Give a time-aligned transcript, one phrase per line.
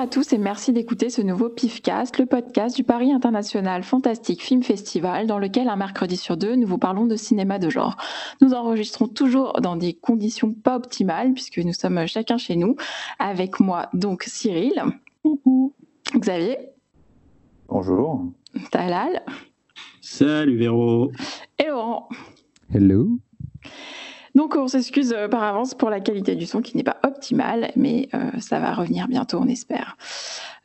[0.00, 4.42] Bonjour à tous et merci d'écouter ce nouveau PIFcast, le podcast du Paris International Fantastic
[4.42, 7.98] Film Festival, dans lequel un mercredi sur deux, nous vous parlons de cinéma de genre.
[8.40, 12.76] Nous enregistrons toujours dans des conditions pas optimales, puisque nous sommes chacun chez nous.
[13.18, 14.82] Avec moi, donc, Cyril.
[16.16, 16.56] Xavier.
[17.68, 18.24] Bonjour.
[18.70, 19.22] Talal.
[20.00, 21.12] Salut Véro.
[21.58, 22.08] Et Laurent.
[22.72, 23.06] Hello.
[24.34, 27.72] Donc on s'excuse euh, par avance pour la qualité du son qui n'est pas optimale,
[27.76, 29.96] mais euh, ça va revenir bientôt, on espère.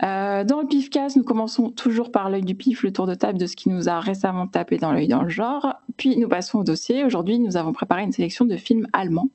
[0.04, 3.40] Euh, dans le PIFcast, nous commençons toujours par l'œil du pif, le tour de table
[3.40, 5.76] de ce qui nous a récemment tapé dans l'œil dans le genre.
[5.98, 7.04] Puis nous passons au dossier.
[7.04, 9.30] Aujourd'hui, nous avons préparé une sélection de films allemands.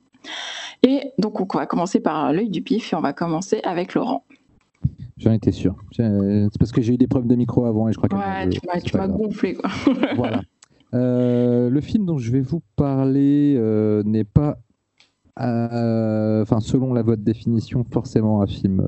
[0.83, 4.23] Et donc on va commencer par l'œil du pif et on va commencer avec Laurent.
[5.17, 5.75] J'en étais sûr.
[5.91, 8.15] C'est parce que j'ai eu des preuves de micro avant et je crois que.
[8.15, 9.69] Ouais, tu m'as gonflé quoi.
[10.15, 10.41] voilà.
[10.93, 14.59] Euh, le film dont je vais vous parler euh, n'est pas,
[15.39, 18.85] euh, enfin selon la votre définition, forcément un film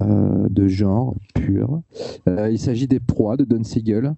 [0.00, 1.80] de genre pur.
[2.26, 4.14] il s'agit des Proies de Don Siegel,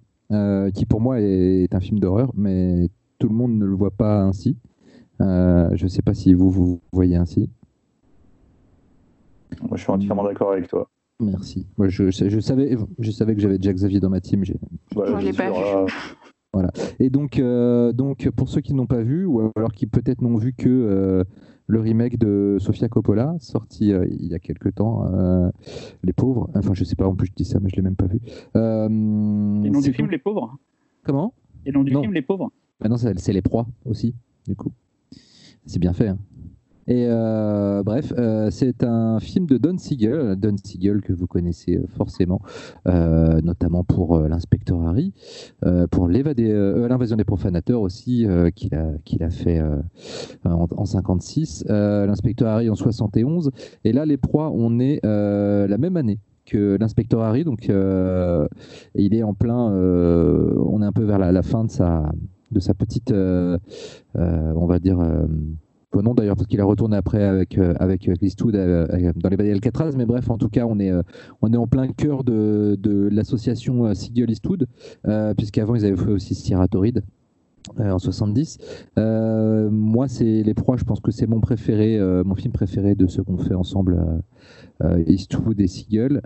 [0.73, 4.21] qui pour moi est, un film d'horreur, mais tout le monde ne le voit pas
[4.23, 4.57] ainsi.
[5.19, 7.49] je ne sais pas si vous vous voyez ainsi.
[9.61, 10.89] Moi, je suis entièrement d'accord avec toi.
[11.21, 11.65] Merci.
[11.77, 14.45] Moi, je, je, savais, je savais que j'avais déjà Xavier dans ma team.
[14.45, 14.55] J'ai...
[14.95, 15.91] je l'ai pas vu.
[16.53, 16.71] Voilà.
[16.99, 20.37] Et donc, euh, donc pour ceux qui n'ont pas vu, ou alors qui peut-être n'ont
[20.37, 21.23] vu que euh,
[21.67, 25.05] le remake de Sofia Coppola, sorti euh, il y a quelques temps,
[26.03, 27.95] Les Pauvres, enfin je sais pas, en plus je dis ça, mais je l'ai même
[27.95, 28.19] pas vu.
[28.55, 30.57] Et nom du film Les Pauvres
[31.03, 31.33] Comment?
[31.65, 32.51] Et nom du film Les Pauvres
[32.87, 34.15] Non, c'est Les Proies aussi,
[34.47, 34.71] du coup.
[35.65, 36.07] C'est bien fait.
[36.07, 36.17] Hein.
[36.89, 41.77] Et euh, bref, euh, c'est un film de Don Siegel, Don Siegel que vous connaissez
[41.77, 42.41] euh, forcément,
[42.85, 45.13] notamment pour l'inspecteur Harry,
[45.91, 49.61] pour l'invasion des profanateurs aussi, qu'il a, fait
[50.43, 53.51] en, en, 56, l'inspecteur Harry en 71,
[53.83, 57.69] et là les proies, on est la même année que l'inspecteur Harry, donc
[58.95, 61.69] il est en plein, on est un peu vers la, fin de
[62.59, 64.99] sa petite, on va dire
[65.95, 68.13] non d'ailleurs parce qu'il a retourné après avec euh, avec euh,
[68.45, 70.91] euh, dans les Vallées Alcatraz mais bref en tout cas on est
[71.41, 74.67] on est en plein cœur de, de l'association Siegel Eastwood
[75.37, 76.67] puisqu'avant ils avaient fait aussi Sierra
[77.77, 78.57] en 70.
[78.97, 83.21] moi, c'est Les Proies, je pense que c'est mon préféré, mon film préféré de ceux
[83.21, 83.99] qu'on fait ensemble,
[85.05, 86.21] Eastwood et Siegel,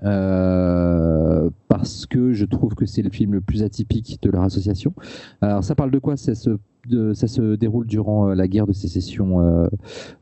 [1.68, 4.94] parce que je trouve que c'est le film le plus atypique de leur association.
[5.42, 6.58] Alors, ça parle de quoi C'est ce
[7.14, 9.68] ça se déroule durant euh, la guerre de sécession euh,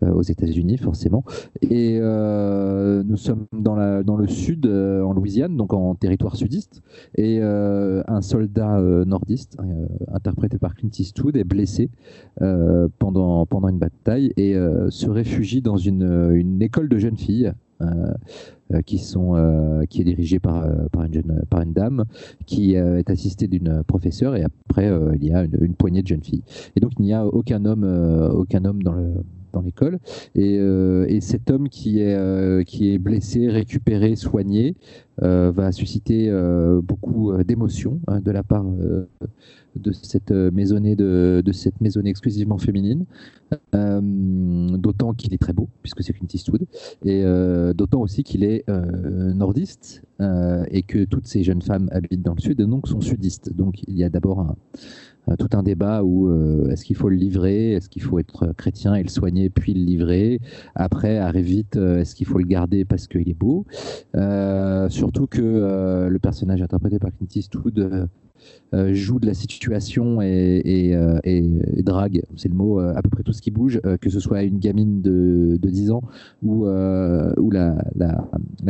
[0.04, 1.24] euh, aux États-Unis, forcément.
[1.62, 6.82] Et nous sommes dans, le sud, en Louisiane, donc en territoire sudiste.
[7.16, 9.58] Et un soldat nordiste,
[10.14, 11.90] interprété par Clint Eastwood, est blessé
[13.00, 14.54] pendant, une bataille et
[14.90, 17.54] se réfugie dans une, école de jeunes filles
[18.86, 22.06] qui, sont, euh, qui est dirigée par, une dame
[22.46, 26.44] qui est assistée d'une professeure et après il y a une, poignée de jeunes filles.
[26.76, 27.84] Et donc il n'y a aucun homme,
[28.34, 29.14] aucun homme dans le
[29.52, 30.00] dans l'école.
[30.34, 34.76] Et, et, cet homme qui est, qui est blessé, récupéré, soigné,
[35.18, 36.32] va susciter
[36.82, 38.66] beaucoup d'émotions hein, de la part
[39.76, 43.06] de cette maisonnée de, de, cette maisonnée exclusivement féminine
[43.76, 46.66] euh, d'autant qu'il est très beau puisque c'est Clint Eastwood
[47.04, 50.04] et euh, d'autant aussi qu'il est euh, nordiste
[50.70, 53.82] et que toutes ces jeunes femmes habitent dans le sud et donc sont sudistes donc
[53.88, 54.56] il y a d'abord
[55.40, 56.32] tout un débat où
[56.70, 59.84] est-ce qu'il faut le livrer, est-ce qu'il faut être chrétien et le soigner puis le
[59.84, 60.40] livrer.
[60.76, 63.66] Après, arrive vite, est-ce qu'il faut le garder parce qu'il est beau.
[64.90, 68.06] surtout que le personnage interprété par Clint Eastwood euh,
[68.94, 71.20] joue de la situation et, euh,
[71.84, 74.44] drague, c'est le mot, euh, à peu près tout ce qui bouge, que ce soit
[74.44, 76.02] une gamine de, 10 ans
[76.44, 77.76] ou, ou la,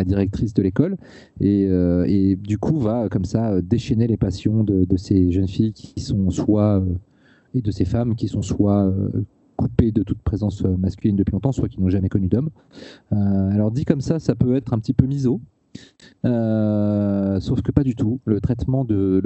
[0.05, 0.97] directrice de l'école.
[1.39, 6.29] Et, du coup, va comme ça déchaîner les passions de, ces jeunes filles qui sont
[6.29, 6.83] soit,
[7.53, 8.91] et de ces femmes qui sont soit
[9.55, 12.49] coupées de toute présence masculine depuis longtemps, soit qui n'ont jamais connu d'homme.
[13.11, 15.41] alors dit comme ça, ça peut être un petit peu miso,
[16.25, 18.19] euh, sauf que pas du tout.
[18.25, 19.21] Le traitement de,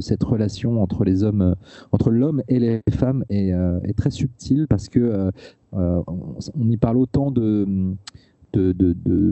[0.00, 1.54] cette relation euh,
[1.92, 5.30] entre l'homme et les femmes est, euh, très subtil parce que
[5.72, 7.66] on, y parle autant de,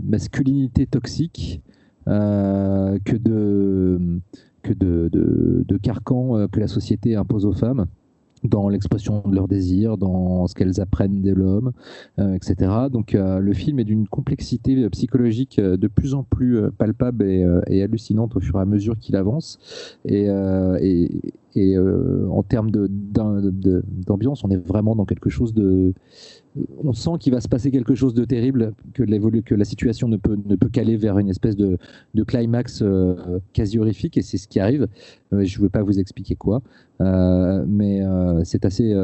[0.04, 1.60] masculinité toxique
[2.06, 4.20] que de
[4.62, 7.86] que de, carcan que la société impose aux femmes
[8.48, 11.72] dans l'expression de leurs désirs, dans ce qu'elles apprennent de l'homme,
[12.18, 12.70] euh, etc.
[12.90, 17.82] Donc euh, le film est d'une complexité euh, psychologique de plus en plus palpable et,
[17.82, 19.58] hallucinante au fur et à mesure qu'il avance.
[20.04, 20.28] Et,
[21.54, 25.94] et en termes d'ambiance, on est vraiment dans quelque chose de
[26.82, 30.36] on sent qu'il va se passer quelque chose de terrible, que, la situation ne peut,
[30.44, 31.78] ne peut qu'aller vers une espèce de,
[32.26, 34.88] climax euh, quasi horrifique, et c'est ce qui arrive.
[35.32, 36.62] Euh, je ne veux pas vous expliquer quoi,
[37.00, 38.02] euh, mais
[38.44, 38.94] c'est assez,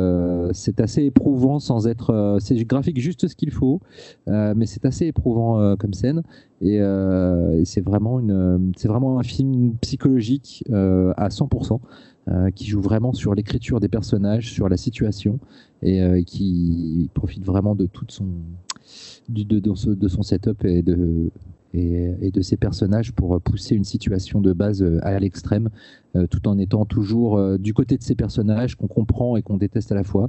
[0.79, 2.39] assez éprouvant sans être.
[2.41, 3.81] c'est graphique juste ce qu'il faut,
[4.27, 6.23] mais c'est assez éprouvant comme scène,
[6.61, 6.81] et,
[7.65, 8.21] c'est vraiment,
[8.85, 11.81] vraiment un film psychologique à 100%.
[12.29, 15.41] Euh, qui joue vraiment sur l'écriture des personnages, sur la situation,
[15.83, 18.27] et euh, qui profite vraiment de toute son,
[19.29, 21.31] de, de, son setup et de,
[21.75, 25.69] et, de ses personnages pour pousser une situation de base euh, à l'extrême,
[26.17, 29.57] euh, tout en étant toujours euh, du côté de ces personnages qu'on comprend et qu'on
[29.57, 30.29] déteste à la fois.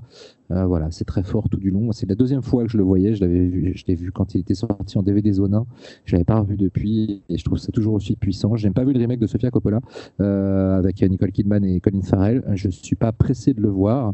[0.50, 1.92] voilà, c'est très fort tout du long.
[1.94, 3.16] C'est la deuxième fois que je le voyais.
[3.16, 5.66] Je l'avais vu, je l'ai vu quand il était sorti en DVD Zone 1.
[6.06, 8.56] Je l'avais pas revu depuis et je trouve ça toujours aussi puissant.
[8.56, 9.80] J'ai pas vu le remake de Sofia Coppola
[10.20, 12.44] avec Nicole Kidman et Colin Farrell.
[12.54, 14.14] Je suis pas pressé de le voir.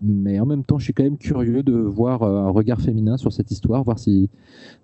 [0.00, 3.32] Mais en même temps, je suis quand même curieux de voir un regard féminin sur
[3.32, 4.30] cette histoire, voir si,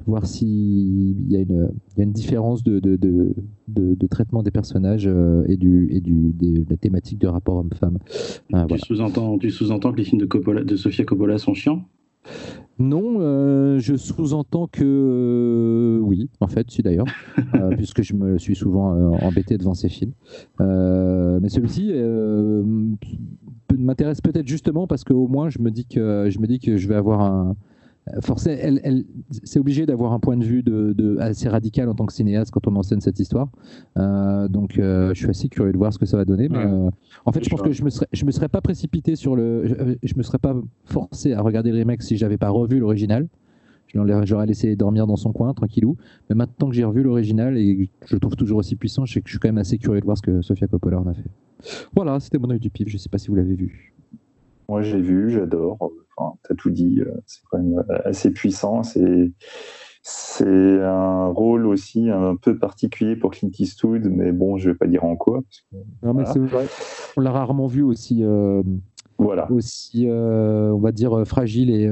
[0.07, 3.35] voir s'il y, a une, y a une différence de, de, de,
[3.69, 7.99] de, traitement des personnages euh, et, du, et du, de la thématique de rapport homme-femme.
[8.69, 11.85] tu sous-entends sous que les films de, Coppola, de Sofia Coppola sont chiants?
[12.79, 17.07] Non, euh, je sous-entends que euh, oui, en fait, si d'ailleurs,
[17.77, 20.13] puisque je me suis souvent embêté devant ces films.
[20.59, 21.93] mais celui-ci
[23.77, 26.89] m'intéresse peut-être justement parce qu'au moins je me dis que je me dis que je
[26.89, 27.57] vais avoir un,
[28.21, 29.05] forcément, elle,
[29.45, 32.67] c'est obligé d'avoir un point de vue de, assez radical en tant que cinéaste quand
[32.67, 33.49] on m'enseigne cette histoire.
[33.97, 36.49] Euh, donc, euh, je suis assez curieux de voir ce que ça va donner.
[36.49, 36.91] Mais euh,
[37.25, 39.97] en fait, je pense que je me serais, je me serais pas précipité sur le,
[40.03, 40.55] je, me serais pas
[40.85, 43.29] forcé à regarder le remake si j'avais pas revu l'original.
[43.95, 45.97] J'aurais laissé dormir dans son coin, tranquillou.
[46.29, 49.21] Mais maintenant que j'ai revu l'original et je le trouve toujours aussi puissant, je, sais
[49.21, 51.15] que je suis quand même assez curieux de voir ce que Sofia Coppola en a
[51.15, 51.31] fait.
[51.95, 52.89] Voilà, c'était mon œil du pif.
[52.89, 53.95] Je sais pas si vous l'avez vu.
[54.69, 55.79] Moi, j'ai vu, j'adore.
[56.17, 57.01] Enfin, tu as tout dit.
[57.01, 58.83] Euh, c'est quand même euh, assez puissant.
[58.83, 59.33] C'est.
[60.07, 64.87] C'est un rôle aussi un peu particulier pour Clint Eastwood, mais bon, je vais pas
[64.87, 65.41] dire en quoi.
[66.03, 66.67] non, mais c'est vrai.
[67.17, 68.63] On l'a rarement vu aussi, euh,
[69.17, 69.51] voilà.
[69.51, 71.91] aussi on va dire, fragile et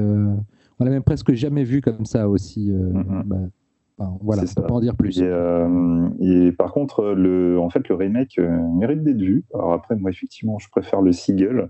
[0.83, 2.71] on l'a même presque jamais vu comme ça aussi.
[2.71, 3.23] Mm-hmm.
[3.25, 5.21] Bah, voilà, on peut pas en dire plus.
[5.21, 9.45] Et, par contre, le, en fait, le remake mérite d'être vu.
[9.53, 11.69] Alors après, moi, effectivement, je préfère le Seagull.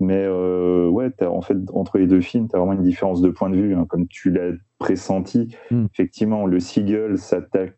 [0.00, 3.28] Mais euh, ouais, en fait, entre les deux films, tu as vraiment une différence de
[3.28, 5.54] point de vue, hein, comme tu l'as pressenti.
[5.70, 5.86] Hmm.
[5.92, 7.74] Effectivement, le Seagull s'attache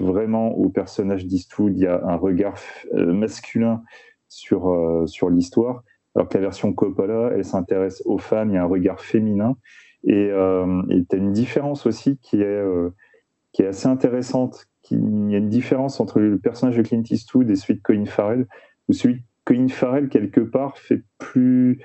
[0.00, 1.76] vraiment au personnage d'Eastwood.
[1.76, 2.56] Il y a un regard
[2.94, 3.82] euh, masculin
[4.28, 5.84] sur, euh, sur l'histoire,
[6.16, 9.56] alors que la version Coppola, elle s'intéresse aux femmes, il y a un regard féminin.
[10.04, 12.62] Et tu as une différence aussi qui est,
[13.52, 14.66] qui est assez intéressante.
[14.90, 18.06] Il y a une différence entre le personnage de Clint Eastwood et celui de Colin
[18.06, 18.46] Farrell,
[18.88, 21.80] ou celui que Farrell, quelque part, fait plus,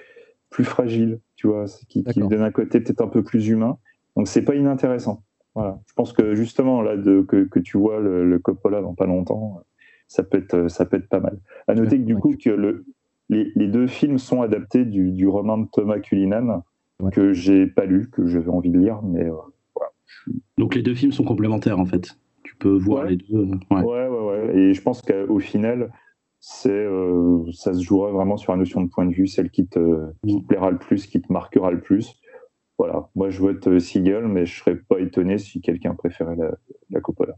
[0.50, 3.78] plus fragile, tu vois, qui, qui donne un côté peut-être un peu plus humain.
[4.16, 5.24] Donc, c'est pas inintéressant.
[5.56, 5.80] Voilà.
[5.88, 9.06] Je pense que justement, là, de, que, que, tu vois le, le, Coppola dans pas
[9.06, 9.62] longtemps,
[10.08, 11.40] ça peut être, ça peut être pas mal.
[11.68, 12.86] À noter que du coup, que le,
[13.30, 16.64] les, les, deux films sont adaptés du, du roman de Thomas Cullinan,
[17.12, 19.34] que j'ai pas lu, que j'avais envie de lire, mais euh,
[19.76, 19.92] voilà.
[20.58, 22.18] Donc, les deux films sont complémentaires, en fait.
[22.44, 23.50] Tu peux voir les deux.
[23.72, 24.20] Ouais, ouais, ouais.
[24.20, 24.58] ouais.
[24.58, 25.92] Et je pense qu'au final,
[26.48, 29.66] c'est euh, ça se jouera vraiment sur la notion de point de vue, celle qui
[29.66, 32.14] te, qui te plaira le plus, qui te marquera le plus.
[32.78, 36.52] Voilà, moi je vote euh, Seagull, mais je serais pas étonné si quelqu'un préférait la,
[36.92, 37.34] la Coppola.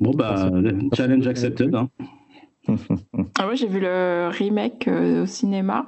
[0.00, 0.50] Bon bah,
[0.94, 1.72] challenge accepted.
[1.76, 1.90] Hein.
[3.38, 5.86] ah ouais, j'ai vu le remake euh, au cinéma.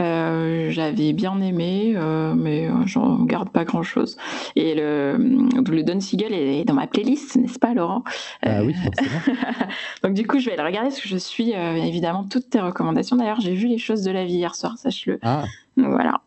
[0.00, 4.16] Euh, j'avais bien aimé, euh, mais euh, j'en garde pas grand chose.
[4.54, 8.04] Et le, le Don Siegel est dans ma playlist, n'est-ce pas, Laurent?
[8.42, 9.36] Ah oui, forcément.
[10.02, 13.16] Donc, du coup, je vais le regarder parce que je suis évidemment toutes tes recommandations.
[13.16, 15.18] D'ailleurs, j'ai vu les choses de la vie hier soir, sache-le.
[15.22, 15.44] Ah.
[15.76, 16.20] voilà.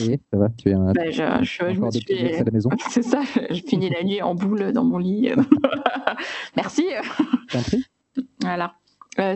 [0.00, 0.92] Et ça va, tu es un.
[0.92, 2.34] Bah, je, je, je me suis...
[2.34, 2.70] à la maison?
[2.90, 5.30] C'est ça, je finis la nuit en boule dans mon lit.
[6.56, 6.84] Merci.
[8.42, 8.74] Voilà.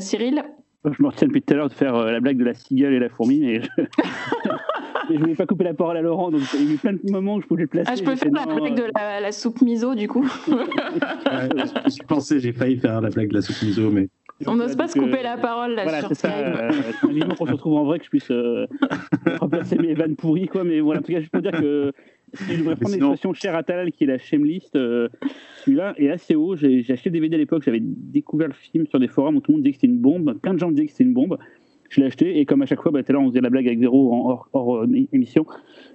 [0.01, 0.45] Cyril?
[0.85, 2.93] Je me retiens depuis tout à l'heure de faire euh, la blague de la cigale
[2.93, 3.69] et la fourmi, mais je...
[5.13, 7.11] ne voulais pas couper la parole à Laurent, donc il y a eu plein de
[7.11, 7.91] moments où je pouvais le placer.
[7.93, 12.05] Ah, je peux faire la blague de euh, la, soupe miso, du coup Je suis
[12.05, 14.09] pensé, j'ai failli faire la blague de la soupe miso, mais.
[14.45, 16.11] On n'ose pas se couper la parole là voilà, sur.
[16.25, 16.71] Euh,
[17.05, 18.33] un qu'on se retrouve en vrai que je puisse
[19.39, 20.65] remplacer mes vannes pourries, quoi.
[20.65, 21.93] Mais voilà, en tout cas, je peux dire que
[22.35, 25.09] si je devrais prendre l'expression chère à Talal, qui est la Shamelist, euh,
[25.65, 26.57] celui-là est assez haut.
[26.57, 29.53] J'ai acheté le DVD à l'époque, j'avais découvert le film sur des forums où tout
[29.53, 30.39] le monde disait que c'était une bombe.
[30.41, 31.39] Plein de gens disaient que c'était une bombe.
[31.91, 33.51] Je l'ai acheté et comme à chaque fois, bah, tout à l'heure on faisait la
[33.51, 35.45] blague avec Zéro en hors, euh, émission,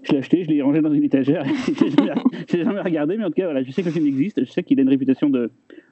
[0.03, 1.43] je l'ai acheté, je l'ai rangé dans une étagère.
[1.65, 4.45] je l'ai jamais, regardé, mais en tout cas, voilà, je sais que le film existe,
[4.45, 5.49] je sais qu'il a une réputation de,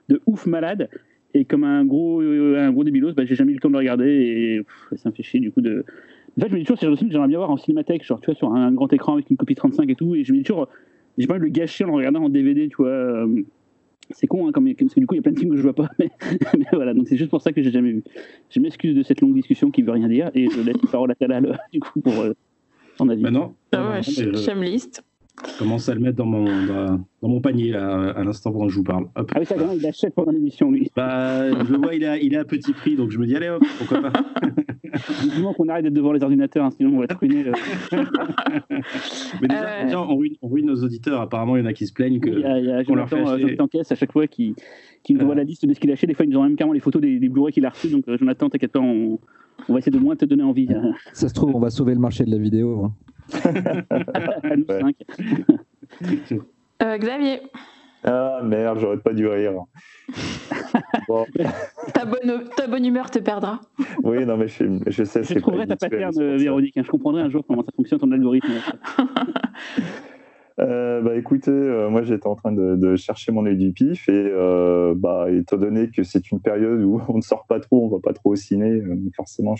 [0.09, 0.89] de ouf malade.
[1.33, 3.79] Et comme un gros, un gros débilos, bah, j'ai jamais eu le temps de le
[3.79, 4.61] regarder et
[4.95, 5.83] ça me fait chier du coup de.
[6.37, 8.03] En fait, je me dis toujours, c'est un film que j'aimerais bien voir en cinémathèque,
[8.03, 10.15] genre, tu vois, sur un grand écran avec une copie 35 et tout.
[10.15, 10.67] Et je me dis toujours,
[11.17, 13.25] j'ai pas envie de le gâcher en le regardant en DVD, tu vois.
[14.11, 15.57] C'est con, hein, comme, parce que du coup, il y a plein de films que
[15.57, 15.89] je vois pas.
[15.99, 16.09] Mais,
[16.73, 18.03] voilà, donc c'est juste pour ça que j'ai jamais vu.
[18.49, 21.11] Je m'excuse de cette longue discussion qui veut rien dire et je laisse la parole
[21.11, 22.33] à Talal, du coup, pour euh,
[22.97, 23.23] son avis.
[23.23, 23.55] Bah non.
[23.71, 24.01] Ah ouais,
[24.69, 25.03] liste.
[25.43, 28.71] Je commence à le mettre dans mon, dans, mon panier, là, à l'instant pendant que
[28.71, 29.07] je vous parle.
[29.15, 29.31] Hop.
[29.35, 30.89] Ah oui, ça, il l'achète pendant l'émission, lui.
[30.95, 33.35] Bah, je le vois, il est, il est à petit prix, donc je me dis,
[33.35, 34.13] allez hop, pourquoi pas.
[35.21, 37.43] Vivement qu'on arrête d'être devant les ordinateurs, hein, sinon on va être ruiné.
[39.41, 41.19] Mais déjà, on, ruine, on, ruine, nos auditeurs.
[41.19, 42.29] Apparemment, il y en a qui se plaignent que.
[42.29, 44.55] Il y a, il y a Jonathan, leur fait Jonathan Caisse à chaque fois qui,
[45.03, 46.07] qui nous voit la liste de ce qu'il a acheté.
[46.07, 47.89] Des fois, ils nous ont même carrément les photos des, des Blu-ray qu'il a reçus.
[47.89, 49.19] Donc, euh, Jonathan, t'inquiète pas, on,
[49.67, 50.69] on, va essayer de moins te donner envie.
[51.11, 52.85] Ça se trouve, on va sauver le marché de la vidéo.
[52.85, 52.93] Hein.
[53.33, 54.95] À nous cinq.
[56.83, 57.39] Euh, Xavier.
[58.03, 59.53] Ah merde, j'aurais pas dû rire.
[61.07, 61.25] Bon.
[61.93, 63.61] ta, bonne, ta, bonne, humeur te perdra.
[64.03, 65.23] Oui, non, mais je, je sais.
[65.23, 66.75] Je trouverai ta pattern, Véronique.
[66.77, 66.83] Hein.
[66.85, 68.49] Je comprendrai un jour comment ça fonctionne ton algorithme.
[70.59, 74.13] Euh, bah écoutez, euh, moi j'étais en train de, chercher mon œil du pif et
[74.13, 77.89] euh, bah, étant donné que c'est une période où on ne sort pas trop, on
[77.89, 78.81] va pas trop au ciné,
[79.15, 79.55] forcément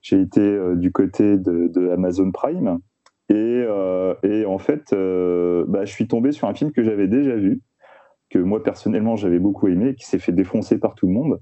[0.00, 2.78] j'ai été du côté de, Amazon Prime
[3.28, 3.66] et,
[4.46, 7.60] en fait bah, je suis tombé sur un film que j'avais déjà vu,
[8.30, 11.40] que moi personnellement j'avais beaucoup aimé, qui s'est fait défoncer par tout le monde.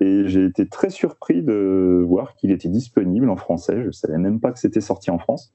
[0.00, 3.82] et j'ai été très surpris de voir qu'il était disponible en français.
[3.84, 5.54] Je savais même pas que c'était sorti en France.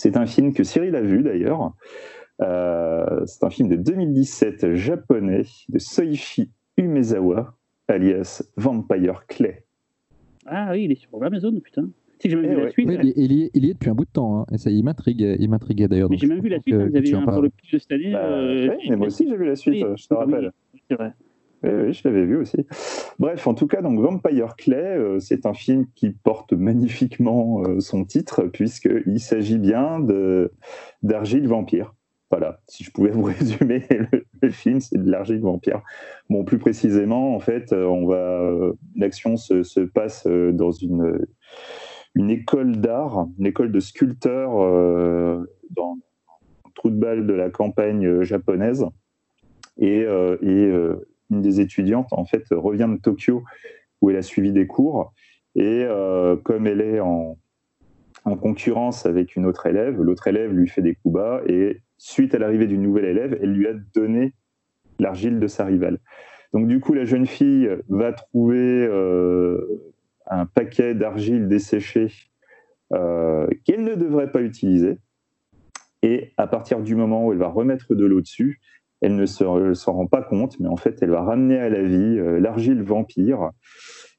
[0.00, 1.74] C'est un film que Cyril a vu d'ailleurs.
[2.40, 7.54] Euh, c'est un film de 2017 japonais de Soichi Umezawa,
[7.86, 9.66] alias Vampire Clay.
[10.46, 11.90] Ah oui, il est sur Amazon, putain.
[12.18, 12.88] Si, j'ai même eh vu la suite.
[13.14, 15.88] il, y est, depuis un bout de temps, hein, et ça, il m'intrigue, il m'intriguait
[15.88, 16.08] d'ailleurs.
[16.08, 18.12] Mais j'ai même vu la suite, vous avez un pour le plus de cette année.
[18.12, 20.50] Bah, euh, mais moi aussi j'ai vu la suite, je te rappelle.
[20.88, 21.12] c'est vrai.
[21.62, 22.66] Oui, je l'avais vu aussi.
[23.18, 27.80] Bref, en tout cas, donc Vampire Clay, euh, c'est un film qui porte magnifiquement euh,
[27.80, 30.00] son titre, puisqu'il s'agit bien
[31.02, 31.94] d'argile vampire.
[32.30, 33.84] Voilà, si je pouvais vous résumer
[34.40, 35.82] le, film, c'est de l'argile vampire.
[36.30, 41.26] Bon, plus précisément, en fait, euh, l'action se, se, passe dans une,
[42.14, 44.52] une école d'art, une école de sculpteurs
[45.70, 45.96] dans
[46.64, 48.86] un trou de balle de la campagne japonaise.
[49.76, 50.06] Et
[51.30, 53.44] une des étudiantes, en fait, revient de Tokyo
[54.00, 55.12] où elle a suivi des cours.
[55.54, 57.36] Et euh, comme elle est en,
[58.40, 61.40] concurrence avec une autre élève, l'autre élève lui fait des coups bas.
[61.46, 64.34] Et suite à l'arrivée d'une nouvelle élève, elle lui a donné
[64.98, 65.98] l'argile de sa rivale.
[66.52, 69.92] Donc du coup, la jeune fille va trouver euh,
[70.26, 72.12] un paquet d'argile desséchée
[72.92, 74.98] euh, qu'elle ne devrait pas utiliser.
[76.02, 78.60] Et à partir du moment où elle va remettre de l'eau dessus,
[79.00, 82.18] elle ne s'en rend pas compte, mais en fait, elle va ramener à la vie
[82.18, 83.50] euh, l'argile vampire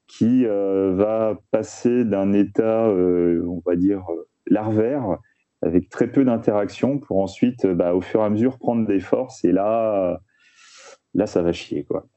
[0.08, 4.06] qui euh, va passer d'un état, euh, on va dire,
[4.48, 5.18] larvaire,
[5.62, 9.46] avec très peu d'interaction, pour ensuite, bah, au fur et à mesure, prendre des forces.
[9.46, 10.20] Et là,
[11.14, 12.08] là ça va chier, quoi.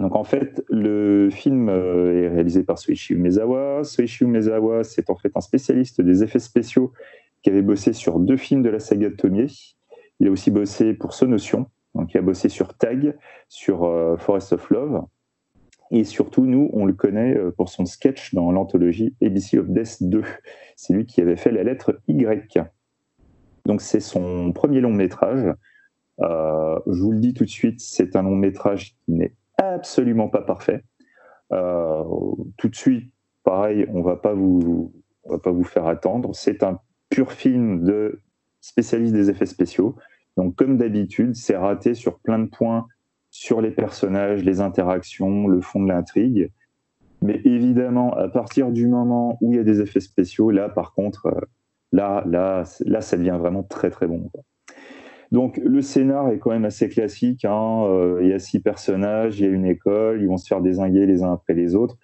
[0.00, 3.84] Donc en fait, le film est réalisé par Soichi Umezawa.
[3.84, 6.92] Soichi Umezawa, c'est en fait un spécialiste des effets spéciaux
[7.42, 9.76] qui avait bossé sur deux films de la saga de Tomie.
[10.20, 13.16] Il a aussi bossé pour Sonotion, donc il a bossé sur Tag,
[13.48, 15.04] sur euh, Forest of Love.
[15.90, 20.02] Et surtout, nous, on le connaît euh, pour son sketch dans l'anthologie ABC of Death
[20.02, 20.22] 2.
[20.76, 22.58] C'est lui qui avait fait la lettre Y.
[23.64, 25.54] Donc c'est son premier long métrage.
[26.20, 30.28] Euh, je vous le dis tout de suite, c'est un long métrage qui n'est absolument
[30.28, 30.84] pas parfait.
[31.50, 33.12] tout de suite,
[33.44, 36.34] pareil, on va va pas vous faire attendre.
[36.34, 38.20] C'est un pur film de
[38.64, 39.94] spécialiste des effets spéciaux.
[40.38, 42.86] Donc, comme d'habitude, c'est raté sur plein de points,
[43.30, 46.50] sur les personnages, les interactions, le fond de l'intrigue.
[47.20, 50.94] Mais évidemment, à partir du moment où il y a des effets spéciaux, là, par
[50.94, 51.40] contre, euh,
[51.92, 54.30] là, là, là, ça devient vraiment très, très bon.
[55.30, 57.44] Donc, le scénar est quand même assez classique.
[57.44, 57.84] Hein.
[57.84, 60.62] Euh, il y a six personnages, il y a une école, ils vont se faire
[60.62, 61.98] désinguer les uns après les autres.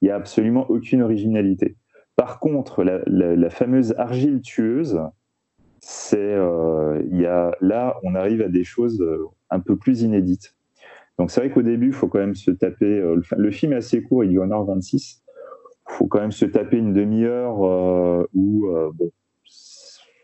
[0.00, 1.76] Il n'y a absolument aucune originalité.
[2.16, 4.98] Par contre, la, la fameuse argile tueuse,
[5.88, 10.56] c'est euh, y a, là, on arrive à des choses euh, un peu plus inédites.
[11.16, 12.86] Donc c'est vrai qu'au début, il faut quand même se taper.
[12.86, 15.20] Euh, le film est assez court, il dure 1h26.
[15.88, 17.60] Il faut quand même se taper une demi-heure
[18.34, 19.12] où bon,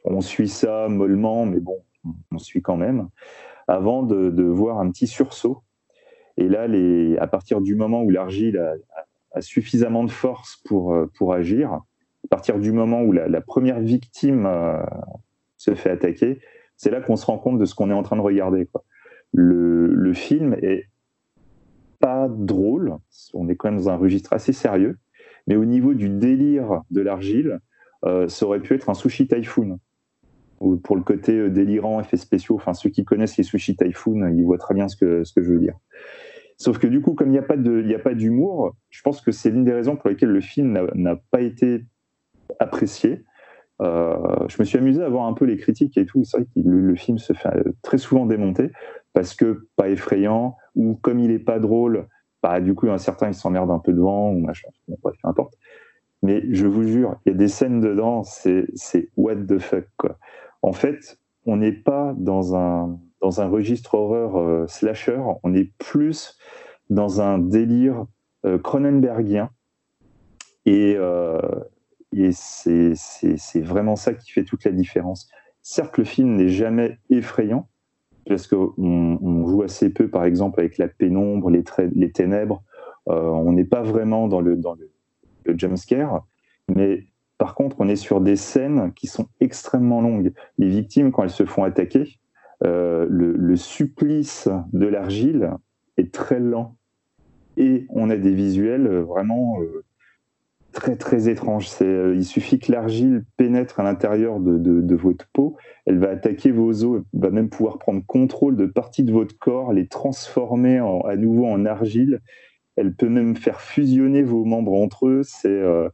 [0.03, 1.79] on suit ça mollement, mais bon,
[2.33, 3.09] on suit quand même,
[3.69, 5.63] avant de, voir un petit sursaut.
[6.37, 8.75] Et là, les, à partir du moment où l'argile a,
[9.31, 14.49] a, suffisamment de force pour, pour agir, à partir du moment où la première victime
[15.63, 16.41] se fait attaquer,
[16.77, 18.69] c'est là qu'on se rend compte de ce qu'on est en train de regarder.
[19.33, 20.89] Le, film est
[22.01, 22.97] pas drôle.
[23.33, 24.99] On est quand même dans un registre assez sérieux.
[25.47, 27.61] Mais au niveau du délire de l'argile,
[28.05, 29.79] euh, ça aurait pu être un sushi typhoon.
[30.61, 34.29] Ou pour le côté euh, délirant, effets spéciaux, enfin ceux qui connaissent les sushi typhoon,
[34.29, 35.75] ils voient très bien ce que je veux dire.
[36.59, 37.39] Sauf que du coup, comme il n'y
[37.95, 41.17] a pas d'humour, je pense que c'est l'une des raisons pour lesquelles le film n'a
[41.17, 41.85] pas été
[42.61, 43.25] apprécié.
[43.81, 44.17] Euh,
[44.49, 46.25] je me suis amusé à voir un peu les critiques et tout.
[46.25, 47.49] C'est vrai que le, film se fait
[47.83, 48.71] très souvent démonter
[49.13, 52.07] parce que pas effrayant ou comme il est pas drôle,
[52.43, 54.69] bah, du coup, un certain il s'emmerde un peu devant ou machin.
[54.87, 55.55] Peu importe.
[56.23, 58.69] Mais je vous jure, il y a des scènes dedans, c'est
[59.17, 60.19] what the fuck quoi.
[60.63, 65.73] En fait, on n'est pas dans un dans un registre horreur euh, slasher, on est
[65.79, 66.37] plus
[66.91, 68.07] dans un délire
[68.45, 69.51] euh, Cronenbergien
[70.67, 71.41] et euh,
[72.13, 75.29] et c'est vraiment ça qui fait toute la différence.
[75.63, 77.69] Certes, le film n'est jamais effrayant,
[78.27, 81.65] parce qu'on on joue assez peu, par exemple, avec la pénombre, les,
[81.95, 82.63] les ténèbres.
[83.09, 84.91] Euh, on n'est pas vraiment dans le, dans le,
[85.45, 86.25] le jumpscare,
[86.69, 87.07] mais
[87.39, 90.33] par contre, on est sur des scènes qui sont extrêmement longues.
[90.59, 92.21] Les victimes, quand elles se font attaquer,
[92.65, 95.55] euh, le, supplice de l'argile
[95.97, 96.77] est très lent.
[97.57, 99.85] Et on a des visuels vraiment euh,
[100.73, 101.69] très très étrange.
[101.83, 106.85] Euh, il suffit que l'argile pénètre à l'intérieur de, votre peau, elle va attaquer vos
[106.85, 111.17] os, elle va même pouvoir prendre contrôle de parties de votre corps, les transformer à
[111.17, 112.21] nouveau en argile.
[112.77, 115.23] Elle peut même faire fusionner vos membres entre eux.
[115.25, 115.89] C'est euh,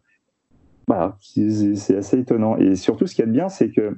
[1.20, 2.56] c'est, assez étonnant.
[2.56, 3.96] Et surtout, ce qu'il y a de bien, c'est que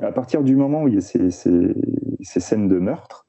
[0.00, 3.26] à partir du moment où il y a ces scènes de meurtre,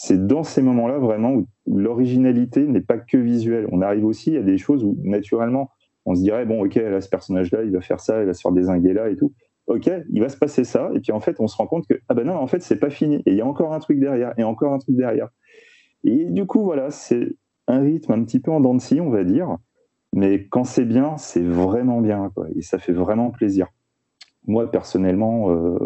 [0.00, 3.66] c'est dans ces moments-là vraiment où l'originalité n'est pas que visuelle.
[3.72, 5.70] On arrive aussi à des choses où naturellement
[6.08, 8.40] on se dirait, bon, ok, là, ce personnage-là, il va faire ça, il va se
[8.40, 9.32] faire désinguer là et tout.
[9.66, 12.00] Ok, il va se passer ça, et puis en fait, on se rend compte que,
[12.08, 14.00] ah ben non, en fait, c'est pas fini, et il y a encore un truc
[14.00, 15.28] derrière, et encore un truc derrière.
[16.04, 19.10] Et du coup, voilà, c'est un rythme un petit peu en dents de scie, on
[19.10, 19.58] va dire,
[20.14, 23.66] mais quand c'est bien, c'est vraiment bien, quoi, et ça fait vraiment plaisir.
[24.46, 25.78] Moi, personnellement, euh,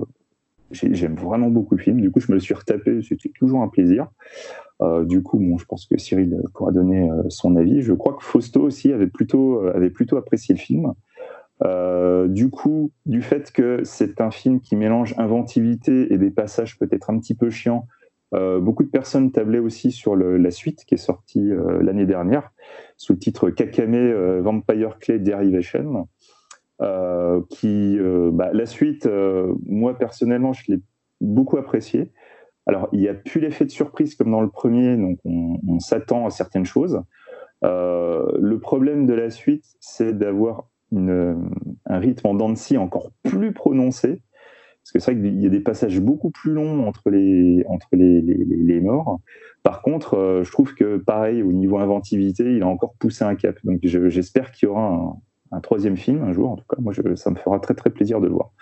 [0.71, 3.69] j'aime vraiment beaucoup le film, du coup, je me le suis retapé, c'était toujours un
[3.69, 4.07] plaisir.
[4.83, 7.83] Euh, du coup, bon, je pense que Cyril pourra donner euh, son avis.
[7.83, 10.92] Je crois que Fausto aussi avait plutôt, euh, avait plutôt apprécié le film.
[12.29, 17.09] du coup, du fait que c'est un film qui mélange inventivité et des passages peut-être
[17.11, 17.87] un petit peu chiants,
[18.33, 22.51] beaucoup de personnes tablaient aussi sur la suite qui est sortie l'année dernière
[22.97, 26.09] sous le titre Kakame Vampire Clay Derivation.
[27.49, 27.99] qui,
[28.33, 29.09] bah, la suite,
[29.64, 30.81] moi personnellement, je l'ai
[31.21, 32.11] beaucoup apprécié.
[32.66, 36.27] Alors, il n'y a plus l'effet de surprise comme dans le premier, donc on, s'attend
[36.27, 37.03] à certaines choses.
[37.64, 44.22] Euh, le problème de la suite, c'est d'avoir un rythme en dents encore plus prononcé,
[44.83, 49.20] parce que c'est vrai qu'il y a des passages beaucoup plus longs entre les, morts.
[49.62, 53.37] Par contre, euh, je trouve que pareil, au niveau inventivité, il a encore poussé un
[53.37, 53.57] cap.
[53.62, 55.16] Donc j'espère qu'il y aura
[55.53, 56.51] un, troisième film un jour.
[56.51, 58.53] En tout cas, moi, ça me fera très très plaisir de le voir.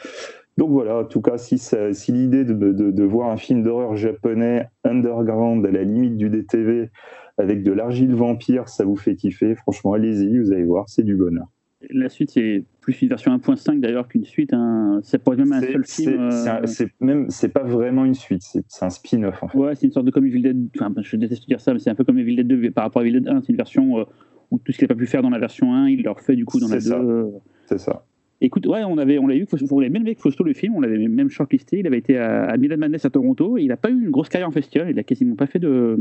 [0.61, 5.64] Donc voilà, en tout cas, si, si l'idée de, voir un film d'horreur japonais underground
[5.64, 6.90] à la limite du DTV
[7.38, 11.16] avec de l'argile vampire, ça vous fait kiffer, franchement, allez-y, vous allez voir, c'est du
[11.16, 11.46] bonheur.
[11.88, 14.53] La suite, c'est plus une version 1.5 d'ailleurs qu'une suite.
[14.53, 15.01] Hein.
[15.03, 16.29] Ça pourrait même un seul film.
[16.31, 19.57] Euh, c'est même, c'est pas vraiment une suite, c'est un spin-off en fait.
[19.57, 20.68] Ouais, c'est une sorte de comme Evil Dead.
[20.79, 23.01] Enfin, je déteste dire ça, mais c'est un peu comme Evil Dead 2 par rapport
[23.01, 23.40] à Evil Dead 1.
[23.40, 24.05] C'est une version euh,
[24.51, 26.37] où tout ce qu'il n'a pas pu faire dans la version 1, il le refait
[26.37, 27.29] du coup dans la 2.
[27.64, 28.05] C'est ça.
[28.42, 30.81] Écoute, ouais, on avait, on l'a eu, on l'avait même avec Fausto le film, on
[30.81, 31.81] l'avait même shortlisté.
[31.81, 33.59] Il avait été à, Milan Madness à Toronto.
[33.59, 34.88] il n'a pas eu une grosse carrière en festival.
[34.90, 35.98] Il a quasiment pas fait de,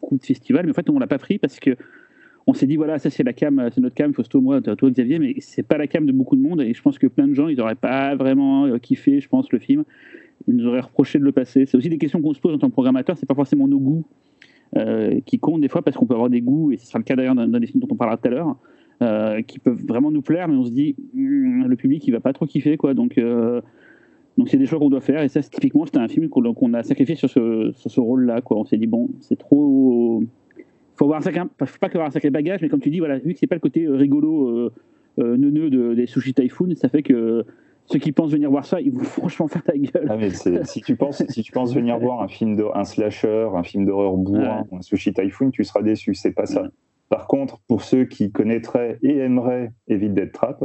[0.00, 0.64] beaucoup de festivals.
[0.64, 1.76] Mais en fait, on l'a pas pris parce que
[2.46, 5.18] on s'est dit voilà, ça c'est la cam, c'est notre cam, Fausto, moi, toi Xavier,
[5.18, 6.60] mais c'est pas la cam de beaucoup de monde.
[6.60, 9.50] Et je pense que plein de gens, ils n'auraient pas vraiment euh, kiffé, je pense,
[9.50, 9.82] le film.
[10.46, 11.66] Ils nous auraient reproché de le passer.
[11.66, 13.18] C'est aussi des questions qu'on se pose en tant que programmateur.
[13.18, 14.04] C'est pas forcément nos goûts
[14.76, 17.04] euh, qui comptent des fois parce qu'on peut avoir des goûts et ce sera le
[17.04, 18.56] cas d'ailleurs dans, dans des films dont on parlera tout à l'heure
[19.02, 22.20] euh, qui peuvent vraiment nous plaire, mais on se dit, hmm, le public, il va
[22.20, 22.94] pas trop kiffer, quoi.
[22.94, 23.60] Donc, euh,
[24.38, 25.22] donc c'est des choix qu'on doit faire.
[25.22, 28.58] Et ça, typiquement, c'était un film qu'on a sacrifié sur ce, sur ce rôle-là, quoi.
[28.58, 30.22] On s'est dit, bon, c'est trop.
[30.96, 33.18] Faut avoir un sacré, faut pas avoir un sacré bagage, mais comme tu dis, voilà,
[33.18, 34.70] vu que c'est pas le côté rigolo,
[35.18, 37.44] euh, neuneux de, des sushi typhoon, ça fait que
[37.86, 40.06] ceux qui pensent venir voir ça, ils vont franchement faire ta gueule.
[40.08, 43.48] Ah, mais si, tu penses, si tu penses venir voir un film de, un slasher,
[43.54, 46.14] un film d'horreur bourrin, un sushi typhoon, tu seras déçu.
[46.14, 46.68] C'est pas ça.
[47.10, 50.64] Par contre, pour ceux qui connaîtraient et aimeraient Evil Dead Trap,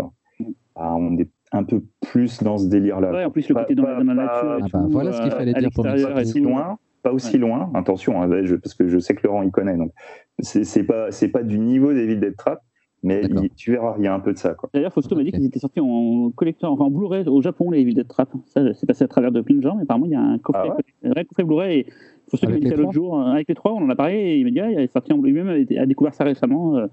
[0.75, 3.12] bah, on est un peu plus dans ce délire-là.
[3.12, 4.60] Ouais, en plus, le côté dans, la nature.
[4.62, 7.71] Ah bah, voilà ce qu'il fallait dire pour Pas aussi loin, pas aussi loin.
[7.73, 8.29] Attention, hein,
[8.62, 9.75] parce que je sais que Laurent y connaît.
[9.75, 9.91] Donc,
[10.39, 12.62] c'est pas, pas du niveau d'Evil Dead Trap,
[13.01, 13.23] mais
[13.55, 14.55] tu verras, il y a un peu de ça.
[14.71, 17.95] D'ailleurs, Fausto m'a dit qu'ils étaient sortis en enfin en Blu-ray au Japon, les Evil
[17.95, 18.29] Dead Trap.
[18.45, 20.38] Ça, c'est passé à travers de plein de gens, mais apparemment, il y a un
[20.38, 21.79] coffret, ah un vrai coffret Blu-ray.
[21.79, 21.88] Et
[22.30, 23.20] Faut se Avec les l'autre jour.
[23.20, 24.92] euh, Avec les trois, on en a parlé et il m'a dit, ah, il est
[24.92, 26.76] sorti en lui-même, a, a découvert ça récemment.
[26.78, 26.88] euh,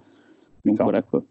[0.64, 1.24] donc voilà quoi.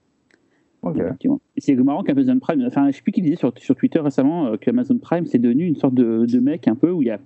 [0.82, 0.98] Ok.
[0.98, 1.40] Effectivement.
[1.56, 4.48] Et c'est marrant qu'Amazon Prime, enfin, je sais plus qui disait sur, sur Twitter récemment
[4.48, 7.12] euh, qu'Amazon Prime c'est devenu une sorte de, de mec un peu où il y
[7.12, 7.20] a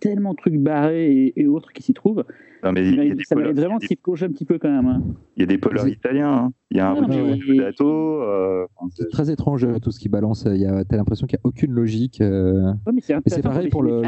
[0.00, 2.24] tellement de trucs barrés et, et autres qui s'y trouvent.
[2.64, 4.44] Non, mais il y, a des ça polos- mérite vraiment de s'y plonger un petit
[4.44, 4.86] peu quand même.
[4.86, 5.02] hein.
[5.36, 6.32] il y a des polars italiens.
[6.32, 6.52] hein.
[6.70, 10.44] Il y a un Deodato, euh, C'est très étrange euh, tout ce qui balance.
[10.50, 12.20] Il y a- T'as l'impression qu'il n'y a aucune logique.
[12.20, 14.00] euh, Ouais, mais c'est pareil pour le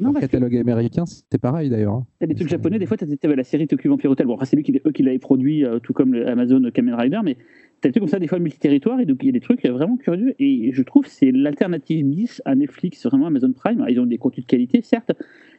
[0.00, 1.94] Non, le que catalogue américain, c'est pareil d'ailleurs.
[1.94, 2.06] hein.
[2.20, 4.26] t'as des trucs japonais, des fois, t'as t'avais la série Tokyo Vampire Hotel.
[4.26, 6.94] Bon, après, c'est lui qui, eux qui l'avaient produit, euh, tout comme le Amazon Kamen
[6.94, 7.36] Rider, mais
[7.80, 9.64] t'as des trucs comme ça, des fois multi-territoire, et donc il y a des trucs
[9.64, 10.34] euh, vraiment curieux.
[10.38, 13.84] Et je trouve que c'est l'alternative bis à Netflix, vraiment Amazon Prime.
[13.88, 15.12] Ils ont des contenus de qualité, certes,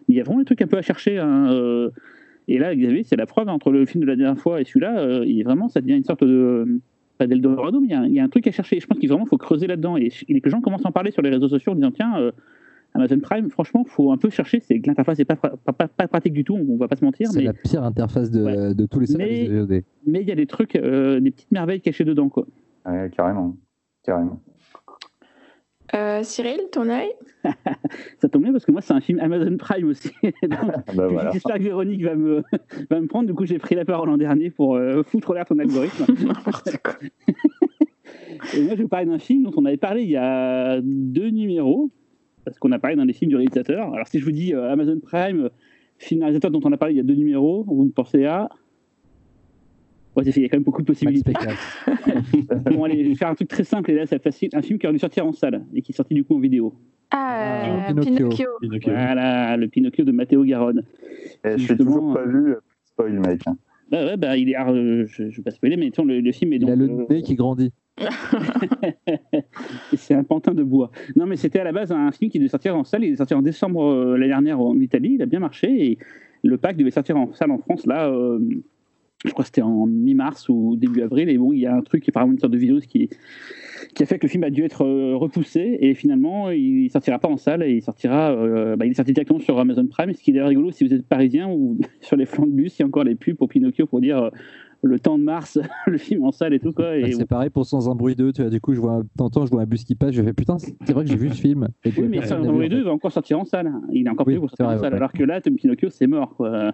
[0.07, 1.17] mais il y a vraiment des trucs un peu à chercher.
[1.17, 1.89] hein, euh,
[2.47, 4.63] et là, Xavier, c'est la preuve hein, entre le film de la dernière fois et
[4.65, 6.79] celui-là, euh, il vraiment, ça devient une sorte de.
[7.17, 8.79] Pas d'Eldorado, mais il y, a un- il y a un truc à chercher.
[8.79, 9.97] Je pense qu'il vraiment faut creuser là-dedans.
[9.97, 12.13] Et, et les gens commencent à en parler sur les réseaux sociaux en disant tiens,
[12.17, 12.31] euh,
[12.95, 14.59] Amazon Prime, franchement, faut un peu chercher.
[14.61, 17.05] C'est que l'interface n'est pas, pas, pas- pas pratique du tout, on va pas se
[17.05, 18.73] mentir, C'est mais la pire interface de, Ouais.
[18.75, 19.83] de tous les Mais- services de VOD.
[20.07, 22.29] mais il y a des trucs, euh, des petites merveilles cachées dedans.
[22.29, 22.45] Quoi.
[22.85, 23.55] ouais, carrément.
[24.03, 24.41] Carrément.
[25.95, 27.09] Euh, Cyril, ton œil?
[28.21, 30.11] Ça tombe bien parce que moi, c'est un film Amazon Prime aussi.
[30.43, 30.51] Donc,
[30.95, 31.31] Bah, voilà.
[31.31, 32.43] J'espère que Véronique va me,
[32.91, 33.27] va me prendre.
[33.27, 36.05] Du coup, j'ai pris la parole l'an dernier pour euh, foutre l'air ton algorithme.
[36.27, 36.93] N'importe quoi.
[38.55, 40.79] Et moi, je vais vous parler d'un film dont on avait parlé il y a
[40.81, 41.89] deux numéros.
[42.45, 43.93] Parce qu'on a parlé dans les films du réalisateur.
[43.93, 45.49] Alors, si je vous dis euh, Amazon Prime, euh,
[45.97, 48.49] film réalisateur dont on a parlé il y a deux numéros, vous me pensez à.
[50.15, 51.33] Ouais, il y a quand même beaucoup de possibilités.
[52.71, 54.49] Bon, allez, je vais faire un truc très simple et là, c'est facile.
[54.53, 56.39] Un film qui aurait dû sortir en salle et qui est sorti du coup en
[56.39, 56.73] vidéo.
[57.11, 58.15] Ah, Ah, euh, Pinocchio.
[58.15, 58.47] Pinocchio.
[58.61, 58.91] Pinocchio.
[58.91, 60.83] Voilà, le Pinocchio de Matteo Garonne.
[61.43, 62.55] Et je suis Justement, toujours pas vu.
[62.85, 63.41] Spoil, mec.
[63.91, 64.55] Bah ouais, bah il est.
[64.55, 66.69] alors, euh, je, je vais pas spoiler, mais le, le film est Il donc.
[66.71, 67.71] a le nez qui grandit.
[69.95, 70.91] c'est un pantin de bois.
[71.15, 73.03] Non, mais c'était à la base un film qui devait sortir en salle.
[73.03, 75.13] Il est sorti en décembre euh, l'année dernière en Italie.
[75.15, 75.97] Il a bien marché.
[76.43, 78.39] Le pack devait sortir en salle en France, là, euh,
[79.25, 81.27] je crois que c'était en mi-mars ou début avril.
[81.27, 83.09] Et bon, il y a un truc, apparemment une sorte de virus qui,
[83.99, 85.77] a fait que le film a dû être euh, repoussé.
[85.81, 87.63] Et finalement, il sortira pas en salle.
[87.63, 88.33] Et il sortira.
[88.77, 90.13] bah, il est sorti directement sur Amazon Prime.
[90.13, 92.77] Ce qui est d'ailleurs rigolo si vous êtes parisien ou sur les flancs de bus,
[92.79, 94.31] il y a encore les pubs pour Pinocchio pour dire.
[94.81, 96.85] Le temps de mars, le film en salle et tout quoi.
[96.85, 98.31] Bah, Et c'est pareil pour Sans un bruit 2.
[98.33, 100.11] Tu vois, du coup, je vois un, t'entends, je vois un bus qui passe.
[100.13, 101.67] Je fais putain, c'est vrai que j'ai vu ce film.
[101.83, 102.67] Et Oui, mais en deux, fait.
[102.77, 103.71] il va encore sortir en salle.
[103.91, 104.91] Il est encore Oui, prévu pour sortir en salle.
[104.93, 104.97] ouais.
[104.97, 106.35] Alors que là, Tom Pinocchio, c'est mort.
[106.35, 106.73] Quoi.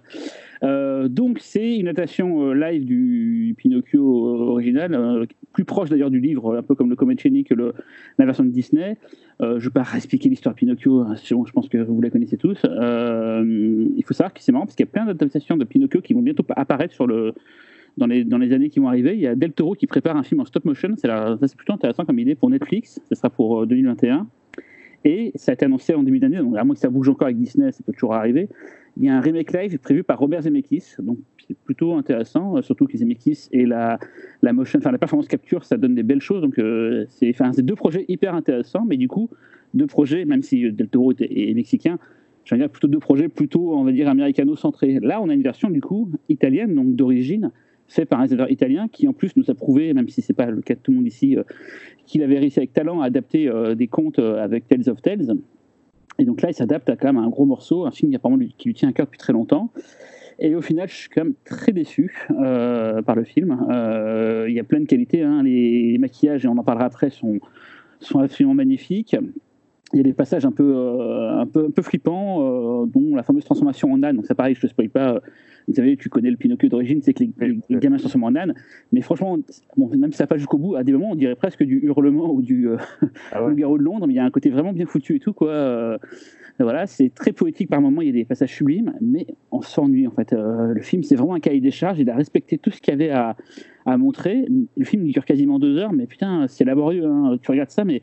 [0.64, 6.12] Euh, donc, c'est une adaptation euh, live du Pinocchio euh, original, euh, plus proche d'ailleurs
[6.12, 7.74] du livre, un peu comme le Comet Cheney que le,
[8.18, 8.98] la version de Disney.
[9.42, 12.38] Je ne vais pas expliquer l'histoire de Pinocchio, hein, je pense que vous la connaissez
[12.38, 12.58] tous.
[12.66, 16.14] Il faut savoir que c'est marrant parce qu'il y a plein d'adaptations de Pinocchio qui
[16.14, 17.34] vont bientôt apparaître sur le,
[17.98, 19.14] dans, les, dans les années qui vont arriver.
[19.14, 20.90] Il y a Del Toro qui prépare un film en stop motion.
[20.98, 23.00] C'est plutôt intéressant comme idée pour Netflix.
[23.10, 24.28] Ce sera pour euh, 2021.
[25.06, 27.28] Et ça a été annoncé en début d'année, donc à moins que ça bouge encore
[27.28, 28.50] avec Disney, ça peut toujours arriver.
[28.98, 32.64] Il y a un remake live prévu par Robert Zemeckis, donc c'est plutôt intéressant, euh,
[32.64, 34.00] surtout que Zemeckis et la,
[34.42, 36.42] la motion, enfin la performance capture, ça donne des belles choses.
[36.42, 39.30] Donc euh, c'est, enfin, deux projets hyper intéressants, mais du coup
[39.76, 42.00] deux projets, même si Del Toro est, est mexicain,
[42.46, 45.00] je veux dire plutôt deux projets plutôt, on va dire, américano-centrés.
[45.02, 47.52] Là, on a une version du coup italienne, donc d'origine,
[47.88, 50.48] fait par un réalisateur italien qui en plus nous a prouvé, même si c'est pas
[50.48, 51.44] le cas de tout le monde ici, euh,
[52.06, 55.36] qu'il avait réussi avec talent à adapter euh, des contes euh, avec Tales of Tales.
[56.18, 58.12] Et donc là, il s'adapte à quand même un gros morceau, un film
[58.58, 59.72] qui, lui- tient à cœur depuis très longtemps.
[60.40, 63.58] Et au final, je suis quand même très déçu par le film.
[64.48, 65.24] Il y a plein de qualités.
[65.24, 65.44] hein.
[65.44, 67.40] Les, maquillages, et on en parlera après, sont
[68.20, 69.16] absolument magnifiques.
[69.94, 73.16] Il y a des passages un peu, euh, un peu, un peu flippants, euh, dont
[73.16, 74.16] la fameuse transformation en âne.
[74.18, 75.22] Donc, ça, pareil, je ne te spoil pas.
[75.68, 78.26] Vous savez, tu connais le Pinocchio d'origine, c'est que les, les- les gamins se transforment
[78.26, 78.54] en âne.
[78.92, 79.38] Mais franchement,
[79.78, 81.80] bon, même si ça va pas jusqu'au bout, à des moments, on dirait presque du
[81.84, 82.78] hurlement ou du, euh,
[83.32, 83.56] Ah ouais.
[83.56, 85.50] garou de Londres, mais il y a un côté vraiment bien foutu et tout, quoi.
[85.50, 85.98] Euh,
[86.60, 90.08] voilà, c'est très poétique par moments, il y a des passages sublimes, mais on s'ennuie
[90.08, 90.32] en fait.
[90.34, 92.94] Euh, le film, c'est vraiment un cahier des charges, il a respecté tout ce qu'il
[92.94, 93.36] y avait à,
[93.86, 94.46] à montrer.
[94.78, 97.06] Le film il dure quasiment deux heures, mais putain, c'est laborieux.
[97.06, 97.38] hein.
[97.42, 98.02] Tu regardes ça, mais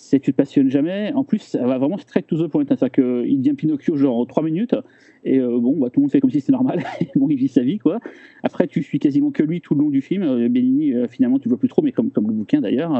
[0.00, 1.12] c'est tu te passionnes jamais.
[1.14, 2.62] En plus, ça va vraiment straight to the point.
[2.62, 2.76] hein.
[2.78, 2.92] C'est-à-dire
[3.24, 4.76] qu'il devient Pinocchio genre en trois minutes,
[5.24, 6.84] et euh, bon, bah, tout le monde fait comme si c'était normal.
[7.16, 7.98] bon, il vit sa vie, quoi.
[8.44, 10.22] Après, tu suis quasiment que lui tout le long du film.
[10.22, 12.94] Euh, Bellini, euh, finalement, tu le vois plus trop, mais comme, comme le bouquin d'ailleurs.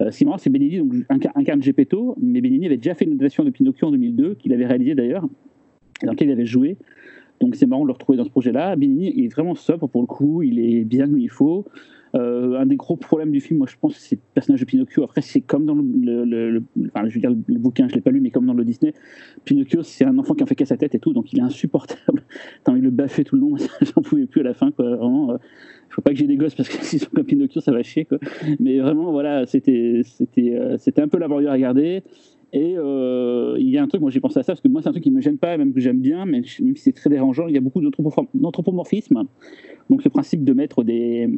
[0.00, 3.04] Euh, ce qui marrant, c'est Bellini donc, inca- incarne Geppetto, mais Bellini avait déjà fait
[3.04, 5.22] une adaptation de Pinocchio en 2002, qu'il avait réalisé d'ailleurs,
[6.02, 6.76] dans laquelle il avait joué.
[7.40, 8.74] Donc c'est marrant de le retrouver dans ce projet-là.
[8.74, 11.64] Bellini il est vraiment sobre pour le coup, il est bien comme il faut.
[12.14, 15.02] Euh, un des gros problèmes du film, moi je pense, c'est le personnage de Pinocchio.
[15.02, 16.62] Après, c'est comme dans le, le- le- le-
[16.94, 18.94] enfin, je veux dire, le bouquin, je l'ai pas lu, mais comme dans le Disney,
[19.44, 21.42] Pinocchio, c'est un enfant qui en fait qu'à sa tête et tout, donc il est
[21.42, 22.22] insupportable.
[22.64, 24.96] T'as envie de le baffer tout le long, j'en pouvais plus à la fin, quoi.
[24.96, 25.36] Vraiment, euh,
[25.96, 28.06] veux pas que j'ai des gosses parce que s'ils sont comme Pinocchio, ça va chier.
[28.60, 32.02] Mais vraiment, voilà, euh, c'était un peu laborieux à regarder.
[32.52, 34.80] Et euh, il y a un truc, moi j'ai pensé à ça, parce que moi
[34.80, 36.42] c'est un truc qui me gêne pas, même que j'aime bien, mais
[36.76, 37.48] c'est très dérangeant.
[37.48, 39.24] Il y a beaucoup d'anthropomorphisme.
[39.90, 41.28] Donc ce principe de mettre des,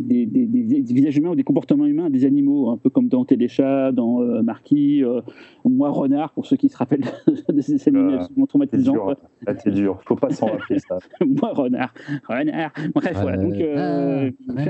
[0.00, 4.20] des, visages humains ou des comportements humains des animaux, un peu comme dans Téléchat, dans
[4.20, 5.20] euh, Marquis, euh,
[5.64, 7.04] moi Renard, pour ceux qui se rappellent
[7.48, 9.14] de ces animaux absolument traumatisants.
[9.58, 10.98] C'est dur, faut pas s'en rappeler ça.
[11.24, 11.94] moi Renard,
[12.28, 13.36] Renard, bref, voilà.
[13.38, 14.64] Donc, euh, ah,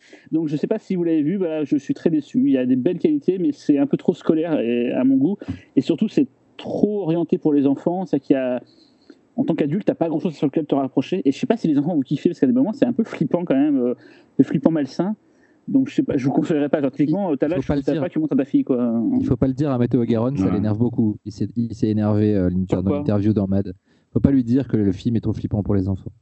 [0.32, 2.38] donc je sais pas si vous l'avez vu, bah, je suis très déçu.
[2.44, 5.36] Il y a des belles qualités, mais c'est un peu trop scolaire à mon goût,
[5.76, 8.62] et surtout c'est trop orienté pour les enfants, c'est qu'il y a
[9.40, 11.22] en tant qu'adulte, t'as pas grand chose sur lequel te rapprocher.
[11.24, 12.92] Et je sais pas si les enfants vont kiffer, parce qu'à des moments, c'est un
[12.92, 13.94] peu flippant quand même, euh,
[14.42, 15.16] flippant malsain.
[15.66, 16.82] Donc je sais pas, je vous conseillerais pas.
[16.82, 18.64] Genre, typiquement, t'as je ne pas que tu montres à ta fille.
[18.64, 19.02] Quoi.
[19.18, 21.16] Il faut pas le dire à Matteo Garonne, ça l'énerve beaucoup.
[21.24, 23.72] Il s'est énervé euh, dans l'interview dans Mad.
[24.12, 26.12] Faut pas lui dire que le film est trop flippant pour les enfants.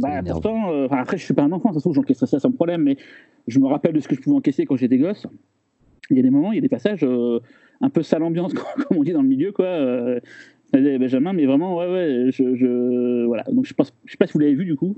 [0.00, 2.50] Bah, pourtant, euh, après, je suis pas un enfant, ça se trouve, j'encaisserais ça sans
[2.50, 2.96] problème, mais
[3.46, 5.26] je me rappelle de ce que je pouvais encaisser quand j'étais gosse.
[6.10, 7.06] Il y a des moments, il y a des passages
[7.80, 8.54] un peu sale ambiance,
[8.88, 9.66] comme on dit dans le milieu, quoi.
[10.72, 13.44] Benjamin, mais vraiment, ouais, ouais, je, je voilà.
[13.50, 14.96] Donc je pense, je sais pas si vous l'avez vu du coup.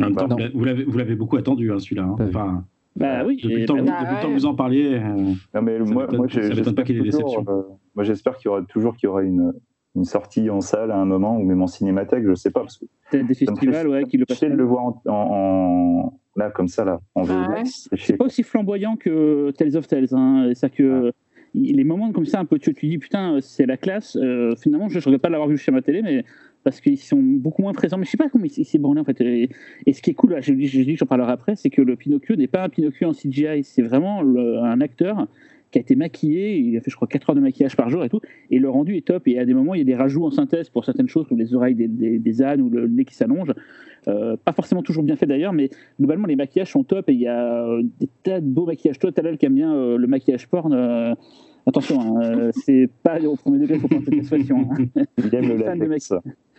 [0.00, 2.04] En temps, vous l'avez, vous l'avez beaucoup attendu, hein, celui-là.
[2.04, 2.16] Hein.
[2.20, 2.64] Enfin,
[2.96, 3.40] bah oui.
[3.42, 4.94] Depuis le temps, bah, depuis temps que vous en parliez.
[4.94, 7.44] Euh, non, mais moi, moi j'espère pas qu'il y ait des déceptions.
[7.48, 7.62] Euh,
[7.94, 9.52] moi, j'espère qu'il y aura toujours qu'il y aura une,
[9.94, 12.78] une sortie en salle à un moment ou même en cinémathèque, je sais pas parce
[12.78, 12.86] que.
[13.10, 14.40] Peut-être des festivals, ouais, qui le passent.
[14.40, 17.00] de le voir en, en, là comme ça là.
[17.14, 20.12] En ah, c'est pas aussi flamboyant que Tales of Tales.
[20.12, 20.50] Hein.
[20.54, 21.12] C'est que
[21.54, 24.16] les moments comme ça, un peu, tu, te dis putain, c'est la classe.
[24.16, 26.24] Euh, finalement, je ne regrette pas l'avoir vu chez ma télé, mais
[26.64, 27.98] parce qu'ils sont beaucoup moins présents.
[27.98, 29.20] Mais je sais pas comment il, s'est borné en fait.
[29.20, 29.50] Et,
[29.92, 32.46] ce qui est cool, je, je, dis, j'en parlerai après, c'est que le Pinocchio n'est
[32.46, 35.26] pas un Pinocchio en CGI, c'est vraiment un acteur
[35.70, 38.04] qui a été maquillé, il a fait je crois 4 heures de maquillage par jour
[38.04, 39.94] et tout, et le rendu est top, et à des moments il y a des
[39.94, 43.14] rajouts en synthèse pour certaines choses, comme les oreilles des, ânes ou le nez qui
[43.14, 43.52] s'allonge,
[44.06, 47.20] euh, pas forcément toujours bien fait d'ailleurs, mais globalement les maquillages sont top, et il
[47.20, 50.06] y a euh, des tas de beaux maquillages, toi Talal qui aime bien euh, le
[50.06, 50.72] maquillage porn,
[51.66, 54.68] attention, hein, c'est pas au premier degré, faut prendre cette expression.
[54.72, 55.02] Hein.
[55.18, 56.12] Il aime le latex.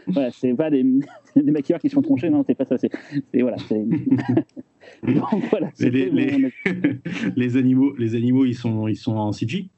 [0.08, 0.84] Voilà, c'est pas des,
[1.36, 2.78] des maquilleurs qui sont tronchés, non, c'est pas ça.
[2.78, 2.92] C'est
[3.34, 3.58] voilà.
[5.04, 6.52] Donc, voilà les, les,
[7.36, 9.70] les, animaux, les animaux, ils sont, ils sont en CG.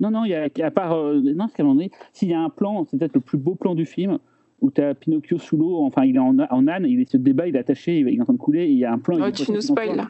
[0.00, 1.46] Non, non, il y a à part euh, non,
[2.12, 4.18] s'il y a un plan, c'est peut-être le plus beau plan du film
[4.60, 7.46] où tu as Pinocchio sous l'eau, enfin il est en, en, âne, il se débat,
[7.46, 9.18] il est attaché, il est en train de couler, il y a un plan.
[9.20, 10.08] Oh, tu nous spoil là.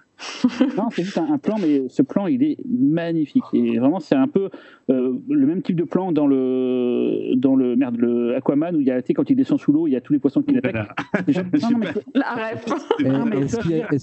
[0.78, 3.44] non, c'est juste un, plan, mais ce plan il est magnifique.
[3.52, 4.48] Et vraiment, c'est un peu
[4.88, 8.86] euh, le même type de plan dans le, dans le, merde, le Aquaman où il
[8.86, 10.42] y a, tu sais, quand il descend sous l'eau, il y a tous les poissons
[10.42, 10.88] qui l'attaquent.
[11.28, 11.42] Est-ce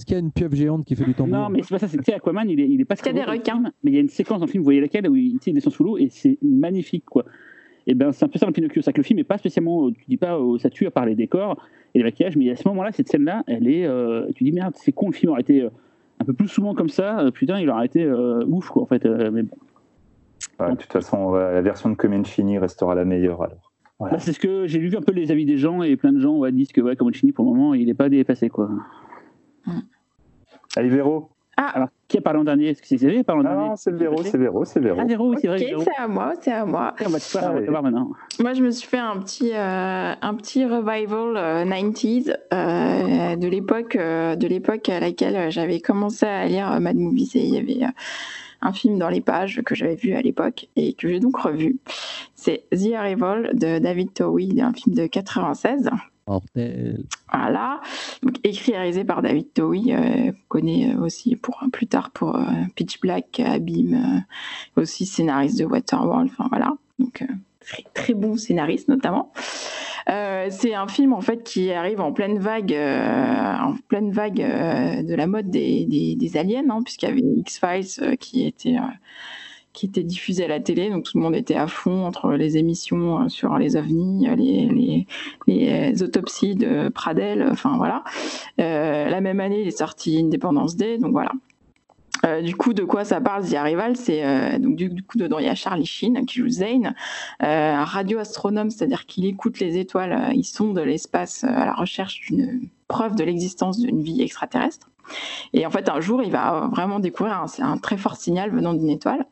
[0.06, 1.36] qu'il y, a une pieuvre géante qui fait du tambour?
[1.36, 2.94] Non, mais c'est pas ça, c'est Aquaman, il est, il est pas.
[3.02, 3.62] Il y a des requins.
[3.82, 5.54] mais il y a une séquence dans le film, vous voyez laquelle, où il, il
[5.54, 7.24] descend sous l'eau et c'est magnifique, quoi
[7.86, 9.90] et ben c'est un peu ça dans Pinocchio, c'est que le film n'est pas spécialement,
[9.90, 11.62] tu dis pas ça tue à part les décors
[11.94, 14.74] et les maquillages, mais à ce moment-là, cette scène-là, elle est, euh, tu dis merde,
[14.76, 15.70] c'est con, le film aurait été euh,
[16.20, 18.10] un peu plus souvent comme ça, euh, putain, il aurait été
[18.46, 20.70] ouf quoi en fait, mais bon.
[20.70, 23.70] de toute façon, la version de Comencini restera la meilleure alors.
[24.00, 26.20] Bah, c'est ce que j'ai lu un peu les avis des gens et plein de
[26.20, 28.68] gens disent que ouais, Comencini pour le moment il n'est pas dépassé quoi.
[30.76, 31.70] Allez Véro, ah.
[31.74, 32.68] Alors, qui a parlé en dernier?
[32.68, 33.68] Est-ce que c'est parlé en dernier?
[33.68, 34.98] Non, c'est Véro, c'est Véro, c'est Véro.
[35.00, 35.74] Ah, Véro, oui, c'est vrai.
[35.74, 36.94] Ok, c'est à moi, c'est à moi.
[37.04, 38.10] on va te voir, voir maintenant.
[38.40, 43.48] Moi, je me suis fait un petit, euh, un petit revival euh, 90s euh, de
[43.48, 47.58] l'époque, euh, de l'époque à laquelle j'avais commencé à lire Mad Movies et il y
[47.58, 47.86] avait
[48.60, 51.76] un film dans les pages que j'avais vu à l'époque et que j'ai donc revu.
[52.34, 55.90] C'est The Arrival de David Towie, un film de 96.
[57.32, 57.80] Voilà,
[58.22, 62.42] donc écrit et réalisé par David Towie, euh, connaît aussi pour plus tard pour euh,
[62.74, 64.24] Pitch Black, Abîme,
[64.76, 66.30] euh, aussi scénariste de Waterworld.
[66.32, 67.26] Enfin voilà, donc euh,
[67.92, 69.32] très, bon scénariste notamment.
[70.06, 75.26] c'est un film en fait qui arrive en pleine vague, en pleine vague de la
[75.26, 78.76] mode des aliens, hein, puisqu'il y avait X Files qui était
[79.74, 82.56] qui était diffusé à la télé, donc tout le monde était à fond entre les
[82.56, 85.06] émissions euh, sur les ovnis, euh, les,
[85.46, 88.04] les, autopsies de Pradel, enfin voilà.
[88.60, 91.32] Euh, la même année, il est sorti Independence Day, donc voilà.
[92.42, 95.48] du coup, de quoi ça parle, The Arrival C'est donc du, coup dedans il y
[95.48, 96.94] a Charlie Sheen qui joue Zane,
[97.40, 103.16] un radioastronome, c'est-à-dire qu'il écoute les étoiles, il sonde l'espace à la recherche d'une preuve
[103.16, 104.88] de l'existence d'une vie extraterrestre.
[105.52, 108.74] Et en fait, un jour, il va vraiment découvrir un, un très fort signal venant
[108.74, 109.26] d'une étoile.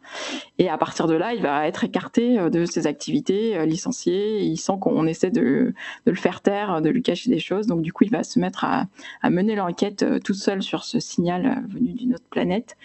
[0.58, 4.42] Et à partir de là, il va être écarté euh, de ses activités, euh, licencié.
[4.42, 7.66] Il sent qu'on essaie de, le faire taire, de lui cacher des choses.
[7.66, 8.86] Donc, du coup, il va se mettre à,
[9.30, 12.76] mener l'enquête euh, tout seul sur ce signal venu d'une autre planète.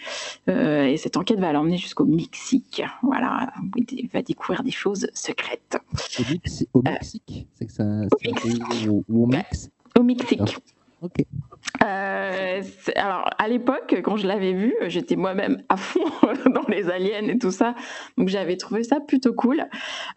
[0.46, 2.82] et cette enquête va l'emmener jusqu'au Mexique.
[3.02, 3.52] Voilà,
[3.90, 5.78] il va découvrir des choses secrètes.
[6.72, 9.72] Au, Mexique C'est que ça, au, au, au, Mexique.
[9.98, 10.58] Au Mexique.
[11.02, 11.24] Ok.
[11.84, 12.62] Euh,
[12.96, 16.04] alors, à l'époque, quand je l'avais vu, j'étais moi-même à fond
[16.46, 17.74] dans les aliens et tout ça.
[18.16, 19.64] Donc, j'avais trouvé ça plutôt cool.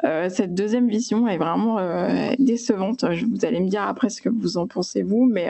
[0.03, 3.03] Euh, cette deuxième vision est vraiment euh, décevante.
[3.03, 5.25] Vous allez me dire après ce que vous en pensez, vous.
[5.25, 5.49] Mais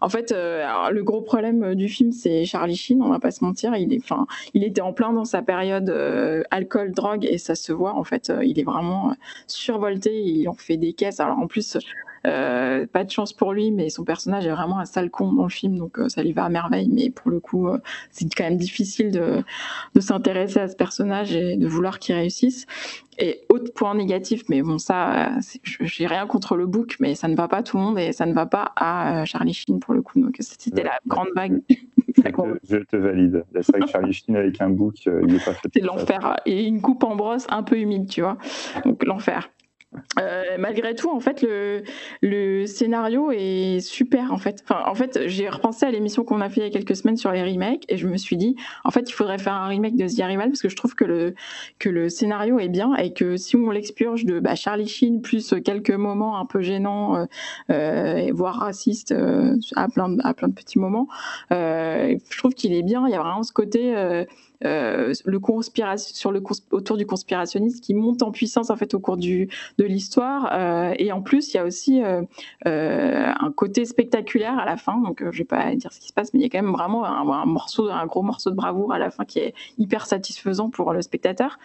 [0.00, 3.76] en fait, le gros problème du film, c'est Charlie Sheen, on va pas se mentir.
[3.76, 4.02] Il, est,
[4.54, 5.90] il était en plein dans sa période
[6.50, 7.94] alcool, drogue, et ça se voit.
[7.94, 9.14] En fait, il est vraiment
[9.46, 10.22] survolté.
[10.22, 11.20] Il en fait des caisses.
[11.20, 11.76] Alors, en plus,
[12.26, 15.44] euh, pas de chance pour lui, mais son personnage est vraiment un sale con dans
[15.44, 16.88] le film, donc euh, ça lui va à merveille.
[16.88, 17.78] Mais pour le coup, euh,
[18.10, 19.42] c'est quand même difficile de,
[19.94, 22.66] de s'intéresser à ce personnage et de vouloir qu'il réussisse.
[23.18, 25.32] Et autre point négatif, mais bon, ça,
[25.80, 28.12] j'ai rien contre le book, mais ça ne va pas à tout le monde et
[28.12, 30.18] ça ne va pas à Charlie Sheen pour le coup.
[30.18, 31.60] Donc c'était la grande vague.
[32.16, 33.44] Je te, valide.
[33.54, 35.68] C'est vrai que Charlie Sheen avec un book, il est pas fait.
[35.74, 36.36] C'est l'enfer.
[36.46, 38.38] Et une coupe en brosse un peu humide, tu vois.
[38.84, 39.50] Donc l'enfer.
[40.18, 41.82] Euh, malgré tout, en fait, le,
[42.22, 44.32] le, scénario est super.
[44.32, 46.70] En fait, enfin, en fait, j'ai repensé à l'émission qu'on a fait il y a
[46.70, 49.54] quelques semaines sur les remakes et je me suis dit, en fait, il faudrait faire
[49.54, 51.34] un remake de The Arrival parce que je trouve que le
[51.78, 55.54] que le scénario est bien et que si on l'expurge de bah, Charlie Sheen plus
[55.64, 57.24] quelques moments un peu gênants, euh,
[57.70, 61.08] euh voire racistes euh, à plein de, à plein de petits moments,
[61.50, 63.06] je trouve qu'il est bien.
[63.06, 63.94] Il y a vraiment ce côté
[64.64, 69.00] euh, le conspiration, sur le autour du conspirationnisme qui monte en puissance en fait au
[69.00, 69.48] cours du,
[69.78, 70.50] de l'histoire.
[70.52, 72.22] Euh, et en plus, il y a aussi euh,
[72.64, 74.98] un côté spectaculaire à la fin.
[75.00, 76.72] Donc, je vais pas dire ce qui se passe, mais il y a quand même
[76.72, 80.70] vraiment un, morceau, un gros morceau de bravoure à la fin qui est hyper satisfaisant
[80.70, 81.58] pour le spectateur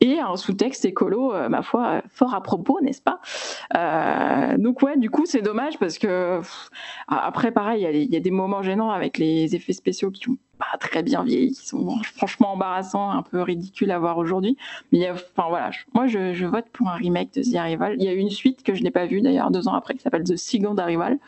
[0.00, 3.20] et un sous-texte écolo, ma foi, fort à propos, n'est-ce pas?
[3.76, 6.40] Euh, Donc ouais, du coup, c'est dommage parce que
[7.08, 10.76] après, pareil, il y, a des moments gênants avec les effets spéciaux qui ont pas
[10.78, 14.56] très bien vieilli, qui sont franchement embarrassants, un peu ridicules à voir aujourd'hui.
[14.92, 17.96] Mais enfin voilà, moi je, vote pour un remake de The Arrival.
[17.98, 20.00] Il y a une suite que je n'ai pas vue d'ailleurs deux ans après qui
[20.00, 21.18] s'appelle The Second Arrival.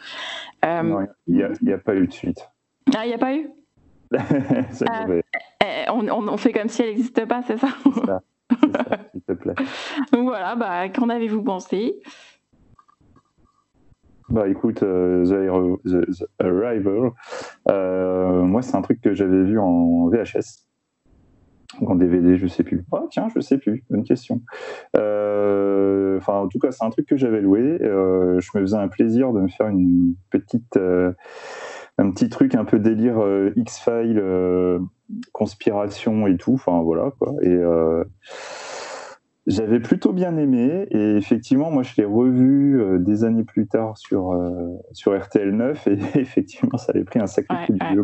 [0.64, 2.48] Euh, il n'y a, pas eu de suite.
[2.94, 3.50] Ah, il n'y a pas eu?
[4.82, 5.22] Euh,
[5.62, 7.68] eh, on, on, fait comme si elle n'existe pas, c'est ça
[9.12, 9.54] s'il te plaît.
[10.12, 12.00] Donc voilà, bah, qu'en avez-vous pensé?
[14.30, 17.10] Bah écoute, euh, the, Arrival,
[17.68, 20.68] euh, moi c'est un truc que j'avais vu en VHS,
[21.84, 22.84] en DVD, je sais plus.
[22.92, 24.40] Ah tiens, je sais plus, bonne question.
[24.96, 27.78] Euh, enfin, en tout cas, c'est un truc que j'avais loué.
[27.80, 30.78] je me faisais un plaisir de me faire une petite,
[32.00, 33.22] un petit truc un peu délire
[33.56, 34.22] X-File,
[35.32, 36.54] conspiration et tout.
[36.54, 37.34] Enfin voilà quoi.
[37.42, 37.56] Et
[39.50, 43.96] j'avais plutôt bien aimé et effectivement, moi je l'ai revu euh, des années plus tard
[43.96, 48.02] sur, euh, sur RTL 9 et effectivement ça avait pris un sacré coup de vieux.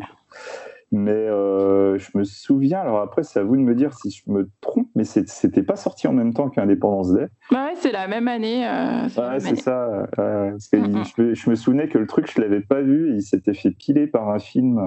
[0.92, 4.30] Mais euh, je me souviens, alors après c'est à vous de me dire si je
[4.30, 7.26] me trompe, mais c'était pas sorti en même temps qu'Indépendance Day.
[7.50, 8.60] Bah ouais, c'est la même année.
[8.60, 10.06] ouais, c'est ça.
[10.14, 10.78] parce que
[11.34, 14.30] je, me, souvenais que le truc je l'avais pas vu, il s'était fait piler par
[14.30, 14.78] un film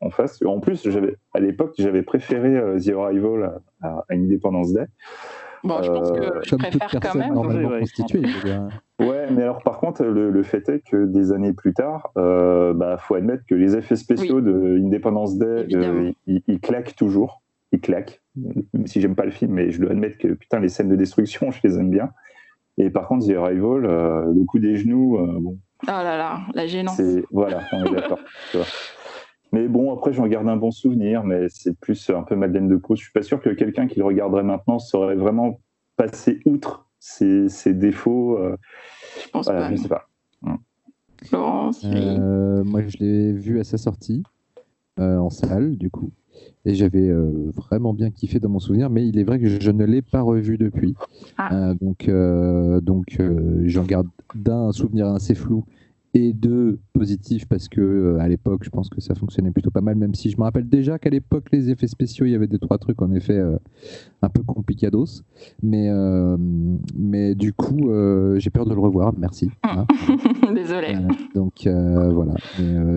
[0.00, 0.42] en face.
[0.44, 0.86] En plus,
[1.32, 4.86] à l'époque j'avais préféré The Arrival à, à Indépendance Day.
[5.64, 7.36] Bon, je pense que euh, je préfère quand même.
[7.36, 7.82] ouais.
[8.98, 12.96] Mais alors par contre, le, fait est que des années plus tard, il euh, bah,
[12.98, 17.42] faut admettre que les effets spéciaux de Independence Day, euh, ils, claquent toujours.
[17.72, 18.20] Ils claquent.
[18.86, 21.50] Si j'aime pas le film, mais je dois admettre que putain, les scènes de destruction,
[21.52, 22.10] je les aime bien.
[22.76, 25.58] Et par contre, The Arrival, le coup des genoux, bon.
[25.84, 27.00] Oh là là, la gênance.
[27.30, 28.18] Voilà, on est d'accord.
[29.52, 32.76] Mais bon, après, j'en garde un bon souvenir, mais c'est plus un peu Madeleine de
[32.76, 33.00] Proust.
[33.00, 35.58] Je suis pas sûr que quelqu'un qui le regarderait maintenant saurait vraiment
[35.96, 38.38] passer outre ses, défauts.
[38.38, 38.56] Euh,
[39.24, 39.70] je pense pas.
[39.70, 40.08] Je sais pas.
[41.84, 44.22] euh, moi, je l'ai vu à sa sortie
[44.98, 46.10] euh, en salle, du coup.
[46.64, 49.70] Et j'avais euh, vraiment bien kiffé dans mon souvenir, mais il est vrai que je
[49.70, 50.94] ne l'ai pas revu depuis.
[51.36, 51.74] Ah.
[51.80, 52.10] donc,
[52.82, 53.20] donc
[53.64, 55.64] j'en garde d'un souvenir assez flou
[56.14, 59.82] et deux positifs parce que euh, à l'époque je pense que ça fonctionnait plutôt pas
[59.82, 62.46] mal même si je me rappelle déjà qu'à l'époque les effets spéciaux il y avait
[62.46, 63.56] des trois trucs en effet euh,
[64.22, 65.22] un peu complicados.
[65.62, 66.36] Mais euh,
[66.96, 67.90] mais du coup
[68.36, 69.12] j'ai peur de le revoir.
[69.16, 69.50] Merci.
[69.68, 69.86] Hein.
[70.54, 70.96] désolé
[71.34, 72.34] donc voilà.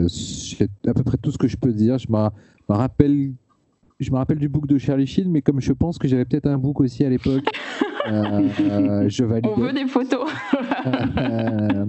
[0.07, 1.97] C'est à peu près tout ce que je peux dire.
[1.97, 2.29] Je me
[2.69, 3.33] rappelle
[4.01, 6.47] je me rappelle du book de Charlie Sheen, mais comme je pense que j'avais peut-être
[6.47, 7.45] un book aussi à l'époque,
[8.07, 9.45] euh, je valide.
[9.45, 10.27] On veut des photos.
[11.17, 11.85] Euh,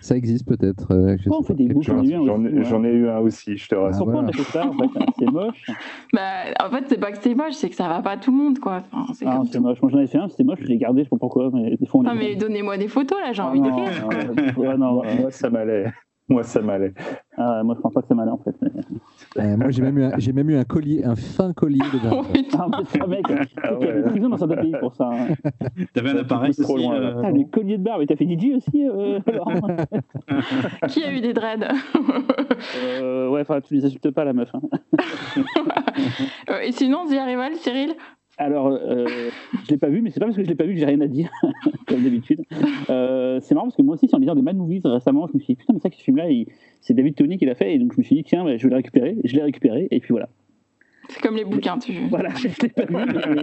[0.00, 0.92] ça existe peut-être.
[0.92, 4.04] Euh, on fait des books J'en ai, eu un aussi, je te rassure.
[4.04, 4.88] Pourquoi on a fait ça en fait
[5.18, 5.66] C'est moche.
[6.14, 6.20] Bah,
[6.62, 8.36] en fait, c'est pas que c'est moche, c'est que ça va pas à tout le
[8.36, 8.82] monde, quoi.
[8.92, 9.80] Enfin, c'est ah, moche.
[9.82, 11.50] Moi, j'en ai fait un, c'était moche, je l'ai gardé, je sais pas pourquoi.
[11.52, 14.78] Mais des fois, non, mais donnez-moi des photos, là, j'ai ah, envie de rire.
[14.78, 15.92] non, moi, ça m'allait.
[16.28, 16.94] Moi, ça m'allait.
[17.36, 18.54] Ah, moi, je pense pas que ça m'allait en fait.
[19.38, 21.98] Euh, moi, j'ai même, eu un- j'ai même eu un collier, un fin collier de
[22.12, 22.58] Oh, putain.
[22.72, 24.02] Ah, mais c'est un mec qui Ah a des ouais.
[24.04, 25.04] prisons dans certains pays pour ça.
[25.08, 25.28] hein.
[25.92, 27.08] T'avais un appareil C'est trop aussi, loin, là.
[27.08, 29.50] euh, Ah, les colliers de barbe, mais t'as fait DJ aussi euh, alors
[30.88, 31.68] Qui a eu des dreads
[32.76, 34.50] euh, Ouais, enfin, tu les insultes pas, la meuf.
[34.54, 34.60] hein.
[36.50, 37.94] Euh, Et sinon, The Arrival, Cyril
[38.44, 39.06] Alors, euh,
[39.64, 40.84] je l'ai pas vu, mais c'est pas parce que je l'ai pas vu que j'ai
[40.86, 41.30] rien à dire,
[41.86, 42.40] comme d'habitude.
[42.90, 45.38] Euh, c'est marrant parce que moi aussi, en lisant des Mad Movies récemment, je me
[45.38, 46.46] suis dit, putain, mais ça, ce film-là, il-
[46.80, 48.64] c'est David Tony qui l'a fait, et donc je me suis dit, tiens, bah, je
[48.64, 49.16] vais le récupérer.
[49.22, 50.28] Je l'ai récupéré, et puis voilà.
[51.08, 53.42] C'est comme les bouquins, tu Voilà, je l'ai pas vu, mais,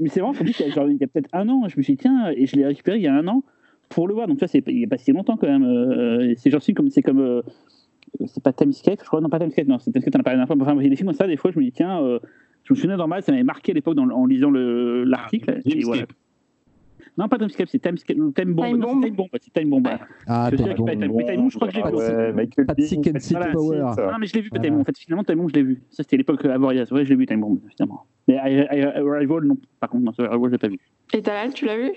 [0.00, 1.46] mais c'est marrant, je me dis qu'il y a, genre, il y a peut-être un
[1.50, 3.42] an, je me suis dit, tiens, et je l'ai récupéré il y a un an
[3.90, 4.28] pour le voir.
[4.28, 5.64] Donc, ça, c'est il n'y a pas si longtemps quand même.
[5.64, 7.20] Euh, c'est genre, comme, c'est comme.
[7.20, 7.42] euh,
[8.26, 10.46] c'est pas Timescape, je crois, non, pas Timescape, non, c'est Timescape, t'en as parlé la
[10.46, 10.72] dernière fois.
[10.72, 12.18] Enfin, a des films comme ça, des fois, je me dis, tiens, euh,
[12.68, 15.60] je me souviens normal, ça m'avait marqué à l'époque en lisant le- l'article.
[15.84, 16.02] voilà.
[17.16, 18.66] Non, pas Timescape, c'est Timescape, Time Bomb.
[18.66, 19.02] Time Non, Bomb.
[19.02, 19.88] c'est Time Bomb, c'est Time Bomb.
[20.28, 20.66] Ah, mais Time
[21.36, 21.84] Bomb, je crois que je l'ai
[22.68, 23.78] Ah vu Sick and City Power.
[23.78, 24.50] Non, mais je l'ai vu.
[24.50, 24.80] Time Bomb.
[24.80, 25.82] En fait, finalement, Time Bomb, je l'ai vu.
[25.90, 26.92] Ça, c'était l'époque Avoriaz.
[26.92, 28.04] Ouais, je l'ai vu, Time Bomb, finalement.
[28.28, 29.56] Mais Arrival, non.
[29.80, 30.78] Par contre, non, Arrival, je l'ai pas vu.
[31.12, 31.90] Et Talal, tu l'as vu?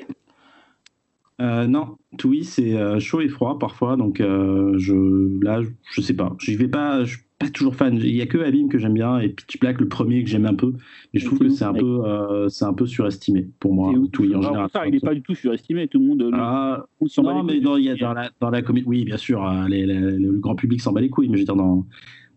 [1.39, 6.01] Euh, non, Toui, c'est euh, chaud et froid parfois, donc euh, je, là, je, je
[6.01, 6.35] sais pas.
[6.39, 7.95] Je vais pas, je pas toujours fan.
[7.97, 10.45] Il y a que Abim que j'aime bien et Pitch Black, le premier que j'aime
[10.45, 10.73] un peu,
[11.13, 13.89] mais je trouve que c'est un peu, euh, c'est un peu surestimé pour moi.
[13.89, 14.69] En Alors, général.
[14.71, 15.87] ça, il n'est pas du tout surestimé.
[15.87, 16.21] Tout le monde.
[16.23, 16.85] euh, Ah,
[17.17, 19.85] non, mais dans, il y a dans la, dans la comédie, oui, bien sûr, les-
[19.85, 21.85] les- le grand public s'en bat les couilles, mais je veux dire, dans,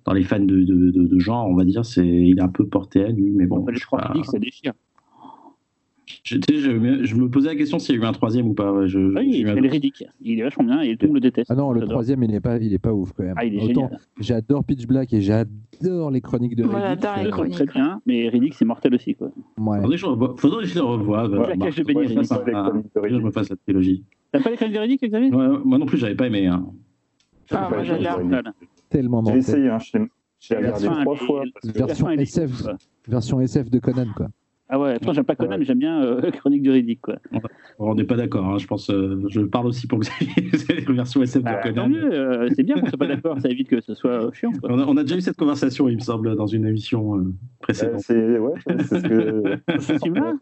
[0.05, 2.48] dans les fans de, de, de, de genre, on va dire, c'est, il est un
[2.48, 3.64] peu porté à nu, mais bon.
[3.98, 4.09] Pas.
[4.09, 4.72] publics, ça déchire.
[6.24, 6.36] Je,
[6.70, 8.86] me- je me posais la question s'il y a eu un troisième ou pas.
[8.86, 10.06] je, Oui, j'ai il est ridicule.
[10.22, 11.50] Il est vachement bien et tout le monde le déteste.
[11.50, 13.34] Ah non, le troisième, il est pas, il est pas ouf quand même.
[13.36, 13.98] Ah, il est Autant génial.
[14.20, 16.78] j'adore Pitch Black et j'adore les chroniques de Riddick.
[17.02, 17.54] j'adore les chroniques.
[17.56, 19.14] très bien, mais Riddick, c'est mortel aussi.
[19.14, 19.26] Quoi.
[19.58, 19.80] ouais.
[19.82, 21.28] Faudrait que je, revoie- faudrait que je les revoie.
[21.28, 23.32] La cage de je me Riddick.
[23.34, 24.02] fasse la trilogie.
[24.32, 25.30] T'as pas les chroniques de Riddick, Xavier?
[25.30, 26.46] Moi non plus, j'avais pas aimé.
[26.46, 26.64] hein.
[27.50, 28.20] Ah, moi, j'adore.
[28.24, 28.52] Mortel.
[28.88, 29.38] Tellement J'ai mortel.
[29.40, 29.78] essayé, hein,
[30.50, 31.42] La regardé trois fois.
[32.16, 32.62] SF.
[33.06, 34.28] Version SF de Conan, quoi.
[34.70, 35.58] Ah ouais, toi j'aime pas Conan, Ouais.
[35.58, 37.00] mais j'aime bien euh, Chronique de Riddick.
[37.02, 37.16] Quoi.
[37.78, 38.46] On n'est pas d'accord.
[38.46, 40.32] hein, Je pense, euh, je parle aussi pour Xavier.
[40.54, 41.92] C'est la version SF de Bah, tant Conan.
[41.94, 44.52] euh, c'est bien qu'on soit pas d'accord, ça évite que ce soit euh, chiant.
[44.52, 44.70] Quoi.
[44.72, 47.20] On a, on a déjà eu cette conversation, il me semble, dans une émission euh,
[47.20, 48.00] Euh, précédente.
[48.00, 49.58] c'est ouais, ce que.
[49.80, 50.34] Ce film-là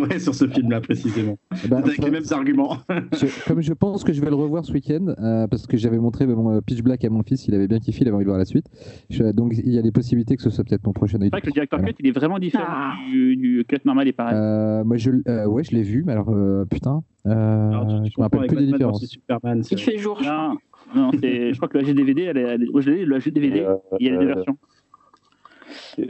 [0.00, 1.38] ouais, sur ce film-là précisément.
[1.64, 2.78] Eh ben, avec les mêmes arguments.
[3.12, 5.98] je- comme je pense que je vais le revoir ce week-end, euh, parce que j'avais
[5.98, 8.24] montré mon euh, Pitch Black à mon fils, il avait bien kiffé, il avait envie
[8.24, 8.66] de voir la suite.
[9.10, 11.18] Je- donc il y a des possibilités que ce soit peut-être mon prochain.
[11.20, 11.92] C'est vrai que le directeur Voilà.
[11.92, 12.94] cut, il est vraiment différent Ah.
[13.10, 14.34] du, du cut normal et pareil.
[14.36, 18.10] Euh, moi, je, euh, ouais, je l'ai vu, mais alors, euh, putain, euh, Alors, tu-
[18.10, 19.04] tu je me rappelle plus des différences.
[19.06, 19.62] Superman.
[19.62, 20.54] c'est- Il fait jour, je crois.
[20.94, 23.04] Non, non c'est- je crois que le HDVD, elle est, elle est- moi, je l'ai,
[23.04, 24.56] le HDVD, Euh, il y a les deux versions.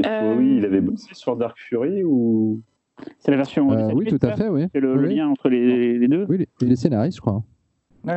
[0.07, 2.61] Euh, Oui, il avait bossé sur Dark Fury ou?
[3.19, 3.73] C'est la version.
[3.73, 4.67] Euh, oui, tout à fait, oui.
[4.73, 6.25] C'est le, lien entre les, les deux.
[6.29, 7.43] Oui, il est- il est scénariste, je crois.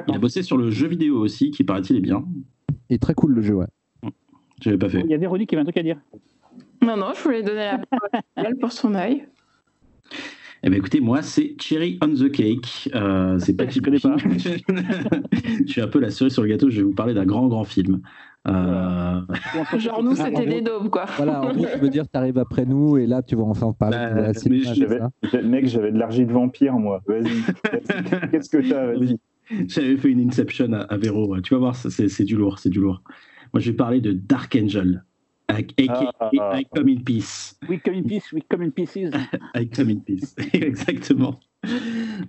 [0.07, 2.23] Il a bossé sur le jeu vidéo aussi, qui paraît-il est bien.
[2.89, 3.65] Et très cool le jeu, ouais.
[4.61, 5.01] J'avais pas fait.
[5.01, 5.97] Il y a Véronique qui avait un truc à dire.
[6.81, 7.79] Non, non, je voulais donner la
[8.35, 9.25] parole pour son œil.
[10.63, 12.89] Eh ben écoutez, moi c'est Cherry on the Cake.
[12.95, 14.15] Euh, c'est pas Je connais pas.
[15.65, 16.69] je suis un peu la cerise sur le gâteau.
[16.69, 18.01] Je vais vous parler d'un grand grand film.
[18.47, 19.21] Euh,
[19.77, 21.05] Genre, nous, c'était des daubes, quoi.
[21.17, 23.97] Voilà, en gros, tu veux dire, t'arrives après nous, et là, tu vas enfin parler
[23.97, 24.99] Bah, de la mais cinéma, J'avais-
[25.31, 27.01] ça Mec, j'avais de l'argile vampire, moi.
[27.07, 27.41] Vas-y.
[28.31, 29.17] Qu'est-ce que t'as Vas-y.
[29.67, 31.39] J'avais fait une Inception à, à Véro.
[31.41, 33.01] Tu vas voir, c'est c'est du lourd, c'est du lourd.
[33.53, 35.03] Moi, je vais parler de Dark Angel.
[35.47, 36.59] Avec aka Ah.
[36.59, 37.55] I Come in Peace.
[37.69, 39.11] We come in peace, we come in pieces.
[39.55, 40.35] I Come in Peace.
[40.53, 41.39] Exactement.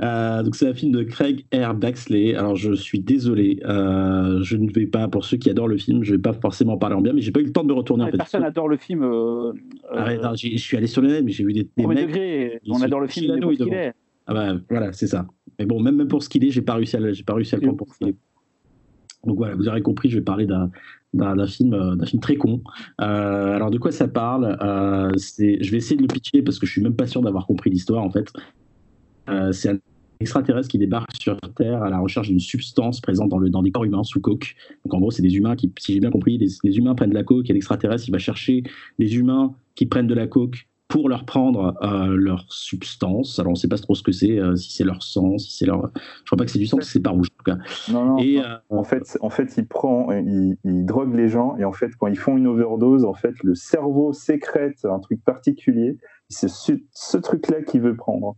[0.03, 1.75] Euh, donc c'est un film de Craig R.
[1.75, 2.35] Baxley.
[2.35, 6.03] Alors je suis désolé, euh, je ne vais pas pour ceux qui adorent le film,
[6.05, 7.75] je vais pas forcément parler en bien, mais j'ai pas eu le temps de me
[7.75, 8.17] retourner en fait.
[8.17, 9.03] Personne n'adore le film.
[9.03, 9.53] Euh,
[9.95, 12.07] non, je suis allé sur le net, mais j'ai vu des, des premier mecs.
[12.09, 13.73] degré, on adore le film pour devant.
[13.73, 13.95] est.
[14.27, 15.27] Ah bah voilà, c'est ça.
[15.59, 17.55] Mais bon, même, même pour ce qu'il est, j'ai pas réussi à j'ai pas réussi
[17.55, 18.17] à le prendre pour ce qu'il est.
[19.25, 20.71] Donc voilà, vous aurez compris, je vais parler d'un
[21.15, 22.63] d'un film, euh, film très con.
[23.01, 24.57] Euh, alors de quoi ça parle?
[24.63, 27.47] Euh, Je vais essayer de le pitcher parce que je suis même pas sûr d'avoir
[27.47, 28.33] compris l'histoire en fait.
[29.29, 29.79] Euh, c'est un
[30.21, 33.71] extraterrestre qui débarque sur Terre à la recherche d'une substance présente dans, le, dans des
[33.71, 34.55] corps humains sous coke.
[34.85, 37.11] Donc en gros, c'est des humains qui, si j'ai bien compris, des, des humains prennent
[37.11, 38.63] de la coke et l'extraterrestre il va chercher
[38.99, 43.39] des humains qui prennent de la coke pour leur prendre euh, leur substance.
[43.41, 45.67] Alors on sait pas trop ce que c'est, euh, si c'est leur sang, si c'est
[45.67, 45.91] leur.
[46.21, 47.59] Je crois pas que c'est du sang, parce que c'est pas rouge en tout cas.
[47.93, 48.19] Non, non.
[48.19, 51.73] Et, euh, En fait, en fait, il prend, il, il drogue les gens et en
[51.73, 55.99] fait, quand ils font une overdose, en fait, le cerveau sécrète un truc particulier.
[56.29, 58.37] C'est ce, ce truc-là qu'il veut prendre.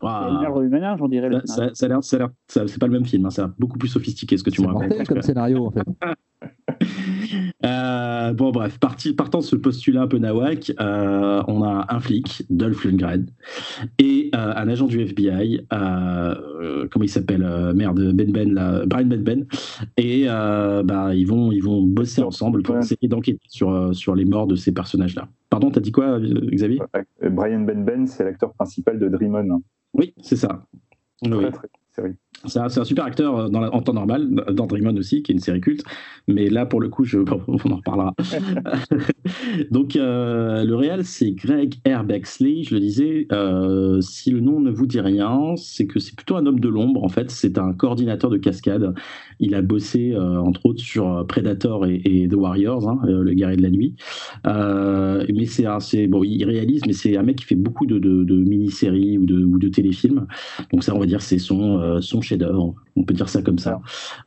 [0.00, 1.28] C'est du ménage, on dirait.
[1.44, 3.30] ça, ça, ça a l'air, ça a l'air- ça- c'est pas le même film, hein,
[3.30, 4.88] ça a l'air beaucoup plus sophistiqué ce que tu C'est me racontes.
[4.90, 5.82] mortel comme scénario, en fait.
[7.64, 12.44] Euh, bon, bref, partant de ce postulat un peu nawak, euh, on a un flic,
[12.50, 13.26] Dolph Lundgren,
[13.98, 17.44] et euh, un agent du FBI, comment il s'appelle
[17.74, 19.46] Merde, Ben Ben, là, Brian Ben Ben.
[19.96, 24.46] Et bah, ils, vont, ils vont bosser ensemble pour essayer d'enquêter sur, sur les morts
[24.46, 25.28] de ces personnages-là.
[25.50, 26.80] Pardon, t'as dit quoi, Xavier?
[27.22, 29.62] Brian Ben Ben, c'est l'acteur principal de Dream On.
[29.94, 30.64] Oui, c'est ça.
[31.22, 31.46] Oui.
[32.46, 35.60] C'est un, super acteur euh, en temps normal, dans Dream aussi, qui est une série
[35.60, 35.82] culte.
[36.28, 37.04] Mais là, pour le coup,
[37.48, 38.14] on en reparlera.
[39.72, 42.04] Donc, euh, le réel, c'est Greg R.
[42.04, 42.62] Bexley.
[42.62, 46.36] Je le disais, euh, si le nom ne vous dit rien, c'est que c'est plutôt
[46.36, 47.02] un homme de l'ombre.
[47.02, 48.94] En fait, c'est un coordinateur de cascade.
[49.40, 53.70] Il a bossé, entre autres, sur Predator et, The Warriors, hein, le guerrier de la
[53.70, 53.94] nuit.
[54.44, 57.98] mais c'est bon, il réalise, mais c'est un mec qui fait beaucoup de,
[58.34, 60.26] mini-séries ou de, ou de téléfilms.
[60.72, 62.74] Donc ça, on va dire, c'est son, son chef-d'œuvre.
[62.96, 63.80] On peut dire ça comme ça.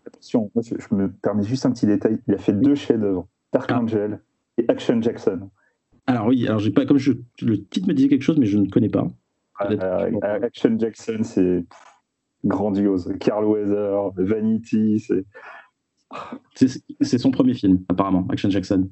[0.06, 2.20] attention, je, me permets juste un petit détail.
[2.28, 3.80] Il a fait deux chefs-d'œuvre Dark ah.
[3.80, 4.20] Angel
[4.58, 5.50] et Action Jackson.
[6.08, 8.58] Alors oui, alors j'ai pas comme je, le titre me disait quelque chose, mais je
[8.58, 9.08] ne connais pas.
[9.62, 11.64] Euh, Action Jackson, c'est
[12.44, 13.14] grandiose.
[13.20, 15.26] Carl Weather, Vanity, c'est.
[16.54, 18.90] C'est son premier film, apparemment, Action Jackson.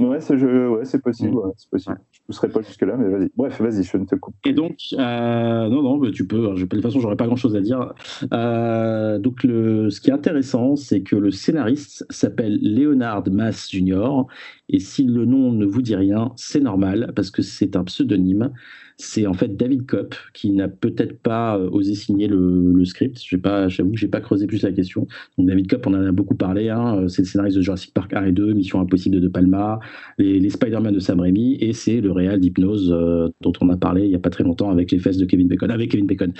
[0.00, 1.36] Ouais, c'est ouais, possible.
[1.36, 2.00] Ouais, possible.
[2.26, 3.30] Pousserai pas jusque-là, mais vas-y.
[3.36, 4.34] Bref, vas-y, je ne te coupe.
[4.46, 6.54] Et donc, euh, non, non, tu peux.
[6.54, 7.92] de toute façon, j'aurais pas grand-chose à dire.
[8.32, 14.24] Euh, donc, le, ce qui est intéressant, c'est que le scénariste s'appelle Leonard Mass Jr.
[14.70, 18.52] Et si le nom ne vous dit rien, c'est normal, parce que c'est un pseudonyme
[18.96, 23.18] c'est en fait David Kopp qui n'a peut-être pas euh, osé signer le, script.
[23.24, 25.06] J'avoue que j'ai pas creusé plus la question.
[25.38, 26.68] David Kopp, on en a beaucoup parlé.
[26.68, 26.98] Hein.
[26.98, 29.80] Euh, c'est le scénariste de Jurassic Park 1 et 2, Mission Impossible de Palma,
[30.18, 34.04] les, Spider-Man de Sam Raimi, et c'est le réal d'Hypnose euh, dont on a parlé
[34.04, 36.32] il y a pas très longtemps avec les fesses de Kevin Bacon, avec Kevin Bacon.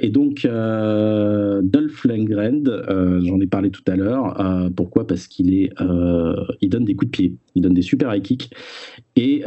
[0.00, 0.46] et donc
[1.62, 2.62] Dolph Lundgren,
[3.22, 4.70] j'en ai parlé tout à l'heure.
[4.76, 5.06] pourquoi?
[5.06, 5.72] Parce qu'il est,
[6.60, 8.50] il donne des coups de pied, il donne des super high kicks,
[9.16, 9.42] et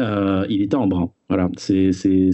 [0.50, 1.12] il était en brun.
[1.28, 1.91] Voilà, c'est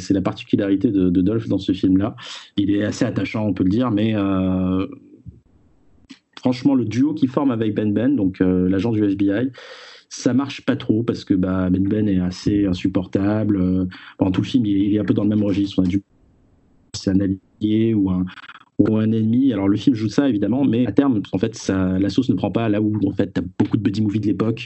[0.10, 2.16] la particularité de, Dolph dans ce film-là.
[2.58, 4.86] Il est assez attachant, on peut le dire, mais euh,
[6.40, 9.52] franchement, le duo qui forme avec Ben Ben, donc euh, l'agent du FBI,
[10.10, 13.62] ça marche pas trop parce que bah, Ben Ben est assez insupportable.
[13.62, 13.86] Euh,
[14.18, 15.80] pendant tout le film, il est, un peu dans le même registre.
[15.80, 16.04] On a du
[16.94, 18.26] c'est un allié ou un,
[18.78, 19.54] ou un ennemi.
[19.54, 22.52] Alors le film joue ça évidemment, mais à terme, en fait, la sauce ne prend
[22.52, 24.66] pas là où en fait, tu as beaucoup de buddy movies de l'époque.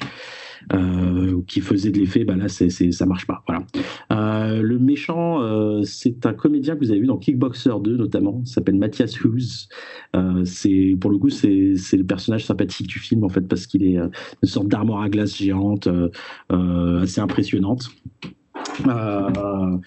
[0.74, 3.44] Euh, qui faisait de l'effet, bah là, c'est, ça marche pas.
[3.48, 3.66] Voilà.
[4.12, 8.44] Euh, le méchant, euh, c'est un comédien que vous avez vu dans Kickboxer 2 notamment,
[8.46, 9.68] s'appelle Matthias Hughes.
[10.46, 13.84] c'est pour le coup, c'est, c'est le personnage sympathique du film en fait parce qu'il
[13.84, 14.10] est une
[14.50, 15.88] sorte d'armoire à glace géante,
[16.50, 17.90] assez impressionnante.
[18.88, 19.78] Euh,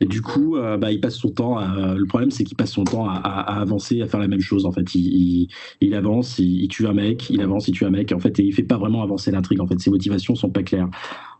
[0.00, 1.58] du coup, euh, bah, il passe son temps.
[1.60, 3.18] le problème, c'est qu'il passe son temps à,
[3.60, 4.66] avancer, à faire la même chose.
[4.66, 5.48] En fait, il,
[5.80, 8.12] il, avance, il, tue un mec, il avance, il tue un mec.
[8.12, 9.60] en fait, et il fait pas vraiment avancer l'intrigue.
[9.60, 10.88] En fait, ses motivations sont pas claires.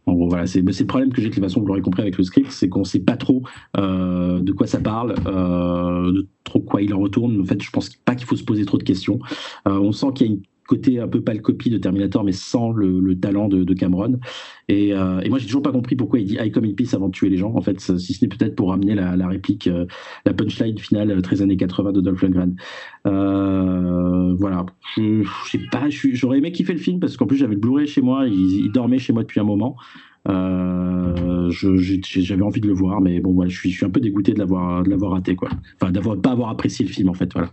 [0.06, 2.16] En gros, voilà, c'est le problème que j'ai de toute façon, vous l'aurez compris avec
[2.16, 3.42] le script, c'est qu'on sait pas trop
[3.76, 7.40] euh, de quoi ça parle, de trop quoi il en retourne.
[7.40, 9.18] En fait, je pense pas qu'il faut se poser trop de questions.
[9.66, 12.30] on sent qu'il y a une côté un peu pas le copie de Terminator, mais
[12.30, 14.20] sans le, talent de, Cameron.
[14.70, 17.08] Euh, et, moi, j'ai toujours pas compris pourquoi il dit I come in peace avant
[17.08, 17.52] de tuer les gens.
[17.56, 19.86] En fait, si ce n'est peut-être pour ramener la, réplique, euh,
[20.24, 22.54] la punchline finale 13 années 80 de Dolph Lundgren.
[23.06, 24.64] Euh, voilà.
[24.96, 28.00] Je, sais pas, j'aurais aimé kiffer le film parce qu'en plus, j'avais le Blu-ray chez
[28.00, 29.76] moi, il, dormait chez moi depuis un moment.
[30.24, 34.84] j'avais envie de le voir, mais bon, voilà, je suis, un peu dégoûté de l'avoir
[35.10, 35.48] raté, quoi.
[35.80, 37.50] Enfin, d'avoir pas avoir apprécié le film, en fait, voilà.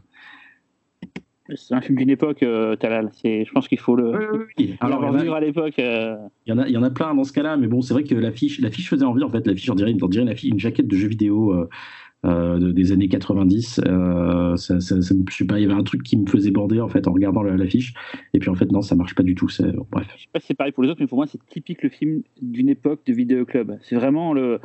[1.56, 3.10] C'est un film d'une époque, euh, Talal.
[3.24, 4.48] Je pense qu'il faut le.
[4.58, 5.80] Oui, Alors, à l'époque.
[5.80, 6.16] Euh.
[6.46, 7.94] Il, y en a, il y en a plein dans ce cas-là, mais bon, c'est
[7.94, 9.24] vrai que l'affiche, l'affiche faisait envie.
[9.24, 11.68] En fait, l'affiche, on dirait, on dirait une, une jaquette de jeu vidéo
[12.26, 13.82] euh, des années 90.
[13.82, 16.90] Ça, ça, je sais pas, il y avait un truc qui me faisait border en
[16.90, 17.94] fait en regardant l'affiche.
[18.34, 19.48] Et puis en fait, non, ça marche pas du tout.
[19.92, 20.08] Bref.
[20.16, 21.90] Je sais pas si c'est pareil pour les autres, mais pour moi, c'est typique le
[21.90, 23.78] film d'une époque de vidéoclub.
[23.82, 24.60] C'est vraiment le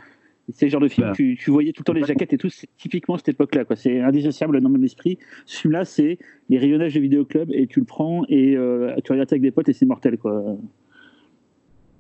[0.49, 1.13] c'est le genre de film, bah.
[1.15, 3.65] tu, tu, voyais tout le temps les jaquettes et tout, c'est typiquement cette époque-là.
[3.77, 5.19] C'est indissociable dans mon esprit.
[5.47, 6.19] Ce film-là, c'est
[6.49, 9.69] les rayonnages de vidéoclub et tu le prends et euh, tu regardes avec des potes
[9.69, 10.19] et c'est mortel.
[10.19, 10.57] Quoi.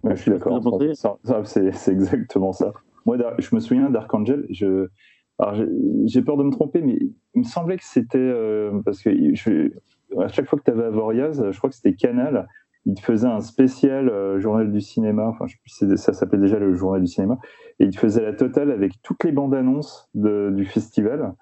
[0.04, 0.60] je suis d'accord.
[1.44, 2.72] C'est exactement ça.
[3.06, 4.46] Moi, je me souviens d'Archangel.
[4.50, 4.88] Je,
[6.06, 6.98] j'ai peur de me tromper, mais
[7.34, 9.70] il me semblait que c'était euh, parce que je,
[10.20, 12.48] à chaque fois que tu avais Avoriaz, je crois que c'était Canal
[12.86, 16.58] il faisait un spécial euh, journal du cinéma, enfin je sais plus, ça s'appelait déjà
[16.58, 17.38] le journal du cinéma,
[17.78, 21.34] et il faisait la totale avec toutes les bandes annonces du festival.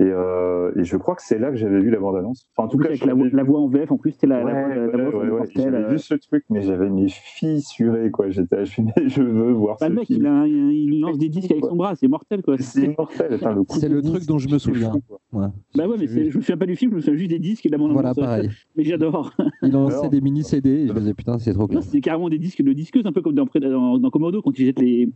[0.00, 2.46] Euh, et, je crois que c'est là que j'avais vu la bande-annonce.
[2.54, 5.08] Enfin, en tout cas, avec la, voix en VF, en plus, c'était la, ouais, la,
[5.08, 5.88] voix, ouais, ouais, J'avais euh.
[5.88, 8.28] vu ce truc, mais j'avais mes fissuré, quoi.
[8.28, 11.50] J'étais, je, je veux voir bah, ce le mec, il, a, il, lance des disques
[11.50, 12.56] avec son bras, c'est mortel, quoi.
[12.58, 13.38] C'est mortel.
[13.70, 14.92] C'est le truc dont je me souviens.
[15.32, 17.64] Bah ouais, mais je me souviens pas du film, je me souviens juste des disques
[17.64, 18.02] et de la bande-annonce.
[18.02, 18.50] Voilà, pareil.
[18.76, 19.32] Mais j'adore.
[19.62, 21.82] Il lançait des mini CD et je me disais, putain, c'est trop clair.
[21.82, 24.66] C'est carrément des disques de disqueuses, un peu comme dans, dans, dans Commando, quand ils
[24.66, 25.08] jettent les,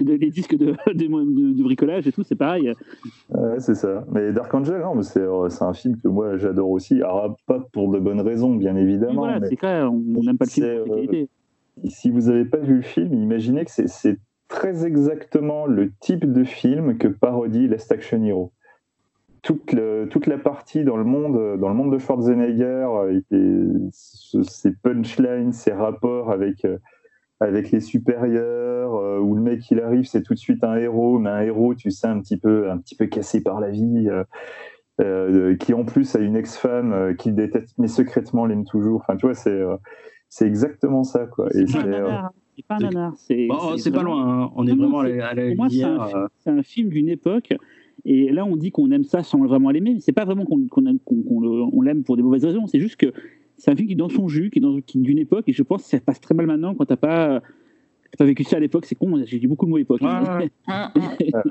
[0.00, 2.72] les, disques de, du bricolage et tout, c'est pareil.
[3.74, 4.04] Ouais, c'est ça.
[4.10, 7.02] Mais Dark Angel, non, euh, c'est un film que moi j'adore aussi.
[7.02, 9.14] Alors, pas pour de bonnes raisons, bien évidemment.
[9.14, 11.26] voilà, c'est clair, on n'aime pas le film pour euh,
[11.88, 14.18] Si vous n'avez pas vu le film, imaginez que c'est
[14.48, 18.52] très exactement le type de film que parodie Last Action Hero.
[19.42, 23.36] Toute, le, toute la partie dans le monde, dans le monde de Schwarzenegger, et
[23.90, 26.66] ses punchlines, ses rapports avec,
[27.44, 31.18] avec les supérieurs, euh, où le mec il arrive, c'est tout de suite un héros,
[31.18, 34.08] mais un héros, tu sais, un petit peu, un petit peu cassé par la vie.
[35.00, 39.00] Euh, qui en plus a une ex-femme euh, qu'il déteste, mais secrètement l'aime toujours.
[39.00, 39.74] Enfin, tu vois, c'est euh,
[40.28, 41.48] c'est exactement ça, quoi.
[41.50, 41.82] C'est pas,
[42.68, 43.14] pas, un nanar.
[43.16, 43.48] C'est
[43.90, 44.44] pas loin.
[44.44, 44.52] Hein.
[44.54, 47.54] On est vraiment à la, Pour moi, c'est un, film d'une époque.
[48.04, 50.64] Et là, on dit qu'on aime ça sans vraiment l'aimer, mais c'est pas vraiment qu'on
[50.70, 52.68] on l'aime pour des mauvaises raisons.
[52.68, 53.12] C'est juste que
[53.64, 55.84] c'est un film qui est dans son jus, qui est d'une époque, et je pense
[55.84, 57.40] que ça passe très mal maintenant quand t'as pas
[58.18, 60.02] pas vécu ça à l'époque, c'est con, j'ai dit beaucoup de mots époque.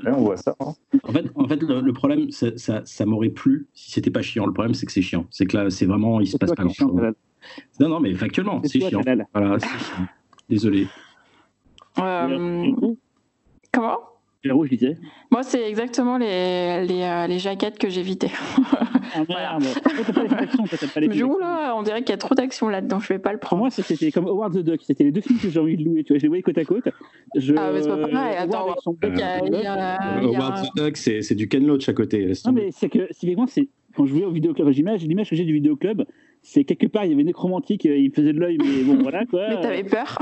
[0.06, 0.54] on voit ça.
[0.60, 0.72] Hein.
[1.02, 4.46] En fait, en fait le, problème, ça, ça, m'aurait plu si c'était pas chiant.
[4.46, 5.26] Le problème, c'est que c'est chiant.
[5.30, 7.14] C'est que là, c'est vraiment, il se passe pas grand-chose.
[7.80, 9.02] Non, non, mais factuellement, c'est chiant.
[9.34, 10.06] Voilà, chiant.
[10.48, 10.86] Désolé.
[11.98, 12.72] Euh,
[13.72, 13.98] comment?
[14.44, 14.96] Je disais.
[15.30, 18.30] Moi, c'est exactement les, les, euh, les, jaquettes que j'évitais.
[19.16, 19.62] Ah merde
[21.12, 23.38] Je joue là, on dirait qu'il y a trop d'action là-dedans, je vais pas le
[23.38, 23.60] prendre.
[23.60, 25.84] Pour moi, c'était comme Howard the Duck, c'était les deux films que j'ai envie de
[25.84, 26.88] louer, tu vois, je les voyais côte à côte.
[27.36, 27.54] Je...
[27.56, 28.74] Ah, mais c'est pas pareil, attends,
[30.22, 32.32] Howard the Duck, c'est du Ken Loach à côté.
[32.44, 36.02] Non, mais c'est que, c'est quand je voulais au vidéoclub, l'image que j'ai du vidéoclub,
[36.46, 39.24] c'est quelque part, il y avait nécromantique, euh, il faisait de l'œil, mais bon, voilà
[39.24, 39.46] quoi.
[39.48, 40.18] mais t'avais peur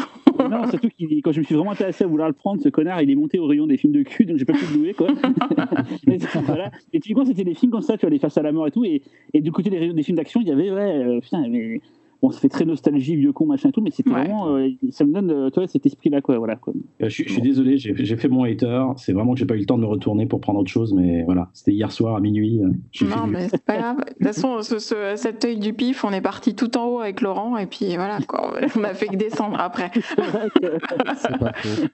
[0.49, 3.03] Non, surtout que quand je me suis vraiment intéressé à vouloir le prendre, ce connard,
[3.03, 4.95] il est monté au rayon des films de cul, donc j'ai pas pu le louer
[4.95, 5.09] quoi.
[6.07, 6.71] et, voilà.
[6.93, 8.71] et typiquement, c'était des films comme ça, tu vois, les Face à la mort et
[8.71, 9.03] tout, et,
[9.35, 11.81] et du côté des, des films d'action, il y avait, ouais, euh, putain, mais
[12.23, 15.05] bon, ça fait très nostalgie, vieux con, machin et tout, mais c'était vraiment, euh, ça
[15.05, 16.57] me donne, euh, toi, cet esprit-là, quoi, voilà.
[16.57, 16.73] Quoi.
[17.03, 18.85] Euh, je, suis désolé, j'ai fait mon hater.
[18.97, 20.95] C'est vraiment que j'ai pas eu le temps de me retourner pour prendre autre chose,
[20.95, 22.61] mais voilà, c'était hier soir à minuit.
[23.03, 23.97] non, mais c'est pas grave.
[23.99, 27.01] De toute façon, ce, ce, cet œil du pif, on est parti tout en haut
[27.01, 29.91] avec Laurent, et puis voilà, quoi, on a fait que descendre après.
[29.97, 31.89] c'est pas faux.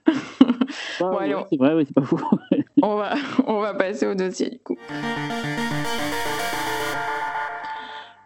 [1.00, 1.18] bon,
[1.50, 2.20] c'est vrai, oui, c'est pas faux.
[2.82, 3.14] on, va,
[3.46, 4.76] on va passer au dossier du coup.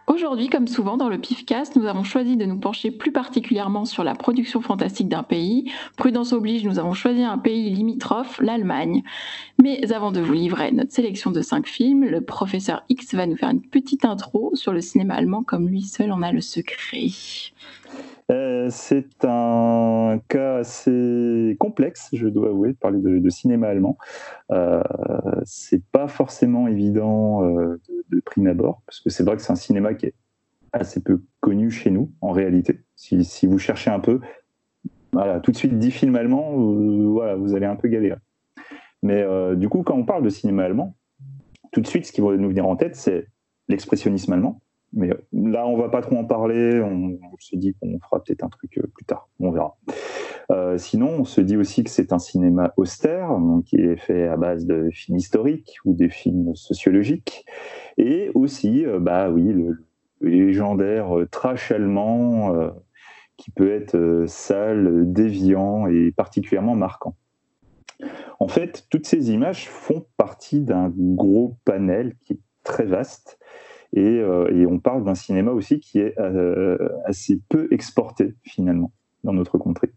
[0.05, 4.03] Aujourd'hui, comme souvent dans le PIFcast, nous avons choisi de nous pencher plus particulièrement sur
[4.03, 5.71] la production fantastique d'un pays.
[5.95, 9.03] Prudence oblige, nous avons choisi un pays limitrophe, l'Allemagne.
[9.61, 13.37] Mais avant de vous livrer notre sélection de cinq films, le professeur X va nous
[13.37, 17.07] faire une petite intro sur le cinéma allemand comme lui seul en a le secret.
[18.31, 23.97] Euh, c'est un cas assez complexe, je dois avouer, de parler de, cinéma allemand.
[24.51, 24.81] Euh,
[25.43, 29.55] c'est pas forcément évident euh, de, prime abord, parce que c'est vrai que c'est un
[29.55, 30.15] cinéma qui est
[30.71, 32.81] assez peu connu chez nous, en réalité.
[32.95, 34.21] Si, vous cherchez un peu,
[35.43, 38.17] tout de suite 10 films allemands, vous allez un peu galérer.
[39.03, 39.23] Mais
[39.55, 40.95] du coup, quand on parle de cinéma allemand,
[41.71, 43.27] tout de suite, ce qui va nous venir en tête, c'est
[43.67, 44.62] l'expressionnisme allemand
[44.93, 46.81] mais euh, là, on va pas trop en parler.
[46.81, 49.27] On, se dit qu'on fera peut-être un truc euh, plus tard.
[49.39, 49.75] On verra.
[50.51, 53.35] Euh, sinon, on se dit aussi que c'est un cinéma austère,
[53.65, 57.45] qui est fait à base de films historiques ou des films sociologiques,
[57.97, 59.83] et aussi, bah oui, le,
[60.21, 62.53] légendaire trash allemand
[63.35, 67.15] qui peut être sale, déviant et particulièrement marquant.
[68.39, 73.37] En fait, toutes ces images font partie d'un gros panel qui est très vaste
[74.01, 78.91] euh, et, on parle d'un cinéma aussi qui est euh, assez peu exporté finalement
[79.23, 79.91] dans notre contrée.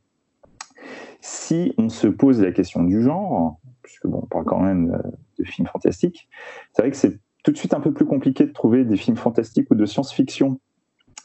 [1.21, 5.11] Si on se pose la question du genre, puisque bon, on parle quand même euh,
[5.39, 6.29] de films fantastiques,
[6.73, 9.17] c'est vrai que c'est tout de suite un peu plus compliqué de trouver des films
[9.17, 10.61] fantastiques ou de science-fiction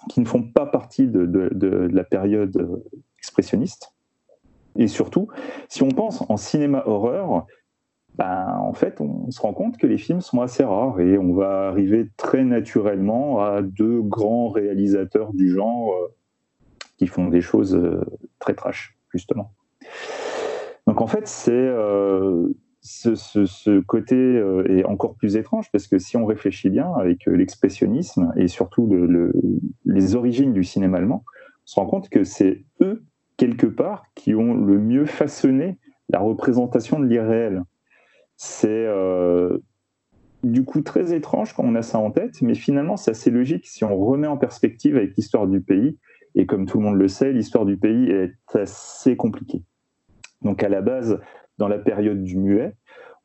[0.10, 2.82] qui ne font pas partie de, de la période
[3.20, 3.94] expressionniste.
[4.76, 5.28] Et surtout,
[5.68, 7.46] si on pense en cinéma horreur,
[8.16, 11.34] ben, en fait, on se rend compte que les films sont assez rares et on
[11.34, 16.14] va arriver très naturellement à deux grands réalisateurs du genre euh,
[16.98, 18.02] qui font des choses euh,
[18.40, 19.54] très trash, justement.
[20.88, 22.50] Donc en fait, c'est euh,
[22.82, 24.16] ce, côté
[24.68, 28.90] est encore plus étrange parce que si on réfléchit bien avec l'expressionnisme et surtout
[29.86, 33.04] les origines du cinéma allemand, on se rend compte que c'est eux,
[33.38, 35.78] quelque part, qui ont le mieux façonné
[36.10, 37.64] la représentation de l'irréel
[38.44, 39.60] c'est euh,
[40.42, 43.68] du coup très étrange quand on a ça en tête, mais finalement c'est assez logique
[43.68, 46.00] si on remet en perspective avec l'histoire du pays.
[46.34, 49.62] Et comme tout le monde le sait, l'histoire du pays est assez compliquée.
[50.42, 51.20] Donc à la base,
[51.60, 52.74] dans la période du muet,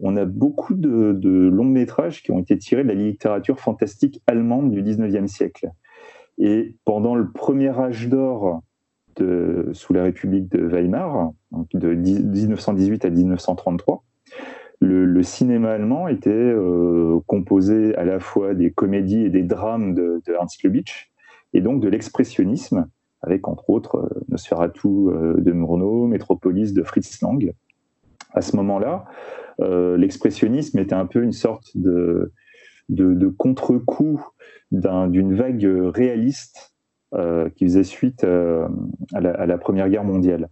[0.01, 4.71] on a beaucoup de, longs métrages qui ont été tirés de la littérature fantastique allemande
[4.71, 5.71] du 19e siècle.
[6.37, 8.61] Et pendant le premier âge d'or
[9.73, 11.33] sous la République de Weimar,
[11.73, 14.05] de 1918 à 1933,
[14.81, 20.23] le, cinéma allemand était euh, composé à la fois des comédies et des drames de,
[20.27, 21.11] de Ernst Lubitsch,
[21.53, 22.87] et donc de l'expressionnisme,
[23.23, 27.53] avec entre autres euh, Nosferatu euh, de Murnau, Métropolis de Fritz Lang.
[28.33, 29.07] À ce moment-là,
[29.59, 32.31] l'expressionnisme était un peu une sorte de,
[33.39, 34.23] contre-coup
[34.71, 36.75] d'une vague réaliste
[37.55, 40.51] qui faisait suite à la, à, la, Première Guerre mondiale.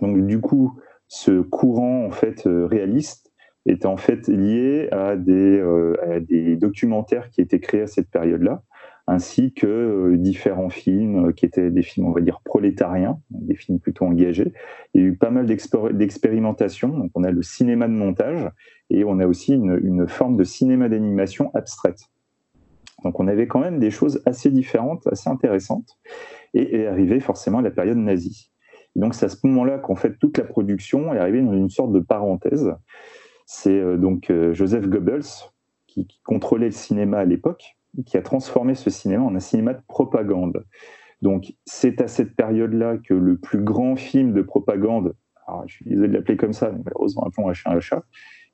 [0.00, 3.32] Donc du coup, ce courant en fait euh, réaliste
[3.66, 8.10] est en fait lié à des, euh, à des documentaires qui étaient créés à cette
[8.10, 8.62] période-là,
[9.06, 13.78] ainsi que euh, différents films qui étaient des films, on va dire, prolétariens, des films
[13.78, 14.52] plutôt engagés.
[14.94, 17.10] Il y a eu pas mal d'expérimentations.
[17.14, 18.48] On a le cinéma de montage
[18.90, 22.00] et on a aussi une, une forme de cinéma d'animation abstraite.
[23.04, 25.98] Donc, on avait quand même des choses assez différentes, assez intéressantes,
[26.52, 28.50] et est arrivé forcément la période nazie
[28.98, 31.92] donc c'est à ce moment-là qu'en fait toute la production est arrivée dans une sorte
[31.92, 32.74] de parenthèse.
[33.46, 35.22] C'est euh, donc euh, Joseph Goebbels
[35.86, 37.76] qui, contrôlait le cinéma à l'époque,
[38.06, 40.64] qui a transformé ce cinéma en un cinéma de propagande.
[41.22, 45.14] Donc c'est à cette période-là que le plus grand film de propagande,
[45.66, 48.02] je suis désolé de l'appeler comme ça, mais malheureusement appelons un chat un chat,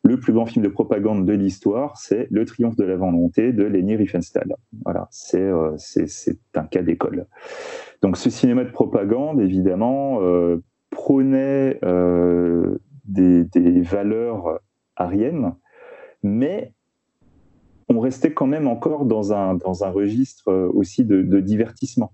[0.04, 3.64] le plus grand film de propagande de l'histoire, c'est Le Triomphe de la volonté de
[3.64, 4.54] Leni Riefenstahl.
[4.84, 5.76] Voilà, c'est euh,
[6.54, 7.26] un cas d'école.
[8.02, 12.76] Donc ce cinéma de propagande, évidemment, euh, prônait euh,
[13.06, 13.46] des,
[13.80, 14.60] valeurs
[14.94, 15.54] ariennes,
[16.22, 16.74] mais
[17.88, 22.12] on restait quand même encore dans un, dans un registre euh, aussi de, divertissement.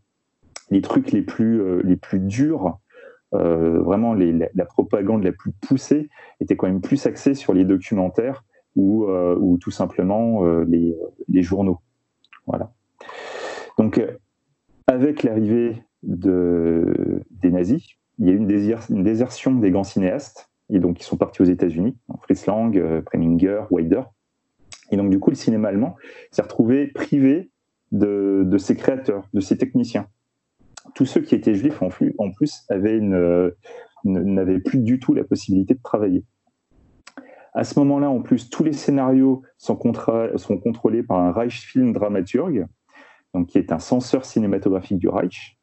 [0.71, 2.79] Les trucs les plus, les plus durs,
[3.33, 6.09] vraiment la, propagande la plus poussée,
[6.41, 8.45] était quand même plus axée sur les documentaires
[8.77, 10.97] ou, ou tout simplement les,
[11.29, 11.81] les, journaux.
[12.47, 12.73] Voilà.
[13.79, 14.01] Donc
[14.87, 20.79] avec l'arrivée de, des nazis, il y a eu une, désertion des grands cinéastes, et
[20.79, 24.03] donc ils sont partis aux États-Unis, Fritz Lang, euh, Preminger, Weider.
[24.91, 25.97] Et donc du coup, le cinéma allemand
[26.31, 27.51] s'est retrouvé privé
[27.93, 30.07] de, ses créateurs, de ses techniciens.
[30.95, 32.67] Tous ceux qui étaient juifs en, flux, en plus
[34.05, 36.25] n'avaient plus du tout la possibilité de travailler.
[37.53, 42.65] À ce moment-là, en plus, tous les scénarios sont, contrôlés par un Reich Film Dramaturge,
[43.35, 45.59] donc qui est un censeur cinématographique du Reich.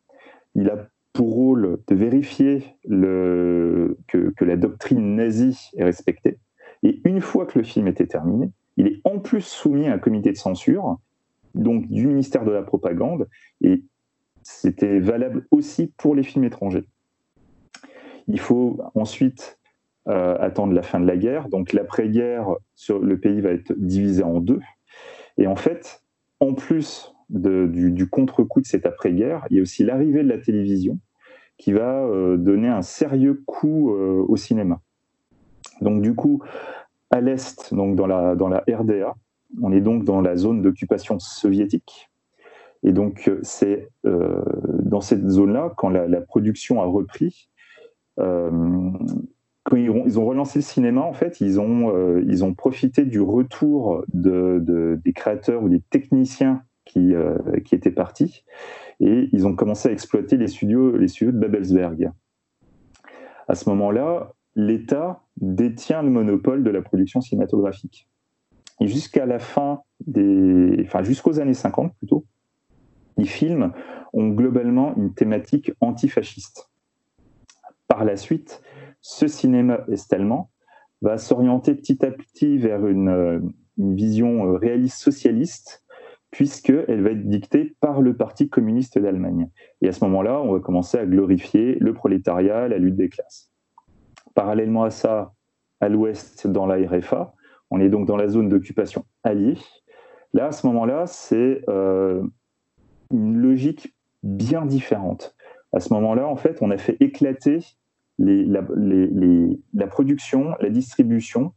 [0.55, 6.39] Il a pour rôle de vérifier le, que, la doctrine nazie est respectée.
[6.83, 9.97] Et une fois que le film était terminé, il est en plus soumis à un
[9.97, 10.99] comité de censure,
[11.55, 13.27] donc du ministère de la Propagande,
[13.61, 13.83] et
[14.49, 16.85] c'était valable aussi pour les films étrangers.
[18.27, 19.59] Il faut ensuite
[20.07, 22.55] euh, attendre la fin de la guerre, donc l'après-guerre,
[22.89, 24.61] le pays va être divisé en deux.
[25.37, 26.01] Et en fait,
[26.39, 30.97] en plus du, contre-coup de cette après-guerre, il y a aussi l'arrivée de la télévision
[31.57, 34.79] qui va euh, donner un sérieux coup euh, au cinéma.
[35.81, 36.41] Donc du coup,
[37.11, 39.13] à l'est, donc dans la, dans la RDA,
[39.61, 42.09] on est donc dans la zone d'occupation soviétique.
[42.83, 44.41] Et donc c'est euh,
[44.83, 47.49] dans cette zone-là, quand la, production a repris,
[48.17, 54.03] quand ils ont, relancé le cinéma, en fait, ils ont, ils ont profité du retour
[54.13, 58.43] de, des créateurs ou des techniciens qui, euh, qui étaient partis.
[58.99, 62.11] Et ils ont commencé à exploiter les studios, les studios de Babelsberg.
[63.47, 68.09] À ce moment-là, l'État détient le monopole de la production cinématographique.
[68.79, 70.83] Et jusqu'à la fin des.
[70.85, 72.25] Enfin, jusqu'aux années 50 plutôt,
[73.17, 73.73] les films
[74.13, 76.69] ont globalement une thématique antifasciste.
[77.87, 78.61] Par la suite,
[79.01, 80.51] ce cinéma est-allemand
[81.01, 83.39] va s'orienter petit à petit vers une, euh,
[83.77, 85.83] vision euh, réaliste socialiste
[86.31, 89.49] puisqu'elle va être dictée par le Parti communiste d'Allemagne.
[89.81, 93.51] Et à ce moment-là, on va commencer à glorifier le prolétariat, la lutte des classes.
[94.35, 95.33] Parallèlement à ça,
[95.79, 97.33] à l'ouest, dans la RFA,
[97.71, 99.57] on est donc dans la zone d'occupation alliée.
[100.33, 102.21] Là, à ce moment-là, c'est euh,
[103.11, 105.35] une logique bien différente.
[105.73, 107.59] À ce moment-là, en fait, on a fait éclater
[108.19, 111.53] la production, la distribution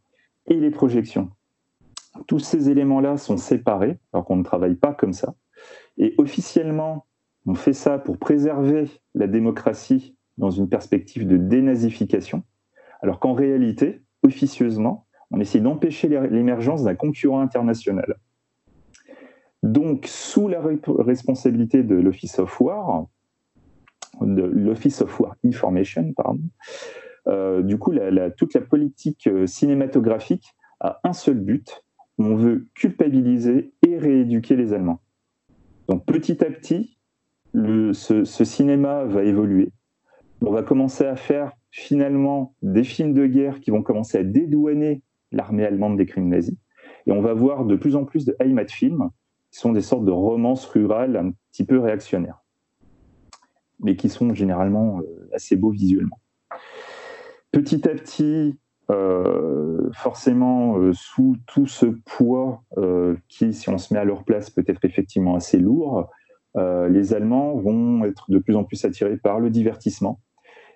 [0.47, 1.31] et les projections.
[2.27, 5.35] Tous ces éléments-là sont séparés, alors qu'on ne travaille pas comme ça.
[5.97, 7.07] Et officiellement,
[7.47, 12.43] on fait ça pour préserver la démocratie dans une perspective de dénazification,
[13.01, 18.19] alors qu'en réalité, officieusement, on essaie d'empêcher l'émergence d'un concurrent international.
[19.63, 23.07] Donc, sous la responsabilité de l'Office of War,
[24.21, 26.41] de l'Office of War Information, pardon,
[27.27, 27.93] euh, du coup,
[28.37, 31.83] toute la politique euh, cinématographique a un seul but
[32.21, 35.01] on veut culpabiliser et rééduquer les Allemands.
[35.89, 36.99] Donc, petit à petit,
[37.55, 39.73] ce, cinéma va évoluer.
[40.43, 45.03] On va commencer à faire finalement des films de guerre qui vont commencer à dédouaner
[45.33, 46.57] l'armée allemande des crimes nazis.
[47.07, 49.11] Et on va voir de plus en plus de Heimatfilms,
[49.51, 52.43] qui sont des sortes de romances rurales un petit peu réactionnaires,
[53.81, 56.21] mais qui sont généralement euh, assez beaux visuellement.
[57.51, 58.59] Petit à petit,
[58.91, 62.63] euh, forcément, euh, sous tout ce poids
[63.29, 66.09] qui, si on se met à leur place, peut être effectivement assez lourd,
[66.57, 70.21] les Allemands vont être de plus en plus attirés par le divertissement.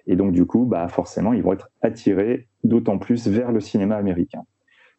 [0.06, 3.96] Et donc, du coup, bah, forcément, ils vont être attirés d'autant plus vers le cinéma
[3.96, 4.44] américain.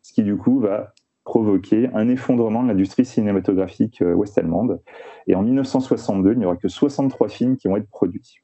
[0.01, 0.93] Ce qui, du coup, va
[1.25, 4.81] provoquer un effondrement de l'industrie cinématographique euh, ouest-allemande.
[5.27, 8.37] Et en 1962, il n'y aura que 63 films qui vont être produits.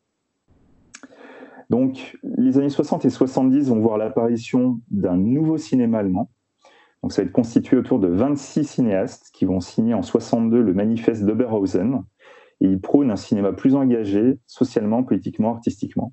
[1.70, 6.32] Donc, les années 60 et 70 vont voir l'apparition d'un nouveau cinéma allemand.
[7.02, 10.74] Donc, ça va être constitué autour de 26 cinéastes qui vont signer en 62 le
[10.74, 12.04] manifeste d'Oberhausen.
[12.60, 16.12] Et ils prônent un cinéma plus engagé socialement, politiquement, artistiquement.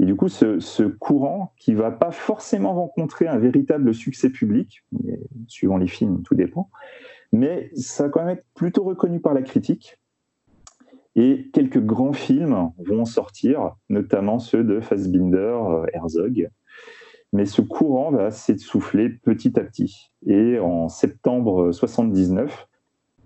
[0.00, 4.82] Et du coup, ce, courant qui va pas forcément rencontrer un véritable succès public,
[5.46, 6.70] suivant les films, tout dépend,
[7.32, 9.98] mais ça va quand même être plutôt reconnu par la critique.
[11.16, 16.48] Et quelques grands films vont sortir, notamment ceux de Fassbinder, euh, Herzog.
[17.32, 20.12] Mais ce courant va s'essouffler petit à petit.
[20.26, 22.68] Et en septembre 79,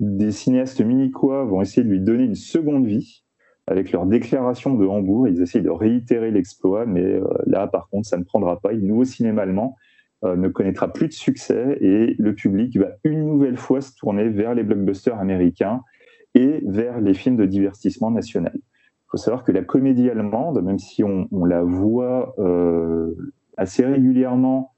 [0.00, 3.23] des cinéastes munichois vont essayer de lui donner une seconde vie
[3.66, 8.06] avec leur déclaration de Hambourg, ils essayent de réitérer l'exploit, mais euh, là, par contre,
[8.06, 8.72] ça ne prendra pas.
[8.72, 9.76] Le nouveau cinéma allemand
[10.24, 14.28] euh, ne connaîtra plus de succès et le public va une nouvelle fois se tourner
[14.28, 15.80] vers les blockbusters américains
[16.34, 18.52] et vers les films de divertissement national.
[18.54, 23.14] Il faut savoir que la comédie allemande, même si on, la voit euh,
[23.56, 24.72] assez régulièrement,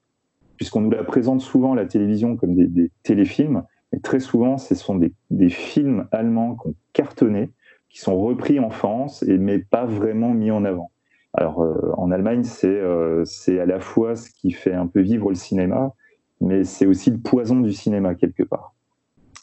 [0.57, 3.64] puisqu'on nous la présente souvent à la télévision comme des, téléfilms,
[4.03, 7.51] très souvent, ce sont des, des films allemands qui ont cartonné,
[7.97, 10.90] qui sont repris en France, et, mais pas vraiment mis en avant.
[11.32, 15.30] Alors euh, en Allemagne, euh, c'est à la fois ce qui fait un peu vivre
[15.30, 15.94] le cinéma,
[16.42, 18.74] mais c'est aussi le poison du cinéma quelque part.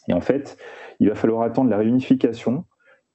[0.08, 0.56] Et en fait,
[1.00, 2.66] il va falloir attendre la réunification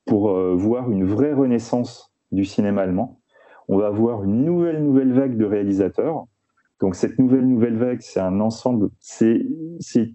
[0.07, 3.21] pour euh, voir une vraie renaissance du cinéma allemand.
[3.69, 6.25] On va avoir une nouvelle nouvelle vague de réalisateurs.
[6.81, 9.47] Donc cette nouvelle nouvelle vague, c'est un ensemble, c'est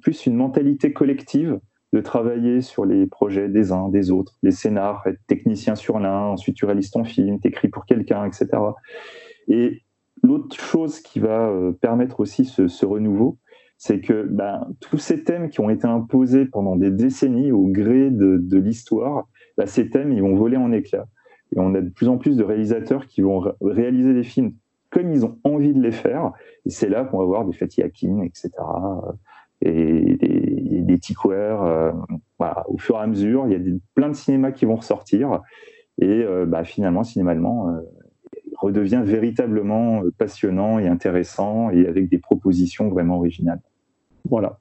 [0.01, 1.61] plus une mentalité collective
[1.93, 6.25] de travailler sur les projets des uns, des autres, les scénars, être technicien sur l'un,
[6.25, 8.47] ensuite tu réalises ton film, t'écris pour quelqu'un, etc.
[9.47, 9.83] Et
[10.23, 13.37] l'autre chose qui va euh, permettre aussi ce, renouveau,
[13.77, 18.09] c'est que ben, tous ces thèmes qui ont été imposés pendant des décennies au gré
[18.09, 19.27] de, l'histoire,
[19.57, 21.05] ben, ces thèmes, ils vont voler en éclats.
[21.55, 24.53] Et on a de plus en plus de réalisateurs qui vont réaliser des films
[24.89, 26.31] comme ils ont envie de les faire.
[26.65, 28.51] Et c'est là qu'on va voir des Fatih Akin, etc
[29.65, 31.91] et des, des euh,
[32.37, 34.75] voilà, au fur et à mesure, il y a des, plein de cinémas qui vont
[34.75, 35.41] ressortir.
[35.99, 37.79] Et euh, bah, finalement, le cinéma allemand euh,
[38.57, 43.61] redevient véritablement passionnant et intéressant et avec des propositions vraiment originales.
[44.29, 44.59] Voilà.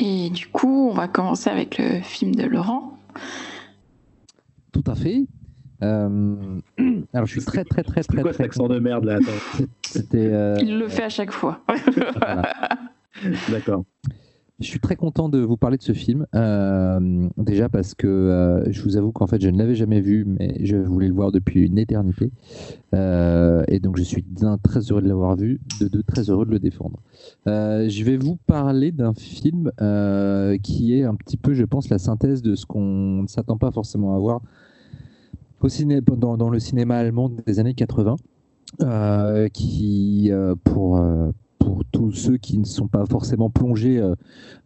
[0.00, 2.96] Et du coup, on va commencer avec le film de Laurent.
[4.72, 5.24] Tout à fait.
[5.82, 8.16] alors, je suis très, très, très, très.
[8.16, 9.18] C'est quoi cet accent de merde là?
[10.60, 11.60] Il le fait à chaque fois.
[13.50, 13.84] D'accord.
[14.62, 16.26] Je suis très content de vous parler de ce film.
[16.36, 20.24] Euh, déjà parce que euh, je vous avoue qu'en fait je ne l'avais jamais vu,
[20.24, 22.30] mais je voulais le voir depuis une éternité.
[22.94, 26.46] Euh, et donc je suis d'un très heureux de l'avoir vu, de deux très heureux
[26.46, 27.00] de le défendre.
[27.46, 29.72] je vais vous parler d'un film
[30.62, 33.72] qui est un petit peu, je pense, la synthèse de ce qu'on ne s'attend pas
[33.72, 34.42] forcément à voir
[35.60, 38.16] au ciné dans, le cinéma allemand des années 80.
[39.52, 40.30] qui,
[40.62, 41.00] pour,
[41.62, 44.14] pour tous ceux qui ne sont pas forcément plongés euh,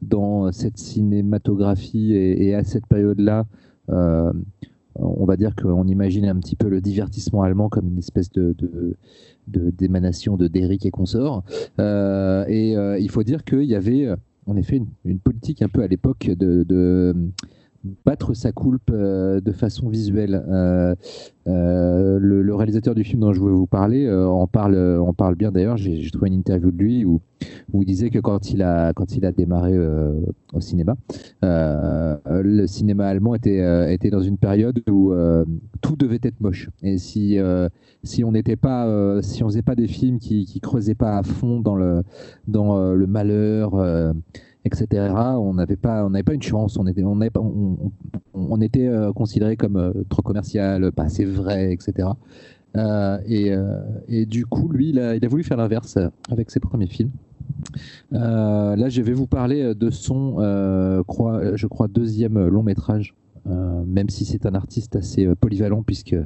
[0.00, 3.44] dans cette cinématographie et, à cette période-là,
[3.90, 4.32] euh,
[4.94, 8.56] on va dire qu'on imagine un petit peu le divertissement allemand comme une espèce de,
[9.46, 11.44] d'émanation de, Derrick et consorts.
[11.78, 14.08] Euh, et il faut dire qu'il y avait
[14.46, 17.14] en effet une, politique un peu à l'époque de,
[18.04, 20.42] battre sa coulpe de façon visuelle.
[21.46, 25.76] Le, réalisateur du film dont je voulais vous parler en parle, en parle bien d'ailleurs.
[25.76, 27.20] J'ai trouvé une interview de lui où,
[27.72, 29.76] où, il disait que quand il a, quand il a démarré
[30.52, 30.96] au cinéma,
[31.42, 35.12] le cinéma allemand était, était dans une période où
[35.80, 36.70] tout devait être moche.
[36.82, 37.38] Et si,
[38.02, 41.22] si on n'était pas, si on faisait pas des films qui, qui creusaient pas à
[41.22, 42.02] fond dans le,
[42.48, 43.74] dans le malheur
[44.66, 44.86] etc.
[45.38, 46.76] On n'avait pas, on n'avait pas une chance.
[46.76, 47.18] On était, on,
[48.34, 52.08] on, était euh, considéré comme euh, trop commercial, pas assez vrai, etc.
[52.76, 53.18] Euh,
[54.08, 55.98] et, du coup, lui, il a, voulu faire l'inverse
[56.30, 57.10] avec ses premiers films.
[58.10, 63.14] là, je vais vous parler de son, je crois, deuxième long métrage
[63.48, 66.16] euh, même si c'est un artiste assez euh, polyvalent puisque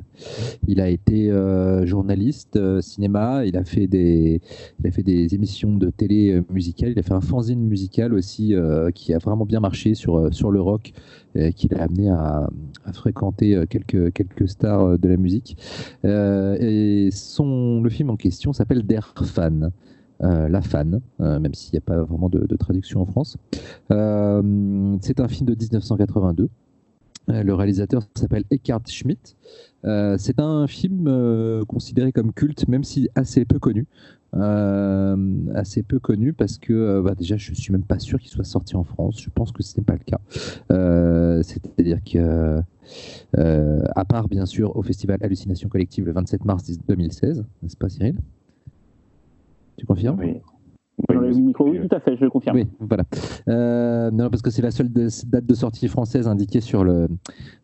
[0.66, 4.40] il a été euh, journaliste cinéma, il a fait des,
[4.78, 8.54] il a fait des émissions de télé musicales, il a fait un fanzine musical aussi
[8.94, 10.92] qui a vraiment bien marché sur sur le rock,
[11.56, 12.48] qui l'a amené à,
[12.92, 15.56] fréquenter quelques quelques stars de la musique.
[16.04, 19.70] et son le film en question s'appelle Der Fan.
[20.20, 23.36] La Fan, même s'il n'y a pas vraiment de, traduction en France.
[23.88, 26.48] c'est un film de 1982 euh,
[27.28, 29.36] le réalisateur s'appelle Eckhard Schmidt.
[29.84, 33.86] Euh, c'est un film euh, considéré comme culte, même si assez peu connu.
[34.32, 38.76] assez peu connu parce que bah, déjà je suis même pas sûr qu'il soit sorti
[38.76, 39.20] en France.
[39.20, 40.20] Je pense que ce n'est pas le cas.
[41.42, 42.60] C'est-à-dire que
[43.36, 48.16] à part bien sûr au festival Hallucination collective le 27 mars 2016, n'est-ce pas Cyril?
[49.76, 50.18] Tu confirmes?
[50.18, 50.40] Oui.
[51.61, 52.57] Oui, tout à fait, je le confirme.
[52.57, 53.05] Oui, voilà.
[53.48, 57.09] Euh, non, parce que c'est la seule date de sortie française indiquée sur, le,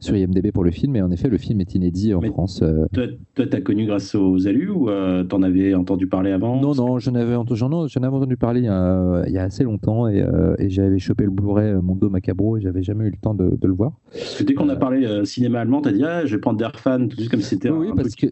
[0.00, 2.60] sur IMDB pour le film, et en effet, le film est inédit en France.
[2.62, 2.86] Euh.
[2.92, 3.06] Toi,
[3.46, 6.60] tu as connu grâce aux alus ou euh, tu en avais entendu parler avant?
[6.60, 10.08] Non, non, j'en avais, entendu, entendu parler il y, a, il y, a, assez longtemps,
[10.08, 10.24] et,
[10.58, 13.66] et j'avais chopé le Blu-ray Mondo Macabro, et j'avais jamais eu le temps de, de
[13.66, 13.92] le voir.
[14.10, 16.58] Parce que dès qu'on a parlé cinéma allemand, tu as dit ah, je vais prendre
[16.58, 18.26] Der Fan, tout de suite comme si c'était oui, un parce que...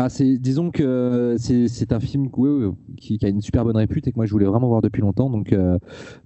[0.00, 2.28] Ah, c'est, disons que c'est, un film
[2.96, 5.28] qui, a une super bonne répute et que moi je voulais vraiment voir depuis longtemps.
[5.28, 5.76] Donc, euh,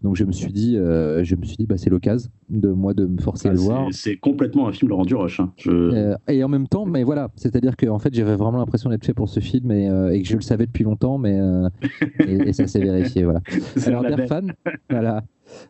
[0.03, 2.93] donc je me suis dit, euh, je me suis dit, bah, c'est l'occasion de moi
[2.93, 3.89] de me forcer à le voir.
[3.91, 5.41] C'est complètement un film Laurent Duroche.
[5.41, 5.55] Hein.
[5.69, 9.07] Euh, et en même temps, mais voilà, c'est-à-dire que en fait j'avais vraiment l'impression d'être
[9.07, 11.41] fait pour ce film et, que je le savais depuis longtemps, mais
[12.19, 13.25] et, ça s'est vérifié.
[13.25, 13.41] Voilà.
[13.87, 14.53] Alors, fan,
[14.91, 15.25] voilà.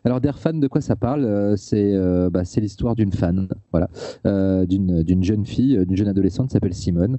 [0.05, 1.25] Alors, Der Fan, de quoi ça parle?
[1.25, 3.89] Euh, euh, bah, C'est l'histoire d'une fan, voilà,
[4.25, 7.17] euh, d'une jeune fille, d'une jeune adolescente qui s'appelle Simone,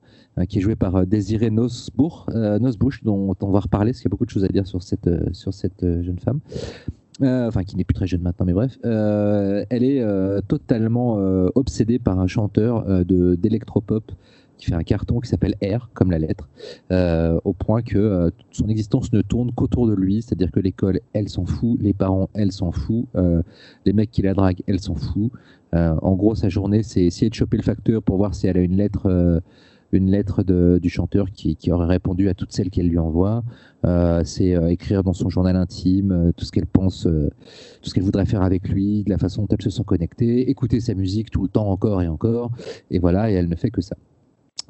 [0.48, 4.26] qui est jouée par Désirée Nosbush, dont on va reparler, parce qu'il y a beaucoup
[4.26, 5.08] de choses à dire sur cette,
[5.80, 6.40] jeune femme.
[7.20, 10.02] enfin qui n'est plus très jeune maintenant, mais bref, elle est
[10.48, 11.16] totalement
[11.54, 14.12] obsédée par un chanteur d'électropop
[14.64, 16.48] qui fait un carton qui s'appelle R, comme la lettre,
[16.90, 21.00] euh, au point que euh, son existence ne tourne qu'autour de lui, c'est-à-dire que l'école,
[21.12, 23.42] elle s'en fout, les parents, elle s'en fout, euh,
[23.84, 25.30] les mecs qui la draguent, elle s'en fout.
[25.72, 28.60] en gros, sa journée, c'est essayer de choper le facteur pour voir si elle a
[28.60, 29.42] une lettre
[29.92, 33.42] une lettre de, du chanteur qui, qui, aurait répondu à toutes celles qu'elle lui envoie.
[34.24, 38.42] c'est écrire dans son journal intime tout ce qu'elle pense, tout ce qu'elle voudrait faire
[38.42, 41.48] avec lui, de la façon dont elle se sent connectée, écouter sa musique tout le
[41.48, 42.52] temps encore et encore.
[42.92, 43.96] Et voilà, et elle ne fait que ça.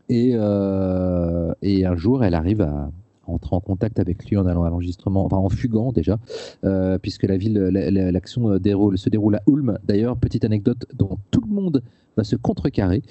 [0.09, 2.91] Et, euh, et un jour, elle arrive à
[3.27, 6.19] entrer en contact avec lui en allant à l'enregistrement, enfin en fugant déjà,
[6.65, 9.79] euh, puisque la ville, l'action euh, déroule, se déroule à Ulm.
[9.85, 11.83] D'ailleurs, petite anecdote dont tout le monde
[12.17, 13.03] va se contrecarrer.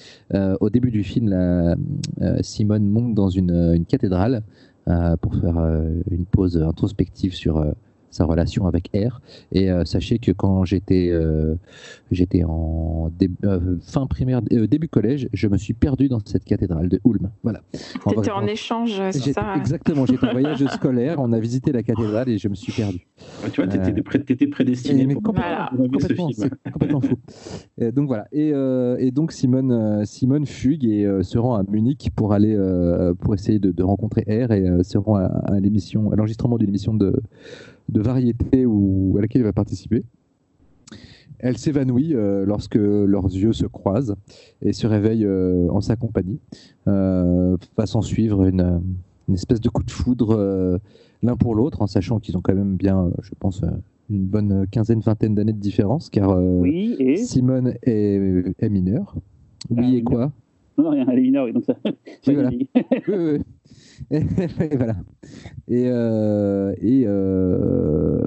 [0.62, 1.36] au début du film,
[2.40, 4.44] Simone monte dans une cathédrale
[5.20, 5.60] pour faire
[6.10, 7.66] une pause introspective sur
[8.14, 9.20] sa relation avec R.
[9.52, 11.56] Et euh, sachez que quand j'étais euh,
[12.12, 13.12] j'étais en
[13.44, 17.32] euh, fin primaire, début collège, je me suis perdu dans cette cathédrale de Ulm.
[17.42, 17.62] Voilà.
[18.08, 22.30] J'étais en, échange, c'est ça Exactement, j'étais en voyage scolaire, on a visité la cathédrale
[22.30, 23.08] et je me suis perdu.
[23.52, 23.78] tu vois, tu
[24.32, 26.30] étais, prédestiné pour complètement,
[26.72, 27.16] complètement fou.
[27.80, 28.28] Et donc voilà.
[28.32, 32.56] Et, et, donc Simone, Simone fugue et se rend à Munich pour aller
[33.20, 37.14] pour essayer de, rencontrer R et se rend à l'émission, à l'enregistrement d'une émission de
[37.90, 40.04] de variété où, à laquelle il va participer.
[41.40, 44.16] Elle s'évanouit euh, lorsque leurs yeux se croisent
[44.62, 46.40] et se réveille euh, en sa compagnie.
[46.88, 48.82] Euh, va s'en suivre une,
[49.34, 50.80] espèce de coup de foudre
[51.22, 53.62] l'un pour l'autre, en sachant qu'ils ont quand même bien, je pense,
[54.10, 56.38] une bonne quinzaine, vingtaine d'années de différence, car
[57.18, 59.16] Simone est, mineure.
[59.70, 60.32] Oui, et quoi?
[60.78, 61.76] Non, rien, elle est mineure, donc ça.
[62.28, 62.36] et
[64.76, 64.96] voilà.
[65.68, 68.22] Et, euh, et euh,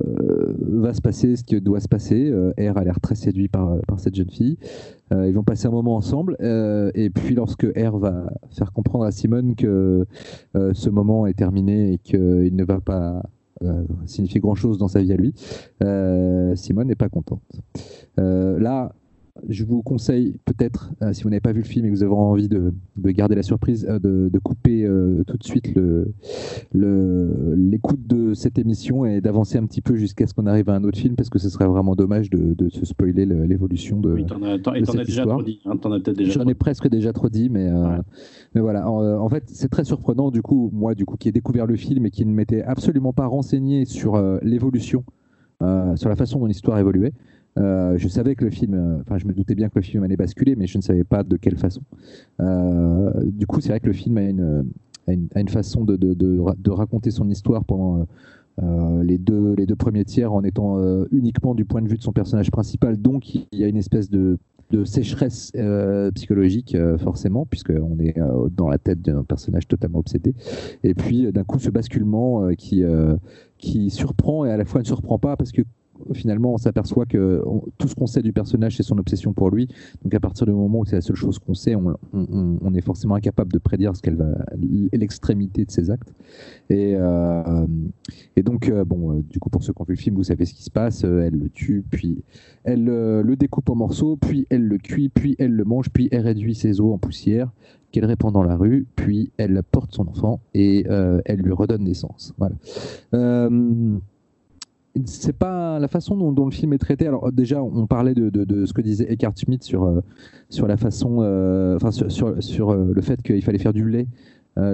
[0.59, 2.31] va se passer ce qui doit se passer.
[2.31, 4.59] Euh, R a l'air très séduit par, par cette jeune fille.
[5.13, 6.37] ils vont passer un moment ensemble.
[6.41, 10.07] et puis, lorsque R va faire comprendre à Simone que
[10.55, 13.23] ce moment est terminé et qu'il ne va pas
[14.05, 15.35] signifier grand chose dans sa vie à lui,
[16.57, 17.43] Simone n'est pas contente.
[18.17, 18.93] là,
[19.49, 22.03] je vous conseille peut-être, euh, si vous n'avez pas vu le film et que vous
[22.03, 25.75] avez envie de, garder la surprise, euh, de, couper euh, tout de suite
[26.75, 30.75] l'écoute le, de cette émission et d'avancer un petit peu jusqu'à ce qu'on arrive à
[30.75, 34.13] un autre film, parce que ce serait vraiment dommage de, se spoiler l'évolution de.
[34.13, 34.59] Oui, t'en as,
[35.05, 35.61] déjà trop dit.
[35.65, 35.77] Hein,
[36.19, 37.71] J'en ai presque déjà trop dit, mais,
[38.55, 38.89] mais voilà.
[38.91, 42.07] En, fait, c'est très surprenant, du coup, moi, du coup, qui ai découvert le film
[42.07, 45.05] et qui ne m'était absolument pas renseigné sur l'évolution,
[45.61, 47.13] sur la façon dont l'histoire évoluait.
[47.59, 50.03] Euh, je savais que le film, euh, enfin, je me doutais bien que le film
[50.03, 51.83] allait basculer, mais je ne savais pas de quelle façon.
[52.41, 54.67] Euh, du coup, c'est vrai que le film a une,
[55.07, 58.07] a une, façon de, de, de, raconter son histoire pendant
[59.03, 60.79] les, deux, les deux premiers tiers en étant
[61.13, 62.97] uniquement du point de vue de son personnage principal.
[62.97, 64.39] Donc, il y a une espèce de,
[64.85, 65.53] sécheresse
[66.15, 68.17] psychologique, forcément, puisqu'on est
[68.57, 70.35] dans la tête d'un personnage totalement obsédé.
[70.83, 72.83] Et puis, d'un coup, ce basculement qui,
[73.59, 75.63] qui surprend et à la fois ne surprend pas, parce que
[76.13, 77.43] finalement, on s'aperçoit que
[77.79, 79.69] tout ce qu'on sait du personnage, c'est son obsession pour lui.
[80.03, 83.15] Donc, à partir du moment où c'est la seule chose qu'on sait, on, est forcément
[83.15, 84.27] incapable de prédire ce qu'elle va,
[84.93, 86.13] l'extrémité de ses actes.
[86.71, 87.67] Et, euh,
[88.43, 90.45] donc, euh, bon, euh, du coup, pour ceux qui ont vu le film, vous savez
[90.45, 91.05] ce qui se passe.
[91.05, 92.23] elle le tue, puis
[92.65, 96.23] elle le découpe en morceaux, puis elle le cuit, puis elle le mange, puis elle
[96.23, 97.53] réduit ses os en poussière
[97.93, 102.35] qu'elle répand dans la rue, puis elle porte son enfant et elle lui redonne naissance.
[102.39, 102.57] Voilà
[105.05, 107.07] c'est pas la façon dont, le film est traité.
[107.07, 110.01] Alors déjà, on parlait de, ce que disait Eckhart Schmidt sur, euh,
[110.49, 112.11] sur la façon, euh, enfin sur,
[112.43, 114.07] sur, euh, le fait qu'il fallait faire du lait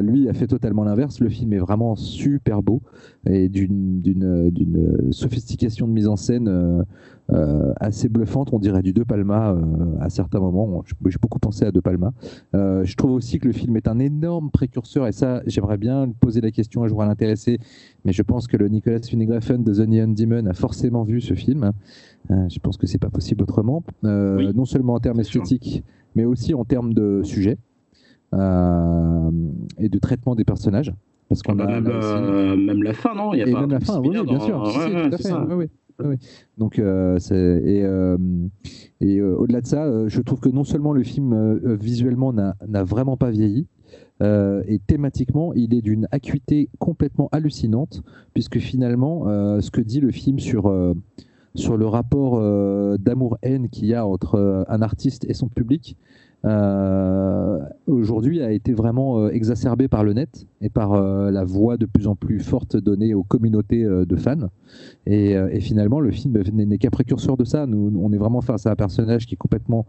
[0.01, 1.19] lui a fait totalement l'inverse.
[1.19, 2.83] Le film est vraiment super beau
[3.27, 6.85] et d'une sophistication de mise en scène
[7.31, 8.51] euh, assez bluffante.
[8.53, 9.57] On dirait du De Palma
[10.01, 10.83] à certains moments.
[11.07, 12.13] J'ai beaucoup pensé à De Palma.
[12.53, 16.41] je trouve aussi que le film est un énorme précurseur et ça, j'aimerais bien poser
[16.41, 17.59] la question un jour à l'intéressé.
[18.05, 21.35] Mais je pense que le Nicolas Winningraffen de The Neon Demon a forcément vu ce
[21.35, 21.73] film.
[22.31, 23.83] je pense que c'est pas possible autrement.
[24.03, 27.59] Non seulement en termes esthétiques, mais aussi en termes de sujet.
[28.35, 29.31] Euh,
[29.79, 30.93] et de traitement des personnages.
[31.29, 33.35] Parce qu'on ah bah a même, même, la fin, non?
[33.35, 34.65] Il y a et pas même la fin, oui, bien sûr.
[36.59, 38.17] Donc, euh, et, euh,
[39.01, 43.31] et au-delà de ça, je trouve que non seulement le film visuellement n'a vraiment pas
[43.31, 43.67] vieilli,
[44.21, 48.03] et thématiquement, il est d'une acuité complètement hallucinante,
[48.35, 49.25] puisque finalement,
[49.61, 50.73] ce que dit le film sur,
[51.57, 52.41] sur le rapport
[52.99, 55.97] d'amour-haine qu'il y a entre un artiste et son public,
[56.45, 61.77] euh, aujourd'hui a été vraiment euh, exacerbé par le net et par euh, la voix
[61.77, 64.49] de plus en plus forte donnée aux communautés de fans.
[65.07, 67.67] Et, finalement, le film n'est qu'un précurseur de ça.
[67.67, 69.87] Nous, on est vraiment face à un personnage qui est complètement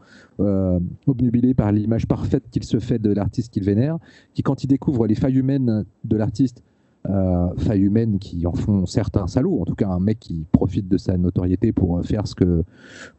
[1.08, 3.98] obnubilé par l'image parfaite qu'il se fait de l'artiste qu'il vénère,
[4.34, 6.64] qui quand il découvre les failles humaines de l'artiste,
[7.10, 10.88] euh, failles humaines qui en font certains salauds, en tout cas un mec qui profite
[10.88, 12.64] de sa notoriété pour euh, faire ce que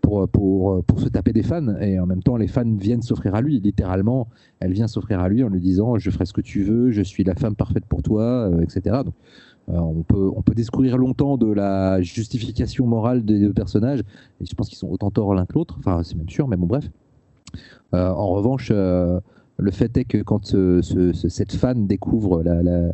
[0.01, 2.64] pour, euh, pour, euh, pour se taper des fans et en même temps les fans
[2.64, 4.28] viennent s'offrir à lui littéralement
[4.61, 7.03] elle vient s'offrir à lui en lui disant je ferai ce que tu veux je
[7.03, 9.14] suis la femme parfaite pour toi etc donc
[9.66, 14.01] on peut, on peut discourir longtemps de la justification morale des deux personnages,
[14.41, 16.57] et je pense qu'ils sont autant tort l'un que l'autre, enfin c'est même sûr, mais
[16.57, 16.91] bon bref.
[17.95, 20.55] en revanche, le fait est que quand
[21.14, 22.93] cette fan découvre la, la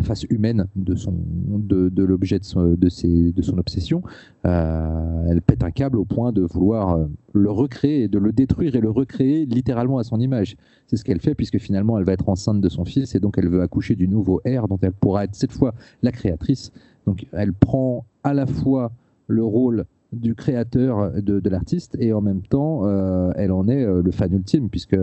[0.00, 4.02] face humaine de, son, de, de l'objet de son, de, ses, de son obsession,
[4.46, 8.74] euh, elle pète un câble au point de vouloir euh, le recréer, de le détruire
[8.74, 10.56] et le recréer littéralement à son image.
[10.86, 13.36] C'est ce qu'elle fait puisque finalement elle va être enceinte de son fils et donc
[13.36, 16.72] elle veut accoucher du nouveau air dont elle pourra être cette fois la créatrice.
[17.06, 18.92] Donc elle prend à la fois
[19.26, 23.84] le rôle du créateur de, de l'artiste et en même temps euh, elle en est
[23.84, 24.96] le fan ultime puisque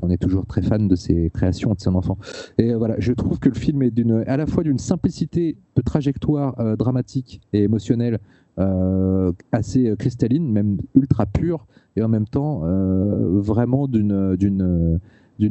[0.00, 2.18] on est toujours très fan de ses créations de son enfant.
[2.58, 3.92] Et voilà, je trouve que le film est
[4.26, 8.18] à la fois d'une simplicité de trajectoire euh, dramatique et émotionnelle
[8.58, 14.98] euh, assez cristalline, même ultra pure, et en même temps euh, vraiment d'une,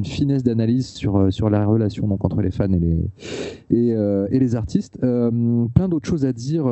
[0.03, 4.99] finesse d'analyse sur, la relation entre les fans et les, artistes.
[4.99, 6.65] plein d'autres choses à dire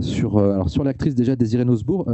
[0.00, 2.08] sur, sur l'actrice déjà Désirée Nosbourg.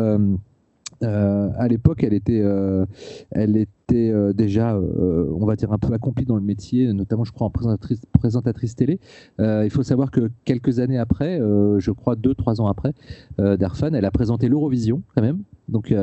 [1.03, 2.86] Euh, à l'époque, elle était, euh,
[3.30, 7.32] elle était euh, déjà, on va dire, un peu accomplie dans le métier, notamment, je
[7.32, 8.99] crois, en présentatrice, télé.
[9.38, 12.92] il faut savoir que quelques années après, je crois deux, trois ans après,
[13.38, 15.42] Darfan, elle a présenté l'Eurovision, quand même.
[15.68, 15.94] Donc,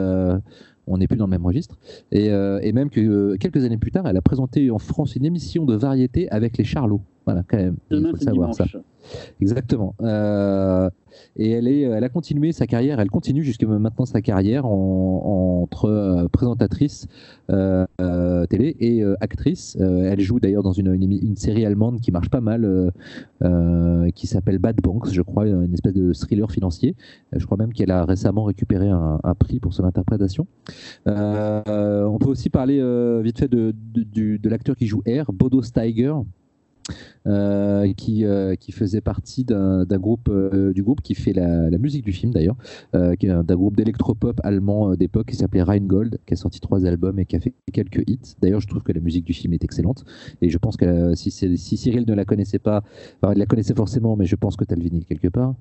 [0.86, 1.78] on n'est plus dans le même registre.
[2.12, 5.66] Et, et, même que quelques années plus tard, elle a présenté en France une émission
[5.66, 7.02] de variété avec les Charlots.
[7.26, 8.65] Voilà, quand même, il faut savoir ça.
[9.41, 9.95] Exactement.
[11.36, 16.28] et elle, est, elle a continué sa carrière, elle continue jusqu'à maintenant sa carrière entre
[16.32, 17.08] présentatrice
[17.47, 19.78] télé et actrice.
[19.79, 22.91] elle joue d'ailleurs dans une, une, série allemande qui marche pas mal,
[24.16, 26.95] qui s'appelle Bad Banks, je crois, une espèce de thriller financier.
[27.33, 30.47] je crois même qu'elle a récemment récupéré un, prix pour son interprétation.
[31.05, 32.82] on peut aussi parler
[33.21, 36.16] vite fait de, de, de l'acteur qui joue R, Bodo Steiger.
[37.26, 42.04] Euh, qui, euh, qui faisait partie d'un groupe euh, du groupe qui fait la, musique
[42.04, 42.58] du film d'ailleurs,
[42.93, 47.36] d'un groupe d'électropop allemand d'époque qui s'appelait Rheingold, qui a sorti trois albums et qui
[47.36, 48.36] a fait quelques hits.
[48.42, 50.04] D'ailleurs, je trouve que la musique du film est excellente
[50.42, 52.84] et je pense que si, si Cyril ne la connaissait pas,
[53.32, 55.55] il la connaissait forcément, mais je pense que tu as le vinyle quelque part.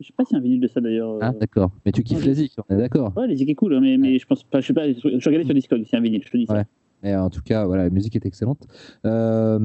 [0.00, 1.18] Je sais pas si y a un vinyle de ça d'ailleurs.
[1.20, 1.70] Ah d'accord.
[1.86, 3.12] Mais tu kiffes les Zik, on est d'accord.
[3.16, 4.60] Ouais, les Zik est cool, mais, mais je pense pas.
[4.60, 4.92] Je sais pas.
[4.92, 6.22] Je regardais sur Discord, c'est un vinyle.
[6.24, 6.64] Je te dis ça.
[7.04, 8.66] En tout cas, voilà, la musique est excellente.
[9.04, 9.58] Euh,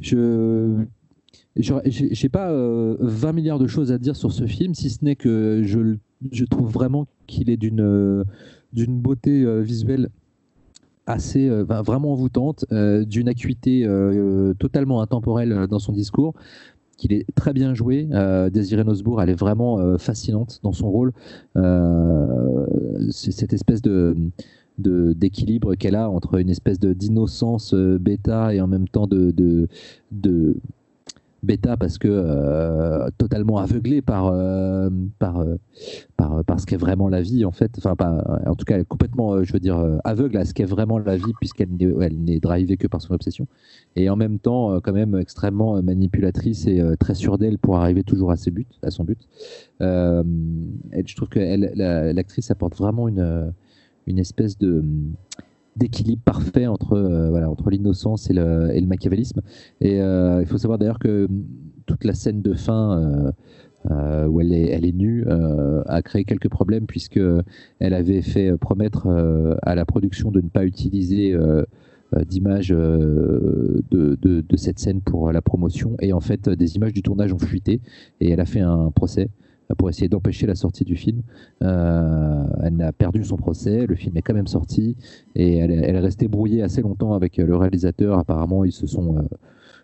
[0.00, 0.84] je
[1.56, 5.16] n'ai pas 20 euh, milliards de choses à dire sur ce film, si ce n'est
[5.16, 5.96] que je,
[6.32, 8.24] je, trouve vraiment qu'il est d'une
[8.72, 10.08] d'une beauté euh, visuelle
[11.06, 13.88] assez vraiment envoûtante, d'une acuité
[14.58, 16.34] totalement intemporelle dans son discours,
[16.96, 18.08] qu'il est très bien joué.
[18.10, 21.12] Euh, Désiré Nosbourg, elle est vraiment fascinante dans son rôle.
[23.10, 24.16] cette espèce de
[24.78, 29.30] d'équilibre qu'elle a entre une espèce de d'innocence euh, bêta et en même temps de,
[29.30, 29.68] de,
[30.12, 30.56] de
[31.42, 35.44] bêta parce que euh, totalement aveuglée par, euh, par,
[36.16, 37.72] par, par, ce qu'est vraiment la vie en fait.
[37.78, 41.16] Enfin pas, en tout cas complètement je veux dire aveugle à ce qu'est vraiment la
[41.16, 43.46] vie puisqu'elle elle n'est drivée que par son obsession.
[43.94, 48.30] Et en même temps quand même extrêmement manipulatrice et très sûre d'elle pour arriver toujours
[48.30, 49.20] à ses buts à son but.
[49.80, 53.52] Je trouve que l'actrice apporte vraiment une
[54.06, 54.84] une espèce de
[55.76, 59.42] d'équilibre parfait entre, euh, voilà, entre l'innocence et le, et machiavélisme.
[59.80, 61.28] Et euh, il faut savoir d'ailleurs que
[61.84, 63.32] toute la scène de fin
[63.90, 67.20] euh, où elle est, elle est nue a créé quelques problèmes puisque
[67.78, 69.06] elle avait fait promettre
[69.62, 71.38] à la production de ne pas utiliser
[72.26, 77.32] d'images de, de, cette scène pour la promotion et en fait des images du tournage
[77.32, 77.80] ont fuité
[78.20, 79.28] et elle a fait un procès
[79.74, 81.22] pour essayer d'empêcher la sortie du film.
[81.62, 84.96] Euh, elle a perdu son procès, le film est quand même sorti
[85.34, 88.18] et elle, est restée brouillée assez longtemps avec le réalisateur.
[88.18, 89.22] Apparemment, ils se sont, euh,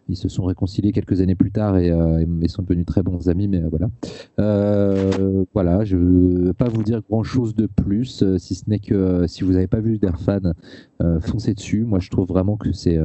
[0.09, 3.49] ils se sont réconciliés quelques années plus tard et, euh, sont devenus très bons amis.
[3.49, 3.89] Mais voilà,
[5.53, 9.27] voilà, je ne vais pas vous dire grand chose de plus, si ce n'est que
[9.27, 10.53] si vous n'avez pas vu d'Airfan,
[11.21, 11.85] foncez dessus.
[11.85, 13.01] Moi, je trouve vraiment que c'est,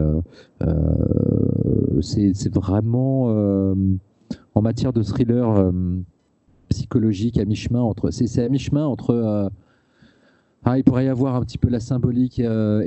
[2.02, 3.74] c'est vraiment
[4.54, 5.72] en matière de thriller
[6.70, 8.12] psychologique à mi-chemin entre.
[8.12, 9.12] C'est à mi-chemin entre.
[9.12, 9.50] Euh,
[10.64, 12.82] ah, il pourrait y avoir un petit peu la symbolique euh,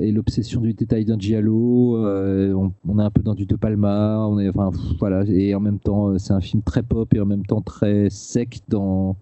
[0.00, 1.96] et l'obsession du détail d'un giallo.
[1.98, 4.26] Euh, on, est un peu dans du De Palma.
[4.26, 7.26] On est, enfin, voilà, et en même temps, c'est un film très pop et en
[7.26, 9.16] même temps très sec dans,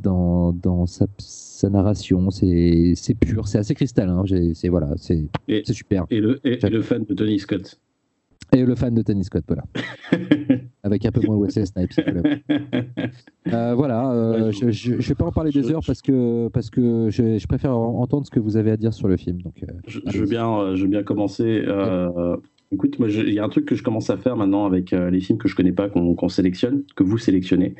[0.00, 2.30] dans, dans sa, sa narration.
[2.30, 4.24] C'est pur, c'est assez cristallin.
[4.54, 5.28] C'est voilà, c'est
[5.66, 6.06] super.
[6.10, 7.78] Et le, et le fan de Tony Scott?
[8.52, 9.64] Et le fan de Tony Scott, voilà.
[10.82, 11.92] Avec un peu moins Wesley Snipes.
[13.54, 17.08] Euh, voilà, euh, je ne vais pas en parler des heures parce que, parce que
[17.08, 19.40] je, préfère entendre ce que vous avez à dire sur le film.
[19.40, 21.64] Donc, euh, je, veux bien, je veux bien commencer.
[22.70, 25.20] Écoute, moi, il y a un truc que je commence à faire maintenant avec les
[25.20, 27.74] films que je connais pas, qu'on sélectionne, que vous sélectionnez,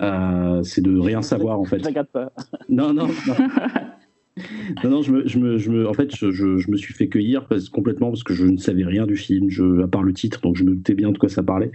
[0.00, 1.82] c'est de rien savoir en fait.
[2.12, 2.30] Pas.
[2.68, 3.34] Non, non, non.
[4.84, 7.08] non, non, je me, je me, je me, en fait, je, je, me suis fait
[7.08, 10.40] cueillir complètement parce que je ne savais rien du film, je, à part le titre,
[10.40, 11.70] donc je me doutais bien de quoi ça parlait.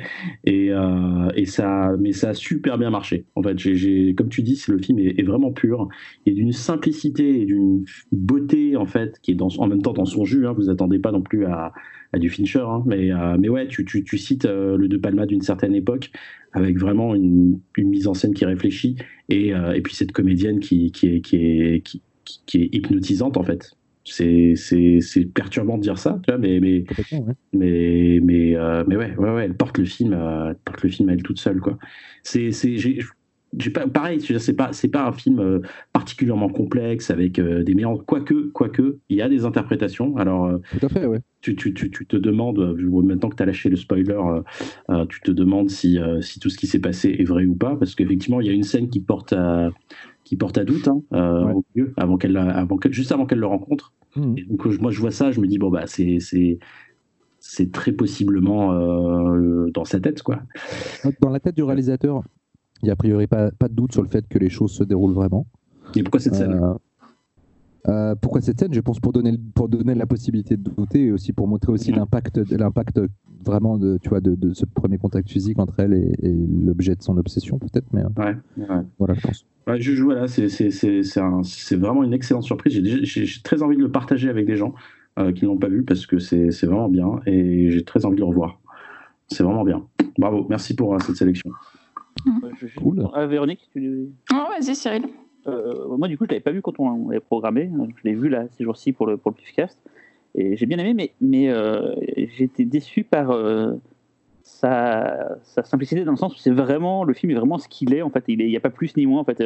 [0.45, 3.26] Et, euh, et ça, mais ça a super bien marché.
[3.35, 5.88] En fait, j'ai, comme tu dis, le film est, vraiment pur
[6.26, 10.06] et d'une simplicité et d'une beauté en fait qui est dans, en même temps dans
[10.06, 10.45] son jus.
[10.45, 11.72] Hein, vous attendez pas non plus à,
[12.15, 15.26] du Fincher, hein, mais, euh, mais ouais, tu, tu, tu cites euh, le De Palma
[15.26, 16.11] d'une certaine époque
[16.52, 18.98] avec vraiment une, mise en scène qui réfléchit
[19.30, 23.43] et, et puis cette comédienne qui, qui est, qui est qui, qui, est hypnotisante en
[23.43, 23.75] fait.
[24.05, 24.55] C'est,
[25.33, 26.83] perturbant de dire ça, tu vois, mais mais
[27.53, 30.89] mais mais, euh, mais ouais, ouais, ouais, elle porte le film, euh, elle porte le
[30.89, 31.77] film elle toute seule quoi.
[32.21, 35.59] C'est c'est j'ai, pas pareil, c'est pas c'est pas un film euh,
[35.93, 40.17] particulièrement complexe avec des méandres, quoique quoique il y a des interprétations.
[40.17, 41.19] Alors tout à fait, ouais.
[41.41, 44.19] tu, tu, tu, tu, te demandes maintenant que tu as lâché le spoiler,
[45.07, 47.95] tu te demandes si si tout ce qui s'est passé est vrai ou pas parce
[47.95, 49.69] qu'effectivement il y a une scène qui porte à
[50.23, 53.47] qui porte à doute hein, euh, au mieux, avant qu'elle, avant juste avant qu'elle le
[53.47, 53.93] rencontre.
[54.15, 54.35] Hmm.
[54.47, 56.59] donc moi je vois ça, je me dis bon bah c'est c'est
[57.39, 60.41] c'est très possiblement euh, dans sa tête quoi.
[61.19, 62.23] Dans la tête du réalisateur,
[62.81, 64.71] il n'y a a priori pas, pas de doute sur le fait que les choses
[64.71, 65.47] se déroulent vraiment.
[65.95, 66.59] Et pourquoi cette scène?
[67.89, 68.73] Euh, pourquoi cette scène?
[68.73, 71.91] Je pense pour donner, pour donner la possibilité de douter et aussi pour montrer aussi
[71.91, 72.99] l'impact, l'impact
[73.43, 76.35] vraiment de, tu vois, de, de, ce premier contact physique entre elle et,
[76.65, 77.85] l'objet de son obsession, peut-être.
[77.91, 78.35] Mais ouais,
[78.97, 79.45] voilà, je pense.
[79.68, 82.73] je joue là, c'est, c'est, c'est, c'est, vraiment une excellente surprise.
[82.73, 84.73] J'ai, j'ai, très envie de le partager avec des gens
[85.19, 88.05] euh, qui ne l'ont pas vu parce que c'est, c'est vraiment bien et j'ai très
[88.05, 88.60] envie de le revoir.
[89.27, 89.85] C'est vraiment bien.
[90.18, 91.51] Bravo, merci pour euh, cette sélection.
[92.77, 93.07] Cool.
[93.14, 94.10] Ah, Véronique, tu...
[94.31, 95.03] Oh, vas-y, Cyril.
[95.47, 97.69] Euh, moi, du coup, je l'avais pas vu quand on l'avait programmé.
[97.97, 99.65] Je l'ai vu là ces jours-ci pour le, pour le.
[100.35, 103.73] Et j'ai bien aimé, mais, mais euh, été déçu par euh,
[104.41, 107.93] sa, sa, simplicité dans le sens où c'est vraiment, le film est vraiment ce qu'il
[107.93, 108.01] est.
[108.01, 109.21] En fait, il n'y a pas plus ni moins.
[109.21, 109.43] En fait,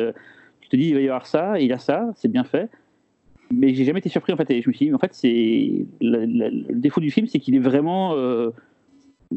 [0.61, 2.69] tu te dis, il va y avoir ça, il y a ça, c'est bien fait.
[3.49, 4.49] Mais j'ai jamais été surpris en fait.
[4.51, 7.59] Et je me suis dit, en fait, c'est le défaut du film, c'est qu'il est
[7.59, 8.13] vraiment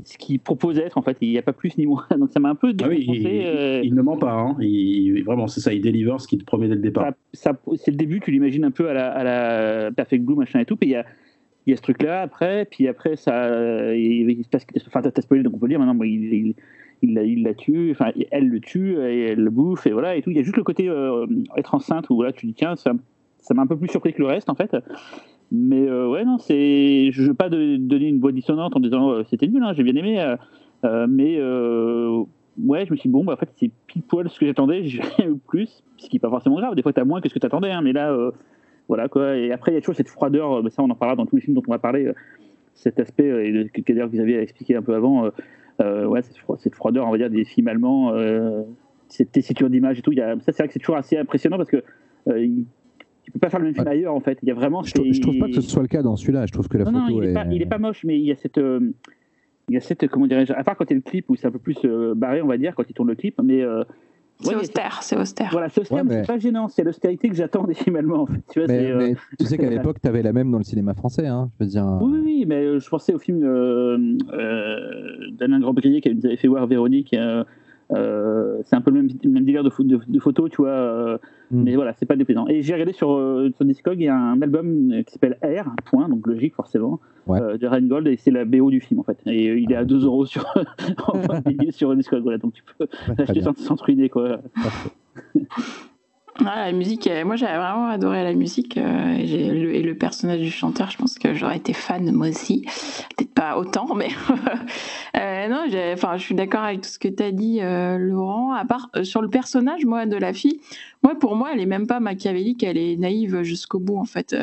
[0.05, 1.17] ce qu'il propose d'être en fait.
[1.21, 2.07] Il n'y a pas plus ni moins.
[2.19, 4.57] Donc ça m'a un peu ah euh, il, ne ment pas hein.
[4.61, 7.13] il, vraiment c'est ça il délivre ce qu'il te promet dès le départ.
[7.33, 10.61] Ça, c'est le début tu l'imagines un peu à la, à la, Perfect Blue machin
[10.61, 10.77] et tout.
[10.77, 11.05] Puis il y a
[11.67, 12.65] il y a ce truc là après.
[12.65, 15.81] Puis après ça il, se passe enfin t'as spoilé donc on peut le dire.
[15.81, 16.55] Maintenant il,
[17.03, 17.91] il, la, il la tue.
[17.91, 20.31] Enfin elle le tue et elle le bouffe et voilà et tout.
[20.31, 21.27] Il y a juste le côté euh,
[21.57, 22.93] être enceinte où là tu dis tiens ça
[23.39, 24.77] ça m'a un peu plus surpris que le reste en fait
[25.53, 27.11] mais euh, ouais, non, c'est.
[27.11, 29.97] Je veux pas donner une voix dissonante en disant euh, c'était nul, hein, j'ai bien
[29.97, 30.21] aimé.
[30.85, 31.41] Euh, mais
[32.67, 34.85] ouais, je me suis dit, bon, bah, en fait, c'est pile poil ce que j'attendais,
[34.85, 36.75] j'ai eu plus, ce qui n'est pas forcément grave.
[36.75, 38.17] Des fois, tu as moins que ce que tu attendais, hein, mais là,
[38.89, 39.37] voilà quoi.
[39.37, 41.43] Et après, il y a toujours cette froideur, ça, on en parlera dans tous les
[41.43, 42.13] films dont on va parler,
[42.75, 45.31] cet aspect, et que d'ailleurs vous aviez expliqué un peu avant,
[45.81, 48.15] ouais, cette, froideur, on va dire, des films allemands,
[49.09, 50.13] cette tessiture d'image et tout.
[50.15, 51.83] Ça, c'est vrai que c'est toujours assez impressionnant parce que
[53.31, 54.39] tu peux pas faire le même film ailleurs en fait.
[54.43, 54.83] Il y a vraiment.
[54.83, 56.47] Je, trouve, trouve pas que ce soit le cas dans celui-là.
[56.47, 58.25] Je trouve que la photo non, il est, Pas, il est pas moche, mais il
[58.25, 58.59] y a cette.
[58.59, 58.93] Euh,
[59.69, 61.37] il y a cette, comment dirais-je, à part quand il y a le clip où
[61.37, 63.63] c'est un peu plus euh, barré, on va dire, quand il tourne le clip, mais.
[63.63, 63.85] Euh,
[64.43, 65.51] c'est austère, c'est austère.
[65.53, 66.69] Voilà, c'est austère, mais, c'est pas gênant.
[66.69, 67.75] C'est l'austérité que j'attends en fait.
[68.51, 70.95] Tu, vois, mais, mais tu sais qu'à l'époque, tu avais la même dans le cinéma
[70.95, 71.87] français, hein, je veux dire.
[72.01, 73.41] Oui, oui, mais je pensais au film
[75.39, 77.15] d'Alain Grandbrier qui nous avait fait voir Véronique.
[77.93, 80.71] Euh, c'est un peu le même, même délire de, de, de photos, tu vois.
[80.71, 81.19] Euh,
[81.51, 81.63] mm.
[81.63, 82.47] Mais voilà, c'est pas déplaisant.
[82.49, 85.71] Et j'ai regardé sur, euh, sur Discog, il y a un album qui s'appelle R,
[85.87, 89.19] point, donc logique forcément, de Rheingold, et c'est la BO du film en fait.
[89.27, 90.45] Et il est à 2 euros sur,
[91.71, 92.87] sur Discog, voilà, donc tu peux
[93.17, 94.41] l'acheter sans, sans truiner, quoi.
[96.47, 100.51] Ah, la musique, euh, moi j'avais vraiment adoré la musique euh, et, le, personnage du
[100.51, 102.63] chanteur, je pense que j'aurais été fan moi aussi.
[103.17, 104.09] Peut-être pas autant, mais
[105.17, 108.53] euh, non, enfin, je suis d'accord avec tout ce que tu as dit, Laurent.
[108.53, 110.61] À part sur le personnage, moi, de la fille,
[111.03, 114.35] moi pour moi, elle est même pas machiavélique, elle est naïve jusqu'au bout en fait.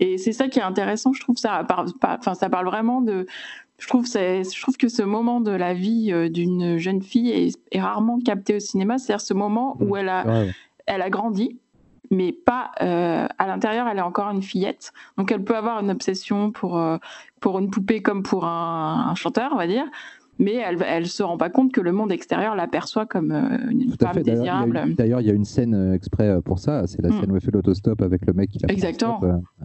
[0.00, 1.66] et c'est ça qui est intéressant, je trouve ça.
[2.02, 3.26] Enfin, ça parle vraiment de,
[3.78, 8.18] je trouve, je trouve que ce moment de la vie d'une jeune fille est, rarement
[8.20, 8.98] capté au cinéma.
[8.98, 9.98] C'est-à-dire ce moment où mmh.
[9.98, 10.24] elle a,
[10.86, 11.58] elle a grandi,
[12.10, 14.92] mais pas euh, à l'intérieur, elle est encore une fillette.
[15.16, 16.98] Donc elle peut avoir une obsession pour, euh,
[17.40, 19.86] pour une poupée comme pour un, chanteur, on va dire
[20.38, 23.92] mais elle ne se rend pas compte que le monde extérieur l'aperçoit comme euh, une
[23.92, 24.94] femme désirable.
[24.96, 27.20] D'ailleurs, il y a une scène euh, exprès euh, pour ça, c'est la mm.
[27.20, 29.20] scène où elle fait l'autostop avec le mec qui la Exactement.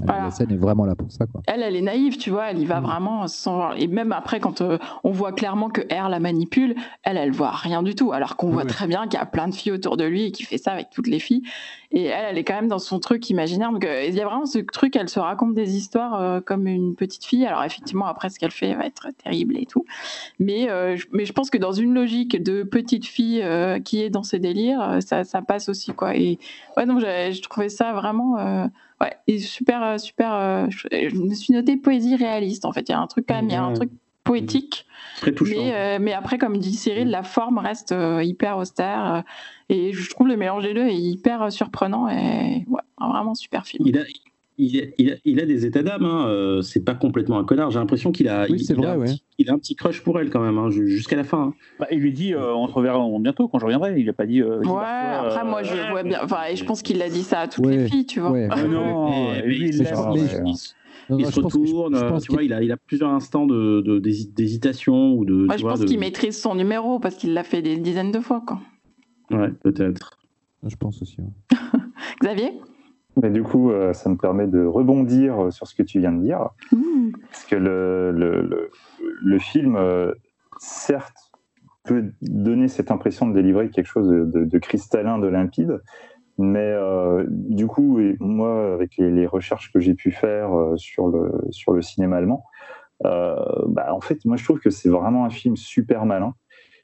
[0.05, 1.25] La scène est vraiment là pour ça.
[1.25, 1.41] Quoi.
[1.47, 2.83] Elle, elle est naïve, tu vois, elle y va mm.
[2.83, 3.71] vraiment sans...
[3.73, 4.61] Et même après, quand
[5.03, 8.49] on voit clairement que R la manipule, elle, elle voit rien du tout, alors qu'on
[8.49, 10.57] voit très bien qu'il y a plein de filles autour de lui et qu'il fait
[10.57, 11.43] ça avec toutes les filles.
[11.91, 13.71] Et elle, elle est quand même dans son truc imaginaire.
[13.71, 17.23] Donc, il y a vraiment ce truc, elle se raconte des histoires comme une petite
[17.23, 17.45] fille.
[17.45, 19.85] Alors, effectivement, après, ce qu'elle fait va être terrible et tout.
[20.39, 24.09] Mais euh, mais, je pense que dans une logique de petite fille euh, qui est
[24.09, 26.15] dans ses délires, euh, ça, ça, passe aussi quoi.
[26.15, 26.39] Et
[26.75, 28.35] ouais, donc j'ai trouvé ça vraiment
[29.01, 30.69] ouais, et super super.
[30.69, 32.87] Je, me suis noté poésie réaliste en fait.
[32.89, 33.91] Il y a un truc quand même, il y a un truc
[34.23, 34.85] poétique.
[35.17, 35.55] Très touchant.
[35.57, 39.23] Mais, mais, après, comme dit Cyril, la forme reste hyper austère.
[39.69, 43.87] et je trouve le mélange des deux est hyper surprenant et ouais, vraiment super film.
[43.87, 44.03] Il a,
[44.57, 46.27] il a, des états d'âme, hein.
[46.27, 47.69] Euh, c'est pas complètement un connard.
[47.69, 50.19] J'ai l'impression qu'il a, il, vrai, a un petit, il, a un petit crush pour
[50.19, 51.41] elle quand même, hein, jusqu'à la fin.
[51.41, 51.53] Hein.
[51.79, 53.99] Bah, il lui dit euh, on se reverra bientôt quand je reviendrai.
[53.99, 54.41] Il a pas dit.
[54.41, 56.19] Euh, ouais, après moi je vois bien.
[56.23, 58.35] Enfin, je pense qu'il a dit ça à toutes les filles, tu vois.
[58.49, 65.13] Ah, non, il, se retourne, tu vois, il a, il a plusieurs instants de, d'hésitation
[65.13, 65.33] ou de.
[65.33, 68.43] Moi, je pense qu'il maîtrise son numéro parce qu'il l'a fait des dizaines de fois,
[68.45, 68.59] quoi.
[69.29, 70.17] Ouais, peut-être.
[70.65, 71.17] Je pense aussi.
[72.21, 72.53] Xavier?
[73.17, 76.21] Mais du coup, euh, ça me permet de rebondir sur ce que tu viens de
[76.21, 76.49] dire.
[76.71, 77.11] Mmh.
[77.31, 78.69] Parce que le, le,
[79.21, 80.13] le, film, euh,
[80.59, 81.31] certes,
[81.83, 85.81] peut donner cette impression de délivrer quelque chose de, de, cristallin, de limpide.
[86.37, 91.31] Mais euh, du coup, et moi, avec les, recherches que j'ai pu faire sur, le,
[91.49, 92.43] sur le cinéma allemand,
[93.03, 96.35] bah, en fait, moi, je trouve que c'est vraiment un film super malin.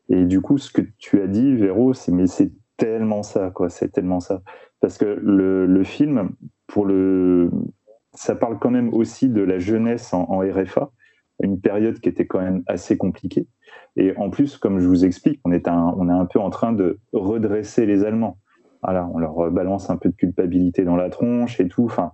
[0.10, 3.70] Et du coup, ce que tu as dit, Véro, c'est mais c'est tellement ça, quoi.
[3.70, 4.42] C'est tellement ça
[4.84, 6.32] parce que le, film
[6.68, 7.50] pour le,
[8.14, 10.92] ça parle quand même aussi de la jeunesse en, RFA,
[11.42, 13.48] une période qui était quand même assez compliquée.
[13.96, 16.50] Et en plus, comme je vous explique, on est un, on est un peu en
[16.50, 18.40] train de redresser les Allemands.
[18.82, 21.86] Voilà, on leur balance un peu de culpabilité dans la tronche et tout.
[21.86, 22.12] Enfin,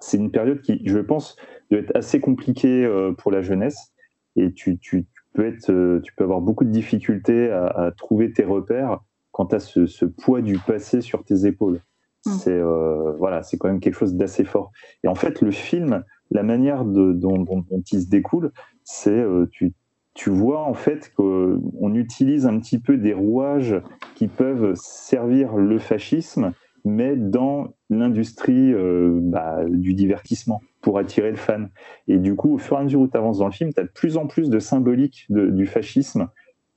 [0.00, 1.36] c'est une période qui, je pense,
[1.70, 3.94] doit être assez compliquée pour la jeunesse.
[4.34, 8.98] Et tu, tu, peux être, tu peux avoir beaucoup de difficultés à, trouver tes repères
[9.34, 11.82] quand tu as ce, ce, poids du passé sur tes épaules.
[12.24, 12.30] Mm.
[12.30, 14.70] C'est euh, voilà, c'est quand même quelque chose d'assez fort.
[15.02, 18.52] Et en fait, le film, la manière de, dont, dont, il se découle,
[18.84, 19.74] c'est euh, tu,
[20.14, 23.82] tu vois en fait qu'on utilise un petit peu des rouages
[24.14, 26.52] qui peuvent servir le fascisme,
[26.84, 31.70] mais dans l'industrie euh, bah, du divertissement pour attirer le fan.
[32.06, 33.80] Et du coup, au fur et à mesure où tu avances dans le film, tu
[33.80, 36.28] as de plus en plus de symbolique du fascisme.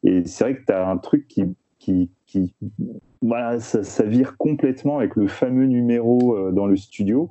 [0.01, 1.43] Et c'est vrai que tu as un truc qui,
[1.77, 2.53] qui, qui
[3.21, 7.29] voilà, ça, vire complètement avec le fameux numéro euh, dans le studio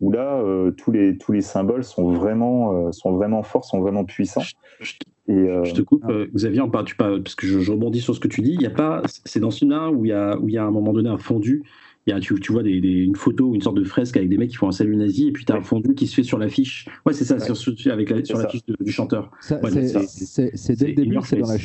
[0.00, 3.80] où là euh, tous les tous les symboles sont vraiment euh, sont vraiment forts, sont
[3.80, 4.42] vraiment puissants.
[4.80, 4.94] Je,
[5.28, 6.04] et, je te coupe,
[6.34, 8.54] Xavier, en tu parce que je, rebondis sur ce que tu dis.
[8.54, 10.58] Il y a pas, c'est dans une là où il y a où il y
[10.58, 11.62] a à un moment donné un fondu.
[12.08, 14.36] Il y a, tu, tu vois des, une photo, une sorte de fresque avec des
[14.36, 16.24] mecs qui font un salut nazi, et puis tu as un fondu qui se fait
[16.24, 16.88] sur l'affiche.
[17.06, 19.30] Ouais, c'est ça, sur, avec la, sur l'affiche du chanteur.
[19.40, 21.58] c'est dès le début, c'est dans la,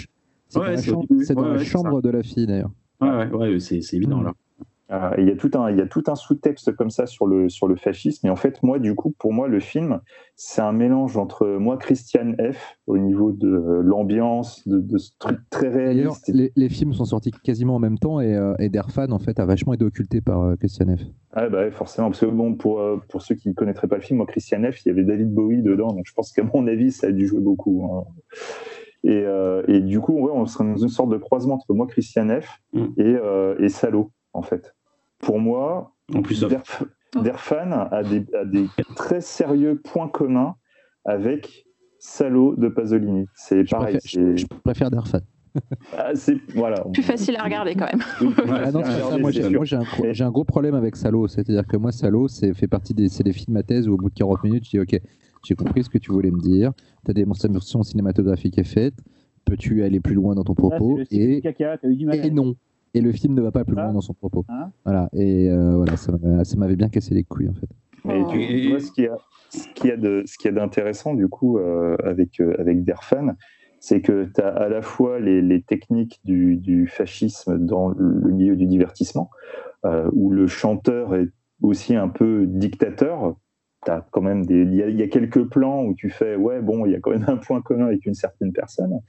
[0.50, 2.72] c'est dans la, chambre de la fille d'ailleurs.
[3.02, 4.34] Ouais, ouais, c'est évident là.
[4.90, 7.28] Ah, il y a tout un, il y a tout un sous-texte comme ça sur
[7.28, 8.28] le, sur le fascisme.
[8.28, 10.00] Et en fait, moi, du coup, pour moi, le film,
[10.38, 13.50] c'est un mélange entre moi, Christian F, au niveau de
[13.84, 16.32] l'ambiance, de, ce truc très réaliste.
[16.34, 19.42] Les, les, films sont sortis quasiment en même temps et, euh, et Derfan, en fait,
[19.42, 21.02] a vachement été occulté par euh, Christian F.
[21.34, 22.08] Ah, bah, forcément.
[22.10, 24.64] Parce que, bon, pour, euh, pour ceux qui ne connaîtraient pas le film, moi, Christian
[24.72, 25.92] F, il y avait David Bowie dedans.
[25.92, 27.86] Donc, je pense qu'à mon avis, ça a dû jouer beaucoup.
[27.92, 28.06] Hein.
[29.08, 32.62] Euh, et, du coup, on serait dans une sorte de croisement entre moi, Christian F,
[32.74, 32.86] mm.
[32.98, 34.76] et, euh, et, Salo, en fait.
[35.20, 36.46] Pour moi, en plus
[37.24, 40.56] Derfan a des, des, très sérieux points communs
[41.06, 41.66] avec
[42.00, 43.26] Salo de Pasolini.
[43.34, 43.98] C'est pareil.
[44.04, 45.20] je, préfère Derfan.
[45.98, 46.84] Ah, c'est voilà.
[46.94, 48.04] Plus facile à regarder quand même.
[48.48, 51.28] Ah moi, j'ai un, gros problème avec Salo.
[51.28, 54.10] C'est-à-dire que moi, Salo, c'est fait partie des, des films à thèse où au bout
[54.10, 55.02] de 40 minutes, je dis OK,
[55.48, 56.74] j'ai compris ce que tu voulais me dire.
[57.06, 58.96] Ta démonstration cinématographique est faite.
[59.46, 62.56] Peux-tu aller plus loin dans ton propos et, caca, eu du et non.
[62.94, 63.94] Et le film ne va pas plus loin ah.
[63.94, 64.44] dans son propos.
[64.50, 65.10] Hein voilà.
[65.14, 67.70] Et euh, voilà, ça m'avait bien cassé les couilles en fait.
[68.10, 69.18] Et tu, vois ce qu'il y a,
[69.50, 72.56] ce qu'il y a de, ce qu'il y a d'intéressant du coup euh, avec euh,
[72.60, 73.36] avec Derfan,
[73.80, 78.32] c'est que tu as à la fois les, les techniques du, du, fascisme dans le
[78.32, 79.30] milieu du divertissement,
[80.12, 81.30] où le chanteur est
[81.62, 83.36] aussi un peu dictateur
[84.12, 86.96] quand même des, il y, a, quelques plans où tu fais ouais bon il y
[86.96, 89.00] a quand même un point commun avec une certaine personne.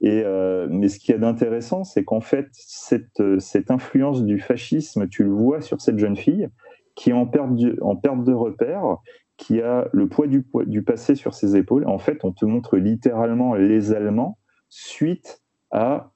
[0.00, 4.38] Et euh, mais ce qu'il y a d'intéressant c'est qu'en fait cette, cette influence du
[4.38, 6.48] fascisme tu le vois sur cette jeune fille
[6.94, 8.98] qui est en perte de, en perte de repère
[9.36, 11.86] qui a le poids du, du passé sur ses épaules.
[11.86, 14.38] En fait on te montre littéralement les Allemands
[14.68, 16.12] suite à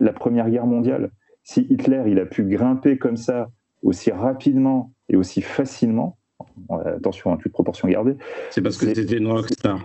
[0.00, 1.10] la Première Guerre mondiale.
[1.44, 3.50] Si Hitler il a pu grimper comme ça
[3.82, 6.18] aussi rapidement et aussi facilement
[6.70, 8.16] attention, à toute proportion gardée.
[8.50, 9.80] C'est parce que c'était une rockstar.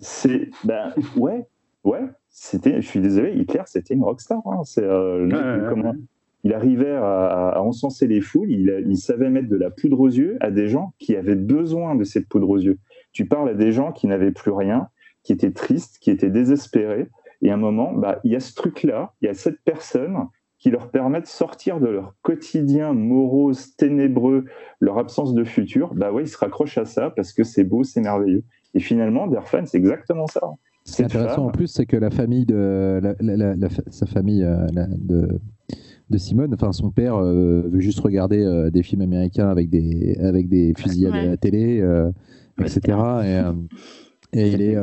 [0.00, 1.46] C'est, ben, ouais,
[1.84, 4.40] ouais, c'était, je suis désolé, Hitler, c'était une rockstar.
[4.46, 4.62] Hein.
[4.64, 5.28] C'est, euh,
[6.44, 10.50] il arrivait à, encenser les foules, il, savait mettre de la poudre aux yeux à
[10.50, 12.78] des gens qui avaient besoin de cette poudre aux yeux.
[13.12, 14.88] Tu parles à des gens qui n'avaient plus rien,
[15.24, 17.08] qui étaient tristes, qui étaient désespérés,
[17.42, 20.16] et à un moment, bah, il y a ce truc-là, il y a cette personne
[20.58, 24.44] qui leur permettent de sortir de leur quotidien morose, ténébreux,
[24.80, 27.84] leur absence de futur, bah ouais, ils se raccrochent à ça parce que c'est beau,
[27.84, 28.42] c'est merveilleux.
[28.74, 30.40] Et finalement, Derfan, c'est exactement ça.
[30.84, 33.00] Ce qui est intéressant en plus, c'est que la famille de
[33.90, 34.66] sa famille euh,
[34.98, 35.38] de,
[36.08, 40.16] de Simone, enfin son père euh, veut juste regarder euh, des films américains avec des
[40.18, 41.84] avec des fusillades à la télé,
[42.58, 42.98] etc.
[44.32, 44.76] Et, et il est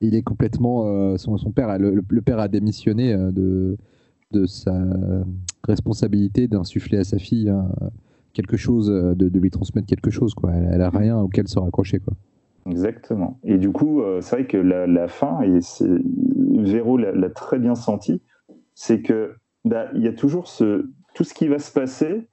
[0.00, 3.76] il est complètement son, son père le, le, père a démissionné de
[4.32, 4.76] de sa
[5.64, 7.68] responsabilité d'insuffler à sa fille hein,
[8.32, 10.34] quelque chose, de, lui transmettre quelque chose.
[10.34, 10.52] Quoi.
[10.52, 12.00] Elle, n'a rien auquel se raccrocher.
[12.00, 12.14] Quoi.
[12.70, 13.38] Exactement.
[13.44, 15.60] Et du coup, euh, c'est vrai que la, fin, et
[16.60, 18.22] Véro l'a très bien senti,
[18.74, 19.34] c'est que
[19.64, 22.28] bah, il y a toujours ce, tout ce qui va se passer.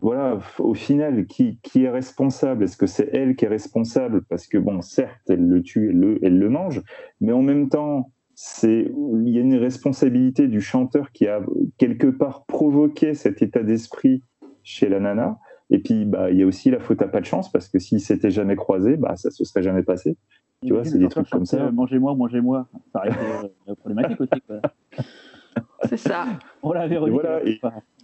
[0.00, 2.64] Voilà, au final, qui, qui est responsable?
[2.64, 4.22] Est-ce que c'est elle qui est responsable?
[4.22, 6.82] Parce que, bon, certes, elle le tue, elle le, elle le mange,
[7.20, 8.10] mais en même temps,
[8.44, 8.90] c'est
[9.24, 11.40] il y a une responsabilité du chanteur qui a
[11.78, 14.24] quelque part provoqué cet état d'esprit
[14.64, 15.38] chez la nana.
[15.70, 17.78] Et puis, bah, il y a aussi la faute à pas de chance parce que
[17.78, 20.16] s'ils s'étaient jamais croisés, bah, ça se serait jamais passé.
[20.66, 21.70] Tu vois, c'est des trucs comme ça.
[21.70, 22.66] Mangez-moi, mangez-moi.
[22.92, 23.18] Ça aurait été
[23.68, 24.42] euh, problématique aussi.
[25.88, 26.26] C'est ça.
[26.64, 27.60] On l'avait et, voilà, et,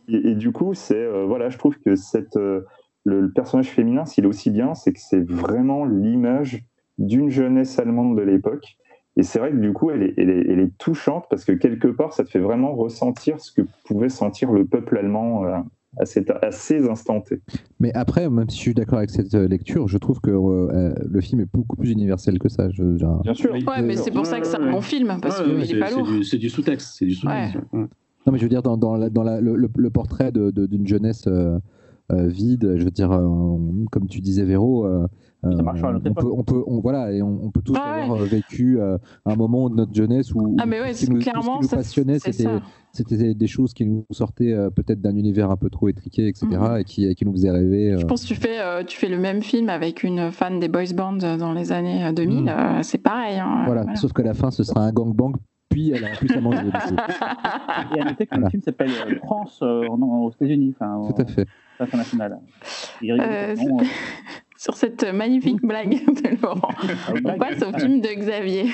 [0.09, 2.65] et, du coup, c'est euh, voilà, je trouve que cette euh,
[3.05, 6.65] le, personnage féminin, s'il est aussi bien, c'est que c'est vraiment l'image
[6.98, 8.77] d'une jeunesse allemande de l'époque.
[9.19, 12.12] Et c'est vrai que du coup, elle est, elle, est, touchante parce que quelque part,
[12.12, 15.59] ça te fait vraiment ressentir ce que pouvait sentir le peuple allemand euh,
[15.99, 17.40] à, ces instants T.
[17.81, 20.95] Mais après, même si je suis d'accord avec cette euh, lecture, je trouve que euh,
[21.05, 22.70] le film est beaucoup plus universel que ça.
[22.70, 22.85] Je,
[23.24, 23.53] Bien sûr.
[23.55, 26.09] Ouais, mais c'est pour ça que c'est un bon film, parce qu'il n'est pas lourd.
[26.23, 26.95] C'est du, sous-texte.
[26.97, 27.59] C'est du sous-texte.
[27.73, 31.28] Non, mais je veux dire, dans, dans, la, dans la, le, portrait d'une jeunesse
[32.09, 33.09] vide, je veux dire,
[33.90, 34.86] comme tu disais, Véro,
[35.44, 38.81] euh, on, peut, on, peut, on, voilà, et on, peut tous ah avoir euh, vécu
[38.81, 41.69] euh, un moment de notre jeunesse où, ah mais ouais, ce, qui nous, clairement, ce
[41.69, 42.19] qui nous passionnait,
[42.93, 46.78] c'était des choses qui nous sortaient peut-être d'un univers un peu trop étriqué, etc., mhm.
[46.78, 47.97] et, qui, qui, nous faisaient rêver.
[47.98, 50.93] Je pense que tu fais, tu fais le même film avec une fan des boys
[50.93, 52.82] bands dans les années 2000, mhm.
[52.82, 53.39] c'est pareil.
[53.39, 53.94] Hein, voilà.
[53.94, 55.35] sauf qu'à la fin, ce sera un gangbang
[55.69, 56.66] puis elle a plus à manger.
[57.94, 58.90] Et à noter que le film s'appelle
[59.23, 60.74] France aux États-Unis.
[60.78, 61.47] Tout à fait.
[61.78, 62.40] International.
[63.02, 63.55] Euh,
[64.59, 66.75] sur cette magnifique blague de Laurent.
[67.25, 68.67] On passe au film de Xavier.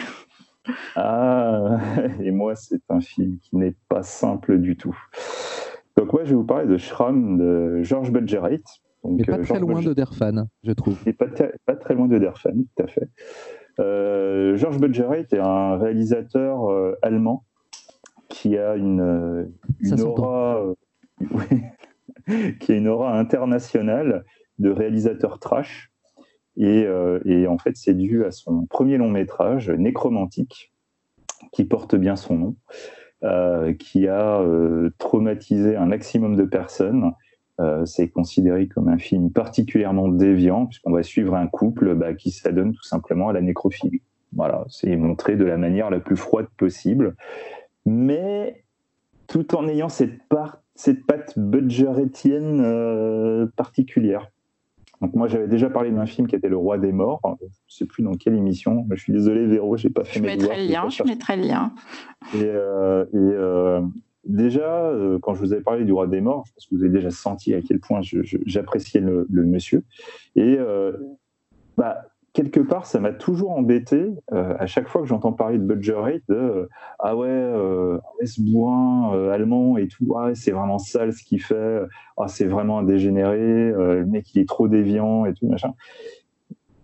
[0.97, 1.78] Ah,
[2.20, 4.98] et moi, c'est un film qui n'est pas simple du tout.
[5.97, 8.66] Donc, moi, je vais vous parler de Shram de George Budgerite.
[9.05, 10.97] Donc, Mais pas très loin de Derfan, je trouve.
[11.06, 11.27] Et pas,
[11.66, 13.09] pas, très loin de Derfan, tout à fait.
[13.78, 17.44] Euh, George Budgerite est un réalisateur euh, allemand
[18.31, 20.65] qui a une, une aura.
[22.61, 24.24] qui a une aura internationale
[24.59, 25.90] de réalisateur trash.
[26.60, 30.72] Euh, et, en fait, c'est dû à son premier long métrage, Nécromantique,
[31.52, 32.56] qui porte bien son nom,
[33.24, 37.12] euh, qui a euh, traumatisé un maximum de personnes.
[37.85, 42.72] c'est considéré comme un film particulièrement déviant, puisqu'on va suivre un couple bah, qui s'adonne
[42.72, 44.02] tout simplement à la nécrophilie.
[44.32, 47.14] Voilà, c'est montré de la manière la plus froide possible,
[47.86, 48.64] mais
[49.28, 54.32] tout en ayant cette, part, cette patte budgeretienne particulière.
[55.00, 57.20] Donc moi j'avais déjà parlé d'un film qui était Le Roi des Morts.
[57.40, 58.86] Je ne sais plus dans quelle émission.
[58.90, 60.88] Je suis désolé Véro, j'ai pas fait je mettrai le lien.
[60.88, 61.72] Je mettrai le lien.
[62.34, 63.82] Et, euh, euh,
[64.24, 66.82] déjà euh, quand je vous avais parlé du Roi des Morts, je pense que vous
[66.82, 69.84] avez déjà senti à quel point j'appréciais le, le, monsieur.
[70.36, 70.58] Et
[71.76, 72.02] bah,
[72.35, 75.94] quelque part, ça m'a toujours embêté euh, à chaque fois que j'entends parler de Budget
[75.94, 80.78] Rate, de euh, ah ouais, euh, ce bourrin euh, allemand et tout, ah, c'est vraiment
[80.78, 81.81] sale ce qu'il fait,
[82.19, 85.73] ah, c'est vraiment un dégénéré, le mec il est trop déviant et tout machin.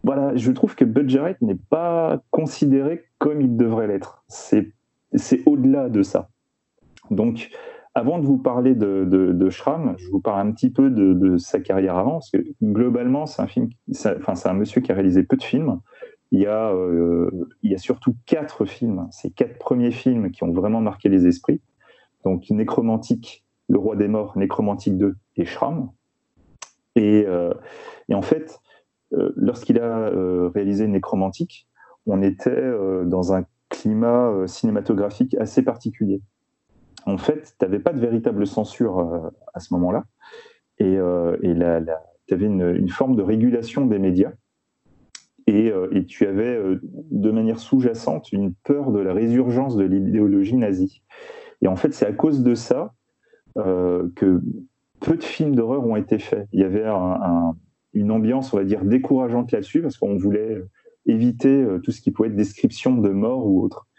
[0.02, 4.24] Voilà, je trouve que Budget Rate n'est pas considéré comme il devrait l'être.
[4.28, 4.72] C'est
[5.44, 6.30] au-delà de ça.
[7.10, 7.50] Donc,
[8.00, 11.60] avant de vous parler de, de, Schramm, je vous parle un petit peu de, sa
[11.60, 13.68] carrière avant, parce que globalement, c'est un film,
[14.16, 15.80] enfin, c'est un monsieur qui a réalisé peu de films.
[16.32, 17.30] Il y a, euh,
[17.62, 21.26] il y a surtout quatre films, ces quatre premiers films qui ont vraiment marqué les
[21.26, 21.60] esprits.
[22.24, 25.90] Donc, Nécromantique, Le Roi des Morts, Nécromantique 2 et Schramm.
[26.96, 27.52] Et, euh,
[28.08, 28.60] et en fait,
[29.12, 30.10] euh, lorsqu'il a
[30.54, 31.68] réalisé Nécromantique,
[32.06, 32.72] on était
[33.04, 36.22] dans un climat cinématographique assez particulier
[37.06, 40.04] en fait, tu n'avais pas de véritable censure euh, à ce moment-là.
[40.78, 41.36] Et euh,
[42.26, 44.32] tu avais une, forme de régulation des médias.
[45.46, 51.02] Et, euh, tu avais, de manière sous-jacente, une peur de la résurgence de l'idéologie nazie.
[51.60, 52.94] Et en fait, c'est à cause de ça
[53.56, 54.40] que
[55.00, 56.46] peu de films d'horreur ont été faits.
[56.52, 56.86] Il y avait
[57.92, 60.62] une ambiance, on va dire, décourageante là-dessus, parce qu'on voulait
[61.04, 63.89] éviter tout ce qui pouvait être description de mort ou autre.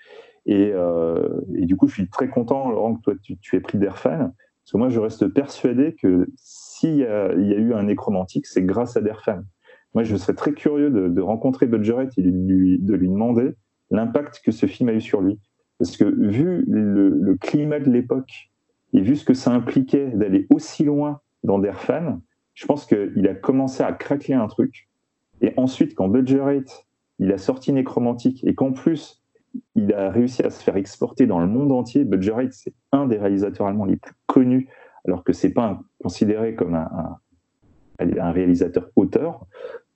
[0.50, 4.18] Euh, et, du coup, je suis très content, Laurent, que toi, tu, aies pris Derfan,
[4.18, 8.98] parce que moi, je reste persuadé que s'il y, a eu un nécromantique, c'est grâce
[8.98, 9.42] à Derfan.
[9.94, 13.56] Moi, je serais très curieux de, rencontrer Budgeret et de lui, de demander
[13.90, 15.40] l'impact que ce film a eu sur lui.
[15.78, 18.52] Parce que vu le, climat de l'époque
[18.94, 22.22] et vu ce que ça impliquait d'aller aussi loin dans Derfan,
[22.54, 24.90] je pense qu'il a commencé à craquer un truc.
[25.42, 26.66] Et ensuite, quand Budgeret,
[27.20, 29.21] il a sorti Nécromantique et qu'en plus,
[29.76, 32.06] il a réussi à se faire exporter dans le monde entier.
[32.06, 34.70] Budger c'est un des réalisateurs allemands les plus connus,
[35.06, 37.20] alors que c'est pas considéré comme un,
[38.32, 39.46] réalisateur auteur.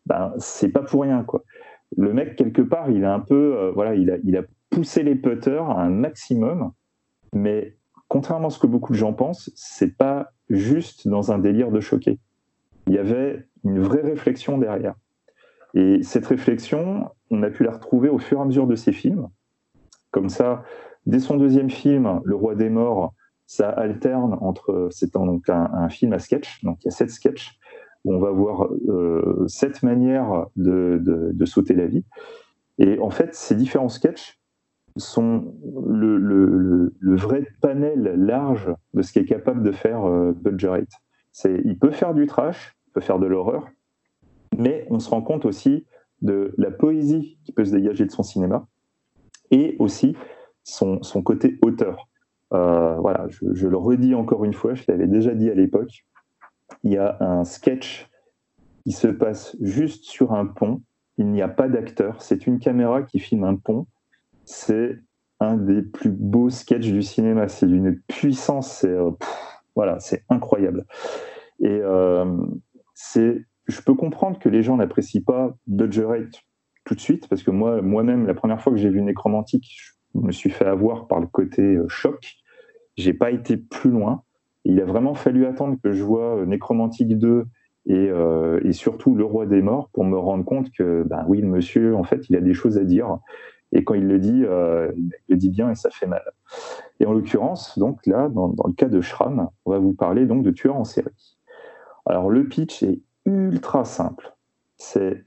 [0.06, 1.44] Ben, c'est pas pour rien, quoi.
[1.98, 5.64] Le mec, quelque part, il a un peu, euh, voilà, il a poussé les putters
[5.64, 6.72] à un maximum,
[7.34, 7.77] mais
[8.07, 11.80] contrairement à ce que beaucoup de gens pensent, c'est pas juste dans un délire de
[11.80, 12.19] choquer.
[12.88, 14.95] Il y avait une vraie réflexion derrière.
[15.73, 18.94] Et cette réflexion, on a pu la retrouver au fur et à mesure de ses
[18.94, 19.27] films.
[20.15, 20.63] Comme ça,
[21.05, 23.13] dès son deuxième film, Le Roi des Morts,
[23.47, 24.87] ça alterne entre.
[24.89, 27.59] C'est donc un, film à sketch, donc il y a sept sketchs
[28.05, 32.05] où on va voir euh, sept manières de, sauter la vie.
[32.77, 34.39] Et en fait, ces différents sketchs
[34.95, 35.53] sont
[35.85, 40.93] le, vrai panel large de ce qu'est capable de faire euh, Budgerate.
[41.43, 43.67] Il peut faire du trash, peut faire de l'horreur,
[44.57, 45.85] mais on se rend compte aussi
[46.21, 48.65] de la poésie qui peut se dégager de son cinéma
[49.51, 50.15] et aussi
[50.63, 52.09] son, son côté auteur.
[52.53, 56.05] Euh, voilà, je, le redis encore une fois, je l'avais déjà dit à l'époque.
[56.84, 58.09] Il y a un sketch
[58.84, 60.81] qui se passe juste sur un pont.
[61.17, 62.22] Il n'y a pas d'acteur.
[62.22, 63.88] C'est une caméra qui filme un pont.
[64.45, 64.99] C'est
[65.39, 67.47] un des plus beaux sketchs du cinéma.
[67.47, 68.72] C'est d'une puissance.
[68.72, 69.11] C'est euh,
[69.76, 69.97] voilà,
[70.30, 70.85] incroyable.
[71.59, 72.38] Et euh,
[73.15, 76.07] je peux comprendre que les gens n'apprécient pas Dodger
[76.85, 79.75] tout de suite, parce que moi, moi-même, la première fois que j'ai vu Nécromantique,
[80.13, 82.35] je me suis fait avoir par le côté euh, choc.
[82.95, 84.23] J'ai pas été plus loin.
[84.63, 87.45] Il a vraiment fallu attendre que je vois euh, Nécromantique 2
[87.87, 91.41] et, euh, et, surtout Le Roi des Morts pour me rendre compte que, ben oui,
[91.41, 93.17] le monsieur, en fait, il a des choses à dire.
[93.71, 96.23] Et quand il le dit, il le dit bien et ça fait mal.
[96.99, 100.43] Et en l'occurrence, donc là, dans, le cas de Schramm, on va vous parler donc
[100.43, 101.37] de tueur en série.
[102.05, 104.33] Alors le pitch est ultra simple.
[104.77, 105.25] C'est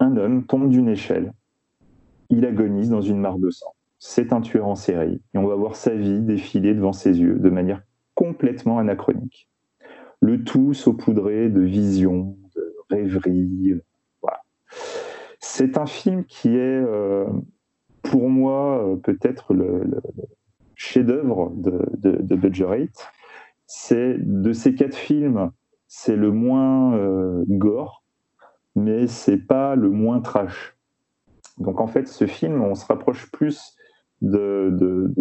[0.00, 1.32] un homme tombe d'une échelle,
[2.30, 5.20] il agonise dans une mare de sang c'est un tueur en série.
[5.34, 7.82] Et on va voir sa vie défiler devant ses yeux de manière
[8.14, 9.48] complètement anachronique.
[10.20, 13.74] Le tout saupoudré de visions, de rêveries.
[14.22, 14.40] Voilà.
[15.40, 17.26] C'est un film qui est, euh,
[18.02, 19.84] pour moi, euh, peut-être le,
[20.74, 22.88] chef-d'œuvre de, de, de
[23.66, 25.50] C'est de ces quatre films,
[25.88, 28.04] c'est le moins euh, gore,
[28.76, 30.76] mais c'est pas le moins trash.
[31.58, 33.76] Donc en fait, ce film, on se rapproche plus
[34.22, 35.12] de,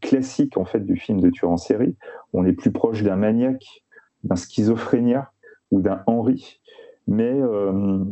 [0.00, 1.96] classique en fait du film de tueur en série.
[2.32, 3.84] On est plus proche d'un maniaque,
[4.24, 5.32] d'un schizophrénia
[5.70, 6.60] ou d'un Henri.
[7.06, 8.04] Mais euh,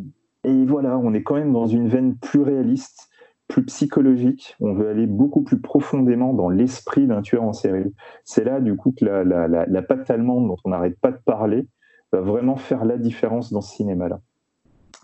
[0.45, 3.11] et voilà, on est quand même dans une veine plus réaliste,
[3.49, 4.57] plus psychologique.
[4.61, 7.93] On veut aller beaucoup plus profondément dans l'esprit d'un tueur en série.
[8.25, 11.13] C'est là du coup que la, la, la, la patte allemande dont on n'arrête pas
[11.13, 11.69] de parler
[12.13, 14.21] va vraiment faire la différence dans ce cinéma-là.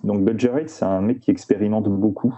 [0.04, 2.34] Donc Budger c'est un mec qui expérimente beaucoup.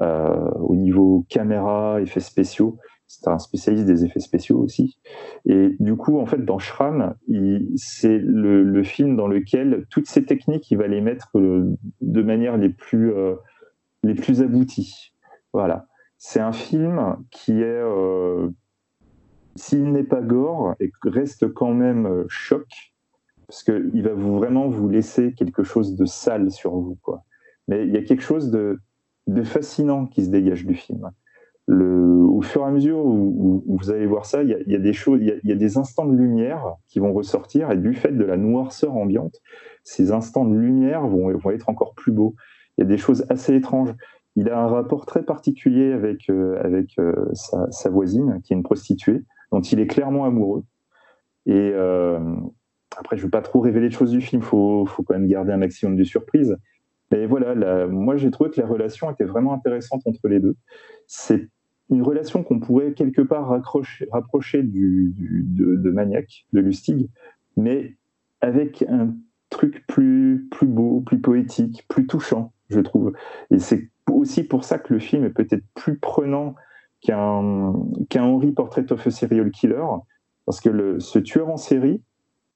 [0.00, 2.78] Euh, au niveau caméra, effets spéciaux.
[3.06, 4.98] C'est un spécialiste des effets spéciaux aussi.
[5.44, 7.16] Et du coup, en fait, dans Shram,
[7.76, 12.56] c'est le, film dans lequel toutes ces techniques, il va les mettre euh, de manière
[12.56, 13.34] les plus, euh,
[14.04, 15.12] les plus abouties.
[15.52, 15.86] Voilà.
[16.16, 17.82] C'est un film qui est,
[19.56, 22.89] s'il n'est pas gore, et reste quand même choc,
[23.50, 26.96] parce qu'il va vous, vraiment vous laisser quelque chose de sale sur vous.
[27.02, 27.24] Quoi.
[27.66, 28.78] Mais il y a quelque chose de,
[29.42, 31.10] fascinant qui se dégage du film.
[31.68, 35.54] Au fur et à mesure où, vous allez voir ça, il y, a, des a,
[35.56, 39.40] des instants de lumière qui vont ressortir et du fait de la noirceur ambiante,
[39.82, 42.36] ces instants de lumière vont, être encore plus beaux.
[42.78, 43.92] Il y a des choses assez étranges.
[44.36, 49.24] Il a un rapport très particulier avec, euh, euh, sa, voisine, qui est une prostituée,
[49.50, 50.62] dont il est clairement amoureux.
[51.46, 52.20] Et euh,
[53.00, 55.14] après, je ne veux pas trop révéler de choses du film, il faut, faut, quand
[55.14, 56.56] même garder un maximum de surprise.
[57.10, 60.54] Mais voilà, moi j'ai trouvé que la relation était vraiment intéressante entre les deux.
[61.06, 61.48] C'est
[61.90, 63.48] une relation qu'on pourrait quelque part
[64.12, 67.08] rapprocher du, de, Maniac, de Lustig,
[67.56, 67.96] mais
[68.40, 69.14] avec un
[69.48, 73.12] truc plus, plus beau, plus poétique, plus touchant, je trouve.
[73.50, 76.54] Et c'est aussi pour ça que le film est peut-être plus prenant
[77.00, 77.72] qu'un
[78.08, 79.82] qu'un Henry Portrait of a Serial Killer,
[80.44, 82.02] parce que le, ce tueur en série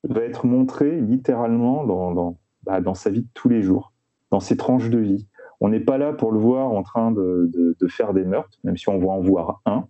[0.09, 3.95] va être montré littéralement dans, bah, dans sa vie de tous les jours
[4.35, 5.29] dans ses tranches de vie.
[5.61, 8.89] On n'est pas là pour le voir en train de, faire des meurtres, même si
[8.89, 9.87] on va en voir un.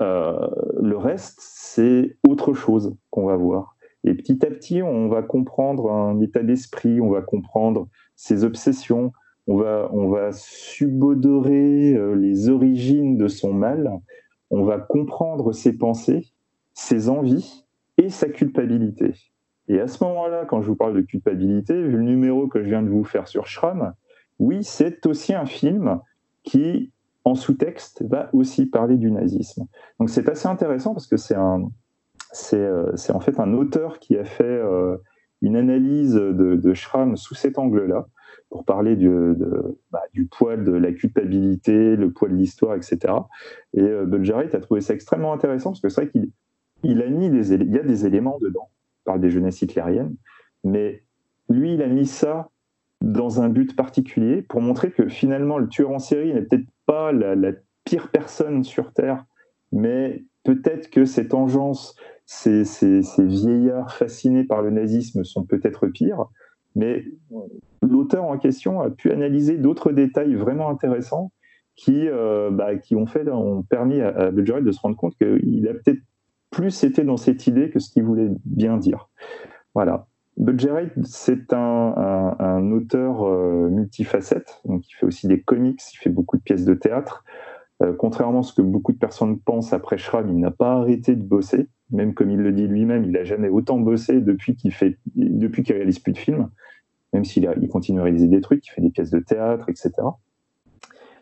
[0.00, 0.48] Euh,
[0.82, 3.76] le reste, c'est autre chose qu'on va voir.
[4.02, 7.86] Et petit à petit, on va comprendre un état d'esprit, on va comprendre
[8.16, 9.12] ses obsessions,
[9.46, 14.00] on va, on va subodorer euh, les origines de son mal,
[14.50, 16.34] on va comprendre ses pensées,
[16.74, 17.63] ses envies
[17.98, 19.14] et sa culpabilité.
[19.68, 22.68] Et à ce moment-là, quand je vous parle de culpabilité, vu le numéro que je
[22.68, 23.94] viens de vous faire sur Schramm,
[24.38, 26.00] oui, c'est aussi un film
[26.42, 26.92] qui,
[27.24, 29.66] en sous-texte, va aussi parler du nazisme.
[29.98, 31.70] Donc c'est assez intéressant parce que c'est un,
[32.32, 34.96] c'est, euh, en fait un auteur qui a fait euh,
[35.40, 38.06] une analyse de, de Schramm sous cet angle-là
[38.50, 42.98] pour parler du, de, bah, poids de la culpabilité, le poids de l'histoire, etc.
[43.72, 44.06] Et euh,
[44.52, 46.30] a trouvé ça extrêmement intéressant parce que c'est vrai qu'il
[46.84, 48.68] il a mis des, il y a des éléments dedans
[49.04, 50.16] parle des jeunesses hitlériennes,
[50.64, 51.02] mais
[51.48, 52.50] lui, il a mis ça
[53.00, 57.12] dans un but particulier pour montrer que finalement, le tueur en série n'est peut-être pas
[57.12, 57.52] la,
[57.84, 59.26] pire personne sur Terre,
[59.70, 66.24] mais peut-être que cette engeance, ces, ces, vieillards fascinés par le nazisme sont peut-être pires,
[66.76, 67.04] mais
[67.82, 71.30] l'auteur en question a pu analyser d'autres détails vraiment intéressants
[71.76, 75.68] qui, euh, bah, qui ont, fait, ont permis à, à de se rendre compte qu'il
[75.68, 76.00] a peut-être
[76.54, 79.08] plus c'était dans cette idée que ce qu'il voulait bien dire.
[79.74, 80.06] Voilà.
[80.36, 86.36] Budget c'est un, auteur euh, multifacette, donc il fait aussi des comics, il fait beaucoup
[86.36, 87.24] de pièces de théâtre.
[87.82, 91.16] Euh, contrairement à ce que beaucoup de personnes pensent après Shram, il n'a pas arrêté
[91.16, 94.72] de bosser, même comme il le dit lui-même, il n'a jamais autant bossé depuis qu'il
[94.72, 96.50] fait, depuis qu'il réalise plus de films,
[97.12, 99.92] même s'il il continue à réaliser des trucs, il fait des pièces de théâtre, etc.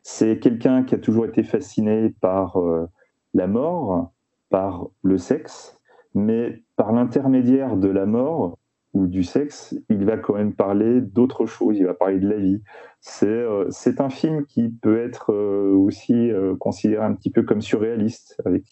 [0.02, 2.86] C'est quelqu'un qui a toujours été fasciné par euh,
[3.34, 4.10] la mort,
[4.52, 5.80] par le sexe,
[6.14, 8.58] mais par l'intermédiaire de la mort,
[8.94, 12.36] ou du sexe, il va quand même parler d'autre chose, il va parler de la
[12.36, 12.62] vie.
[13.00, 17.62] C'est euh, un film qui peut être euh, aussi euh, considéré un petit peu comme
[17.62, 18.64] surréaliste, avec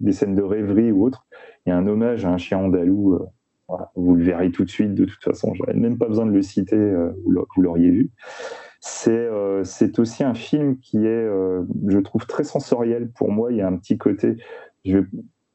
[0.00, 1.26] des scènes de rêverie ou autre.
[1.66, 3.18] Il y a un hommage à un chien andalou,
[3.94, 6.40] vous le verrez tout de suite, de toute façon, j'aurais même pas besoin de le
[6.40, 6.94] citer,
[7.24, 8.10] vous l'auriez vu.
[8.80, 11.28] C'est aussi un film qui est,
[11.88, 13.50] je trouve, très sensoriel pour moi.
[13.52, 14.36] Il y a un petit côté,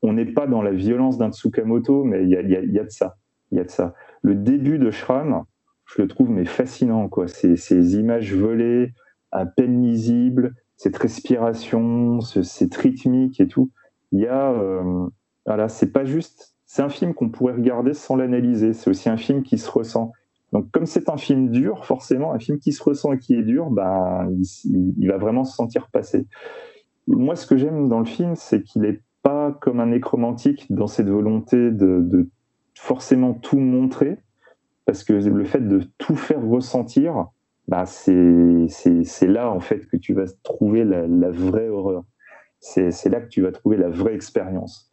[0.02, 3.16] on n'est pas dans la violence d'un Tsukamoto, mais il y a, de ça
[3.54, 3.94] il y a de ça.
[4.24, 5.44] Le début de Shram,
[5.86, 7.28] je le trouve mais fascinant, quoi.
[7.28, 8.94] Ces, ces images volées,
[9.32, 13.72] à peine lisibles, cette respiration, cette rythmique et tout.
[14.12, 15.08] Il y a, euh,
[15.46, 18.74] voilà, c'est pas juste, c'est un film qu'on pourrait regarder sans l'analyser.
[18.74, 20.12] C'est aussi un film qui se ressent.
[20.54, 23.42] Donc, comme c'est un film dur, forcément, un film qui se ressent et qui est
[23.42, 24.30] dur, ben,
[24.66, 26.28] il, va vraiment se sentir passer.
[27.08, 30.86] Moi, ce que j'aime dans le film, c'est qu'il n'est pas comme un nécromantique dans
[30.86, 32.30] cette volonté de,
[32.78, 34.20] forcément tout montrer,
[34.86, 37.30] parce que le fait de tout faire ressentir,
[37.68, 38.68] bah c'est
[39.22, 42.04] là en fait que tu vas trouver la, vraie horreur.
[42.60, 44.92] C'est là que tu vas trouver la vraie expérience.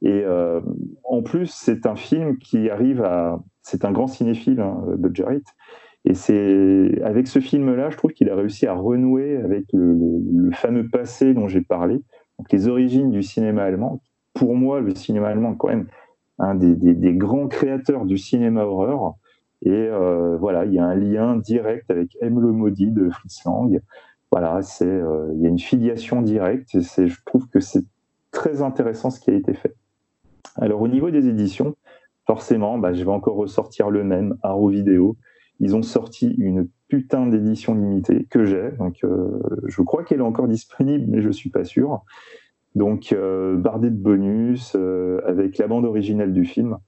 [0.00, 0.60] Et euh,
[1.04, 3.42] en plus, c'est un film qui arrive à.
[3.62, 4.84] C'est un grand cinéphile, hein.
[6.04, 10.88] Et c'est avec ce film-là, je trouve qu'il a réussi à renouer avec le, fameux
[10.88, 12.02] passé dont j'ai parlé,
[12.50, 14.02] les origines du cinéma allemand.
[14.34, 15.86] Pour moi, le cinéma allemand, quand même,
[16.38, 19.14] un des, grands créateurs du cinéma horreur.
[19.64, 22.40] Et euh, voilà, il y a un lien direct avec M.
[22.40, 23.80] le Maudit de Fritz Lang.
[24.32, 26.74] Voilà, euh, il y a une filiation directe.
[26.74, 27.84] Et je trouve que c'est
[28.32, 29.76] très intéressant ce qui a été fait.
[30.56, 31.76] Alors au niveau des éditions,
[32.26, 35.16] forcément, bah, je vais encore ressortir le même, Arrow Vidéo.
[35.60, 40.22] Ils ont sorti une putain d'édition limitée que j'ai, donc euh, je crois qu'elle est
[40.22, 42.04] encore disponible, mais je suis pas sûr.
[42.74, 46.78] Donc, euh, de bonus euh, avec la bande originale du film.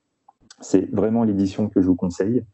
[0.60, 2.44] C'est vraiment l'édition que je vous conseille.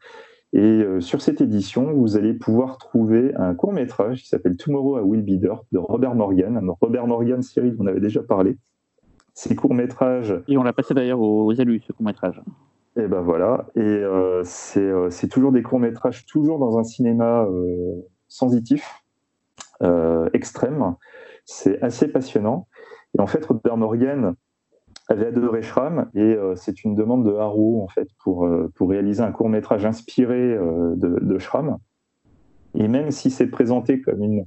[0.53, 4.99] Et euh, sur cette édition, vous allez pouvoir trouver un court métrage qui s'appelle Tomorrow
[4.99, 6.61] I Will Be Dirt de Robert Morgan.
[6.81, 8.57] Robert Morgan, Cyril, on avait déjà parlé.
[9.33, 10.35] C'est court métrage.
[10.49, 12.43] Et on l'a passé d'ailleurs aux alus, ce court métrage.
[12.97, 13.67] Et ben voilà.
[13.77, 14.03] Et
[14.45, 17.47] c'est toujours des courts métrages, toujours dans un cinéma
[18.29, 19.05] sensitif,
[20.33, 20.97] extrême.
[21.45, 22.67] C'est assez passionnant.
[23.17, 24.35] Et en fait, Robert Morgan
[25.11, 28.91] avait adoré Schramm et euh, c'est une demande de Harrow en fait pour, euh, pour
[28.91, 31.79] réaliser un court métrage inspiré euh, de, de Schramm.
[32.75, 34.45] Et même si c'est présenté comme une,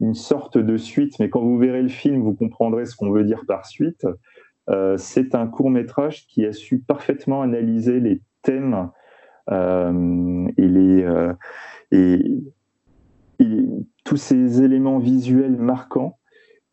[0.00, 3.24] une sorte de suite, mais quand vous verrez le film, vous comprendrez ce qu'on veut
[3.24, 4.06] dire par suite.
[4.96, 8.90] C'est un court métrage qui a su parfaitement analyser les thèmes
[9.50, 11.32] et les
[11.92, 12.42] et,
[13.38, 13.64] et
[14.04, 16.18] tous ces éléments visuels marquants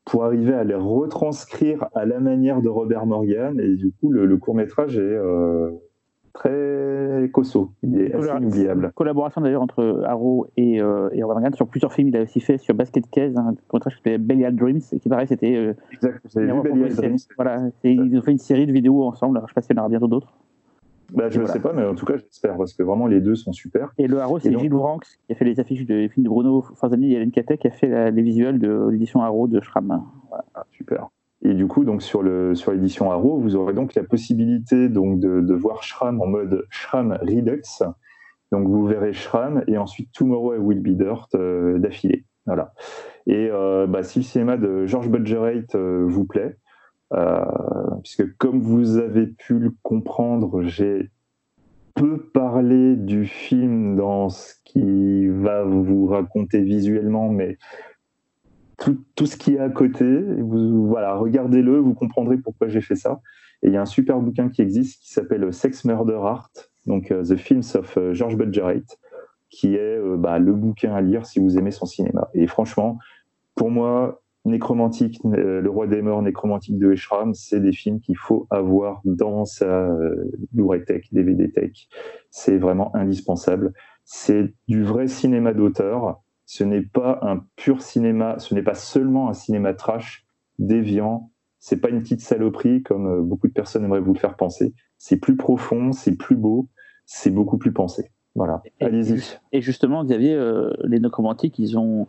[0.05, 3.59] pour arriver à les retranscrire à la manière de Robert Morgan.
[3.59, 5.71] Et du coup, le, court métrage est euh,
[6.33, 7.71] très cosso.
[7.83, 8.91] Il est assez inoubliable.
[8.95, 12.09] Collaboration d'ailleurs entre Arrow et, euh, et, Robert sur plusieurs films.
[12.09, 14.99] Il a aussi fait sur Basket Case un court métrage qui s'appelait Belial Dreams et
[14.99, 15.55] qui paraît c'était.
[15.55, 17.17] Euh, exact, vu Belial Dreams.
[17.37, 19.37] Voilà, ils ont fait une série de vidéos ensemble.
[19.37, 20.33] Alors, je ne sais pas s'il y en aura bientôt d'autres.
[21.13, 23.35] Bah, je ne sais pas, mais en tout cas, j'espère, parce que vraiment, les deux
[23.35, 23.93] sont super.
[23.99, 26.63] Et le Haro, c'est Gilles Branks, qui a fait les affiches de films de Bruno
[26.75, 30.03] Farzani et Hélène Catet, qui a fait les visuels de l'édition Haro de Schramm.
[30.55, 31.09] Ah, super.
[31.43, 35.19] Et du coup, donc sur le sur l'édition Haro, vous aurez donc la possibilité donc
[35.19, 37.61] de, de voir Schramm en mode Schramm Redux.
[38.51, 42.25] Donc vous verrez Schramm et ensuite Tomorrow I Will Be Dirt euh, d'affilée.
[42.45, 42.73] Voilà.
[43.25, 46.57] Et euh, bah, si le cinéma de George Budgerate euh, vous plaît,
[47.13, 47.43] euh,
[48.03, 51.09] puisque comme vous avez pu le comprendre, j'ai
[51.95, 57.57] peu parlé du film dans ce qui va vous raconter visuellement, mais
[58.77, 60.05] tout, ce qui est à côté,
[60.39, 63.21] vous, voilà, regardez-le, vous comprendrez pourquoi j'ai fait ça.
[63.61, 66.51] Et il y a un super bouquin qui existe qui s'appelle Sex Murder Art,
[66.85, 68.99] donc uh, The Films of uh, George Budgerate,
[69.49, 72.29] qui est uh, bah, le bouquin à lire si vous aimez son cinéma.
[72.33, 72.99] Et franchement,
[73.55, 78.17] pour moi, Nécromantique, euh, Le Roi des Morts, Nécromantique de Eshram, c'est des films qu'il
[78.17, 81.87] faut avoir dans sa euh, Blu-ray Tech, DVD Tech.
[82.29, 83.73] C'est vraiment indispensable.
[84.03, 86.21] C'est du vrai cinéma d'auteur.
[86.55, 90.23] Ce n'est pas un pur cinéma, ce n'est pas seulement un cinéma trash,
[90.59, 91.31] déviant.
[91.57, 94.75] C'est pas une petite saloperie comme euh, beaucoup de personnes aimeraient vous le faire penser.
[94.99, 96.67] C'est plus profond, c'est plus beau.
[97.07, 98.11] c'est beaucoup plus pensé.
[98.35, 99.23] Voilà, allez-y.
[99.51, 100.39] Et justement, Xavier,
[100.83, 102.07] les nécromantiques, ils ont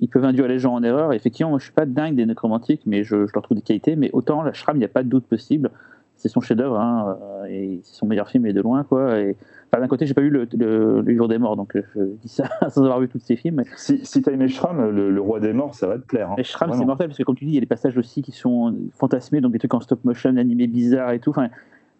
[0.00, 1.12] ils peuvent induire les gens en erreur.
[1.12, 3.96] effectivement, moi, je suis pas dingue des nécromantiques, mais je, je leur trouve des qualités.
[3.96, 5.70] Mais autant la Shram, il n'y a pas de doute possible.
[6.14, 9.18] C'est son chef-d'œuvre, hein, euh, et c'est son meilleur film, et de loin, quoi.
[9.18, 9.36] Et
[9.78, 12.48] d'un côté, j'ai pas vu le, le, jour des morts, donc euh, je dis ça
[12.68, 13.62] sans avoir vu tous ces films.
[13.76, 16.30] Si, si as aimé Shram, le, roi des morts, ça va te plaire.
[16.32, 16.42] Hein.
[16.42, 18.32] Shram, c'est mortel parce que comme tu dis, il y a des passages aussi qui
[18.32, 21.30] sont fantasmés, donc des trucs en stop motion, animés bizarres et tout.
[21.30, 21.50] Enfin,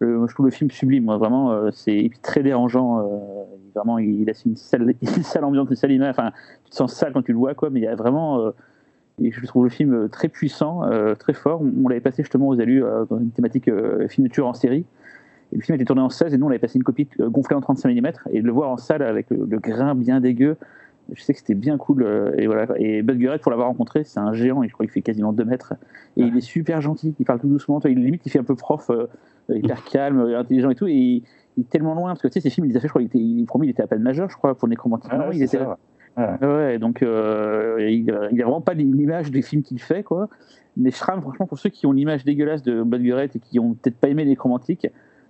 [0.01, 1.51] je trouve le film sublime, moi, vraiment.
[1.51, 2.99] Euh, c'est très dérangeant.
[2.99, 3.03] Euh,
[3.75, 6.11] vraiment, il, a une sale, une sale ambiance, une sale image.
[6.11, 6.31] Enfin,
[6.65, 7.69] tu te sens sale quand tu le vois, quoi.
[7.69, 8.39] Mais il y a vraiment.
[8.39, 8.51] Euh,
[9.19, 10.81] je trouve le film très puissant,
[11.19, 11.61] très fort.
[11.61, 13.69] On, l'avait passé justement aux alus dans une thématique
[14.09, 14.83] film de tueur en série.
[15.51, 17.55] Et le film était tourné en 16 et nous on avait passé une copie gonflée
[17.55, 20.55] en 35 mm et de le voir en salle avec le, grain bien dégueu,
[21.11, 22.05] je sais que c'était bien cool.
[22.37, 22.67] et voilà.
[22.77, 25.43] Et Bud Gurett, pour l'avoir rencontré, c'est un géant, je crois qu'il fait quasiment 2
[25.43, 25.73] mètres.
[26.15, 27.81] Et il est super gentil, il parle tout doucement.
[27.83, 28.89] Il, limite, il fait un peu prof
[29.49, 30.87] hyper calme, intelligent et tout.
[30.87, 31.23] Et il,
[31.59, 33.01] est tellement loin, parce que tu sais, ces films, il les a fait, je crois,
[33.01, 35.11] il était, il, il était à peine majeur, je crois, pour Nécromantique.
[35.13, 35.77] Ah, il était là.
[36.17, 36.77] Ouais.
[36.77, 40.29] donc euh, il n'a vraiment pas l'image des films qu'il fait, quoi.
[40.77, 43.97] Mais Shram, franchement, pour ceux qui ont l'image dégueulasse de Bud et qui ont peut-être
[43.97, 44.87] pas aimé Nécromantique,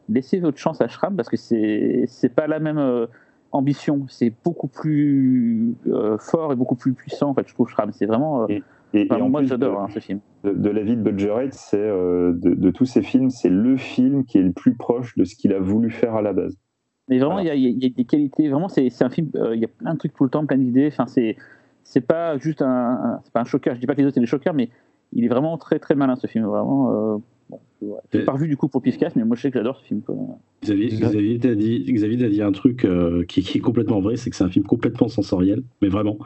[0.09, 3.07] laissez votre chance à Shram parce que c'est c'est pas la même euh,
[3.51, 4.05] ambition.
[4.09, 7.91] C'est beaucoup plus euh, fort et beaucoup plus puissant, en fait, je trouve, Shram.
[7.91, 8.47] C'est vraiment.
[8.93, 10.19] Et, moi, j'adore hein, ce film.
[10.43, 14.37] De, la vie de Budger c'est euh, de, tous ces films, c'est le film qui
[14.37, 16.57] est le plus proche de ce qu'il a voulu faire à la base.
[17.07, 18.49] Mais vraiment, il y, a des qualités.
[18.49, 19.29] Vraiment, c'est un film.
[19.35, 20.87] Euh, il y a plein de trucs tout le temps, plein d'idées.
[20.87, 21.35] Enfin, c'est
[21.83, 23.75] c'est pas juste un, c'est pas un choqueur.
[23.75, 24.69] Je dis pas que les autres c'est des choqueurs, mais
[25.13, 26.45] il est vraiment très très malin ce film.
[26.45, 26.91] Vraiment.
[26.91, 27.17] Euh,
[28.13, 30.01] j'ai pas revu du coup pour Pifcast, mais moi je sais que j'adore ce film.
[30.63, 34.29] Xavier, Xavier, a dit, Xavier a dit un truc euh, qui, est complètement vrai, c'est
[34.29, 36.17] que c'est un film complètement sensoriel, mais vraiment.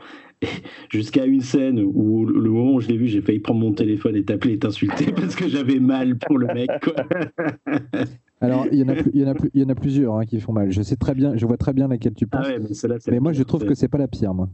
[0.90, 4.16] Jusqu'à une scène où le moment où je l'ai vu, j'ai failli prendre mon téléphone
[4.16, 6.70] et t'appeler et t'insulter parce que j'avais mal pour le mec.
[8.42, 10.26] Alors, il y en a, il y en a, il y en a plusieurs hein,
[10.26, 10.72] qui font mal.
[10.72, 12.84] Je sais très bien, je vois très bien laquelle tu ah penses.
[12.84, 14.50] mais, mais moi, je trouve que c'est pas la pire, moi.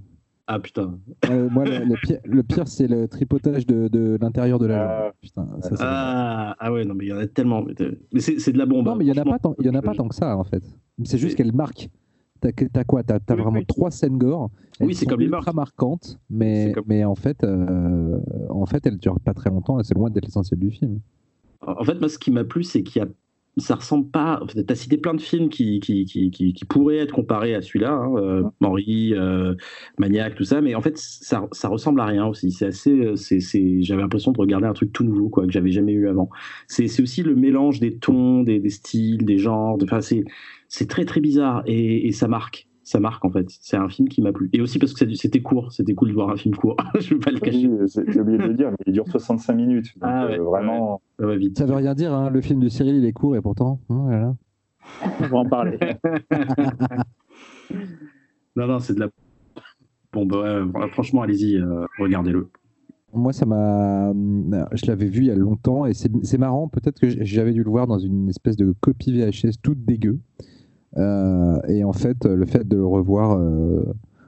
[0.47, 0.99] Ah putain.
[1.29, 1.63] Euh, moi,
[2.25, 5.47] le, pire, c'est le tripotage de, l'intérieur de la ah, putain,
[5.79, 7.65] ah, ah, ouais, non, mais il y en a tellement.
[8.11, 8.85] Mais c'est de la bombe.
[8.85, 10.37] Non, mais il n'y en, a pas tant, y en a pas tant que ça,
[10.37, 10.63] en fait.
[11.03, 11.89] C'est juste qu'elle marque.
[12.41, 13.03] T'as quoi?
[13.03, 14.49] T'as as vraiment trois scènes gore.
[14.79, 18.19] oui, c'est comme les ultra marquantes, mais, mais en fait, euh,
[18.49, 20.99] en fait, elles durent pas très longtemps et c'est loin d'être l'essentiel du film.
[21.65, 23.07] En fait, moi, ce qui m'a plu, c'est qu'il y a
[23.57, 24.41] ça ressemble pas.
[24.49, 27.91] Tu as cité plein de films qui, qui, qui, qui, pourraient être comparés à celui-là,
[27.91, 29.55] hein, euh, Henri, euh,
[29.97, 32.51] Maniac, tout ça, mais en fait, ça, ça ressemble à rien aussi.
[32.51, 32.91] C'est assez.
[32.91, 36.07] Euh, c'est, j'avais l'impression de regarder un truc tout nouveau, quoi, que j'avais jamais eu
[36.07, 36.29] avant.
[36.67, 39.77] C'est, aussi le mélange des tons, des, des styles, des genres.
[39.83, 40.23] Enfin, c'est,
[40.69, 43.45] c'est très très bizarre et, et ça marque ça marque en fait.
[43.49, 44.49] C'est un film qui m'a plu.
[44.53, 46.75] Et aussi parce que c'était court, c'était cool de voir un film court.
[46.99, 47.69] je ne vais pas le cacher.
[48.07, 49.93] J'ai oublié de le dire, mais il dure 65 minutes.
[50.01, 51.01] ah, euh, vraiment.
[51.19, 51.57] Ça va vite.
[51.57, 52.29] Ça veut rien dire, hein.
[52.29, 53.79] le film de Cyril il est court et pourtant.
[53.89, 54.35] Hein, voilà.
[55.21, 55.77] On va en parler.
[58.55, 59.09] non, non, c'est de la.
[60.11, 62.49] Bon, bah, franchement, allez-y, euh, regardez-le.
[63.13, 64.11] Moi, ça m'a.
[64.73, 66.67] Je l'avais vu il y a longtemps et c'est marrant.
[66.67, 70.19] Peut-être que j'avais dû le voir dans une espèce de copie VHS toute dégueu.
[70.97, 73.83] Euh, et en fait, le fait de le revoir euh,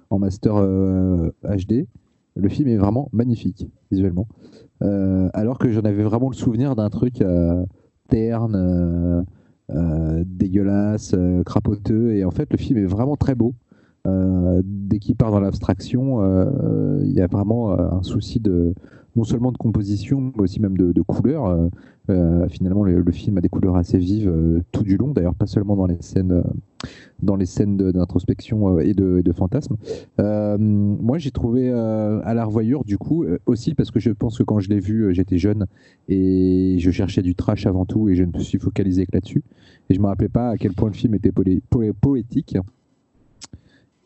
[0.09, 1.85] en master HD, euh,
[2.35, 4.27] le film est vraiment magnifique visuellement.
[4.81, 7.23] alors que j'en avais vraiment le souvenir d'un truc
[8.09, 9.25] terne,
[10.25, 11.15] dégueulasse,
[11.45, 12.15] crapoteux.
[12.15, 13.53] Et en fait, le film est vraiment très beau.
[14.05, 16.21] dès qu'il part dans l'abstraction,
[17.01, 18.73] il y a vraiment un souci de
[19.15, 21.69] non seulement de composition, mais aussi même de, de couleur.
[22.09, 25.45] Euh, finalement, le, film a des couleurs assez vives euh, tout du long, d'ailleurs pas
[25.45, 26.43] seulement dans les scènes, euh,
[27.21, 29.77] dans les scènes d'introspection et de, de fantasme.
[30.17, 34.59] moi, j'ai trouvé à la revoyure, du coup, aussi parce que je pense que quand
[34.59, 35.65] je l'ai vu, j'étais jeune
[36.09, 39.43] et je cherchais du trash avant tout et je ne me suis focalisé que là-dessus.
[39.89, 41.31] Et je me rappelais pas à quel point le film était
[42.01, 42.57] poétique.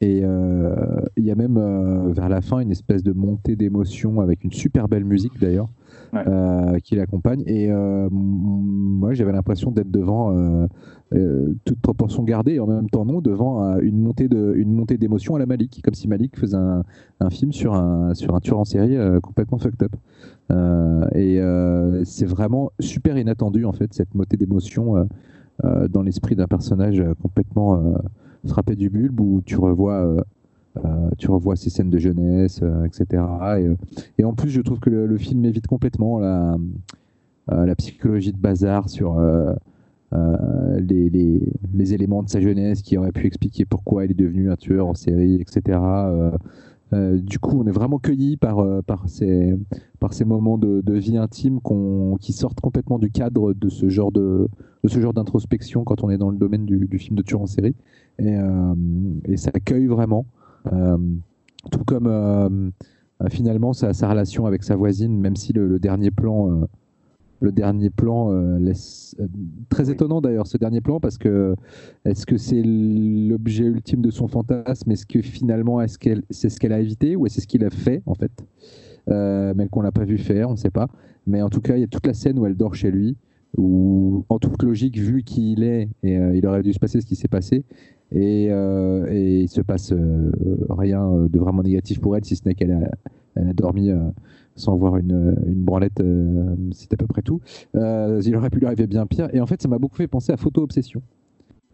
[0.01, 4.51] Et il y a même vers la fin une espèce de montée d'émotion avec une
[4.51, 5.69] super belle musique d'ailleurs.
[6.13, 7.43] Euh, qui l'accompagne.
[7.45, 13.05] Et euh, moi, j'avais l'impression d'être devant euh, toute proportion gardée et en même temps
[13.05, 16.57] non, devant une montée de, une montée d'émotion à la Malik, comme si Malik faisait
[16.57, 16.83] un,
[17.19, 19.95] un film sur un, sur un tueur en série complètement fucked up.
[21.15, 21.41] et
[22.05, 25.07] c'est vraiment super inattendu en fait cette montée d'émotion
[25.63, 27.95] dans l'esprit d'un personnage complètement
[28.45, 30.23] frappé du bulbe où tu revois
[30.85, 33.23] euh, tu revois ces scènes de jeunesse, euh, etc.
[33.41, 33.75] Euh,
[34.17, 36.57] et, en plus, je trouve que le, film évite complètement la,
[37.47, 39.19] la psychologie de bazar sur
[40.11, 44.55] les, les, éléments de sa jeunesse qui auraient pu expliquer pourquoi il est devenu un
[44.55, 45.79] tueur en série, etc.
[46.91, 49.57] du coup, on est vraiment cueilli par, par, ces,
[49.99, 51.59] par ces moments de, vie intime
[52.19, 54.47] qui sortent complètement du cadre de ce genre de,
[54.83, 57.47] de ce genre d'introspection quand on est dans le domaine du, film de tueur en
[57.47, 57.75] série.
[58.19, 58.35] Et,
[59.25, 60.25] et ça accueille vraiment.
[61.71, 62.71] tout comme
[63.29, 66.67] finalement sa, relation avec sa voisine, même si le dernier plan
[67.39, 69.27] le dernier plan euh, laisse euh,
[69.69, 71.55] très étonnant d'ailleurs ce dernier plan parce que
[72.05, 74.91] est-ce que c'est l'objet ultime de son fantasme?
[74.91, 78.01] Est-ce que finalement est-ce qu'elle c'est ce qu'elle a évité ou est-ce qu'il a fait
[78.05, 78.31] en fait?
[79.09, 80.87] Euh, mais qu'on l'a pas vu faire on ne sait pas.
[81.25, 83.15] Mais en tout cas il y a toute la scène où elle dort chez lui
[83.57, 87.05] où en toute logique vu qui il est et il aurait dû se passer ce
[87.05, 87.63] qui s'est passé
[88.11, 89.93] et, et il se passe
[90.69, 92.91] rien de vraiment négatif pour elle si ce n'est qu'elle a,
[93.35, 93.89] elle a dormi
[94.57, 97.39] sans voir une, une branlette, euh, c'est à peu près tout.
[97.75, 99.29] Euh, il aurait pu lui arriver bien pire.
[99.33, 101.01] Et en fait, ça m'a beaucoup fait penser à Photo Obsession.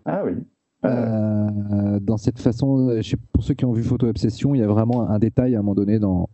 [0.05, 0.33] Ah oui.
[0.85, 2.99] Euh, dans cette façon,
[3.31, 5.61] pour ceux qui ont vu Photo Obsession, il y a vraiment un détail à un
[5.61, 6.29] moment donné dans,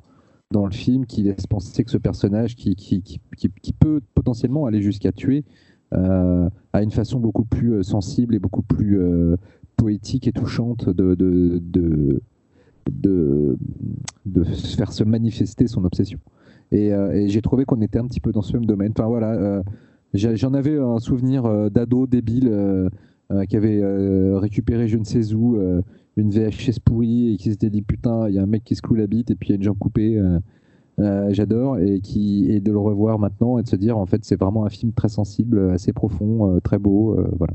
[0.51, 4.65] dans le film qui laisse penser que ce personnage qui, qui, qui, qui peut potentiellement
[4.65, 5.45] aller jusqu'à tuer
[5.91, 8.99] a une façon beaucoup plus sensible et beaucoup plus
[9.76, 12.21] poétique et touchante de, de, de,
[12.91, 13.57] de,
[14.26, 16.19] de faire se manifester son obsession.
[16.73, 18.91] Euh, et, j'ai trouvé qu'on était un petit peu dans ce même domaine.
[18.97, 19.63] Enfin voilà, euh,
[20.13, 22.89] j'en avais un souvenir euh, d'ado débile
[23.47, 23.79] qui avait
[24.39, 25.55] récupéré je ne sais où
[26.17, 28.81] une VHS pourrie et qui s'était dit putain, il y a un mec qui se
[28.81, 30.19] cloue la bite et puis il y a une jambe coupée.
[31.29, 34.35] j'adore et qui et de le revoir maintenant et de se dire en fait c'est
[34.35, 37.53] vraiment un film très sensible assez profond très beau voilà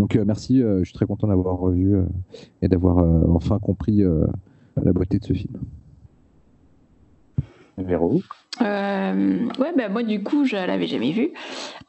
[0.00, 1.96] donc merci je suis très content d'avoir revu
[2.60, 2.98] et d'avoir
[3.30, 5.54] enfin compris la beauté de ce film
[7.78, 8.20] Véro?
[8.60, 11.30] Euh, ouais, bah, moi du coup, je l'avais jamais vu.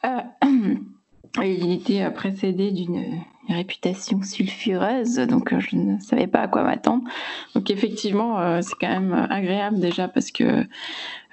[0.05, 0.21] Euh,
[1.43, 7.03] il était précédé d'une réputation sulfureuse, donc je ne savais pas à quoi m'attendre.
[7.53, 10.65] Donc effectivement, euh, c'est quand même agréable déjà parce que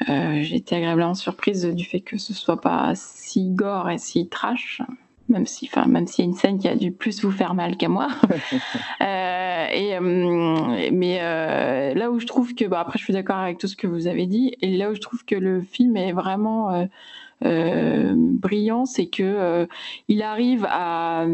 [0.09, 4.83] été agréablement surprise du fait que ce soit pas si gore et si trash
[5.33, 7.55] même si, enfin, même s'il y a une scène qui a dû plus vous faire
[7.55, 8.09] mal qu'à moi.
[9.01, 13.39] euh, et, euh, mais euh, là où je trouve que, bah, après, je suis d'accord
[13.39, 15.97] avec tout ce que vous avez dit, et là où je trouve que le film
[15.97, 16.89] est vraiment
[17.45, 19.67] euh, brillant, c'est que
[20.09, 21.25] il arrive à,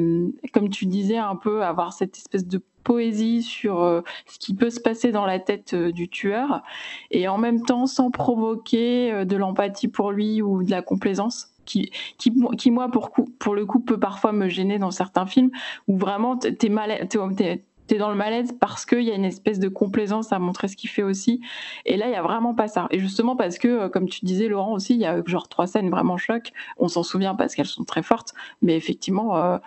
[0.54, 4.80] comme tu disais, un peu avoir cette espèce de poésie sur ce qui peut se
[4.80, 6.62] passer dans la tête du tueur,
[7.10, 12.70] et en même temps sans provoquer de l'empathie pour lui ou de la complaisance qui,
[12.70, 15.50] moi, pour, le coup, peut parfois me gêner dans certains films
[15.86, 19.68] où vraiment t'es mal, t'es, dans le malaise parce qu'il y a une espèce de
[19.68, 21.40] complaisance à montrer ce qu'il fait aussi.
[21.86, 22.86] Et là, il y a vraiment pas ça.
[22.90, 25.66] Et justement parce que, euh, comme tu disais, Laurent aussi, il y a genre trois
[25.66, 26.52] scènes vraiment choc.
[26.76, 29.58] On s'en souvient parce qu'elles sont très fortes, mais effectivement, euh,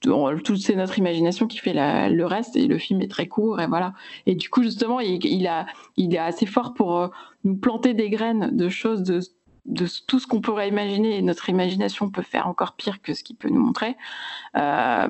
[0.00, 3.66] tout c'est notre imagination qui fait le reste et le film est très court et
[3.66, 3.94] voilà.
[4.26, 7.08] Et du coup, justement, il, est assez fort pour euh,
[7.44, 9.02] nous planter des graines de choses
[9.66, 13.24] de tout ce qu'on pourrait imaginer et notre imagination peut faire encore pire que ce
[13.24, 13.96] qu'il peut nous montrer.
[14.56, 15.08] Euh,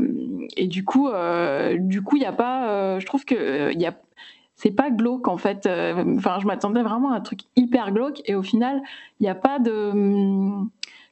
[0.56, 3.86] et du coup, euh, du coup, il a pas, euh, je trouve que il y
[3.86, 3.94] a,
[4.54, 5.66] c'est pas glauque en fait.
[5.66, 8.82] Enfin, je m'attendais vraiment à un truc hyper glauque et au final,
[9.18, 9.92] il n'y a pas de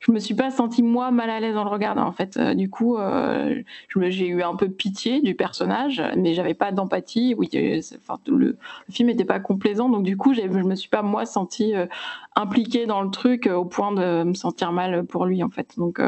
[0.02, 2.36] je me suis pas sentie moi mal à l'aise en le regardant en fait.
[2.36, 3.62] Euh, du coup, euh,
[3.94, 7.34] j'ai eu un peu pitié du personnage, mais j'avais pas d'empathie.
[7.38, 7.48] Oui,
[7.98, 8.56] enfin, le,
[8.90, 11.86] film n'était pas complaisant, donc du coup, je me suis pas moi sentie euh,
[12.34, 15.74] impliquée dans le truc au point de me sentir mal pour lui en fait.
[15.76, 16.00] Donc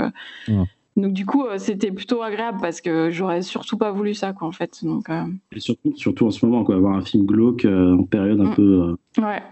[0.96, 4.52] Donc du coup, c'était plutôt agréable parce que j'aurais surtout pas voulu ça, quoi, en
[4.52, 4.84] fait.
[4.84, 5.08] Donc,
[5.50, 8.54] Et surtout, surtout en ce moment, quoi, avoir un film glauque en période un mm.
[8.54, 8.96] peu.
[9.18, 9.42] Ouais.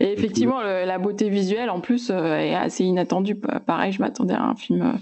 [0.00, 3.34] Et effectivement, la beauté visuelle, en plus, euh, est assez inattendue.
[3.34, 4.92] Pareil, je m'attendais à un film euh,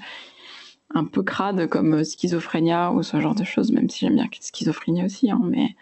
[0.95, 4.29] un peu crade comme euh, Schizophrénia ou ce genre de choses, même si j'aime bien
[4.41, 5.75] Schizophrénia aussi, hein, mais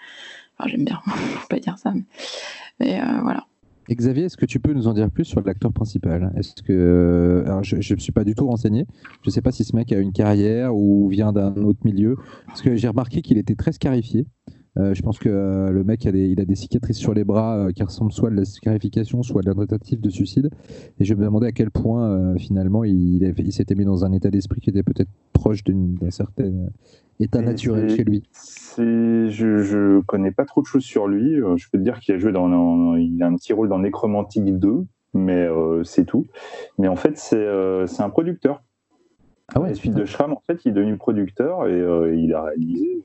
[0.59, 1.93] enfin, j'aime bien, faut pas dire ça,
[2.81, 3.47] mais, voilà.
[3.91, 6.33] Xavier, est-ce que tu peux nous en dire plus sur l'acteur principal?
[6.39, 8.87] Est-ce que je ne me suis pas du tout renseigné.
[9.23, 12.17] Je ne sais pas si ce mec a une carrière ou vient d'un autre milieu.
[12.47, 14.27] Parce que j'ai remarqué qu'il était très scarifié.
[14.77, 17.23] Euh, je pense que euh, le mec a des, il a des cicatrices sur les
[17.23, 20.11] bras euh, qui ressemblent soit à de la scarification, soit à de la tentative de
[20.11, 20.51] suicide.
[20.99, 24.31] Et je me demandais à quel point finalement il, il s'était mis dans un état
[24.31, 26.51] d'esprit qui était peut-être proche d'un certain
[27.21, 28.25] état naturel chez lui.
[28.77, 31.37] Je, ne connais pas trop de choses sur lui.
[31.37, 34.59] Je peux te dire qu'il a joué dans, il a un petit rôle dans Necromantic
[34.59, 34.85] 2,
[35.15, 35.49] mais
[35.85, 36.27] c'est tout.
[36.79, 38.63] Mais en fait, c'est un producteur.
[39.53, 43.03] Ah ouais, suite de Schramm, en fait, il est devenu producteur et il a réalisé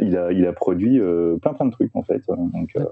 [0.00, 2.22] il a, il a produit euh, plein plein de trucs en fait.
[2.28, 2.84] Donc, euh,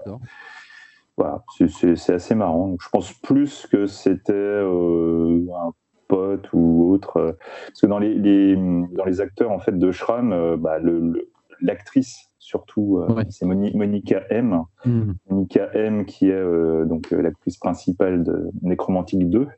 [1.16, 2.76] voilà, c'est assez marrant.
[2.80, 5.72] je pense plus que c'était euh, un
[6.08, 7.36] pote ou autre.
[7.66, 11.30] parce que dans les, dans les acteurs en fait de Schramm, bah, le,
[11.60, 14.64] l'actrice surtout, c'est Monica M.
[14.84, 15.12] Hmm.
[15.30, 19.48] Monica M, qui est donc l'actrice principale de Nécromantique 2,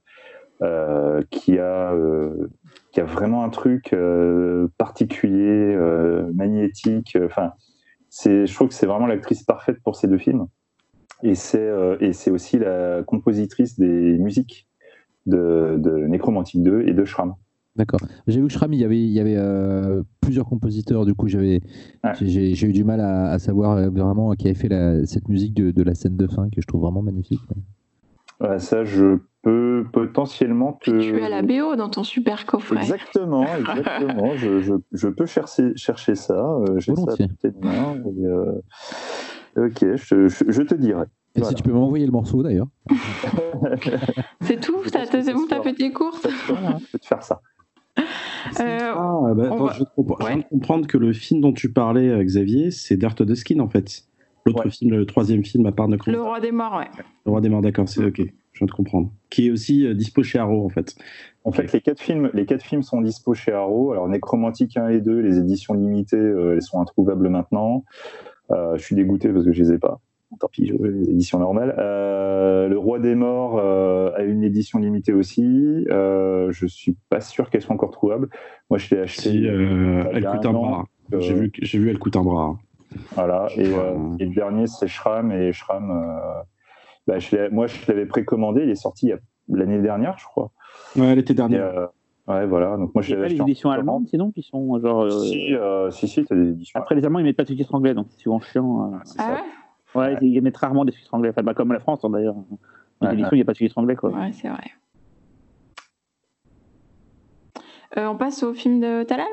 [1.31, 1.95] qui a
[2.93, 3.95] qui a vraiment un truc
[4.79, 5.77] particulier,
[6.35, 7.17] magnétique.
[7.25, 7.53] Enfin,
[8.25, 10.47] je trouve que c'est vraiment l'actrice parfaite pour ces deux films.
[11.23, 11.71] Et c'est
[12.01, 14.67] et c'est aussi la compositrice des musiques
[15.27, 17.35] de, de Nécromantique 2 et de Shram.
[17.77, 18.01] D'accord.
[18.27, 21.29] J'ai vu que Shram, il y avait, il y avait euh, plusieurs compositeurs, du coup
[21.29, 21.61] j'avais,
[22.23, 25.73] j'ai, eu du mal à, savoir euh, vraiment qui avait fait la, cette musique de,
[25.73, 27.43] de, la scène de fin que je trouve vraiment magnifique.
[28.59, 29.19] ça, je
[29.93, 30.91] potentiellement te...
[30.91, 32.81] Tu as la BO dans ton super coffret.
[32.81, 34.37] Exactement, exactement.
[34.37, 36.35] je, je, je, peux chercher, chercher ça.
[36.35, 37.97] Euh, j'ai ça peut-être bien.
[39.57, 41.05] ok, je, je, te dirai.
[41.37, 42.69] Et si tu peux m'envoyer le morceau d'ailleurs.
[44.41, 47.41] c'est tout C'est bon, t'as fait tes courses Je peux te faire ça.
[48.61, 52.71] Euh, ah, bah, je, viens de comprendre que le film dont tu parlais, euh, Xavier,
[52.71, 54.05] c'est Dirt of the Skin en fait.
[54.45, 56.89] L'autre film, le troisième film à part de Le Roi des Morts, ouais.
[57.25, 58.23] Le Roi des Morts, d'accord, c'est ok.
[58.57, 59.11] Je viens de comprendre.
[59.29, 60.97] Qui est aussi euh, dispo chez Arrow en fait.
[61.45, 63.93] En fait, les quatre films, les quatre films sont dispo chez Arrow.
[63.93, 67.85] Alors Nécromantique 1 et 2, les éditions limitées, elles sont introuvables maintenant.
[68.51, 70.01] je suis dégoûté parce que je les ai pas
[70.39, 71.75] tant pis, les éditions normales.
[71.79, 75.87] Euh, le Roi des Morts euh, a une édition limitée aussi.
[75.91, 78.29] Euh, je suis pas sûr qu'elle soit encore trouvable.
[78.71, 79.45] Moi, je l'ai acheté.
[79.45, 80.85] elle coûte un, bras.
[81.19, 82.59] J'ai vu, j'ai vu, elle coûte un bras.
[83.15, 83.49] Voilà.
[83.57, 85.33] Et, le dernier, c'est Shram.
[85.33, 86.05] Et Shram,
[87.07, 88.63] bah, je moi, je l'avais précommandé.
[88.63, 89.13] Il est sorti
[89.49, 90.51] l'année dernière, je crois.
[90.97, 91.61] Ouais, l'été dernier.
[92.27, 92.77] Ouais, voilà.
[92.77, 93.39] Donc moi, je l'avais acheté.
[93.39, 95.11] les éditions allemandes, sinon, qui sont genre.
[95.11, 95.55] Si,
[95.91, 96.81] si, si, as des éditions.
[96.81, 98.93] Après, les Allemands, ils mettent pas de sous-titres anglais, donc c'est souvent chiant.
[99.19, 99.41] Ah ouais
[99.95, 102.37] Ouais, ils mettent rarement des sous anglais, enfin, bah, comme la France hein, d'ailleurs.
[103.01, 103.97] En édition, il n'y a pas de sous anglais.
[103.97, 104.11] Quoi.
[104.11, 104.71] Ouais, c'est vrai.
[107.97, 109.27] Euh, on passe au film de Talal?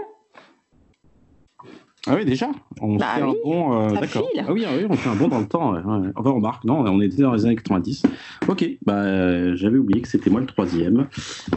[2.05, 2.51] Ah oui, déjà
[2.81, 3.81] On bah fait un bon.
[3.81, 4.27] Euh, d'accord.
[4.37, 5.73] Ah oui, ah oui, on fait un bon dans le temps.
[5.73, 5.79] Ouais.
[6.15, 8.03] Enfin, on remarque, non, on était dans les années 90.
[8.49, 11.07] Ok, bah, j'avais oublié que c'était moi le troisième.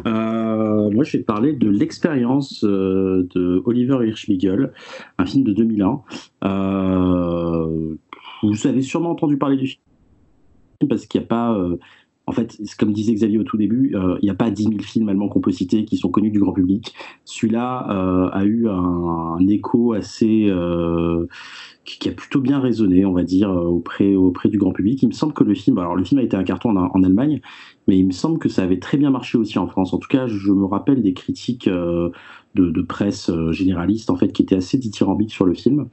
[0.06, 4.72] Euh, moi, je vais parler de l'expérience de Oliver Hirschbiegel,
[5.18, 6.02] un film de 2001.
[6.44, 7.94] Euh,
[8.42, 11.58] vous avez sûrement entendu parler du film parce qu'il n'y a pas.
[12.26, 14.64] Euh, en fait, comme disait Xavier au tout début, euh, il n'y a pas 10
[14.64, 16.94] 000 films allemands qu'on peut citer qui sont connus du grand public.
[17.24, 20.52] Celui-là euh, a eu un, écho assez.
[21.84, 25.00] Qui, a plutôt bien résonné, on va dire, auprès, auprès du grand public.
[25.04, 25.78] Il me semble que le film.
[25.78, 27.40] Alors, le film a été un carton en, Allemagne,
[27.86, 29.94] mais il me semble que ça avait très bien marché aussi en France.
[29.94, 31.68] En tout cas, je me rappelle des critiques.
[32.54, 35.90] De, de, presse généraliste en fait qui étaient assez dithyrambiques sur le film.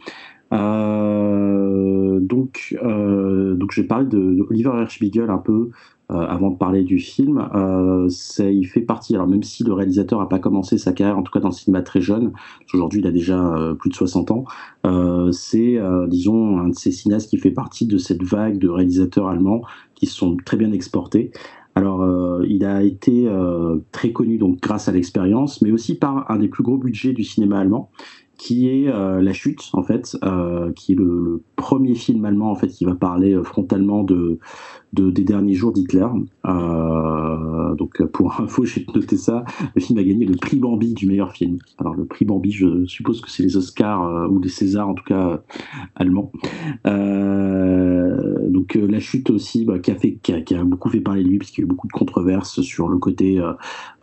[0.53, 5.69] Euh, donc, euh, donc, je vais parler de, Oliver Hirschbiegel un peu
[6.11, 7.47] euh, avant de parler du film.
[8.39, 11.31] il fait partie, alors même si le réalisateur n'a pas commencé sa carrière, en tout
[11.31, 12.33] cas dans le cinéma très jeune,
[12.73, 14.43] aujourd'hui il a déjà plus de 60 ans,
[15.31, 19.61] c'est, disons, un de ces cinéastes qui fait partie de cette vague de réalisateurs allemands
[19.95, 21.31] qui sont très bien exportés.
[21.75, 22.05] Alors,
[22.43, 23.27] il a été
[23.91, 27.23] très connu donc grâce à l'expérience, mais aussi par un des plus gros budgets du
[27.23, 27.89] cinéma allemand,
[28.37, 32.55] qui est euh, La Chute, en fait, euh, qui est le, premier film allemand en
[32.55, 34.37] fait qui va parler euh, frontalement de,
[34.93, 36.07] des derniers jours d'Hitler.
[36.45, 39.43] donc pour info, j'ai noté ça.
[39.75, 41.57] Le film a gagné le prix Bambi du meilleur film.
[41.79, 45.03] Alors le prix Bambi, je suppose que c'est les Oscars ou les Césars en tout
[45.03, 45.41] cas
[45.95, 46.31] allemands.
[48.49, 51.39] donc La Chute aussi, bah, qui, a fait, qui a, beaucoup fait parler de lui
[51.39, 53.41] puisqu'il y a eu beaucoup de controverses sur le côté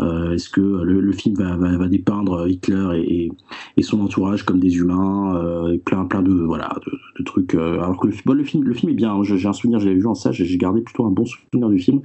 [0.01, 3.31] est-ce que le, film va, dépeindre Hitler
[3.77, 5.41] et, son entourage comme des humains,
[5.85, 6.71] plein plein de voilà
[7.19, 9.13] de trucs euh, alors que le, film, le film est bien.
[9.15, 9.23] Hein.
[9.23, 12.01] j'ai un souvenir, j'avais vu en ça, j'ai gardé plutôt un bon souvenir du film.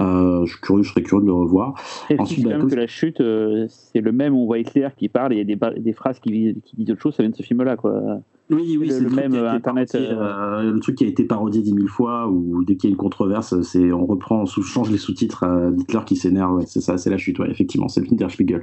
[0.00, 1.74] Euh, je suis curieux, je serais curieux de le revoir.
[2.18, 4.34] Ensuite, bah, que la chute, euh, c'est le même.
[4.34, 7.00] On voit Hitler qui parle et il y a des, phrases qui, qui disent autre
[7.00, 7.14] chose.
[7.14, 8.20] Ça vient de ce film-là, quoi.
[8.50, 9.94] Oui, oui, c'est le, même Internet.
[9.94, 12.98] le truc qui a été parodié dix mille fois, ou dès qu'il y a une
[12.98, 16.62] controverse, c'est on reprend, on change les sous-titres d'Hitler qui s'énerve.
[16.66, 17.38] c'est ça, c'est la chute.
[17.38, 18.62] Ouais, effectivement, c'est le film d'Erspiegel.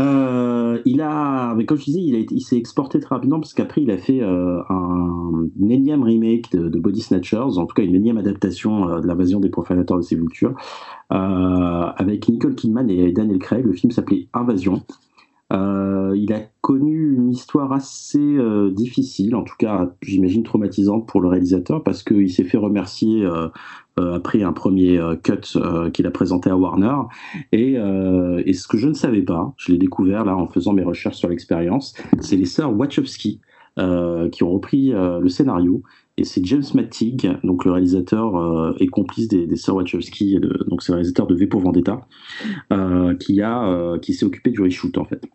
[0.00, 3.90] Euh, il a, mais comme je disais, il, s'est exporté très rapidement parce qu'après il
[3.90, 8.88] a fait euh, un, énième remake de, Body Snatchers, en tout cas une énième adaptation
[8.88, 10.54] euh, de l'invasion des profanateurs de sépultures,
[11.10, 13.64] avec Nicole Kidman et Daniel Craig.
[13.64, 14.82] Le film s'appelait Invasion.
[15.50, 18.38] il a connu une histoire assez
[18.70, 23.26] difficile, en tout cas j'imagine traumatisante pour le réalisateur parce qu'il s'est fait remercier
[24.00, 26.96] euh, après un premier euh, cut euh, qu'il a présenté à Warner.
[27.52, 31.16] Et, ce que je ne savais pas, je l'ai découvert là en faisant mes recherches
[31.16, 33.40] sur l'expérience, c'est les sœurs Wachowski
[33.76, 35.82] qui ont repris le scénario.
[36.18, 40.96] Et c'est James Mattig, donc le réalisateur et complice des, sœurs Wachowski, donc c'est le
[40.96, 42.06] réalisateur de V pour Vendetta,
[43.18, 45.26] qui, a, qui s'est occupé du reshoot en fait.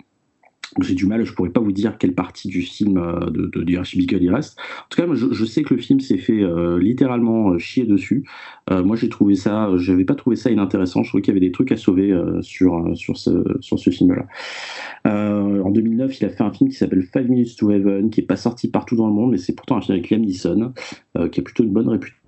[0.81, 3.63] J'ai du mal, je pourrais pas vous dire quelle partie du film euh, de, de,
[3.63, 4.57] de il reste.
[4.59, 7.85] En tout cas, je, je sais que le film s'est fait euh, littéralement euh, chier
[7.85, 8.25] dessus.
[8.69, 11.03] moi, j'ai trouvé ça, j'avais pas trouvé ça inintéressant.
[11.03, 14.25] Je trouvais qu'il y avait des trucs à sauver sur sur ce sur ce film-là.
[15.05, 18.25] en 2009, il a fait un film qui s'appelle Five Minutes to Heaven, qui est
[18.25, 20.73] pas sorti partout dans le monde, mais c'est pourtant un film avec Liam Neeson,
[21.31, 22.24] qui a plutôt une bonne réputation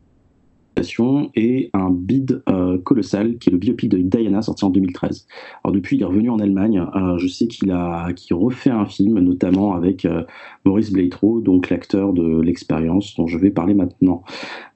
[1.35, 5.27] et un bid euh, colossal qui est le biopic de Diana sorti en 2013.
[5.63, 9.19] Alors depuis il est revenu en Allemagne, euh, je sais qu'il a refait un film
[9.19, 10.23] notamment avec euh,
[10.65, 14.23] Maurice Bleitro, donc l'acteur de l'expérience dont je vais parler maintenant.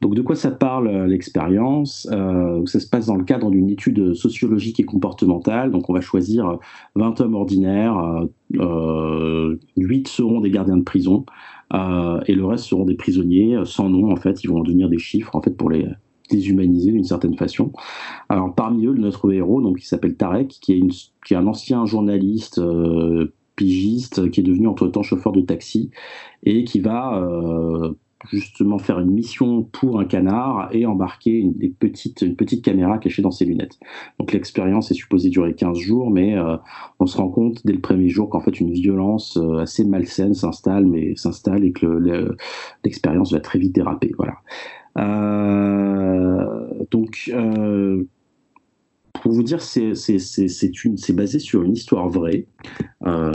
[0.01, 2.07] Donc de quoi ça parle l'expérience?
[2.65, 6.57] Ça se passe dans le cadre d'une étude sociologique et comportementale, donc on va choisir
[6.95, 8.25] 20 hommes ordinaires,
[9.77, 11.25] 8 seront des gardiens de prison.
[11.73, 14.89] Euh, et le reste seront des prisonniers euh, sans nom en fait ils vont devenir
[14.89, 15.88] des chiffres en fait pour les
[16.30, 17.72] déshumaniser d'une certaine façon.
[18.30, 20.91] Alors parmi eux notre héros donc il s'appelle Tarek qui est, une,
[21.26, 25.91] qui est un ancien journaliste euh, pigiste qui est devenu entre-temps chauffeur de taxi
[26.43, 27.22] et qui va
[28.30, 31.73] justement faire une mission pour un canard et embarquer une, des
[32.22, 33.80] une petite caméra cachée dans ses lunettes.
[34.19, 36.57] Donc l'expérience est supposée durer 15 jours, mais euh,
[36.99, 40.34] on se rend compte dès le premier jour qu'en fait une violence euh, assez malsaine
[40.34, 42.35] s'installe, mais s'installe et que
[42.84, 44.11] l'expérience va très vite déraper.
[44.18, 44.35] Voilà.
[44.98, 47.31] Euh, donc
[49.22, 52.45] pour vous dire, c'est basé sur une histoire vraie.
[53.06, 53.31] Euh,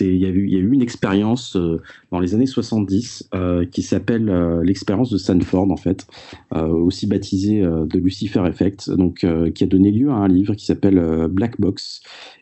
[0.00, 1.80] il y, a eu, y a eu une expérience euh,
[2.10, 6.06] dans les années 70 euh, qui s'appelle euh, l'expérience de Sanford, en fait,
[6.52, 11.28] aussi baptisée de Lucifer Effect, donc, qui a donné lieu à un livre qui s'appelle
[11.28, 12.00] Black Box.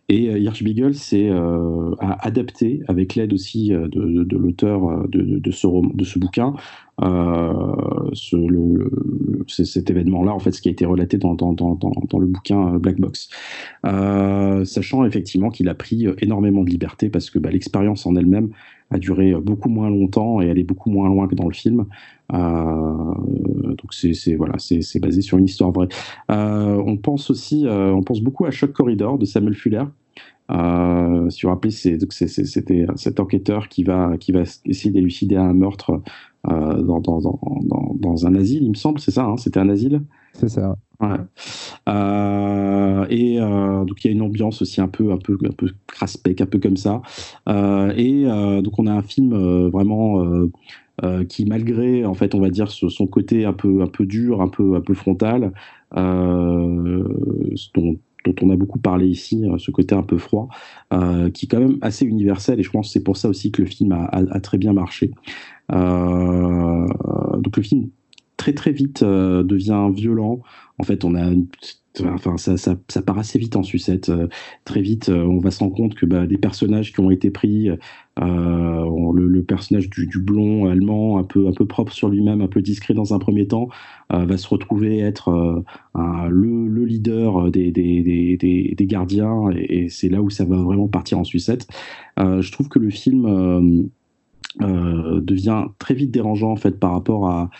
[0.08, 1.30] Et Hirschbiegel s'est
[2.00, 6.54] adapté, avec l'aide aussi de, l'auteur de, de, ce, de ce bouquin,
[7.00, 8.90] le,
[9.48, 13.28] cet événement-là, en fait, ce qui a été relaté dans, le bouquin Black Box.
[13.82, 18.50] sachant effectivement qu'il a pris énormément de liberté parce que bah, l'expérience en elle-même
[18.90, 21.86] a duré beaucoup moins longtemps et est beaucoup moins loin que dans le film.
[22.32, 23.04] Euh,
[23.74, 25.88] donc c'est voilà, c'est basé sur une histoire vraie.
[26.30, 29.84] Euh, on pense aussi, euh, on pense beaucoup à Shock Corridor de Samuel Fuller.
[30.48, 36.00] si vous vous rappelez, c'était cet enquêteur qui va, qui va essayer d'élucider un meurtre
[36.48, 40.02] dans, dans, dans, dans, un asile, il me semble, c'est ça, hein, c'était un asile?
[40.34, 40.76] C'est ça.
[41.00, 41.16] Ouais.
[41.88, 45.52] Euh, et euh, donc il y a une ambiance aussi un peu un peu un
[45.52, 47.02] peu craspec, un peu comme ça.
[47.48, 48.24] Euh, et
[48.62, 49.34] donc on a un film
[49.68, 50.24] vraiment
[51.28, 54.48] qui malgré en fait on va dire son côté un peu un peu dur, un
[54.48, 55.52] peu un peu frontal,
[55.92, 57.04] dont,
[58.24, 60.48] dont on a beaucoup parlé ici, ce côté un peu froid,
[61.32, 63.62] qui est quand même assez universel et je pense que c'est pour ça aussi que
[63.62, 65.10] le film a, très bien marché.
[65.70, 65.78] donc
[67.56, 67.88] le film
[68.36, 70.40] très très vite devient violent.
[70.78, 71.30] En fait, on a
[72.02, 74.08] enfin ça, ça, ça, part assez vite en sucette.
[74.08, 74.28] Euh,
[74.64, 77.30] très vite, euh, on va se rendre compte que bah, des personnages qui ont été
[77.30, 77.68] pris,
[78.20, 82.62] euh, le, personnage du, blond allemand, un peu, un peu propre sur lui-même, un peu
[82.62, 83.68] discret dans un premier temps,
[84.10, 85.64] va se retrouver être
[85.94, 90.56] le, le, leader des, des, des, des gardiens, et, et c'est là où ça va
[90.56, 91.66] vraiment partir en sucette.
[92.18, 93.90] je trouve que le film
[94.60, 97.50] devient très vite dérangeant en fait par rapport à,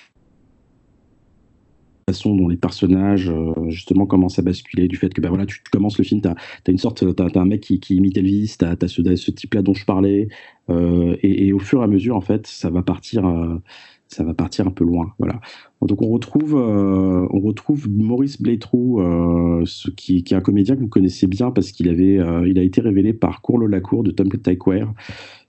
[2.08, 5.60] façon dont les personnages euh, justement commencent à basculer du fait que bah voilà tu,
[5.70, 6.34] commences le film tu as,
[6.68, 9.62] une sorte t'as as un mec qui, imite Elvis tu as, ce, ce type là
[9.62, 10.28] dont je parlais
[10.70, 13.56] euh, et, au fur et à mesure en fait ça va partir euh,
[14.08, 15.40] ça va partir un peu loin voilà.
[15.82, 19.02] Donc on retrouve on retrouve Maurice Blaytrou
[19.96, 23.12] qui, est un comédien que vous connaissez bien parce qu'il avait il a été révélé
[23.12, 24.86] par Courlo Lacour de Tom Tykwer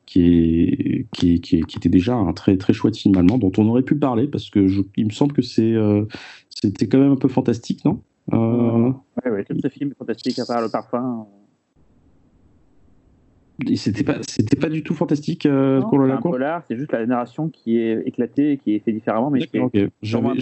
[0.06, 3.95] qui, qui, qui, était déjà un très, très chouette film allemand dont on aurait pu
[3.95, 6.06] parler parce que il me semble que c'est, euh,
[6.49, 8.02] c'était quand même un peu fantastique, non?
[8.34, 8.91] Euh...
[9.23, 11.27] Oui, oui, tout ce film est fantastique à part le parfum.
[13.76, 17.49] C'était pas, c'était pas du tout fantastique euh, pour le polar, c'est juste la narration
[17.49, 19.90] qui est éclatée et qui est fait différemment, mais okay.
[20.02, 20.40] j'avais,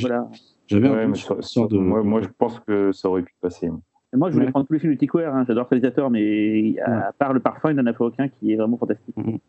[0.67, 1.77] j'avais un peu de...
[1.77, 3.69] moi, moi, je pense que ça aurait pu passer.
[4.13, 7.11] Moi, je voulais prendre tous les films de Tickware, hein, j'adore le réalisateur, mais à,
[7.17, 9.15] part le parfum, il n'en a fait aucun qui est vraiment fantastique.
[9.17, 9.39] Mm-hmm.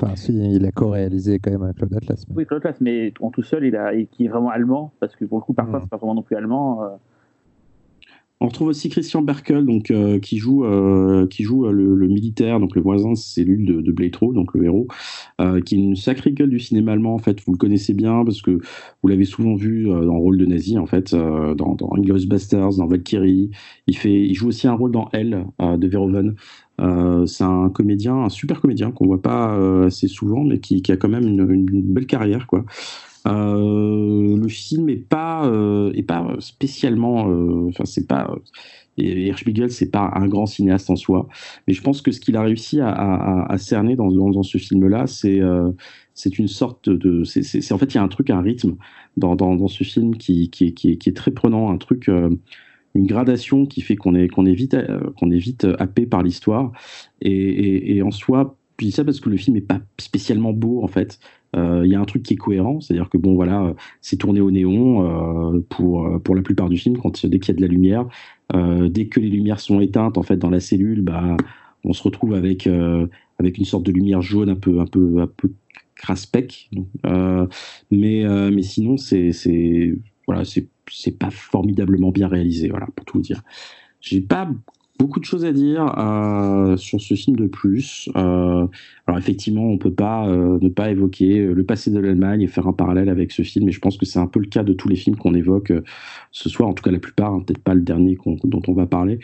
[0.00, 2.24] Enfin, si, il a co-réalisé quand même avec Claude Atlas.
[2.28, 2.36] Mais...
[2.36, 5.24] Oui, Claude Atlas, mais en tout seul, il a, qui est vraiment allemand, parce que
[5.24, 5.82] pour le coup, parfois, mmh.
[5.82, 6.84] c'est pas vraiment non plus allemand.
[6.84, 6.88] Euh.
[8.40, 12.76] On retrouve aussi Christian Berkel, donc, euh, qui joue, euh, qui joue le, militaire, donc
[12.76, 14.86] le voisin de cellule de, de donc le héros,
[15.64, 17.40] qui est une sacrée gueule du cinéma allemand, en fait.
[17.44, 18.60] Vous le connaissez bien, parce que
[19.02, 21.90] vous l'avez souvent vu dans le rôle de nazi, en fait, dans, dans
[22.28, 23.50] Basterds, dans Valkyrie.
[23.86, 26.36] Il, fait, il joue aussi un rôle dans Elle, de Verhoeven.
[26.80, 30.82] Euh, c'est un comédien, un super comédien qu'on voit pas euh, assez souvent, mais qui,
[30.90, 32.64] a quand même une, belle carrière, quoi.
[33.32, 35.50] Le film est pas,
[35.94, 37.26] est pas spécialement,
[37.68, 38.34] enfin c'est pas
[38.98, 41.28] et Hirschbiegel, c'est pas un grand cinéaste en soi,
[41.66, 46.48] mais je pense que ce qu'il a réussi à, cerner dans, ce film-là, c'est une
[46.48, 47.22] sorte de,
[47.72, 48.76] en fait il y a un truc, un rythme
[49.16, 52.10] dans, dans, dans ce film qui, qui, qui, qui, est très prenant, un truc,
[52.94, 54.76] une gradation qui fait qu'on est qu'on est vite
[55.16, 56.72] qu'on est happé par l'histoire
[57.20, 60.86] et, en soi je dis ça parce que le film est pas spécialement beau en
[60.86, 61.18] fait.
[61.56, 64.40] Euh, il y a un truc qui est cohérent, c'est-à-dire que bon voilà, c'est tourné
[64.40, 67.62] au néon euh, pour pour la plupart du film quand dès qu'il y a de
[67.62, 68.06] la lumière,
[68.54, 71.36] euh, dès que les lumières sont éteintes en fait dans la cellule, bah
[71.84, 72.68] on se retrouve avec
[73.38, 75.52] avec une sorte de lumière jaune un peu un peu un peu
[75.94, 76.70] craspec.
[77.90, 79.94] mais mais sinon c'est c'est
[80.26, 83.42] voilà c'est pas formidablement bien réalisé voilà pour tout vous dire.
[84.00, 84.48] J'ai pas
[84.98, 88.10] beaucoup de choses à dire euh, sur ce film de plus.
[88.16, 88.66] Euh,
[89.06, 92.66] alors effectivement, on peut pas euh, ne pas évoquer le passé de l'Allemagne et faire
[92.66, 93.68] un parallèle avec ce film.
[93.68, 95.72] Et je pense que c'est un peu le cas de tous les films qu'on évoque
[96.32, 98.86] ce soir, en tout cas la plupart, hein, peut-être pas le dernier dont on va
[98.86, 99.20] parler.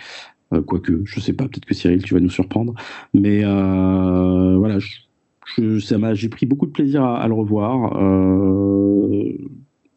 [0.66, 2.74] Quoique, je sais pas, peut-être que Cyril, tu vas nous surprendre.
[3.12, 4.78] Mais voilà,
[6.14, 7.94] j'ai pris beaucoup de plaisir à le revoir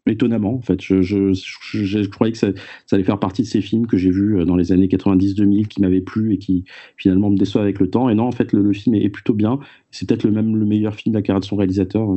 [0.08, 0.80] étonnamment en fait.
[0.80, 2.48] Je, croyais que ça,
[2.92, 5.80] allait faire partie de ces films que j'ai vus euh, dans les années 90-2000 qui
[5.80, 6.64] m'avaient plu et qui
[6.96, 8.08] finalement me déçoivent avec le temps.
[8.08, 9.58] Et non, en fait, le, film est, plutôt bien.
[9.90, 12.08] C'est peut-être le même le meilleur film de la carrière de son réalisateur.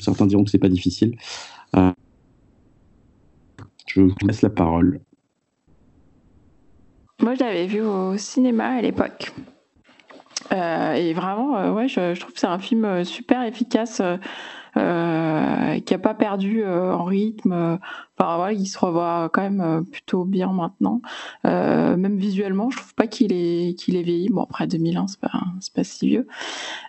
[0.00, 1.16] certains diront que c'est pas difficile.
[1.76, 1.90] Euh,
[3.86, 5.00] je vous laisse la parole.
[7.20, 9.32] Moi, je l'avais vu au cinéma à l'époque.
[10.52, 14.00] Euh, et vraiment, ouais, je, trouve que c'est un film super efficace
[14.78, 17.78] euh, qui a pas perdu euh, en rythme.
[18.16, 21.00] Enfin voilà, il se revoit quand même euh, plutôt bien maintenant.
[21.44, 24.28] même visuellement, je trouve pas qu'il est qu'il est vieilli.
[24.28, 26.26] Bon après 2001, c'est pas c'est pas si vieux.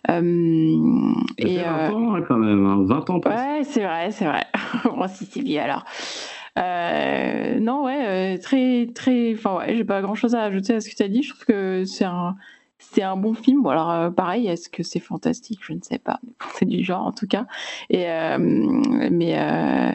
[0.07, 3.13] et 20 ans quand même, 20 hein.
[3.13, 3.21] ans.
[3.25, 4.45] Ouais, c'est vrai, c'est vrai.
[4.83, 5.85] bon si c'est vieux alors.
[7.61, 9.33] non, ouais, très, très.
[9.33, 11.23] Enfin, ouais, j'ai pas grand chose à ajouter à ce que tu as dit.
[11.23, 12.35] Je trouve que c'est un,
[12.79, 13.65] c'est un bon film.
[13.67, 15.59] Alors euh, pareil, est-ce que c'est fantastique?
[15.61, 16.19] Je ne sais pas.
[16.55, 17.45] C'est du genre en tout cas.
[17.89, 19.91] Et euh, mais euh,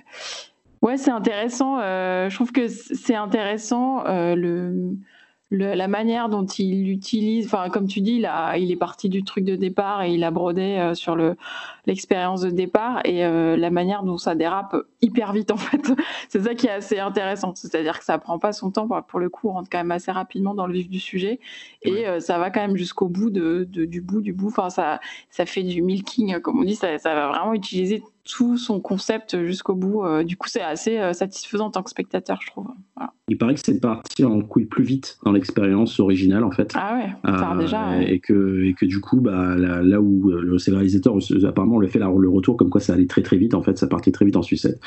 [0.83, 1.79] ouais, c'est intéressant.
[1.81, 4.97] je trouve que c'est intéressant le
[5.51, 9.45] la manière dont il utilise, enfin comme tu dis, il, il est parti du truc
[9.45, 11.37] de départ et il a brodé sur le
[11.87, 15.93] l'expérience de départ et euh, la manière dont ça dérape hyper vite en fait.
[16.29, 19.29] C'est ça qui est assez intéressant, c'est-à-dire que ça prend pas son temps pour le
[19.29, 21.41] coup, on rentre quand même assez rapidement dans le vif du sujet
[21.83, 24.49] et euh, ça va quand même jusqu'au bout de, du bout du bout.
[24.49, 25.01] Enfin ça
[25.31, 29.45] ça fait du milking comme on dit, ça, ça va vraiment utiliser tout son concept
[29.45, 30.03] jusqu'au bout.
[30.03, 32.69] Euh, du coup, c'est assez satisfaisant en tant que spectateur, je trouve.
[33.29, 36.73] Il paraît que c'est parti en couille plus vite dans l'expérience originale, en fait.
[36.75, 38.03] Ah ouais, euh, déjà.
[38.03, 41.17] Et, que, et que du coup, bah, là, où le réalisateur,
[41.47, 43.87] apparemment, le fait le retour comme quoi ça allait très très vite, en fait, ça
[43.87, 44.81] partait très vite en sucette.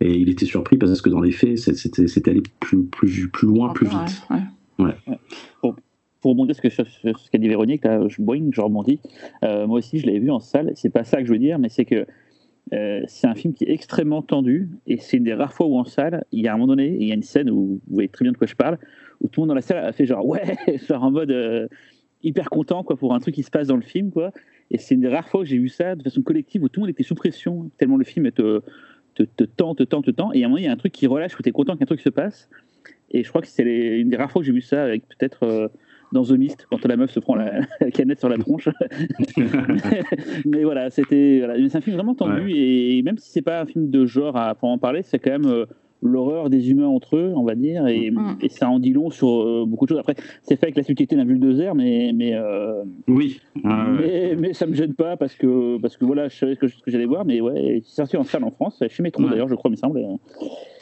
[0.00, 3.72] Et il était surpris parce que dans les faits, c'était allé plus, plus, plus loin,
[3.72, 4.22] plus vite.
[4.78, 4.94] Ouais,
[5.60, 5.76] Pour,
[6.22, 9.00] rebondir sur ce qu'a dit Véronique, là, je, boing, je rebondis.
[9.42, 10.72] moi aussi, je l'avais vu en salle.
[10.74, 12.06] C'est pas ça que je veux dire, mais c'est que
[12.72, 15.78] euh, c'est un film qui est extrêmement tendu et c'est une des rares fois où
[15.78, 17.94] en salle, il y a un moment donné, il y a une scène où vous
[17.94, 18.78] voyez très bien de quoi je parle,
[19.20, 20.56] où tout le monde dans la salle a fait genre ouais,
[20.88, 21.68] genre en mode euh,
[22.22, 24.32] hyper content quoi pour un truc qui se passe dans le film quoi.
[24.70, 26.80] Et c'est une des rares fois où j'ai vu ça de façon collective où tout
[26.80, 28.62] le monde était sous pression tellement le film te,
[29.14, 30.32] te, te tend, te tend, te tend.
[30.32, 31.76] Et à un moment il y a un truc qui relâche où tu es content
[31.76, 32.48] qu'un truc se passe.
[33.10, 35.42] Et je crois que c'est une des rares fois que j'ai vu ça avec peut-être
[35.42, 35.68] euh,
[36.12, 37.60] dans The Mist quand la meuf se prend la,
[37.92, 38.68] canette sur la tronche.
[40.46, 41.68] mais voilà, c'était voilà.
[41.68, 44.56] c'est un film vraiment tendu et même si c'est pas un film de genre à
[44.62, 45.66] en parler, c'est quand même euh,
[46.02, 48.38] l'horreur des humains entre eux, on va dire, et, mm.
[48.48, 49.98] ça en dit long sur euh, beaucoup de choses.
[49.98, 54.66] Après, c'est fait avec la subtilité d'un bulldozer, mais mais euh, oui, mais, mais, ça
[54.66, 57.40] me gêne pas parce que parce que voilà, je savais ce que, j'allais voir, mais
[57.40, 60.00] ouais, c'est sorti en salle en France, chez Métro d'ailleurs, je crois, il me semble.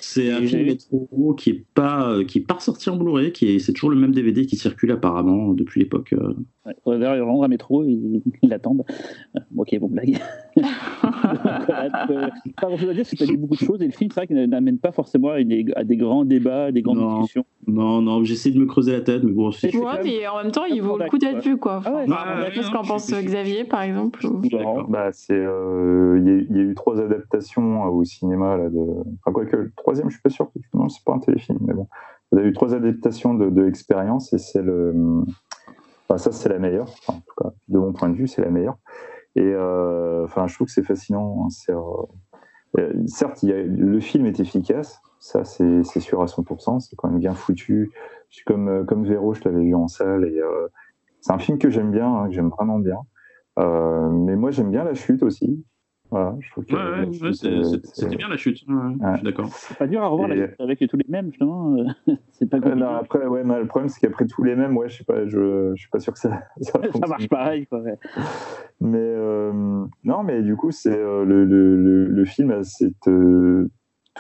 [0.01, 3.59] C'est un film métro qui est pas qui est pas ressorti en Blu-ray, qui est
[3.59, 6.13] c'est toujours le même DVD qui circule apparemment depuis l'époque.
[6.13, 6.35] Euh.
[6.87, 8.85] Ouais, D'ailleurs, rendre à métro, ils, ils attendent.
[9.57, 10.19] ok, bon blague.
[10.57, 11.89] pas
[12.63, 14.11] grand chose à dire, c'est que tu as dit beaucoup de choses et le film,
[14.11, 17.45] c'est vrai qu'il n'amène pas forcément à, des grands débats, à des grandes discussions.
[17.71, 19.51] Non, non, j'essaie de me creuser la tête, mais bon.
[20.05, 21.83] Mais en même temps, il vaut le coup d'être vu, quoi.
[21.85, 24.27] Ah Qu'est-ce qu'en pense Xavier, par exemple
[24.89, 28.81] bah, c'est, euh, il y, a eu trois adaptations au cinéma là, de.
[28.81, 31.59] Enfin, quoi que le troisième, je suis pas sûr que non, c'est pas un téléfilm,
[31.61, 31.87] mais bon.
[32.33, 34.95] Il y a eu trois adaptations de, de l'expérience et c'est le.
[36.09, 36.89] Enfin, ça, c'est la meilleure.
[37.09, 38.77] en tout cas, de mon point de vue, c'est la meilleure.
[39.37, 41.47] Et euh, enfin, je trouve que c'est fascinant.
[41.47, 41.75] Hein,
[42.79, 46.97] euh, certes, il y a, le film est efficace, ça c'est sûr à 100%, c'est
[46.97, 47.93] quand même bien foutu.
[48.31, 50.41] Je suis comme, euh, comme Véro, je l'avais vu en salle, et
[51.21, 52.99] c'est un film que j'aime bien, hein, que j'aime vraiment bien.
[53.57, 55.65] mais moi j'aime bien la chute aussi.
[56.11, 58.59] Voilà, je trouve que c'était bien la chute.
[58.59, 59.47] Je suis d'accord.
[59.53, 61.77] C'est pas dur à revoir la chute avec tous les mêmes, justement.
[62.33, 62.81] c'est pas compliqué.
[62.81, 65.73] Non, après, ouais, le problème, c'est qu'après tous les mêmes, ouais, je sais pas, je,
[65.77, 66.43] je suis pas sûr que ça.
[66.63, 67.83] Ça, ça marche pareil, quoi.
[68.81, 69.53] Mais euh,
[70.05, 73.71] non, mais du coup, c'est euh, le, le, le, film a cette euh,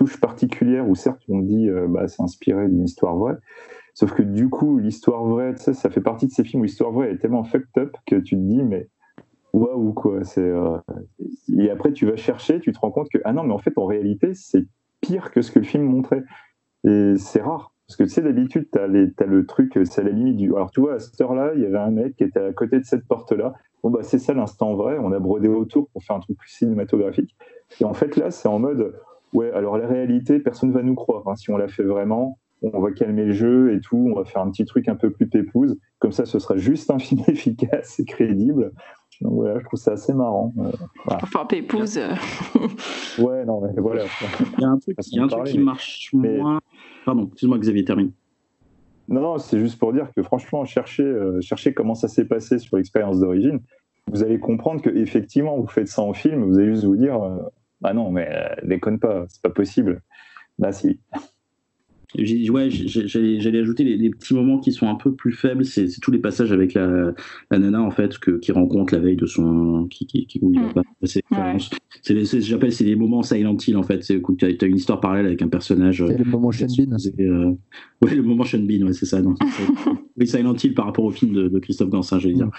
[0.01, 3.37] touche particulière où certes, on dit, bah, c'est inspiré d'une histoire vraie.
[3.93, 6.91] Sauf que du coup, l'histoire vraie, tu ça fait partie de ces films où l'histoire
[6.91, 8.89] vraie est tellement fucked up que tu te dis, mais
[9.53, 10.79] waouh quoi c'est euh,
[11.59, 13.77] et après tu vas chercher tu te rends compte que ah non mais en fait
[13.79, 14.67] en réalité c'est
[15.01, 16.23] pire que ce que le film montrait
[16.85, 18.87] et c'est rare parce que tu sais d'habitude t'as as
[19.27, 21.63] le truc c'est à la limite du alors tu vois à cette heure là il
[21.63, 24.19] y avait un mec qui était à côté de cette porte là bon bah c'est
[24.19, 27.35] ça l'instant vrai on a brodé autour pour faire un truc plus cinématographique
[27.81, 28.95] et en fait là c'est en mode
[29.33, 31.37] ouais alors la réalité personne va nous croire hein.
[31.37, 34.43] si on l'a fait vraiment on va calmer le jeu et tout, on va faire
[34.43, 35.79] un petit truc un peu plus pépouse.
[35.99, 38.73] Comme ça, ce sera juste un film efficace et crédible.
[39.21, 40.53] Donc voilà, je trouve ça assez marrant.
[40.59, 40.71] Euh,
[41.07, 41.99] enfin, Pépouze.
[43.19, 44.05] ouais, non, mais voilà.
[44.57, 46.61] Il y a un truc, il y a un truc qui marche moins.
[47.05, 48.13] Pardon, excuse-moi, Xavier, termine.
[49.09, 52.59] Non, non, c'est juste pour dire que franchement, cherchez, euh, cherchez comment ça s'est passé
[52.59, 53.61] sur l'expérience d'origine.
[54.07, 57.23] Vous allez comprendre que effectivement, vous faites ça en film, vous allez juste vous dire,
[57.23, 57.39] euh,
[57.81, 60.03] bah non, mais déconne pas, c'est pas possible.
[60.59, 61.01] Bah si.
[62.19, 65.65] Ouais, j'allais ajouter les, petits moments qui sont un peu plus faibles.
[65.65, 67.13] C'est tous les passages avec la,
[67.51, 70.53] la nana en fait que, qui rencontre la veille de son qui, qui, qui où
[70.53, 71.23] il va passer
[72.03, 74.03] C'est j'appelle c'est des moments Silent Hill en fait.
[74.03, 76.05] C'est tu as, une histoire parallèle avec un personnage.
[76.07, 76.97] C'est le moment Sean Bean.
[77.21, 77.53] Euh,
[78.03, 79.21] ouais, le moment Sean Bean, ouais, c'est ça.
[80.17, 82.51] oui, Silent Hill par rapport au film de, Christophe Gans, j'allais dire.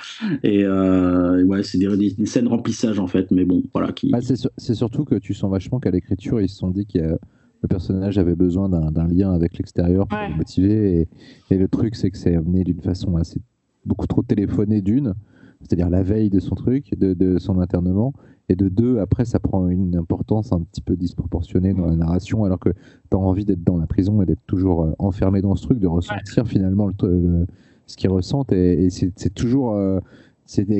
[0.43, 3.91] Et euh, ouais, c'est des, des, scènes remplissage en fait, mais bon, voilà.
[3.91, 4.11] Qui...
[4.11, 7.03] Bah, c'est surtout que tu sens vachement qu'à l'écriture ils se sont dit qu'il y
[7.03, 7.17] a
[7.61, 11.07] le personnage avait besoin d'un lien avec l'extérieur pour le motiver.
[11.49, 13.39] Et, le truc, c'est que c'est amené d'une façon assez
[13.85, 15.13] beaucoup trop téléphonée d'une,
[15.61, 18.13] c'est-à-dire la veille de son truc, de, son internement,
[18.49, 22.43] et de deux, après, ça prend une importance un petit peu disproportionnée dans la narration,
[22.43, 25.55] alors que tu as envie d'être dans la prison et d'être toujours euh, enfermé dans
[25.55, 27.45] ce truc, de ressentir finalement le,
[27.85, 28.51] ce qu'il ressentent.
[28.51, 29.75] Et, c'est toujours.
[29.75, 29.99] Euh,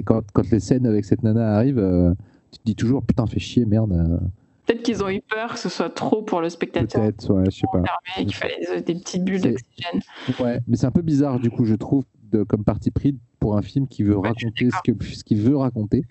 [0.06, 2.14] quand, quand, les scènes avec cette nana arrivent, euh,
[2.52, 4.20] tu te dis toujours putain, fais chier, merde.
[4.66, 7.02] Peut-être qu'ils ont eu peur que ce soit trop pour le spectateur.
[7.02, 7.84] Peut-être, ouais, je sais pas.
[8.16, 10.02] Qu'il fallait des petites bulles d'oxygène.
[10.40, 13.58] Ouais, mais c'est un peu bizarre du coup, je trouve, de, comme parti pris pour
[13.58, 16.04] un film qui veut raconter ce qu'il ce veut raconter.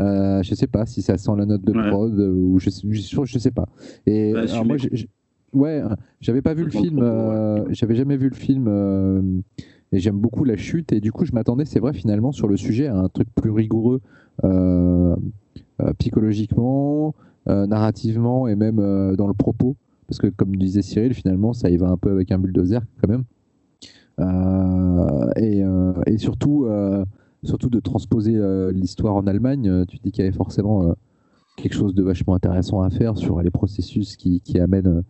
[0.00, 3.38] Euh, je sais pas si ça sent la note de prod ou je, je, je
[3.38, 3.66] sais pas.
[4.06, 4.76] Et bah, alors moi,
[5.52, 5.82] ouais,
[6.20, 8.66] j'avais pas vu le film, euh, j'avais jamais vu le film.
[8.68, 9.20] Euh,
[9.92, 12.56] et j'aime beaucoup la chute et du coup je m'attendais c'est vrai finalement sur le
[12.56, 14.00] sujet à un truc plus rigoureux
[14.44, 15.16] euh,
[15.98, 17.27] psychologiquement euh,
[17.66, 19.76] narrativement et même euh, dans le propos.
[20.06, 23.08] Parce que, comme disait Cyril, finalement, ça y va un peu avec un bulldozer quand
[23.08, 23.24] même.
[24.20, 25.62] Euh, et,
[26.06, 26.66] et, surtout,
[27.42, 28.40] surtout de transposer
[28.72, 30.94] l'histoire en Allemagne, tu dis qu'il y avait forcément
[31.58, 35.02] quelque chose de vachement intéressant à faire sur les processus qui, qui amènent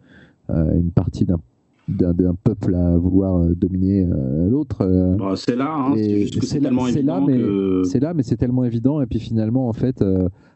[0.49, 1.39] une partie d'un
[1.87, 4.05] d'un peuple à vouloir dominer
[4.51, 4.85] l'autre.
[5.17, 5.95] Bah, c'est là, hein,
[6.43, 6.71] c'est là,
[7.25, 9.01] mais c'est là, mais c'est tellement évident.
[9.01, 10.05] Et puis finalement, en fait,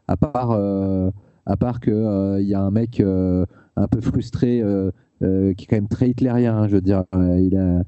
[0.08, 0.58] à part
[1.46, 1.92] à part qu'il
[2.40, 4.62] il y a un mec un peu frustré
[5.20, 7.04] qui est quand même très hitlérien, hein, je veux dire.
[7.14, 7.82] il a,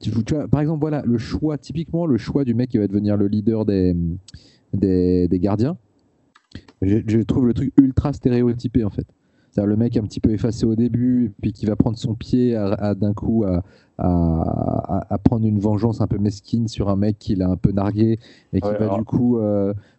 [0.00, 3.16] tu, vois, par exemple, voilà, le choix, typiquement, le choix du mec qui va devenir
[3.16, 3.94] le leader des,
[4.72, 5.76] des, gardiens,
[6.82, 9.06] je, trouve le truc ultra stéréotypé en fait.
[9.50, 12.54] C'est-à-dire le mec un petit peu effacé au début, puis qui va prendre son pied
[12.54, 13.62] à, d'un coup à,
[13.98, 18.18] à, prendre une vengeance un peu mesquine sur un mec qui l'a un peu nargué
[18.52, 19.38] et qui va du coup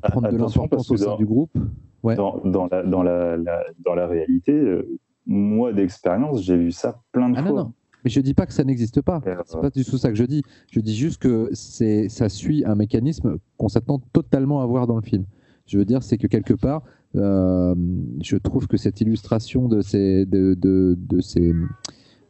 [0.01, 1.57] prendre de l'importance au sein du groupe.
[2.03, 3.37] Dans, dans, la, dans, la,
[3.85, 4.97] dans la réalité, euh,
[5.27, 7.51] moi d'expérience, j'ai vu ça plein de ah, fois.
[7.51, 7.73] Non, non.
[8.03, 9.21] Mais je dis pas que ça n'existe pas.
[9.45, 10.41] C'est pas du tout ça que je dis.
[10.71, 14.95] Je dis juste que c'est ça suit un mécanisme qu'on s'attend totalement à voir dans
[14.95, 15.25] le film.
[15.67, 16.81] Je veux dire, c'est que quelque part,
[17.15, 17.75] euh,
[18.21, 21.53] je trouve que cette illustration de ces, de, de, de, ces,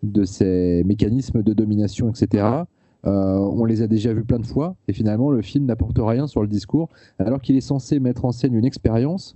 [0.04, 2.46] de ces mécanismes de domination, etc.,
[3.08, 6.28] euh, on les a déjà vus plein de fois, et finalement, le film n'apporte rien
[6.28, 9.36] sur le discours, alors qu'il est censé mettre en scène une expérience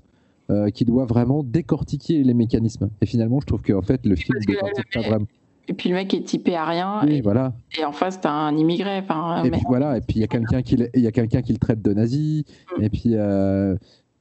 [0.50, 2.90] euh, qui doit vraiment décortiquer les mécanismes.
[3.02, 5.28] Et finalement, je trouve qu'en fait, le film ne décortique pas vraiment.
[5.68, 7.02] Et puis le mec est typé à rien.
[7.08, 7.54] et, voilà.
[7.80, 9.00] Et en face, t'as un immigré.
[9.00, 9.98] Et puis voilà.
[9.98, 11.94] Et puis il y a quelqu'un qui, il y a quelqu'un qui le traite de
[11.94, 12.46] nazi.
[12.78, 12.84] Mm.
[12.84, 13.76] Et puis euh,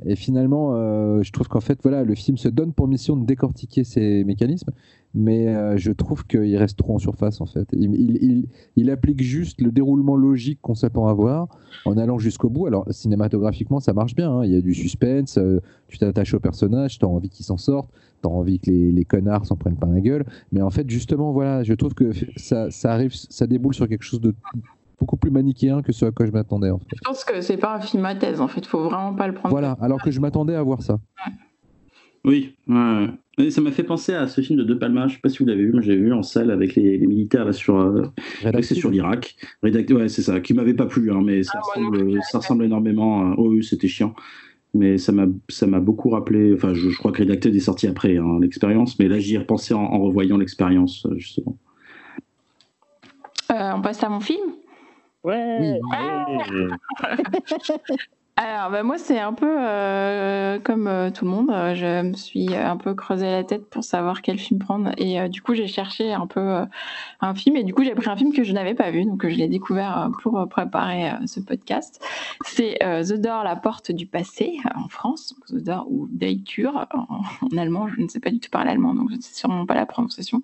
[0.06, 3.24] et finalement, euh, je trouve qu'en fait, voilà, le film se donne pour mission de
[3.24, 4.72] décortiquer ces mécanismes,
[5.14, 7.68] mais euh, je trouve qu'il reste trop en surface, en fait.
[7.72, 11.48] Il, applique juste le déroulement logique qu'on s'attend à voir
[11.84, 12.66] en allant jusqu'au bout.
[12.66, 14.30] Alors, cinématographiquement, ça marche bien.
[14.30, 14.44] Hein.
[14.44, 17.56] Il y a du suspense, euh, tu t'attaches au personnage, tu as envie qu'il s'en
[17.56, 17.90] sorte,
[18.22, 20.24] tu as envie que les, connards s'en prennent pas la gueule.
[20.50, 24.04] Mais en fait, justement, voilà, je trouve que ça, ça arrive, ça déboule sur quelque
[24.04, 24.34] chose de
[24.98, 26.70] beaucoup plus manichéen que ce à quoi je m'attendais.
[26.70, 26.86] En fait.
[26.96, 28.66] Je pense que c'est pas un film à thèse, en fait.
[28.66, 29.50] Faut vraiment pas le prendre.
[29.50, 30.98] Voilà, alors que je m'attendais à voir ça.
[32.24, 32.54] Oui,
[33.50, 35.46] ça m'a fait penser à ce film de De Palma, je sais pas si vous
[35.46, 38.02] l'avez vu, mais j'ai vu en salle avec les, militaires là, sur, euh,
[38.62, 39.36] sur l'Irak.
[39.62, 43.34] Ouais, c'est ça, qui m'avait pas plu, hein, mais ça, ah, ressemble, ça ressemble énormément.
[43.36, 44.14] Oh oui, c'était chiant.
[44.72, 48.98] Mais ça m'a beaucoup rappelé, enfin je, crois que Redacted est sorti après hein, l'expérience,
[48.98, 51.56] mais là j'y ai repensé en, revoyant l'expérience, euh, justement.
[53.52, 54.54] Euh, on passe à mon film?
[55.22, 55.78] Ouais.
[58.36, 61.50] Alors, bah, moi, c'est un peu euh, comme euh, tout le monde.
[61.52, 64.90] Euh, je me suis un peu creusé la tête pour savoir quel film prendre.
[64.98, 66.64] Et du coup, j'ai cherché un peu
[67.20, 67.54] un film.
[67.54, 69.04] Et du coup, j'ai pris un film que je n'avais pas vu.
[69.04, 72.04] Donc, je l'ai découvert pour préparer ce podcast.
[72.44, 75.36] C'est The Door, la porte du passé en France.
[75.50, 77.86] The Door ou Deitur en, allemand.
[77.86, 79.86] Je ne sais pas du tout parler allemand, donc je ne sais sûrement pas la
[79.86, 80.42] prononciation.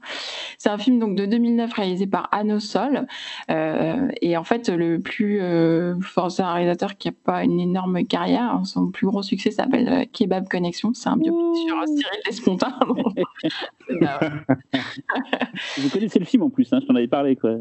[0.58, 3.08] C'est un film donc de 2009 réalisé par Anno Sol.
[3.48, 5.40] et en fait, le plus
[6.02, 8.60] fort, c'est un réalisateur qui n'a pas une énorme carrière.
[8.64, 10.92] Son plus gros succès s'appelle euh, Kebab Connection.
[10.94, 12.74] C'est un biopic sur Cyril Despontin.
[15.78, 17.36] Vous connaissez le film en plus, hein, je t'en avais parlé.
[17.36, 17.56] Quoi.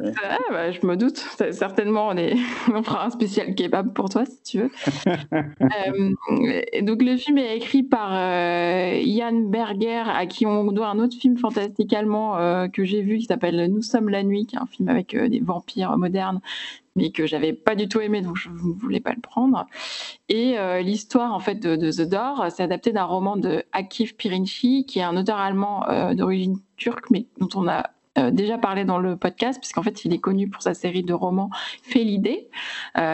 [0.52, 1.18] Bah, je me doute.
[1.52, 2.36] Certainement, on, est...
[2.74, 4.72] on fera un spécial kebab pour toi si tu veux.
[5.08, 11.00] euh, donc, le film est écrit par euh, Yann Berger, à qui on doit un
[11.00, 14.56] autre film fantastique allemand euh, que j'ai vu qui s'appelle Nous sommes la nuit, qui
[14.56, 16.42] est un film avec des vampires modernes
[17.00, 19.66] mais que j'avais pas du tout aimé, donc je ne voulais pas le prendre.
[20.28, 24.86] Et euh, l'histoire en fait de, The Door, c'est adapté d'un roman de Akif Pirinci,
[24.86, 28.84] qui est un auteur allemand euh, d'origine turque, mais dont on a euh, déjà parlé
[28.84, 31.50] dans le podcast, puisqu'en fait, il est connu pour sa série de romans
[31.84, 32.50] Félidé.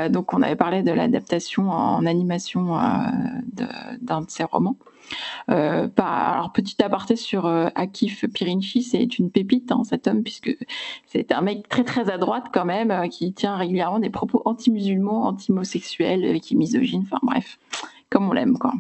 [0.10, 2.78] donc, on avait parlé de l'adaptation en animation
[3.52, 4.78] d'un de, ses romans.
[5.50, 10.56] Euh, alors, petit aparté sur euh, Akif Pirinchi, c'est une pépite, hein, cet homme, puisque
[11.06, 14.42] c'est un mec très très à droite quand même, euh, qui tient régulièrement des propos
[14.46, 17.60] anti-musulmans, anti-homosexuels, qui est misogyne, enfin bref,
[18.10, 18.74] comme on l'aime quoi.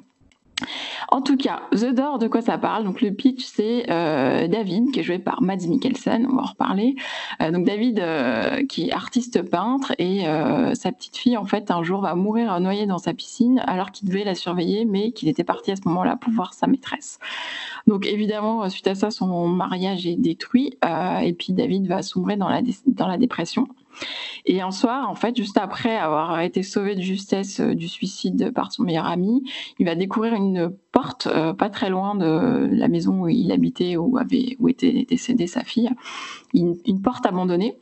[1.10, 2.86] En tout cas, The Door, de quoi ça parle?
[3.02, 6.96] Le pitch, c'est euh, David, qui est joué par Mads Mikkelsen, on va en reparler.
[7.42, 10.24] Euh, donc David, euh, qui est artiste peintre, et
[10.74, 14.08] sa petite fille, en fait, un jour va mourir noyée dans sa piscine, alors qu'il
[14.08, 17.20] devait la surveiller, mais qu'il était parti à ce moment-là pour voir sa maîtresse.
[17.88, 20.78] Donc évidemment, suite à ça, son mariage est détruit,
[21.22, 23.68] et puis David va sombrer dans la dépression.
[24.46, 28.52] Et un soir, en fait, juste après avoir été sauvé de justesse euh, du suicide
[28.54, 29.44] par son meilleur ami,
[29.80, 33.98] il va découvrir une porte euh, pas très loin de la maison où il habitait,
[33.98, 35.90] où, avait, où était décédée sa fille,
[36.54, 37.78] une, porte abandonnée.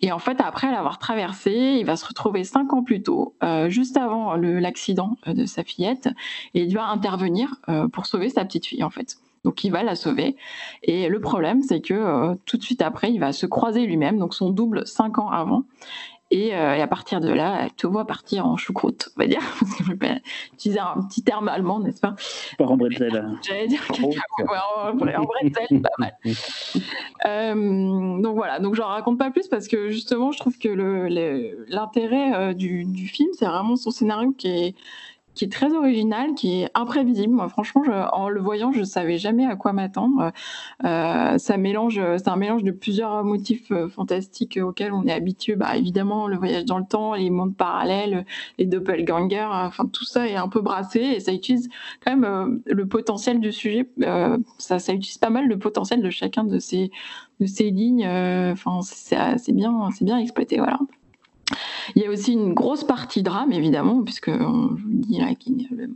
[0.00, 3.68] Et en fait, après l'avoir traversée, il va se retrouver cinq ans plus tôt, euh,
[3.68, 6.08] juste avant l'accident de sa fillette,
[6.54, 7.56] et il va intervenir
[7.92, 9.18] pour sauver sa petite fille, en fait.
[9.44, 10.36] Donc il va la sauver.
[10.82, 14.18] Et le problème, c'est que euh, tout de suite après, il va se croiser lui-même,
[14.18, 15.64] donc son double cinq ans avant.
[16.30, 19.42] Et, euh, à partir de là, elle te voit partir en choucroute, on va dire.
[19.84, 20.20] je vais
[20.54, 22.16] utiliser un petit terme allemand, n'est-ce pas?
[22.58, 23.38] Pas en bretzel.
[23.42, 26.16] J'allais dire en, bretzel, pas mal.
[27.26, 30.68] Euh, donc voilà, donc j'en raconte pas plus parce que justement, je trouve que
[31.68, 34.74] l'intérêt du, du, film, c'est vraiment son scénario qui est,
[35.34, 37.34] qui est très original, qui est imprévisible.
[37.34, 37.82] Moi, franchement,
[38.12, 40.32] en le voyant, je savais jamais à quoi m'attendre.
[40.84, 45.56] Euh, ça mélange, c'est un mélange de plusieurs motifs euh, fantastiques auxquels on est habitué.
[45.56, 48.24] Bah, évidemment, le voyage dans le temps, les mondes parallèles,
[48.58, 51.68] les doppelgangers, enfin tout ça est un peu brassé et ça utilise
[52.04, 53.88] quand même euh, le potentiel du sujet.
[54.58, 56.90] ça, ça utilise pas mal le potentiel de chacun de ces
[57.40, 58.06] de ces lignes.
[58.06, 60.78] Enfin, c'est bien, c'est bien exploité, voilà.
[61.96, 65.20] Il y a aussi une grosse partie drame, évidemment, puisque je vous dis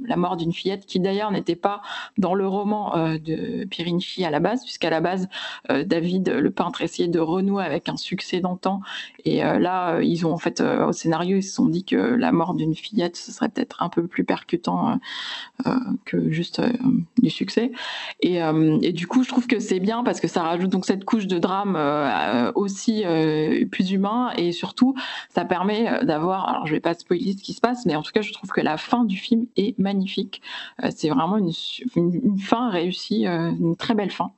[0.06, 1.82] la mort d'une fillette qui d'ailleurs n'était pas
[2.16, 5.28] dans le roman euh, de Pirinchi à la base, puisqu'à la base,
[5.70, 8.80] euh, David, le peintre, essayait de renouer avec un succès d'antan.
[9.24, 12.32] Et euh, là, ils ont en fait, au scénario, ils se sont dit que la
[12.32, 14.98] mort d'une fillette, ce serait peut-être un peu plus percutant
[16.05, 16.60] que juste
[17.20, 17.72] du succès.
[18.20, 18.39] Et,
[18.82, 21.26] et, du coup, je trouve que c'est bien parce que ça rajoute donc cette couche
[21.26, 21.76] de drame
[22.55, 23.05] aussi
[23.70, 24.94] plus humain et surtout,
[25.30, 28.03] ça permet euh, d'avoir, alors je vais pas spoiler ce qui se passe, mais en
[28.03, 30.41] tout cas je trouve que la fin du film est magnifique.
[30.85, 31.53] Euh, c'est vraiment une,
[31.97, 34.31] une, fin réussie, euh, une très belle fin.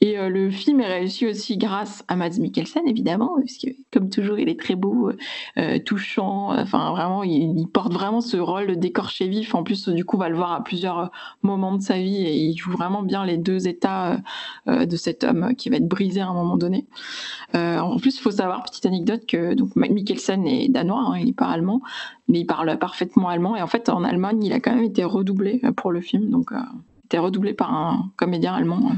[0.00, 4.08] Et euh, le film est réussi aussi grâce à Mads Mikkelsen, évidemment, parce que comme
[4.08, 5.10] toujours, il est très beau,
[5.58, 6.50] euh, touchant.
[6.58, 9.54] Enfin, vraiment, il, porte vraiment ce rôle d'écorché vif.
[9.54, 11.10] En plus, du coup, on va le voir à plusieurs
[11.42, 14.20] moments de sa vie et il joue vraiment bien les deux états
[14.68, 16.86] euh, de cet homme qui va être brisé à un moment donné.
[17.54, 21.32] en plus, il faut savoir, petite anecdote, que donc Mikkelsen est danois, hein, il n'est
[21.32, 21.80] pas allemand,
[22.28, 23.56] mais il parle parfaitement allemand.
[23.56, 26.30] Et en fait, en Allemagne, il a quand même été redoublé pour le film.
[26.30, 26.52] Donc,
[27.10, 28.92] était redoublé par un comédien allemand.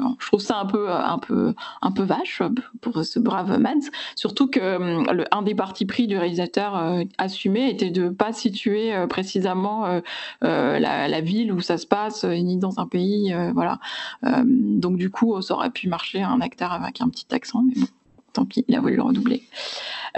[0.00, 2.42] je trouve ça un peu, un peu, un peu vache
[2.80, 3.90] pour ce brave Mads.
[4.16, 10.00] Surtout que le, un des partis pris du réalisateur assumé était de pas situer précisément
[10.40, 13.78] la, ville où ça se passe, ni dans un pays, voilà.
[14.22, 17.86] donc du coup, ça aurait pu marcher un acteur avec un petit accent, mais bon
[18.32, 19.42] tant pis, il a voulu le redoubler.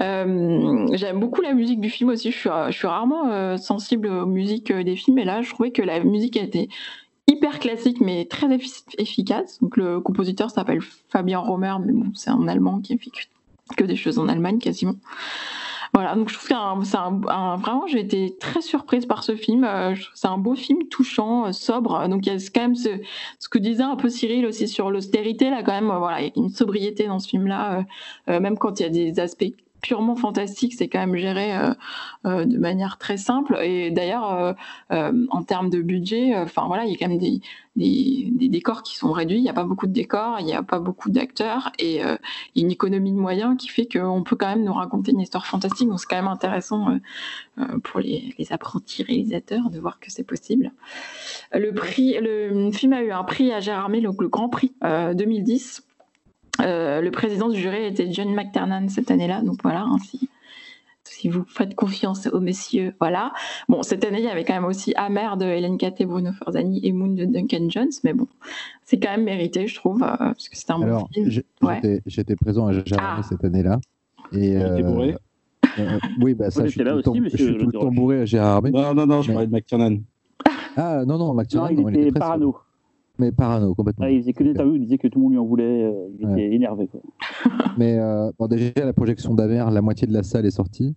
[0.01, 2.31] Euh, j'aime beaucoup la musique du film aussi.
[2.31, 5.51] Je suis, je suis rarement euh, sensible aux musiques euh, des films, et là, je
[5.51, 6.69] trouvais que la musique était
[7.27, 8.49] hyper classique, mais très
[8.99, 9.61] efficace.
[9.61, 13.11] Donc, le compositeur s'appelle Fabien Romer, mais bon, c'est un Allemand qui a fait
[13.77, 14.97] que des choses en Allemagne quasiment.
[15.95, 19.63] Voilà, donc je trouve que c'est vraiment, j'ai été très surprise par ce film.
[19.63, 22.09] Euh, c'est un beau film, touchant, euh, sobre.
[22.09, 22.89] Donc il y a quand même ce,
[23.39, 25.87] ce, que disait un peu Cyril aussi sur l'austérité là, quand même.
[25.97, 27.85] Voilà, il y a une sobriété dans ce film-là,
[28.29, 29.45] euh, même quand il y a des aspects
[29.85, 31.75] purement fantastique, c'est quand même géré euh,
[32.25, 33.59] euh, de manière très simple.
[33.63, 34.57] Et d'ailleurs,
[34.91, 37.41] euh, en termes de budget, enfin voilà, il y a quand même des,
[38.49, 39.37] décors qui sont réduits.
[39.37, 42.01] Il n'y a pas beaucoup de décors, il n'y a pas beaucoup d'acteurs et
[42.57, 45.89] une économie de moyens qui fait qu'on peut quand même nous raconter une histoire fantastique.
[45.89, 46.99] Donc c'est quand même intéressant
[47.83, 50.73] pour les, apprentis réalisateurs de voir que c'est possible.
[51.53, 55.83] Le prix, le film a eu un prix à Gérardmer, donc le Grand Prix 2010.
[56.61, 60.29] Euh, le président du jury était John McTernan cette année-là, donc voilà, hein, si,
[61.29, 63.33] vous faites confiance aux messieurs, voilà.
[63.69, 66.81] Bon, cette année, il y avait quand même aussi Amer de Hélène Caté, Bruno Forzani
[66.87, 68.29] et Moon de Duncan Jones, mais bon,
[68.85, 71.43] c'est quand même mérité, je trouve, euh, parce que c'était un bon film.
[72.07, 73.23] J'étais présent à Gérard ah.
[73.23, 73.81] cette année-là.
[74.33, 75.17] Et, euh, bourré
[75.79, 78.25] euh, Oui, bah ça, je suis, tout, aussi, je suis tout le temps bourré à
[78.25, 79.99] Gérard Non, non, non, je parlais de McTernan.
[80.77, 82.57] Ah, non, non, McTernan, non, il, était parano.
[83.19, 84.07] Mais parano, complètement.
[84.07, 85.85] Ah, il faisait que des interviews, il disait que tout le monde lui en voulait,
[85.85, 86.89] euh, il était énervé.
[86.89, 87.01] Quoi.
[87.79, 90.97] Mais euh, bon, déjà, la projection d'Amer, la moitié de la salle est sortie.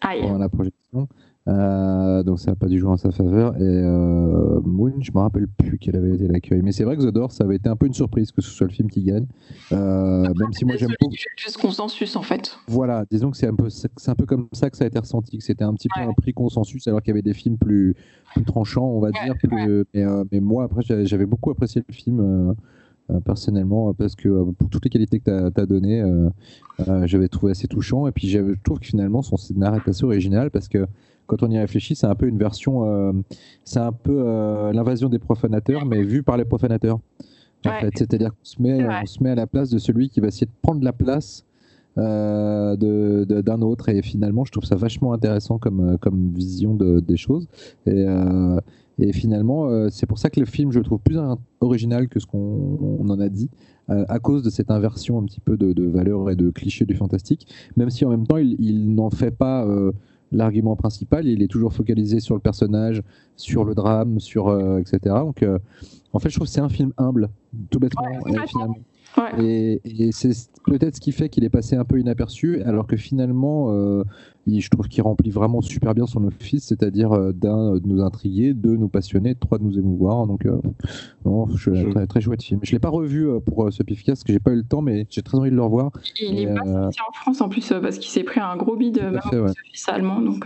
[0.00, 0.22] Aïe.
[0.22, 1.08] Pendant la projection.
[1.50, 3.56] Euh, donc ça n'a pas dû jouer en sa faveur.
[3.56, 6.62] Et euh, Moon, je me rappelle plus quel avait été l'accueil.
[6.62, 8.50] Mais c'est vrai que The Door, ça avait été un peu une surprise que ce
[8.50, 9.26] soit le film qui gagne.
[9.72, 11.14] Euh, même si moi j'aime beaucoup.
[11.36, 12.56] Juste consensus en fait.
[12.68, 13.68] Voilà, disons que c'est un, peu,
[14.06, 16.12] un peu comme ça que ça a été ressenti, que c'était un petit peu un
[16.12, 17.96] prix consensus alors qu'il y avait des films plus,
[18.34, 19.34] plus tranchants, on va dire.
[19.42, 22.54] Plus, mais, mais, moi, après, j'avais beaucoup apprécié le film.
[23.24, 26.04] personnellement parce que pour toutes les qualités que tu as, données
[27.06, 30.52] j'avais trouvé assez touchant et puis je trouve que finalement son scénario est assez original
[30.52, 30.86] parce que
[31.30, 33.12] quand on y réfléchit, c'est un peu une version, euh,
[33.64, 36.98] c'est un peu euh, l'invasion des profanateurs, mais vue par les profanateurs.
[37.94, 40.46] c'est-à-dire qu'on se met, on se met à la place de celui qui va essayer
[40.46, 41.44] de prendre la place
[41.98, 43.90] euh, d'un autre.
[43.90, 47.46] Et finalement, je trouve ça vachement intéressant comme, comme vision des choses.
[47.86, 48.06] Et,
[48.98, 51.18] et finalement, c'est pour ça que le film, je le trouve plus
[51.60, 53.50] original que ce qu'on en a dit,
[53.88, 57.46] à cause de cette inversion un petit peu de, valeurs et de clichés du fantastique,
[57.76, 59.64] même si en même temps, il, il n'en fait pas
[60.32, 61.26] l'argument principal.
[61.26, 63.02] Il est toujours focalisé sur le personnage,
[63.36, 64.98] sur le drame, sur euh, etc.
[65.04, 65.58] Donc, euh,
[66.12, 67.30] en fait, je trouve que c'est un film humble,
[67.70, 68.02] tout bêtement,
[68.46, 68.76] finalement.
[69.38, 70.30] Et, c'est
[70.64, 74.04] peut-être ce qui fait qu'il est passé un peu inaperçu, alors que finalement, euh,
[74.46, 78.54] je trouve qu'il remplit vraiment super bien son office, c'est-à-dire euh, d'un, de nous intriguer,
[78.54, 80.26] deux, nous passionner, trois, de nous émouvoir.
[80.26, 80.60] Donc, euh,
[81.54, 82.60] je, très, très chouette film.
[82.62, 84.82] Je ne l'ai pas revu pour ce pifcast, parce que j'ai pas eu le temps,
[84.82, 85.90] mais j'ai très envie de le revoir.
[86.20, 89.02] Il est pas sorti en France en plus, parce qu'il s'est pris un gros bide
[89.02, 89.52] même ouais.
[89.88, 90.20] allemand.
[90.20, 90.44] Donc,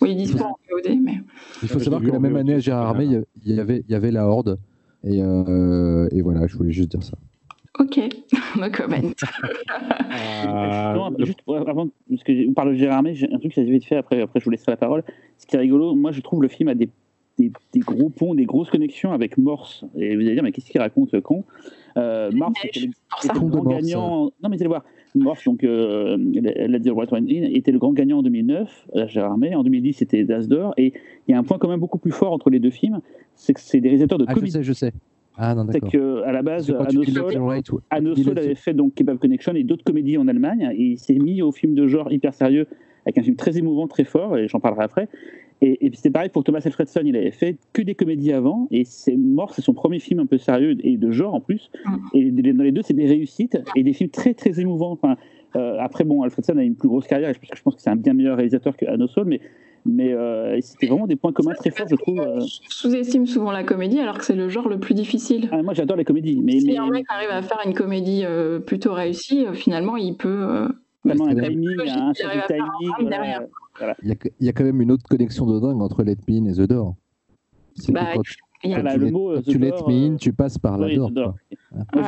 [0.00, 0.98] oui, il dispose en VOD.
[1.02, 1.20] Mais...
[1.62, 3.94] Il faut savoir que la même année à Gérard Armé, il y avait, il y
[3.94, 4.58] avait La Horde.
[5.04, 7.16] Et, et voilà, je voulais juste dire ça.
[7.78, 7.98] Ok,
[8.56, 8.96] no comment.
[10.16, 13.70] Euh, juste avant, parce que on parle de Gérard Armé, j'ai un truc que j'ai
[13.70, 15.02] vite fait, après, après je vous laisserai la parole.
[15.36, 16.88] Ce qui est rigolo, moi je trouve le film a des,
[17.38, 17.50] des,
[17.80, 19.84] gros ponts, des grosses connexions avec Morse.
[19.96, 21.44] Et vous allez dire, mais qu'est-ce qu'il raconte ce con?
[21.96, 24.30] Euh, Morse était le, grand gagnant.
[24.42, 24.84] Non, mais allez voir.
[25.14, 29.54] Morse, donc, euh, la était le grand gagnant en 2009, à Gérard Armé.
[29.54, 30.72] En 2010, c'était Das d'Or.
[30.76, 30.94] Et
[31.28, 33.00] il y a un point quand même beaucoup plus fort entre les deux films,
[33.34, 34.92] c'est que c'est des réalisateurs de ah, Je sais, je sais.
[35.38, 36.74] Ah, c'est qu'à la base,
[37.90, 40.70] Anosol avait fait donc Kebab Connection et d'autres comédies en Allemagne.
[40.74, 42.66] Et il s'est mis au film de genre hyper sérieux,
[43.04, 45.08] avec un film très émouvant, très fort, et j'en parlerai après.
[45.62, 48.84] Et, et c'était pareil pour Thomas Alfredson, il avait fait que des comédies avant, et
[48.84, 51.70] c'est mort, c'est son premier film un peu sérieux et de genre en plus.
[51.84, 51.96] Mm.
[52.14, 54.92] Et dans les deux, c'est des réussites et des films très très émouvants.
[54.92, 55.16] Enfin,
[55.56, 57.90] euh, après, bon, Alfredson a une plus grosse carrière, parce que je pense que c'est
[57.90, 59.40] un bien meilleur réalisateur que Anosol, mais
[59.86, 62.20] mais euh, c'était vraiment des points communs très forts, je trouve.
[62.20, 62.40] Euh.
[62.68, 65.48] sous-estime souvent la comédie, alors que c'est le genre le plus difficile.
[65.52, 66.40] Ah, moi, j'adore les comédies.
[66.42, 70.68] Mais, si un mec arrive à faire une comédie euh, plutôt réussie, finalement, il peut.
[71.04, 72.92] Vraiment un timing, un timing.
[73.00, 76.16] Il, y a, il, y a, quand même une autre connexion de dingue entre Let
[76.28, 76.96] Me et The Door.
[77.90, 78.14] Bah,
[78.66, 80.12] Il y a- Voilà, tu le let- mot, euh, tu The let Door, me in,
[80.12, 81.34] euh, tu passes par la door.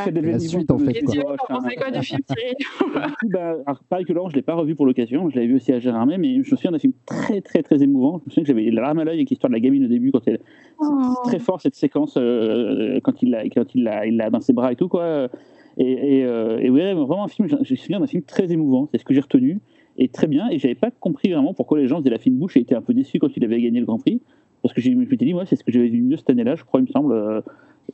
[0.05, 1.37] Fais des La suite, en fait, quoi.
[1.47, 2.21] Quoi du film,
[3.31, 5.29] bah, alors, pareil que Laurent, je ne l'ai pas revu pour l'occasion.
[5.31, 7.83] Je l'avais vu aussi à Gérardmer, mais je me souviens d'un film très, très, très
[7.83, 8.19] émouvant.
[8.21, 9.89] Je me souviens que j'avais la larme à l'œil avec l'histoire de la gamine au
[9.89, 10.41] début, quand elle.
[10.81, 10.85] Oh.
[11.25, 14.41] C'est très fort cette séquence euh, quand il l'a quand il l'a il l'a dans
[14.41, 15.29] ses bras et tout quoi.
[15.77, 17.47] Et, et, euh, et ouais, vraiment un film.
[17.49, 18.89] Je je me souviens d'un film très émouvant.
[18.91, 19.59] C'est ce que j'ai retenu
[19.97, 20.49] et très bien.
[20.51, 22.83] Et j'avais pas compris vraiment pourquoi les gens faisaient la fine bouche et étaient un
[22.83, 24.21] peu déçus quand il avait gagné le Grand Prix.
[24.63, 26.55] Parce que j'ai- je m'étais dit, moi, c'est ce que j'avais vu mieux cette année-là,
[26.57, 27.13] je crois, il me semble.
[27.13, 27.41] euh,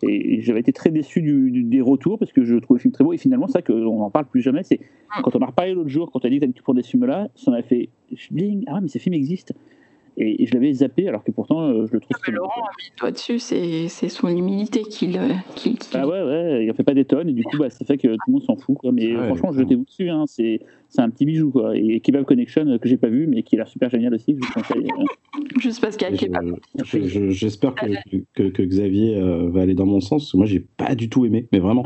[0.02, 2.90] Et j'avais été très déçu du, du- des retours parce que je trouvais le film
[2.92, 3.12] très beau.
[3.12, 4.64] Et finalement, c'est ça qu'on n'en parle plus jamais.
[4.64, 4.80] C'est
[5.22, 6.82] quand on en a reparlé l'autre jour, quand tu as dit que tu pour des
[6.82, 7.90] films-là, ça m'a fait
[8.32, 8.64] bling.
[8.66, 9.54] Ah ouais, mais ces films existent.
[10.16, 12.10] Et, et je l'avais zappé alors que pourtant, euh, je le trouve.
[12.16, 12.38] Mais très bon.
[12.38, 15.28] Laurent a mis le doigt dessus, c'est son humilité qui le.
[15.54, 17.70] Qui, qui- Bah ouais, ouais, il en fait pas des tonnes et du coup, bah,
[17.70, 18.76] ça fait que tout le monde s'en fout.
[18.78, 18.90] Quoi.
[18.90, 20.60] Mais euh, Ouais, franchement, jetez-vous dessus, hein, c'est
[20.94, 21.50] c'est un petit bijou.
[21.50, 21.76] Quoi.
[21.76, 24.36] Et Kebab Connection, euh, que j'ai pas vu, mais qui a l'air super génial aussi,
[24.40, 24.86] je vous conseille.
[24.86, 25.04] euh.
[25.60, 26.56] Juste parce qu'il y a Et Kebab.
[26.84, 27.86] je- je- je- J'espère que,
[28.34, 31.08] que, que Xavier euh, va aller dans mon sens, parce que moi j'ai pas du
[31.08, 31.82] tout aimé, mais vraiment.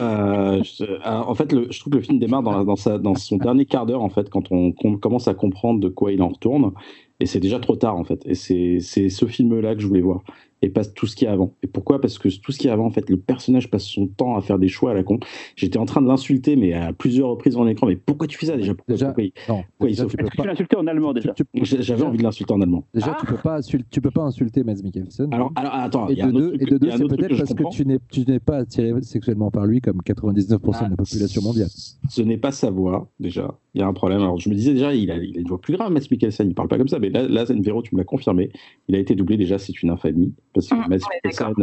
[0.00, 2.76] Euh, je- euh, en fait, le- je trouve que le film démarre dans, la- dans,
[2.76, 5.88] sa, dans son dernier quart d'heure, en fait, quand on, qu'on commence à comprendre de
[5.88, 6.72] quoi il en retourne,
[7.20, 8.22] et c'est déjà trop tard, en fait.
[8.26, 10.22] Et c'est c'est ce film-là que je voulais voir,
[10.64, 11.54] et pas tout ce qu'il y a avant.
[11.62, 12.00] Et pourquoi?
[12.00, 14.36] Parce que tout ce qu'il y a avant, en fait, le personnage passe son temps
[14.36, 15.18] à faire des choix à la con.
[15.56, 17.86] J'étais en train de l'insulter, mais à plusieurs reprises dans l'écran.
[17.86, 18.74] Mais pourquoi tu fais ça déjà?
[18.74, 22.18] Pourquoi, Déjà, pourquoi il- Non, Quoi, il déjà, tu peux en allemand déjà J'avais envie
[22.18, 22.84] de l'insulter en allemand.
[22.94, 25.32] Déjà, tu peux pas insulter, tu peux pas insulter Mads Mikkelsen.
[25.34, 27.54] Alors, alors attends, et il y a de deux, truc et de c'est peut-être parce
[27.54, 30.96] que tu n'es, tu n'es pas attiré sexuellement par lui comme 99% de la Ah,
[30.96, 31.68] population mondiale.
[32.08, 33.58] Ce n'est pas sa voix, déjà.
[33.74, 34.20] Il y a un problème.
[34.20, 36.48] Alors, je me disais déjà, il a, il a une voix plus grave, Mads Mikkelsen.
[36.48, 36.98] Il parle pas comme ça.
[36.98, 38.50] Mais là, là Véro, tu me l'as confirmé.
[38.88, 39.36] Il a été doublé.
[39.36, 40.32] Déjà, c'est une infamie.
[40.54, 41.54] Parce que Mmh, Mads Mikkelsen,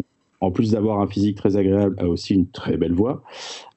[0.42, 3.24] en plus d'avoir un physique très agréable, a aussi une très belle voix.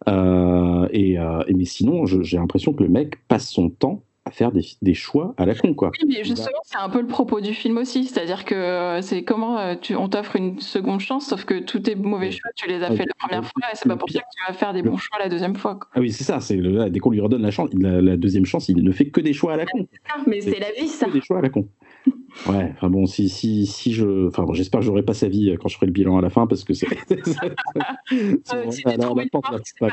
[0.08, 4.30] Euh, et, euh, et- mais sinon, j'ai l'impression que le mec passe son temps à
[4.30, 5.90] faire des, des choix à la con, quoi.
[6.00, 8.06] Oui, mais justement, c'est un peu le propos du film aussi.
[8.06, 11.94] C'est-à-dire que euh, c'est comment tu, on t'offre une seconde chance, sauf que tous tes
[11.94, 14.24] mauvais choix, tu les as fait la première fois, et c'est pas pour ça que
[14.34, 15.74] tu vas faire des bons choix la deuxième fois.
[15.74, 15.88] quoi.
[15.94, 16.40] Ah oui, c'est ça.
[16.40, 19.20] C'est dès qu'on lui redonne la, chance, la, la deuxième chance, il ne fait que
[19.20, 19.86] des choix à la con.
[20.26, 21.04] Mais c'est la vie, ça.
[21.06, 21.68] Que des choix à la con.
[22.46, 24.26] Ouais, enfin bon, si, si, si je.
[24.26, 26.20] Enfin bon, j'espère que j'aurai pas sa vie euh, quand je ferai le bilan à
[26.20, 26.86] la fin parce que c'est.
[28.50, 29.88] alors, trouves la porte, là, pas.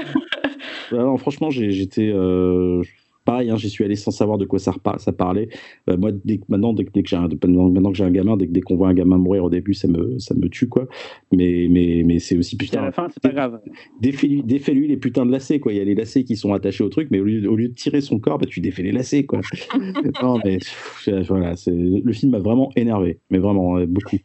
[0.92, 2.09] Ouais, non, franchement, j'ai- j'étais.
[2.14, 2.82] euh,
[3.28, 5.50] Pareil, hein, j'y suis allé sans savoir de quoi ça, repa- ça parlait.
[5.90, 8.06] Euh, moi, dès, que- maintenant, dès, que- dès que j'ai un, maintenant, maintenant que j'ai
[8.06, 10.34] un gamin, dès, que- dès qu'on voit un gamin mourir au début, ça me, ça
[10.34, 10.88] me tue, quoi.
[11.34, 12.82] Mais, mais, mais c'est aussi Puis à putain.
[12.86, 13.60] la fin, c'est pas grave.
[14.00, 15.74] Défais-lui défais-lui les putains de lacets, quoi.
[15.74, 17.68] Il y a les lacets qui sont attachés au truc, mais au lieu, au lieu
[17.68, 19.42] de tirer son corps, bah, tu défais les lacets, quoi.
[20.24, 24.16] non, mais pff, voilà, c'est- le film m'a vraiment énervé, mais vraiment euh, beaucoup.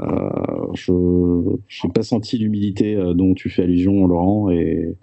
[0.00, 0.06] Euh,
[0.74, 4.94] je n'ai pas senti l'humilité dont tu fais allusion, Laurent, et,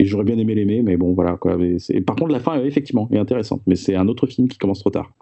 [0.00, 1.36] et j'aurais bien aimé l'aimer, mais bon, voilà.
[1.36, 1.56] Quoi.
[1.58, 4.48] Mais c'est- par contre, la fin, euh, effectivement, est intéressante, mais c'est un autre film
[4.48, 5.12] qui commence trop tard.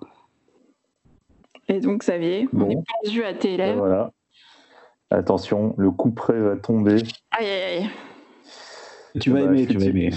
[1.68, 2.70] Et donc, Xavier, on Bon.
[2.70, 4.12] est pendu à tes voilà.
[5.10, 6.96] Attention, le coup près va tomber.
[7.30, 7.90] Aïe, aïe, aïe.
[9.20, 10.10] Tu vas Bah, aimer, je suis tu vas team- aimer.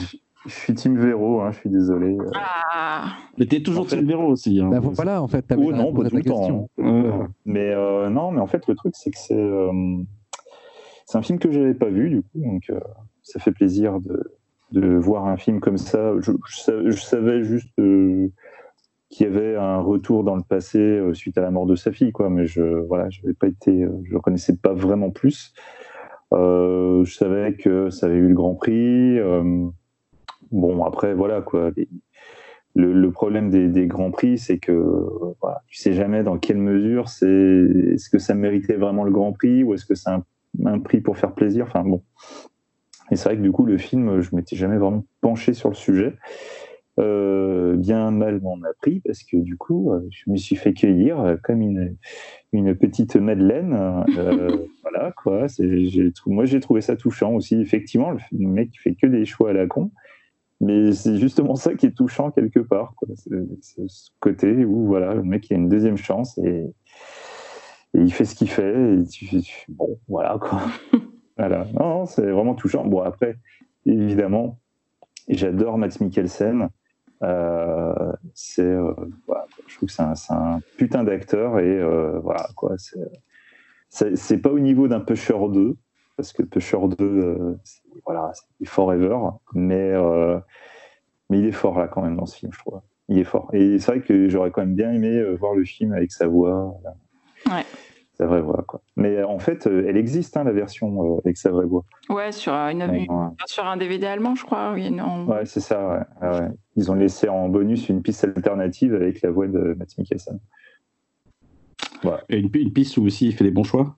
[0.46, 2.18] Je suis Team Véro, hein, je suis désolé.
[2.36, 4.60] Ah, Mais t'es toujours En fait- Team Véro aussi.
[4.60, 4.70] Hein.
[4.70, 6.70] Bah, voilà, en fait, t'avais Oh, non, réponse pas tout le question.
[6.80, 7.28] hein.
[7.46, 9.72] Mais euh, non, mais en fait, le truc, c'est que c'est euh,
[11.06, 12.80] c'est un film que j'avais pas vu, du coup, donc euh,
[13.24, 14.32] ça fait plaisir de,
[14.72, 16.14] de voir un film comme ça.
[16.20, 18.30] Je, je sa- je savais juste euh,
[19.10, 21.92] qu'il y avait un retour dans le passé euh, suite à la mort de sa
[21.92, 25.54] fille, quoi, mais je voilà, j'avais pas été, euh, je connaissais pas vraiment plus.
[26.34, 29.20] Je savais que ça avait eu le Grand Prix.
[30.52, 31.72] bon, après, voilà, quoi.
[32.76, 34.72] le problème des, des grands prix, c'est que
[35.42, 39.34] voilà, tu sais jamais dans quelle mesure c'est est-ce que ça méritait vraiment le grand
[39.34, 40.24] prix ou est-ce que c'est un,
[40.66, 41.66] un prix pour faire plaisir.
[41.68, 42.02] Enfin bon.
[43.12, 45.76] Et c'est vrai que du coup le film, je m'étais jamais vraiment penché sur le
[45.76, 46.16] sujet.
[47.00, 50.74] Euh, bien mal m'en a pris parce que du coup, euh, je me suis fait
[50.74, 51.96] cueillir euh, comme une,
[52.52, 53.74] une petite Madeleine.
[54.18, 55.48] Euh, voilà quoi.
[55.48, 57.60] J'ai moi j'ai trouvé ça touchant aussi.
[57.60, 59.92] Effectivement, le, mec fait que des choix à la con.
[60.60, 62.94] Mais c'est justement ça qui est touchant quelque part.
[62.96, 63.08] quoi.
[63.16, 63.32] C'est
[63.62, 66.66] c'est ce côté où voilà, le mec il a une deuxième chance et,
[67.94, 68.96] et il fait ce qu'il fait.
[68.96, 70.62] Et tu, tu- bon, voilà quoi.
[71.38, 71.66] voilà.
[71.74, 72.86] Non, non, c'est vraiment touchant.
[72.86, 73.38] Bon, après,
[73.86, 74.60] évidemment,
[75.28, 76.70] j'adore Matt Mikkelsen.
[77.24, 78.94] Euh, c'est, euh,
[79.68, 82.76] je trouve que c'est un, putain d'acteur et euh, voilà quoi.
[83.90, 85.78] C'est, pas au niveau d'un Pusher 2
[86.18, 89.18] parce que Pusher 2, euh, c'est- voilà, c'est forever,
[89.54, 89.94] mais
[91.30, 92.82] mais il est fort là quand même dans ce film, je trouve.
[93.08, 93.50] Il est fort.
[93.54, 96.78] Et c'est vrai que j'aurais quand même bien aimé voir le film avec sa voix.
[98.22, 98.84] Sa vraie voix, quoi.
[98.98, 101.86] Mais euh, en fait, euh, elle existe, hein, la version euh, avec sa vraie voix.
[102.08, 103.08] ouais, sur, euh, une, Ouais,
[103.48, 104.74] sur un DVD allemand, je crois.
[104.74, 105.26] Oui, non.
[105.26, 106.28] Ouais, c'est ça, ouais.
[106.30, 106.50] Ouais, ouais.
[106.76, 110.40] Ils ont laissé en bonus une piste alternative avec la voix de Matt Mikkelsen.
[112.30, 113.98] Et une, une, piste où aussi il fait les bons choix?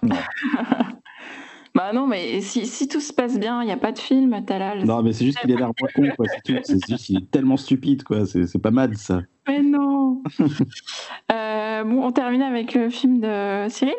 [0.00, 0.14] Non.
[1.74, 4.44] bah non, mais si, si, tout se passe bien, il n'y a pas de film,
[4.44, 4.84] Talal.
[4.84, 6.26] Non, mais c'est juste qu'il est l'air con, quoi.
[6.28, 6.60] C'est tout.
[6.62, 8.26] C'est juste qu'il est tellement stupide, quoi.
[8.26, 9.22] C'est pas mal, ça.
[9.48, 10.22] Mais non.
[11.32, 13.94] euh, bon, on termine avec le film de Cyril.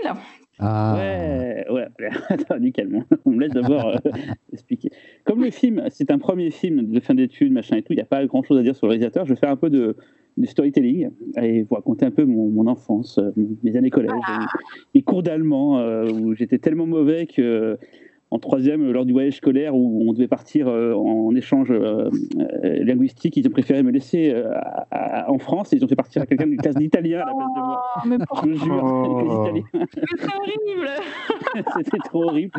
[0.60, 0.95] Ah.
[0.98, 1.88] Ouais, ouais,
[2.30, 3.04] attends, nickel.
[3.26, 4.12] On me laisse d'abord euh,
[4.54, 4.90] expliquer.
[5.26, 8.02] Comme le film, c'est un premier film de fin d'études, machin et tout, il n'y
[8.02, 9.26] a pas grand chose à dire sur le réalisateur.
[9.26, 9.98] Je vais faire un peu de,
[10.38, 11.10] de storytelling
[11.42, 13.32] et vous raconter un peu mon, mon enfance, euh,
[13.64, 14.45] mes années collège, ah.
[14.94, 17.78] mes cours d'allemand euh, où j'étais tellement mauvais que
[18.32, 22.84] en troisième, lors du voyage scolaire où on devait partir euh, en échange euh, euh,
[22.84, 24.34] linguistique, ils ont préféré me laisser
[25.28, 27.54] en France et ils ont fait partir à quelqu'un d'une classe d'italien à la place
[27.56, 27.84] de moi.
[27.95, 29.48] Oh, mais pourquoi Je jure, oh.
[29.94, 30.90] C'est horrible
[31.84, 32.52] C'était trop horrible.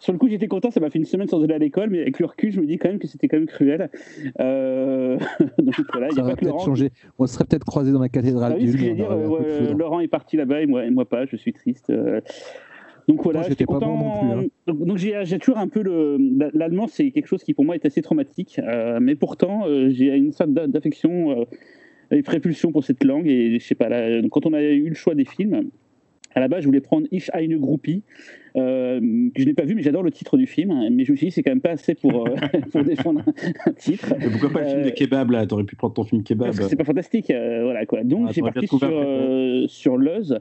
[0.00, 2.00] Sur le coup, j'étais content, ça m'a fait une semaine sans aller à l'école, mais
[2.00, 3.90] avec le recul, je me dis quand même que c'était quand même cruel.
[4.38, 6.64] donc voilà, il y a pas que Laurent.
[6.64, 6.90] Changé.
[7.18, 8.54] On serait peut-être croisé dans la cathédrale.
[8.56, 11.52] Ah oui, que dire, Laurent est parti là-bas et moi, et moi pas, je suis
[11.52, 11.92] triste.
[13.08, 13.96] Donc voilà, j'étais content.
[13.96, 14.44] Bon hein.
[14.66, 16.18] Donc, j'ai toujours un peu le
[16.54, 20.14] l'allemand, c'est quelque chose qui pour moi est assez traumatique, euh, mais pourtant euh, j'ai
[20.16, 21.44] une sorte d'affection euh,
[22.10, 23.88] et prépulsion pour cette langue et je sais pas.
[23.88, 25.70] Là, quand on a eu le choix des films,
[26.34, 28.02] à la base je voulais prendre Ich eine Groupie.
[28.54, 29.00] Euh,
[29.34, 30.74] que je n'ai pas vu, mais j'adore le titre du film.
[30.90, 32.28] Mais je me suis dit, c'est quand même pas assez pour,
[32.70, 33.22] pour défendre
[33.66, 34.14] un, titre.
[34.18, 35.46] Mais pourquoi pas le film de kebab là?
[35.46, 36.52] T'aurais pu prendre ton film kebab.
[36.52, 38.04] C'est pas fantastique, voilà quoi.
[38.04, 40.38] Donc ah, j'ai parti sur, sur Luz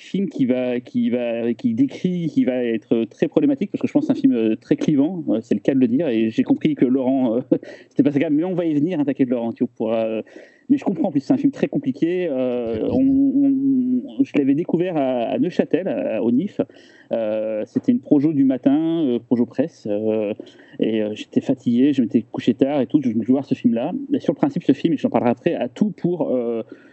[0.00, 3.92] film qui va, qui va, qui décrit, qui va être très problématique parce que je
[3.92, 6.08] pense que c'est un film euh, très clivant, euh, c'est le cas de le dire.
[6.08, 7.40] Et j'ai compris que Laurent, euh,
[7.88, 10.22] c'était pas ça, mais on va y venir, attaquer de Laurent, tu pourras.
[10.68, 12.28] mais je comprends en plus, c'est un film très compliqué.
[12.28, 16.60] je l'avais découvert à, Neuchâtel, au NIF.
[17.66, 19.88] c'était une projo du matin, projo presse,
[20.78, 23.00] et j'étais fatigué, je m'étais couché tard et tout.
[23.02, 23.92] Je voulais voir ce film-là.
[24.12, 26.32] Et sur le principe, ce film, et j'en parlerai après, a tout pour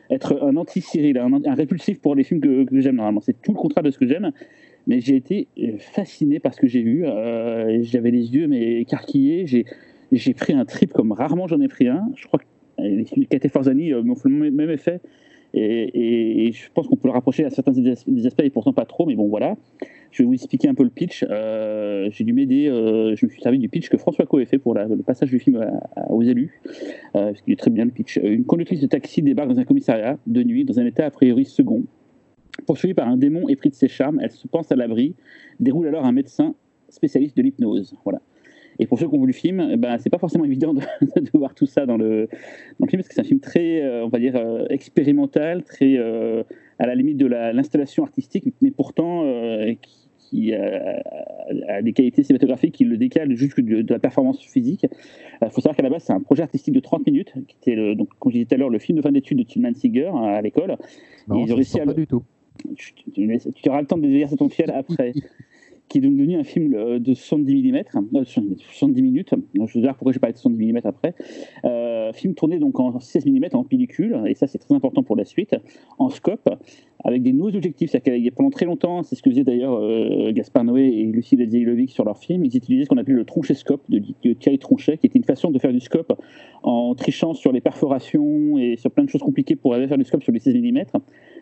[0.09, 3.21] être un anti-Cyril, un, répulsif pour les films que, j'aime normalement.
[3.21, 4.31] C'est tout le contraire de ce que j'aime.
[4.87, 7.05] Mais j'ai été euh, fasciné par ce que j'ai vu.
[7.05, 9.45] Euh, j'avais les yeux mais écarquillés.
[10.11, 12.09] J'ai pris un trip comme rarement j'en ai pris un.
[12.15, 12.45] Je crois que
[12.81, 14.99] les films de euh, m'ont fait le même effet.
[15.53, 19.05] Et, je pense qu'on peut le rapprocher à certains des aspects et pourtant pas trop.
[19.05, 19.55] Mais bon, voilà.
[20.11, 21.25] Je vais vous expliquer un peu le pitch.
[21.29, 24.57] Euh, j'ai dû m'aider, euh, je me suis servi du pitch que François Coe fait
[24.57, 25.63] pour le passage du film
[26.09, 26.61] aux élus,
[27.15, 28.17] euh, parce est très bien le pitch.
[28.17, 31.45] Une conductrice de taxi débarque dans un commissariat de nuit, dans un état a priori
[31.45, 31.83] second.
[32.65, 35.15] Poursuivie par un démon épris de ses charmes, elle se pense à l'abri,
[35.59, 36.55] déroule alors un médecin
[36.89, 37.95] spécialiste de l'hypnose.
[38.03, 38.21] Voilà.
[38.79, 40.81] Et pour ceux qui ont vu le film, eh ben, c'est pas forcément évident de,
[41.37, 42.27] voir tout ça dans le,
[42.79, 46.87] dans le film, parce que c'est un film très, on va dire, expérimental, très à
[46.87, 49.23] la limite de l'installation artistique, mais pourtant
[49.81, 54.85] qui, qui a, des qualités cinématographiques qui le décalent jusque de, la performance physique.
[55.41, 57.55] Il euh, faut savoir qu'à la base, c'est un projet artistique de 30 minutes, qui
[57.61, 59.43] était, le, donc, comme je disais tout à l'heure, le film de fin d'études de
[59.43, 60.77] Tilman Seeger hein, à l'école.
[61.27, 62.23] Non, ils ont réussi à pas du tout.
[62.75, 65.13] Tu, tu, auras le temps de déverser ton fiel après.
[65.89, 67.83] Qui est donc devenu un film euh, de 70 mm,
[68.23, 69.33] 70 minutes.
[69.55, 71.15] Je vais dire pourquoi je parlé de 70 mm après.
[71.65, 75.15] Euh, film tourné donc en 16 mm en pellicule, et ça c'est très important pour
[75.15, 75.55] la suite,
[75.97, 76.47] en scope,
[77.03, 77.89] avec des nouveaux objectifs.
[77.89, 81.89] C'est-à-dire pendant très longtemps, c'est ce que faisaient d'ailleurs euh, Gaspard Noé et Lucie Ladzilovic
[81.89, 85.07] sur leur film, ils utilisaient ce qu'on appelait le scope de, de Thierry Tronchet, qui
[85.07, 86.13] était une façon de faire du scope
[86.61, 90.03] en trichant sur les perforations et sur plein de choses compliquées pour aller faire du
[90.03, 90.83] scope sur les 16 mm.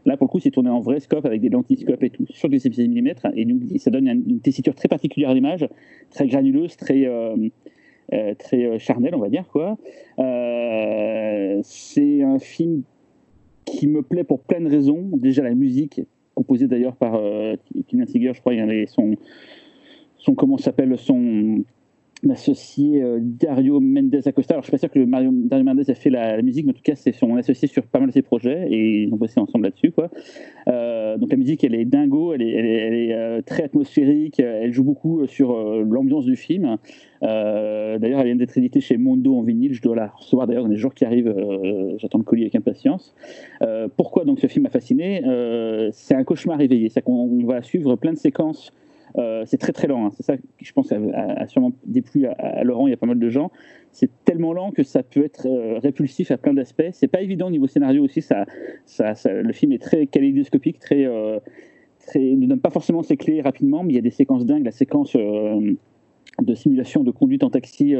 [0.06, 2.26] Là, pour le coup, c'est tourné en vrai scope avec des lentilles scope et tout,
[2.30, 3.08] sur des 16 mm.
[3.36, 5.68] Et donc, ça donne une, tessiture très particulière à l'image,
[6.10, 7.36] très granuleuse, très, euh,
[8.14, 9.48] euh, euh, charnelle, on va dire.
[9.48, 9.78] quoi.
[11.64, 12.84] c'est un film
[13.66, 15.10] qui me plaît pour plein de raisons.
[15.14, 16.02] Déjà, la musique,
[16.36, 17.20] composée d'ailleurs par
[17.88, 19.16] Tina Seeger, je crois, il y avait son,
[20.18, 21.64] son comment s'appelle, son
[22.32, 24.54] associé euh, Dario Mendes Acosta.
[24.54, 26.76] Alors, je suis pas sûr que Mario, Dario Mendes a fait la, musique, mais en
[26.76, 29.40] tout cas, c'est son associé sur pas mal de ses projets et ils ont bossé
[29.40, 29.92] ensemble là-dessus.
[29.92, 30.10] Quoi.
[30.68, 35.26] Euh, donc, la musique, elle est dingo, elle est, euh, très atmosphérique, elle joue beaucoup
[35.28, 36.78] sur l'ambiance du film.
[37.22, 39.74] d'ailleurs, elle vient d'être éditée chez Mondo en vinyle.
[39.74, 41.34] Je dois la recevoir d'ailleurs dans les jours qui arrivent.
[41.98, 43.16] J'attends le colis avec impatience.
[43.96, 45.22] pourquoi donc ce film m'a fasciné?
[45.92, 46.90] C'est un cauchemar éveillé.
[46.90, 48.72] C'est qu'on va suivre plein de séquences
[49.18, 50.06] euh, c'est très très lent.
[50.06, 50.12] Hein.
[50.16, 52.88] C'est ça je pense, a, sûrement déplu à, Laurent.
[52.88, 53.52] Il y a pas mal de gens.
[53.92, 56.90] C'est tellement lent que ça peut être euh, répulsif à plein d'aspects.
[56.92, 58.22] C'est pas évident au niveau scénario aussi.
[58.22, 58.46] Ça,
[58.86, 61.40] ça, le film est très kaléidoscopique, très, euh,
[62.06, 64.66] très, ne donne pas forcément ses clés rapidement, mais il y a des séquences dingues.
[64.66, 67.96] La séquence de simulation de conduite en taxi.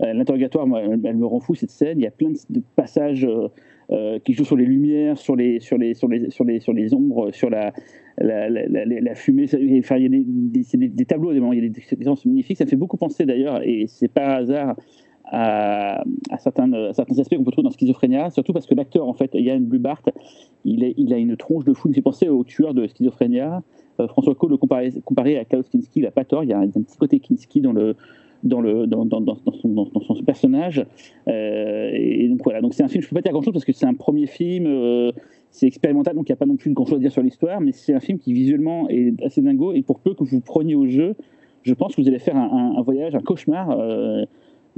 [0.00, 0.64] L'interrogatoire,
[1.04, 1.98] elle, me rend fou cette scène.
[1.98, 3.28] Il y a plein de, passages
[4.24, 6.94] qui jouent sur les lumières, sur les, sur les, sur les, sur les, sur les
[6.94, 7.72] ombres, sur la,
[8.20, 9.46] la, fumée,
[9.78, 12.58] enfin, il y a des, des, des, tableaux, il y a des séquences magnifiques.
[12.58, 14.76] Ça me fait beaucoup penser d'ailleurs, et c'est pas hasard,
[15.30, 16.02] à,
[16.38, 20.02] certains, aspects qu'on peut trouver dans Schizophrénia, surtout parce que l'acteur, en fait, Yann Blubart,
[20.64, 21.88] il, a une tronche de fou.
[21.88, 23.62] Il me fait penser au tueur de Schizophrénia.
[24.00, 26.44] Euh, François Cole le comparait, comparé à Klaus Kinski, il n'a pas tort.
[26.44, 27.74] Il y a un, petit côté Kinski dans
[28.44, 30.84] son, personnage.
[31.26, 33.52] Euh, et donc voilà, donc c'est un film, je ne peux pas dire grand chose
[33.52, 35.12] parce que c'est un premier film, euh,
[35.50, 37.60] c'est expérimental, donc il n'y a pas non plus grand chose à dire sur l'histoire,
[37.60, 39.72] mais c'est un film qui visuellement est assez dingo.
[39.72, 41.14] Et pour peu que vous preniez au jeu,
[41.62, 43.76] je pense que vous allez faire un, voyage, un cauchemar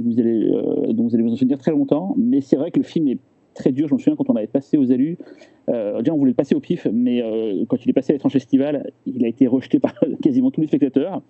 [0.01, 2.15] vous allez, euh, dont vous allez vous en souvenir très longtemps.
[2.17, 3.19] Mais c'est vrai que le film est
[3.53, 3.87] très dur.
[3.87, 5.17] Je me souviens quand on avait passé aux élus,
[5.69, 8.13] euh, déjà on voulait le passer au pif, mais euh, quand il est passé à
[8.13, 11.21] l'étrange festival, il a été rejeté par quasiment tous les spectateurs.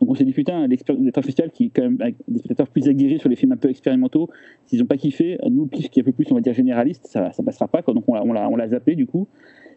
[0.00, 1.98] Donc on s'est dit putain, l'étrange festival qui est quand même
[2.28, 4.28] des spectateurs plus aguerris sur les films un peu expérimentaux,
[4.66, 7.32] s'ils n'ont pas kiffé, nous qui est un peu plus on va dire généraliste, ça,
[7.32, 7.82] ça passera pas.
[7.82, 7.94] Quoi.
[7.94, 9.28] Donc on l'a, zappé du coup.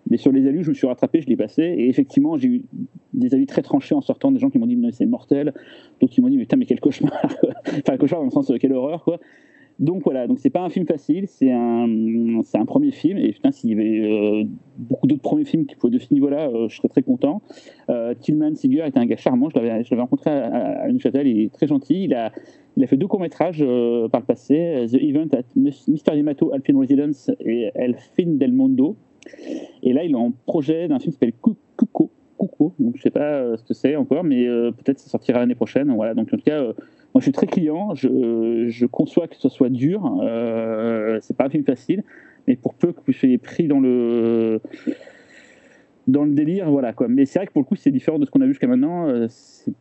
[0.10, 1.64] Mais sur les alus, je me suis rattrapé, je l'ai passé.
[1.64, 2.64] Et effectivement, j'ai eu
[3.14, 5.54] des avis très tranchés en sortant, des gens qui m'ont dit, mais c'est mortel.
[6.00, 7.12] D'autres qui m'ont dit, mais putain, mais quel cauchemar.
[7.68, 9.20] enfin, cauchemar dans le sens, quelle horreur, quoi.
[9.80, 11.88] Donc voilà, donc c'est pas un film facile, c'est un,
[12.44, 13.18] c'est un premier film.
[13.20, 14.44] Et putain, s'il y avait euh,
[14.78, 17.42] beaucoup d'autres premiers films qui pouvaient de ce niveau-là, euh, je serais très content.
[17.90, 21.28] Euh, Tillman Seeger était un gars charmant, je l'avais, je l'avais rencontré à, à Neuchâtel,
[21.28, 22.06] il est très gentil.
[22.06, 22.32] Il a,
[22.76, 23.60] il a fait deux courts-métrages
[24.12, 28.96] par le passé, The Event at Mystery Yamato Alpine Residence et El Fin del Mondo.
[29.84, 32.10] Et là, il est en projet d'un film qui s'appelle Cuco.
[32.80, 35.56] Donc, je sais pas euh, ce que c'est encore, mais euh, peut-être ça sortira l'année
[35.56, 35.92] prochaine.
[35.94, 36.14] Voilà.
[36.14, 36.74] Donc, en tout cas, euh,
[37.14, 37.96] moi, je suis très client.
[37.96, 40.20] Je, conçois que ce soit dur.
[40.22, 42.04] Euh, c'est pas un film facile,
[42.48, 44.62] mais pour peu que vous soyez pris dans le
[46.08, 47.08] dans le délire, voilà quoi.
[47.08, 48.68] Mais c'est vrai que pour le coup, c'est différent de ce qu'on a vu jusqu'à
[48.68, 49.28] maintenant.
[49.30, 49.74] c'est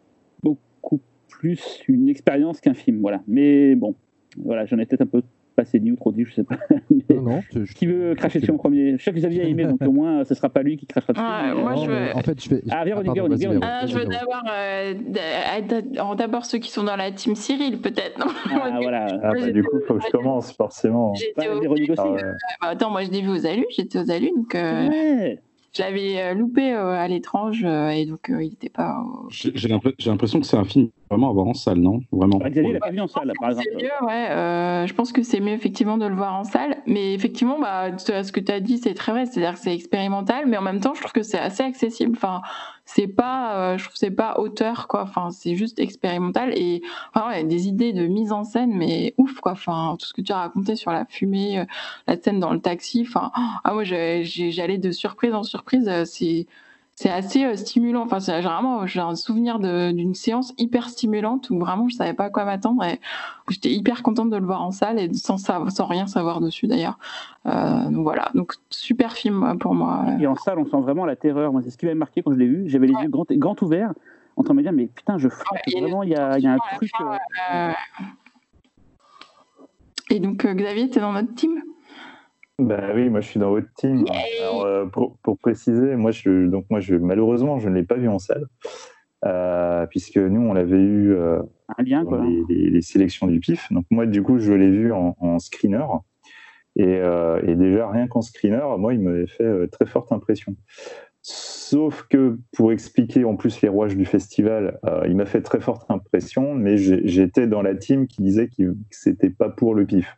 [0.42, 3.22] beaucoup plus une expérience qu'un film, voilà.
[3.28, 3.94] Mais bon,
[4.38, 5.22] voilà, j'en ai peut-être un peu
[5.56, 6.56] pas c'est dit ou trop dit, je sais pas.
[7.10, 7.42] non, non,
[7.74, 10.24] Qui veut cracher dessus en premier Je sais que Xavier a aimé, donc au moins
[10.24, 11.24] ce sera pas lui qui crachera dessus.
[11.26, 12.14] Ah, moi, je veux...
[12.14, 12.62] En fait, je fais.
[12.70, 13.62] Ah, Véronique, Véronique.
[13.62, 14.94] Ah, je veux d'abord, euh,
[16.16, 18.26] d'abord ceux qui sont dans la team Cyril, peut-être.
[18.50, 19.06] Ah, voilà.
[19.22, 21.12] Ah, bah, du coup, il faut que je commence, forcément.
[21.36, 21.44] Bah.
[21.48, 22.22] Ah, ouais.
[22.60, 24.54] bah, attends, moi, je l'ai vu aux alus, j'étais aux alus, donc.
[24.54, 24.88] Euh...
[24.88, 25.40] Ouais.
[25.76, 29.04] Je l'avais euh, loupé euh, à l'étrange euh, et donc il n'était pas.
[29.28, 32.00] J'ai l'impression que c'est un film vraiment à voir en salle, non?
[32.12, 32.38] Vraiment.
[32.38, 33.68] Xavier l'a pas vu en salle, par exemple.
[33.70, 34.86] C'est mieux, ouais.
[34.86, 38.32] je pense que c'est mieux effectivement de le voir en salle, mais effectivement, bah, ce
[38.32, 39.26] que tu as dit, c'est très vrai.
[39.26, 42.12] C'est-à-dire que c'est expérimental, mais en même temps, je trouve que c'est assez accessible.
[42.16, 42.42] Enfin,
[42.86, 45.02] c'est pas, euh, je trouve c'est pas auteur quoi.
[45.02, 49.40] Enfin, c'est juste expérimental et enfin, ouais, des idées de mise en scène, mais ouf
[49.40, 49.52] quoi.
[49.52, 51.64] Enfin, tout ce que tu as raconté sur la fumée, euh,
[52.06, 53.04] la scène dans le taxi.
[53.06, 55.88] Enfin, ah moi j'allais de surprise en surprise.
[55.88, 56.46] Euh, c'est
[56.96, 58.02] c'est assez euh, stimulant.
[58.02, 62.24] Enfin, c'est vraiment, j'ai un souvenir d'une séance hyper stimulante où vraiment je savais pas
[62.24, 62.98] à quoi m'attendre et
[63.50, 66.98] j'étais hyper contente de le voir en salle et sans, sans rien savoir dessus d'ailleurs.
[67.44, 70.06] Euh, donc voilà, donc super film pour moi.
[70.18, 71.52] Et en salle, on sent vraiment la terreur.
[71.52, 72.64] Moi, c'est ce qui m'avait marqué quand je l'ai vu.
[72.66, 73.92] J'avais les yeux grands, grands ouverts
[74.36, 75.80] en train de me dire, mais putain, je flippe.
[75.80, 76.90] vraiment, il y a, y a, un truc.
[77.52, 77.72] Euh,
[80.10, 81.62] et donc, Xavier, tu es dans notre team?
[82.58, 84.06] Bah oui, moi je suis dans votre team.
[84.40, 87.96] Alors, euh, pour, pour, préciser, moi je, donc moi je, malheureusement je ne l'ai pas
[87.96, 88.46] vu en salle,
[89.26, 91.42] euh, puisque nous on l'avait eu euh,
[91.76, 93.70] Un lien, dans les, les, les, sélections du PIF.
[93.70, 95.84] Donc moi du coup je l'ai vu en, en screener.
[96.78, 97.00] Et,
[97.46, 100.54] et, déjà rien qu'en screener, moi il m'avait fait très forte impression.
[101.22, 105.90] Sauf que pour expliquer en plus les rouages du festival, il m'a fait très forte
[105.90, 110.16] impression, mais j'étais dans la team qui disait que c'était pas pour le PIF.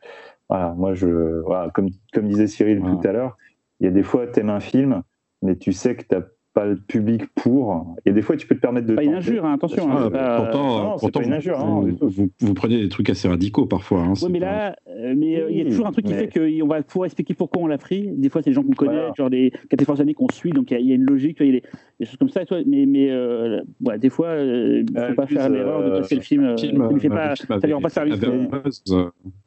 [0.49, 3.37] Voilà, moi, je, voilà, comme, comme disait Cyril tout à l'heure,
[3.81, 5.03] il y a des fois, tu aimes un film,
[5.43, 6.23] mais tu sais que tu n'as
[6.55, 7.97] pas le public pour.
[8.07, 8.95] A des fois, tu peux te permettre de.
[8.95, 9.91] Pas une injure, hein, attention.
[9.91, 10.37] Hein, pas...
[10.37, 13.67] Pourtant, non, pourtant pas une injure, vous, hein, vous, vous, prenez des trucs assez radicaux
[13.67, 14.03] parfois.
[14.03, 16.29] Hein, oui, mais là, euh, mais euh, il y a toujours un truc qui mais...
[16.29, 18.09] fait qu'on va pouvoir expliquer pourquoi on l'a pris.
[18.17, 19.13] Des fois, c'est des gens qu'on connaît, voilà.
[19.17, 19.53] genre des
[19.85, 21.63] forces années qu'on suit, donc il y, y, a une logique, il y a des,
[22.01, 22.45] des, choses comme ça.
[22.45, 26.17] Toi, mais mais euh, ouais, des fois, il ne faut pas faire l'erreur de passer
[26.17, 26.59] le film.
[26.59, 28.21] film ne fait pas, ça lui rend pas service.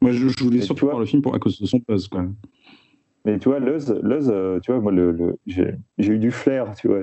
[0.00, 2.24] Moi, je, voulais surtout voir le film à cause de son buzz, quoi.
[3.24, 4.92] Mais tu vois, Luz, euh, tu vois, moi,
[5.46, 7.02] j'ai eu du flair, tu vois.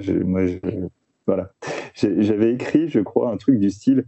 [1.28, 1.52] Voilà.
[1.94, 4.06] J'avais écrit, je crois, un truc du style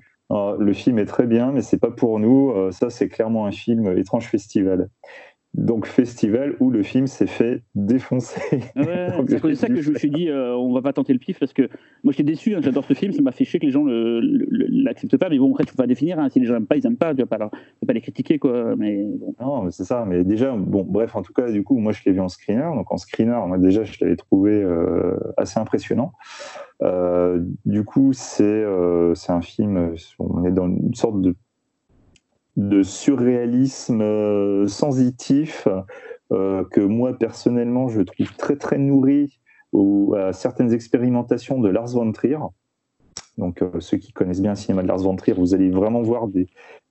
[0.59, 2.51] le film est très bien, mais c'est pas pour nous.
[2.51, 4.89] Euh, ça, c'est clairement un film étrange festival
[5.53, 8.61] donc festival où le film s'est fait défoncer.
[8.75, 11.19] Ouais, c'est pour ça que je me suis dit, euh, on va pas tenter le
[11.19, 11.63] pif parce que
[12.03, 15.17] moi j'étais déçu, hein, j'adore ce film, ça m'a fait chier que les gens l'acceptent
[15.17, 16.85] pas, mais bon, après tu peux pas définir, hein, si les gens n'aiment pas, ils
[16.85, 18.75] aiment pas, tu vas pas, leur, vas pas les critiquer quoi.
[18.77, 19.35] Mais bon.
[19.41, 22.13] Non, c'est ça, mais déjà, bon, bref, en tout cas, du coup, moi je l'ai
[22.13, 26.13] vu en screener, donc en screener, moi déjà je l'avais trouvé euh, assez impressionnant.
[26.81, 31.35] Euh, du coup, c'est euh, un film, on est dans une sorte de
[32.57, 35.67] de surréalisme euh, sensitif
[36.31, 39.39] euh, que moi personnellement je trouve très très nourri
[39.71, 42.39] aux, à certaines expérimentations de Lars von Trier.
[43.37, 46.27] Donc ceux qui connaissent bien le cinéma de Lars von Trier, vous allez vraiment voir
[46.27, 46.47] des,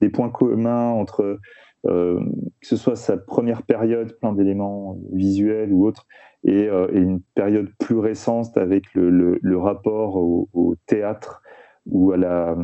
[0.09, 1.39] points communs entre
[1.85, 2.19] que
[2.63, 6.07] ce soit sa première période, plein d'éléments visuels ou autres,
[6.45, 11.43] et, une période plus récente avec le, rapport au, théâtre
[11.87, 12.57] ou à la,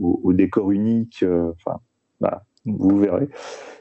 [0.00, 1.24] au, décor unique.
[1.24, 1.80] Enfin,
[2.20, 3.28] bah, vous verrez.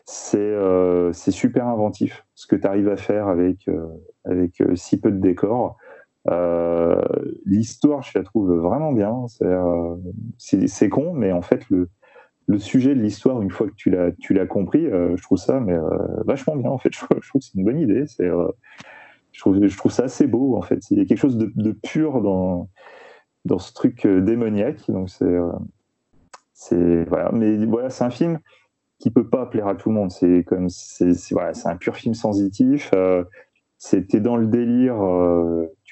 [0.05, 3.69] C'est super inventif ce que tu arrives à faire avec,
[4.25, 5.77] avec si peu de décors.
[7.45, 9.25] L'histoire, je la trouve vraiment bien.
[10.37, 11.89] C'est con, mais en fait, le,
[12.47, 15.73] le sujet de l'histoire, une fois que tu l'as, compris, euh, je trouve ça mais,
[15.73, 16.69] euh, vachement bien.
[16.69, 18.05] En fait, je, trouve que c'est une bonne idée.
[18.07, 18.47] C'est, euh,
[19.31, 20.57] je, trouve, je trouve ça assez beau.
[20.57, 22.69] En fait, il y a quelque chose de, pur dans,
[23.45, 24.89] dans ce truc démoniaque.
[24.89, 25.37] Donc c'est,
[26.53, 27.31] c'est voilà.
[27.31, 28.39] Mais voilà, c'est un film
[28.99, 30.11] qui peut pas plaire à tout le monde.
[30.11, 32.91] C'est comme, c'est, voilà, c'est un pur film sensitif.
[33.77, 34.95] c'était dans le délire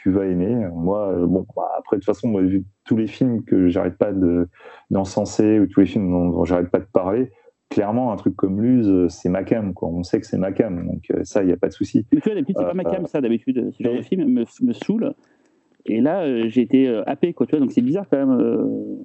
[0.01, 0.67] tu vas aimer.
[0.73, 3.97] Moi, euh, bon, bah, après, de toute façon, moi, vu tous les films que j'arrête
[3.97, 4.11] pas
[4.89, 7.31] d'encenser ou tous les films dont, j'arrête pas de parler,
[7.69, 9.89] clairement, un truc comme Luz, euh, c'est ma cam, quoi.
[9.89, 12.07] On sait que c'est ma cam, donc euh, ça, il n'y a pas de souci.
[12.11, 13.71] Mais tu vois, d'habitude, c'est pas ma cam, ça, d'habitude.
[13.77, 15.13] Ce genre de film me, me saoule.
[15.85, 19.01] Et là, j'ai été happé, quoi, tu vois, donc c'est bizarre quand même.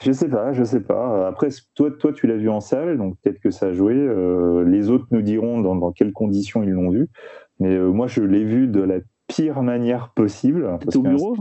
[0.00, 1.28] Je sais pas, je sais pas.
[1.28, 3.94] Après, toi, toi tu l'as vu en salle, donc peut-être que ça a joué.
[4.66, 7.08] les autres nous diront dans, dans quelles conditions ils l'ont vu.
[7.60, 8.98] Mais moi, je l'ai vu de la
[9.28, 10.78] pire manière possible.
[10.82, 11.36] C'était au bureau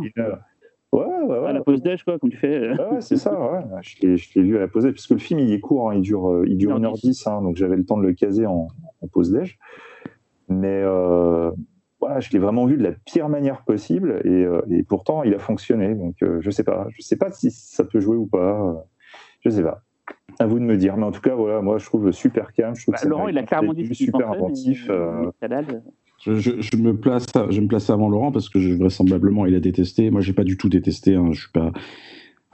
[0.92, 1.50] Ouais, ouais, ouais.
[1.50, 2.70] À la pause déj, quoi, comme tu fais.
[2.70, 3.60] Ouais, c'est ça, ouais.
[3.82, 5.96] Je l'ai vu à la pause déj, parce que le film, il est court, hein,
[5.96, 8.70] il dure, euh, il dure 1h10, hein, donc j'avais le temps de le caser en,
[9.12, 9.58] pause déj.
[10.48, 11.52] Mais euh,
[12.00, 15.34] voilà, je l'ai vraiment vu de la pire manière possible, et, euh, et pourtant, il
[15.34, 15.96] a fonctionné.
[15.96, 16.88] Donc, euh, je sais pas.
[16.92, 18.86] Je sais pas si ça peut jouer ou pas.
[19.44, 19.82] Je sais pas.
[20.40, 20.98] À vous de me dire.
[20.98, 22.76] Mais en tout cas, voilà, moi, je trouve super calme.
[22.76, 24.90] Je trouve bah, Laurent, il a clairement dit super inventif.
[26.26, 30.10] Je, me place, je me place avant Laurent parce que je, vraisemblablement il a détesté.
[30.10, 31.16] Moi, j'ai pas du tout détesté.
[31.16, 31.30] Hein.
[31.32, 31.72] Je suis pas.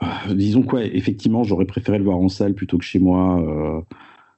[0.02, 3.80] Euh, disons quoi, effectivement, j'aurais préféré le voir en salle plutôt que chez moi, euh,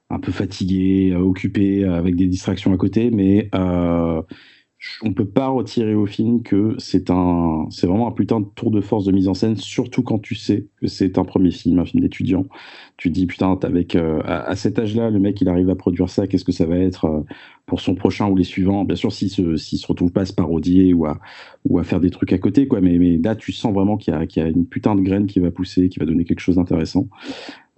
[0.09, 3.11] un peu fatigué, euh, occupé, avec des distractions à côté.
[3.11, 3.49] Mais
[5.01, 8.71] on peut pas retirer au film que c'est un, c'est vraiment un putain de tour
[8.71, 11.79] de force de mise en scène, surtout quand tu sais que c'est un premier film,
[11.79, 12.45] un film d'étudiant.
[12.97, 16.27] Tu dis putain, avec euh, à, cet âge-là, le mec il arrive à produire ça,
[16.27, 17.21] qu'est-ce que ça va être euh,
[17.65, 18.85] pour son prochain ou les suivants?
[18.85, 21.19] Bien sûr, s'il se, se retrouve pas à se parodier ou à
[21.67, 22.79] ou à faire des trucs à côté, quoi.
[22.79, 25.01] Mais, mais là, tu sens vraiment qu'il y a, qu'il y a une putain de
[25.01, 27.07] graine qui va pousser, qui va donner quelque chose d'intéressant.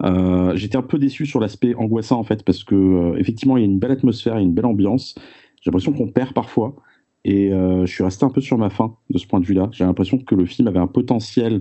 [0.04, 3.64] Euh, j'étais un peu déçu sur l'aspect angoissant en fait, parce que effectivement, il y
[3.64, 5.14] a une belle atmosphère, il y a une belle ambiance.
[5.62, 6.76] J'ai l'impression qu'on perd parfois.
[7.28, 9.68] Et euh, je suis resté un peu sur ma faim de ce point de vue-là.
[9.70, 11.60] J'ai l'impression que le film avait un potentiel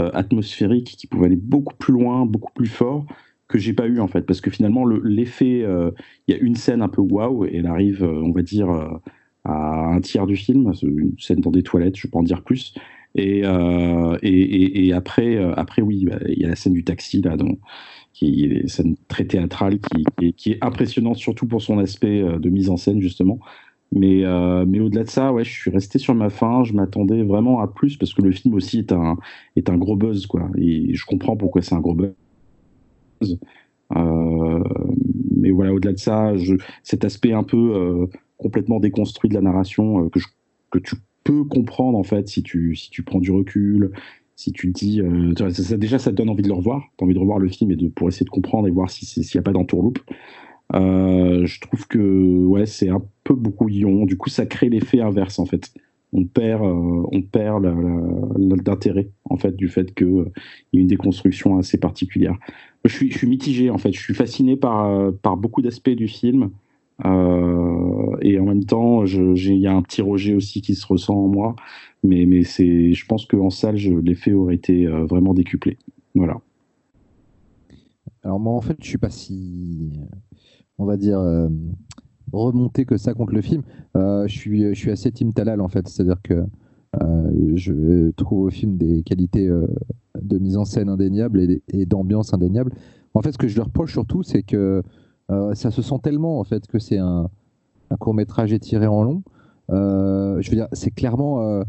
[0.00, 3.04] euh, atmosphérique qui pouvait aller beaucoup plus loin, beaucoup plus fort,
[3.46, 4.22] que j'ai pas eu en fait.
[4.22, 5.90] Parce que finalement, l'effet, euh,
[6.26, 8.70] il y a une scène un peu waouh, et elle arrive, on va dire,
[9.44, 12.72] à un tiers du film, une scène dans des toilettes, je peux en dire plus.
[13.14, 13.44] Et,
[14.94, 17.36] après, après, oui, bah, il y a la scène du taxi là,
[18.14, 19.78] qui est une scène très théâtrale,
[20.38, 23.40] qui, est impressionnante surtout pour son aspect de mise en scène justement.
[23.92, 26.64] Mais, euh, mais au-delà de ça, ouais, je suis resté sur ma faim.
[26.64, 29.18] Je m'attendais vraiment à plus parce que le film aussi est un,
[29.56, 30.26] est un gros buzz.
[30.26, 30.48] Quoi.
[30.56, 32.14] Et je comprends pourquoi c'est un gros buzz.
[33.94, 34.64] Euh,
[35.36, 36.32] mais voilà, au-delà de ça,
[36.82, 38.06] cet aspect un peu euh,
[38.38, 40.20] complètement déconstruit de la narration que,
[40.70, 43.92] que tu peux comprendre en fait si tu, si tu prends du recul,
[44.34, 45.02] si tu te dis.
[45.76, 46.82] Déjà, ça te donne envie de le revoir.
[46.96, 48.90] Tu as envie de revoir le film et de, pour essayer de comprendre et voir
[48.90, 49.98] s'il n'y a pas d'entourloupe.
[50.74, 51.98] Euh, je trouve que
[52.46, 53.36] ouais, c'est un peu
[53.68, 54.04] ion.
[54.04, 55.72] Du coup, ça crée l'effet inverse en fait.
[56.14, 57.64] On perd, euh, on perd
[58.62, 60.32] d'intérêt en fait du fait qu'il euh,
[60.72, 62.36] y a une déconstruction assez particulière.
[62.84, 63.92] Je suis, mitigé en fait.
[63.92, 66.50] Je suis fasciné par, par beaucoup d'aspects du film.
[67.04, 71.28] et en même temps, il y a un petit rejet aussi qui se ressent en
[71.28, 71.56] moi.
[72.02, 75.78] Mais, je pense qu'en salle, l'effet aurait été vraiment décuplé.
[76.14, 76.40] Voilà.
[78.24, 79.92] Alors moi, en fait, je suis pas si
[80.82, 81.48] on va dire, euh,
[82.32, 83.62] remonter que ça contre le film.
[83.96, 85.88] Euh, je, suis, je suis assez Team Talal, en fait.
[85.88, 86.44] C'est-à-dire que
[87.02, 92.72] euh, je trouve au film des qualités de mise en scène indéniables et, d'ambiance indéniables.
[93.14, 94.82] En fait, ce que je leur reproche surtout, c'est que
[95.54, 97.30] ça se sent tellement, en fait, que c'est un,
[97.98, 99.22] court-métrage étiré en long.
[99.68, 101.62] je veux dire, c'est clairement,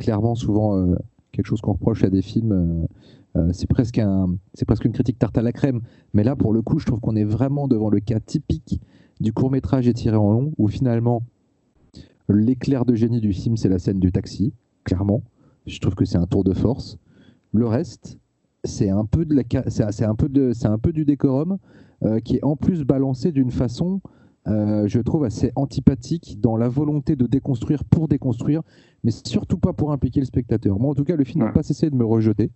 [0.00, 0.94] clairement souvent
[1.32, 2.86] quelque chose qu'on reproche à des films
[3.52, 5.80] c'est presque, un, c'est presque une critique tarte à la crème.
[6.14, 8.80] Mais là, pour le coup, je trouve qu'on est vraiment devant le cas typique
[9.20, 11.22] du court métrage étiré en long, où finalement,
[12.28, 14.52] l'éclair de génie du film, c'est la scène du taxi,
[14.84, 15.22] clairement.
[15.66, 16.98] Je trouve que c'est un tour de force.
[17.52, 18.18] Le reste,
[18.64, 21.58] c'est un peu de la, c'est, un peu de, c'est un peu du décorum
[22.04, 24.00] euh, qui est en plus balancé d'une façon,
[24.48, 28.62] euh, je trouve assez antipathique dans la volonté de déconstruire pour déconstruire,
[29.02, 30.78] mais surtout pas pour impliquer le spectateur.
[30.78, 32.50] Moi, en tout cas, le film n'a pas cessé de me rejeter.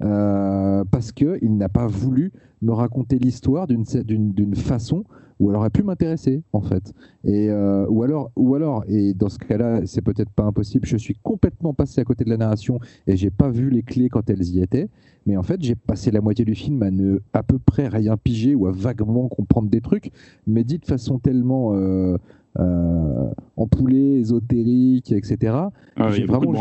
[0.00, 2.32] Parce qu'il n'a pas voulu
[2.62, 5.04] me raconter l'histoire d'une façon
[5.40, 6.92] où elle aurait pu m'intéresser en fait.
[7.24, 10.86] Et euh, ou alors, ou alors, et dans ce cas-là, c'est peut-être pas impossible.
[10.86, 14.08] Je suis complètement passé à côté de la narration et j'ai pas vu les clés
[14.08, 14.88] quand elles y étaient.
[15.26, 18.16] Mais en fait, j'ai passé la moitié du film à ne à peu près rien
[18.16, 20.12] piger ou à vaguement comprendre des trucs,
[20.46, 22.18] mais dit de façon tellement euh,
[22.58, 25.56] euh, empoulée, ésotérique, etc.
[25.96, 26.52] Ah j'ai vraiment,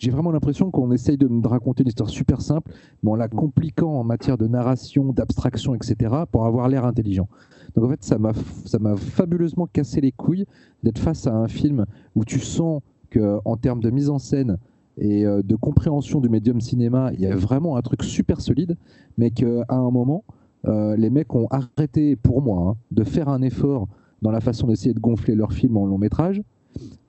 [0.00, 2.72] j'ai vraiment l'impression qu'on essaye de me raconter une histoire super simple,
[3.02, 7.28] mais en la compliquant en matière de narration, d'abstraction, etc., pour avoir l'air intelligent.
[7.74, 10.46] Donc en fait, ça m'a, fabuleusement cassé les couilles
[10.82, 12.80] d'être face à un film où tu sens
[13.10, 14.56] qu'en termes de mise en scène
[14.96, 18.76] et euh, de compréhension du médium cinéma, il y a vraiment un truc super solide,
[19.18, 20.24] mais qu'à un moment,
[20.66, 23.86] euh, les mecs ont arrêté, pour moi, hein, de faire un effort
[24.22, 26.42] dans la façon d'essayer de gonfler leur film en long métrage,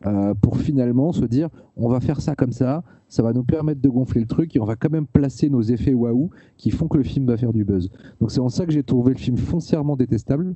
[0.06, 3.82] euh, pour finalement se dire on va faire ça comme ça, ça va nous permettre
[3.82, 6.88] de gonfler le truc et on va quand même placer nos effets waouh qui font
[6.88, 7.90] que le film va faire du buzz.
[8.20, 10.56] Donc c'est en ça que j'ai trouvé le film foncièrement détestable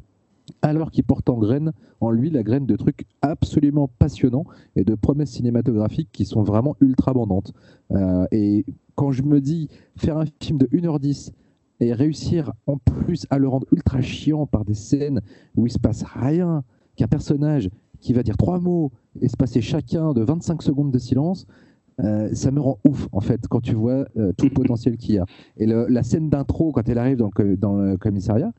[0.61, 4.95] alors qu'il porte en graine, en lui, la graine de trucs absolument passionnants et de
[4.95, 7.53] promesses cinématographiques qui sont vraiment ultra abondantes.
[7.91, 11.31] Euh, et quand je me dis faire un film de 1h10
[11.79, 15.21] et réussir en plus à le rendre ultra chiant par des scènes
[15.55, 16.63] où il se passe rien,
[16.95, 17.69] qu'un personnage
[18.05, 21.47] qui va dire trois mots et se passer chacun de 25 secondes de silence,
[22.03, 25.15] euh, ça me rend ouf en fait quand tu vois euh, tout le potentiel qu'il
[25.15, 25.25] y a.
[25.57, 28.51] Et la scène d'intro quand elle arrive dans le, dans le commissariat,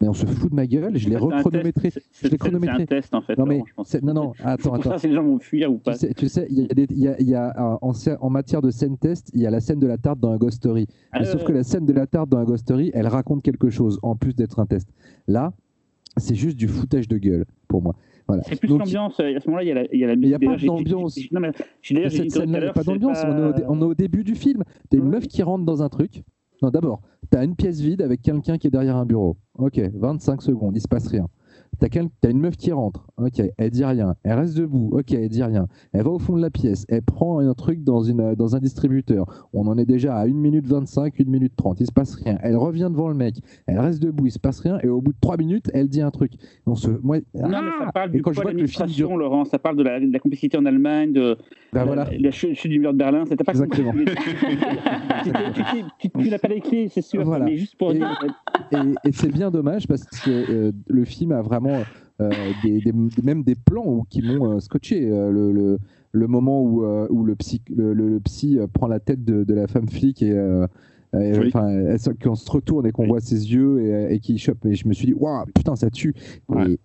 [0.00, 1.92] mais on se fout de ma gueule, je l'ai chronométré.
[2.10, 3.38] C'est un test en fait.
[3.38, 3.62] Non, mais
[4.02, 4.90] non, non, attends, attends.
[4.90, 5.96] Ça, c'est les gens vont fuir ou pas.
[5.96, 9.46] Tu sais, il y a, y a, en, en, matière de scène test, il y
[9.46, 10.88] a la scène de la tarte dans un Ghost Story.
[11.12, 13.70] Ah, sauf que la scène de la tarte dans un Ghost Story, elle raconte quelque
[13.70, 14.88] chose en plus d'être un test.
[15.28, 15.52] Là,
[16.16, 17.94] c'est juste du foutage de gueule pour moi.
[18.42, 19.18] C'est plus l'ambiance.
[19.20, 20.36] À ce moment-là, il y a la, il y a la musique.
[20.40, 21.18] Il n'y a pas d'ambiance.
[21.30, 21.52] Non, mais
[21.82, 23.22] cette scène n'a pas d'ambiance.
[23.68, 24.62] On, est au début du film.
[24.90, 26.22] T'as une meuf qui rentre dans un truc.
[26.62, 27.00] Non, d'abord,
[27.30, 29.36] t'as une pièce vide avec quelqu'un qui est derrière un bureau.
[29.58, 31.26] Ok, 25 secondes, il se passe rien.
[31.80, 34.14] T'as une meuf qui rentre, ok, elle dit rien.
[34.22, 35.66] Elle reste debout, ok, elle dit rien.
[35.92, 38.58] Elle va au fond de la pièce, elle prend un truc dans, une, dans un
[38.58, 39.48] distributeur.
[39.54, 42.38] On en est déjà à 1 minute 25, 1 minute 30, il se passe rien.
[42.42, 43.36] Elle revient devant le mec,
[43.66, 46.02] elle reste debout, il se passe rien, et au bout de 3 minutes, elle dit
[46.02, 46.32] un truc.
[46.66, 49.58] On se, moi, non, mais ça ah parle du quand je vois que Laurent, ça
[49.58, 51.36] parle de la, de la complicité en Allemagne, de
[51.72, 52.08] ben voilà.
[52.18, 53.92] la, chute du mur de Berlin, c'était pas Exactement.
[55.98, 58.08] tu, n'as pas les clés, c'est sûr, mais juste pour et, dire.
[58.72, 58.76] Et,
[59.08, 61.69] et c'est bien dommage parce que euh, le film a vraiment
[62.20, 62.30] euh,
[62.62, 62.92] des,
[63.22, 65.08] même des plans qui m'ont euh, scotché.
[65.10, 65.78] Euh, le,
[66.12, 69.88] le, moment où, où le psy, le, psy prend la tête de, de la femme
[69.88, 70.36] flic et
[71.14, 71.88] enfin,
[72.22, 74.64] qu'on se retourne et qu'on voit ses yeux et, et qu'il chope.
[74.66, 76.14] Et je me suis dit, waouh, putain, ça tue.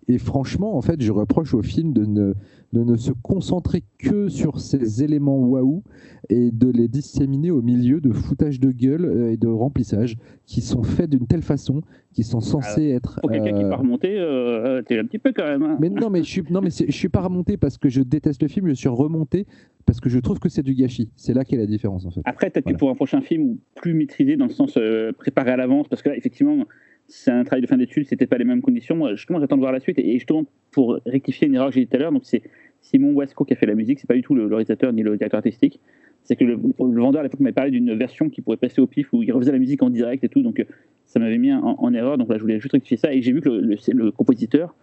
[0.08, 2.34] Et, franchement, en fait, je reproche au film de ne,
[2.72, 5.82] de ne se concentrer que sur ces éléments waouh
[6.28, 10.82] et de les disséminer au milieu de foutage de gueule et de remplissage qui sont
[10.82, 13.20] faits d'une telle façon qui sont censés être.
[13.20, 15.62] Pour quelqu'un qui euh, pas remonté, euh, t'es un petit peu quand même.
[15.62, 15.76] Hein.
[15.80, 18.42] Mais non, mais je suis, non, mais je suis pas remonté parce que je déteste
[18.42, 18.68] le film.
[18.68, 19.46] Je suis remonté
[19.84, 21.10] parce que je trouve que c'est du gâchis.
[21.16, 22.22] C'est là qu'est la différence en fait.
[22.24, 25.56] Après, peut-être que pour un prochain film plus maîtrisé dans le sens euh, préparé à
[25.56, 26.64] l'avance, parce que là, effectivement,
[27.08, 28.96] c'est un travail de fin d'études, c'était pas les mêmes conditions.
[28.96, 31.80] Moi, justement, j'attends de voir la suite et, justement pour rectifier une erreur que j'ai
[31.80, 32.42] dit tout à l'heure, c'est
[32.80, 35.16] Simon Wasco qui a fait la musique, c'est pas du tout le, réalisateur ni le
[35.16, 35.80] directeur artistique.
[36.24, 39.12] C'est que le, vendeur à l'époque m'avait parlé d'une version qui pourrait passer au pif
[39.12, 40.64] où il refaisait la musique en direct et tout, donc
[41.04, 42.18] ça m'avait mis en, erreur.
[42.18, 44.74] Donc là, je voulais juste rectifier ça et j'ai vu que le, compositeur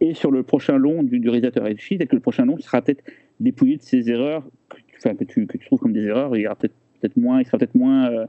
[0.00, 1.66] est sur le prochain long du, réalisateur.
[1.66, 3.02] Et je que le prochain long sera peut-être
[3.40, 6.36] dépouillé de ses erreurs que, tu, que tu trouves comme des erreurs.
[6.36, 6.74] Il, peut-être
[7.14, 8.26] peut moins, il sera peut-être moins euh,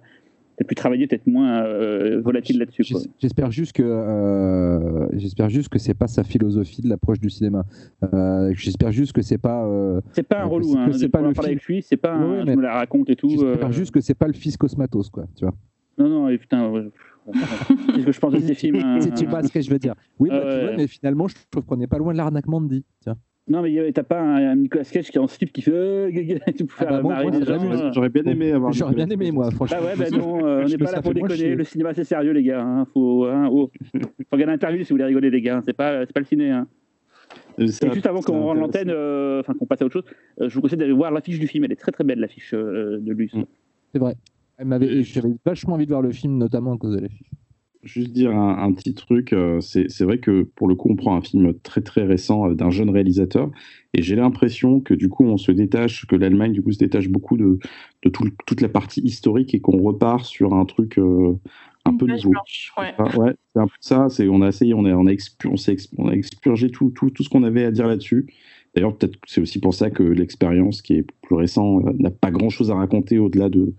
[0.55, 2.83] peut-être plus travaillé, peut-être moins euh, volatile là-dessus.
[3.19, 7.65] J'espère juste que euh, j'espère juste que c'est pas sa philosophie de l'approche du cinéma.
[8.13, 9.67] Euh, j'espère juste que c'est pas.
[10.11, 10.75] c'est pas un relou.
[10.77, 11.45] Hein, c'est pas le film.
[11.45, 12.13] avec lui, c'est pas.
[12.13, 13.29] un, je me la raconte et tout.
[13.29, 15.25] J'espère juste que c'est pas le fils Cosmatos, quoi.
[15.35, 15.53] Tu vois.
[15.97, 16.71] Non, non, et putain.
[17.93, 19.95] Qu'est-ce que je pense de ces films hein, Tu vois ce que je veux dire
[20.19, 22.83] Oui, bah, tu vois, mais finalement, je trouve qu'on n'est pas loin de l'arnaque Mandy.
[23.01, 23.15] Tiens.
[23.45, 25.71] Non, mais t'as pas un, Nicolas Cage qui est en slip qui fait.
[25.73, 26.09] Euh,
[26.57, 27.23] tu peux ah bah,
[27.91, 28.71] J'aurais bien aimé avoir.
[28.71, 29.77] J'aurais bien aimé, moi, franchement.
[29.81, 31.53] Ah ouais, bah non, euh, on n'est pas là pour déconner.
[31.55, 32.61] Le cinéma, c'est sérieux, les gars.
[32.61, 32.85] Hein.
[32.93, 33.69] Faut, hein, oh.
[33.93, 35.61] Faut regarder l'interview si vous voulez rigoler, les gars.
[35.65, 36.51] C'est pas, pas le ciné.
[36.51, 36.67] Hein.
[37.57, 40.05] Et juste avant qu'on rende l'antenne, euh, enfin qu'on passe à autre chose,
[40.39, 41.65] euh, je vous conseille d'aller voir l'affiche du film.
[41.65, 43.29] Elle est très très belle, l'affiche de lui.
[43.33, 43.43] Mm.
[43.91, 44.15] C'est vrai.
[45.01, 47.27] J'avais vachement envie de voir le film, notamment à cause de l'affiche
[47.83, 49.33] juste dire un, petit truc.
[49.33, 52.55] Euh, c'est vrai que pour le coup, on prend un film très très récent euh,
[52.55, 53.51] d'un jeune réalisateur,
[53.93, 57.09] et j'ai l'impression que du coup, on se détache, que l'Allemagne du coup se détache
[57.09, 57.59] beaucoup de,
[58.03, 58.11] de
[58.45, 61.37] toute la partie historique et qu'on repart sur un truc euh,
[61.85, 62.31] un peu nouveau.
[62.77, 62.93] ouais.
[62.97, 64.07] Ah, ouais c'est un peu ça.
[64.09, 65.15] C'est on a essayé, on a on a,
[65.97, 68.27] on, a expurgé tout, tout, tout ce qu'on avait à dire là-dessus.
[68.73, 72.71] D'ailleurs, peut-être c'est aussi pour ça que l'expérience qui est plus récente n'a pas grand-chose
[72.71, 73.73] à raconter au-delà de,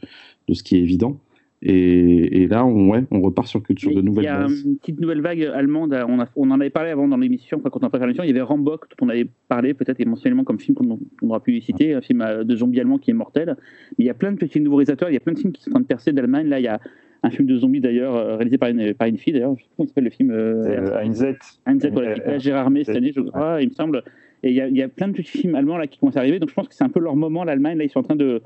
[0.46, 1.20] de ce qui est évident.
[1.66, 4.52] Et, là, on, ouais, on repart sur, sur de nouvelles bases.
[4.52, 5.96] Il y a une petite nouvelle vague allemande.
[6.06, 8.24] On, on en avait parlé avant dans l'émission, quand on a préparé l'émission.
[8.24, 11.58] Il y avait Rambok, dont on avait parlé peut-être éventuellement comme film qu'on aura pu
[11.62, 13.56] citer, un film euh, de zombies allemand qui est mortel.
[13.96, 15.08] Mais il y a plein de petits nouveaux réalisateurs.
[15.08, 16.48] Il y a plein de films qui sont en train de percer d'Allemagne.
[16.48, 16.80] Là, il y a
[17.22, 19.54] un film de zombies d'ailleurs, euh, réalisé par une, par une fille d'ailleurs.
[19.56, 20.30] Je sais pas comment il s'appelle le film.
[20.32, 21.38] Euh, Einzett.
[21.66, 24.02] Einzett, voilà, Gérard May cette année, je crois, il me semble.
[24.42, 26.18] Et il y, a, il y, a, plein de petits films allemands là qui commencent
[26.18, 26.38] à arriver.
[26.38, 27.78] Donc je pense que c'est un peu leur moment, l'Allemagne.
[27.78, 28.42] Là, ils sont en train de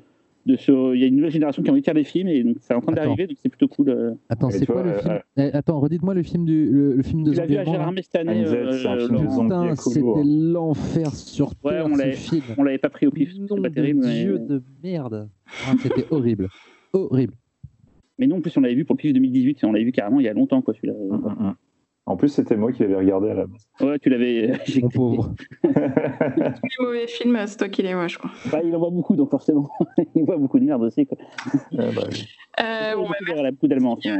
[0.46, 2.56] il y a une nouvelle génération qui a envie de faire des films et donc
[2.60, 3.90] c'est en train d'arriver, donc c'est plutôt cool.
[3.90, 4.14] Euh.
[4.28, 7.32] Attends, c'est quoi le film euh, eh, Attends, redites-moi le film du le, film de.
[7.32, 8.44] Tu l'as vu à Gérard cette année.
[8.44, 11.86] Putain, c'était l'enfer sur terre.
[11.86, 12.14] Ouais,
[12.56, 14.06] on l'avait pas pris au pif, c'était pas terrible.
[14.06, 15.28] Dieu de merde.
[15.66, 16.48] Ah, c'était horrible,
[16.92, 17.34] horrible.
[18.18, 20.18] Mais non, en plus on l'avait vu pour le pif 2018, on l'avait vu carrément
[20.18, 20.94] il y a longtemps quoi celui-là.
[20.94, 21.54] Mm, mm, mm.
[22.08, 23.68] En plus, c'était moi qui l'avais regardé à la base.
[23.82, 24.58] Ouais, tu l'avais.
[24.80, 25.34] Mon pauvre.
[25.62, 28.30] Tous les mauvais films, c'est toi qui les vois, je crois.
[28.50, 29.68] Bah, il en voit beaucoup, donc forcément,
[30.14, 31.06] il voit beaucoup de merde aussi.
[31.06, 31.18] Quoi.
[31.70, 31.84] bah,
[32.60, 34.14] euh, bon, bah,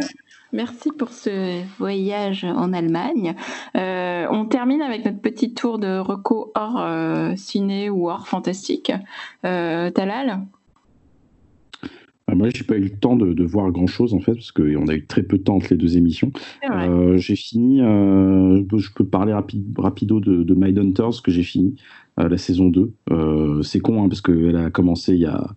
[0.52, 0.90] merci.
[0.98, 3.34] pour ce voyage en Allemagne.
[3.74, 8.92] Euh, on termine avec notre petit tour de reco hors euh, ciné ou hors fantastique.
[9.42, 10.42] Talal?
[12.28, 14.86] Bah, moi, j'ai pas eu le temps de, voir grand chose en fait, parce qu'on
[14.88, 16.30] a eu très peu de temps entre les deux émissions.
[16.70, 21.76] Euh, j'ai fini, euh, je peux parler rapide, rapido de, de Mindhunters que j'ai fini,
[22.20, 22.92] euh, la saison 2.
[23.62, 25.48] c'est con, hein, parce qu'elle a commencé il y a,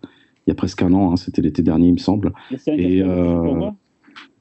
[0.46, 2.32] il y a presque un an, hein, c'était l'été dernier, il me semble.
[2.50, 3.04] La série Et,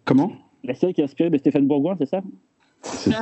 [0.05, 0.31] comment?
[0.63, 2.21] La série qui est inspirée de Stéphane Bourgoin, c'est ça?
[2.83, 3.13] c'est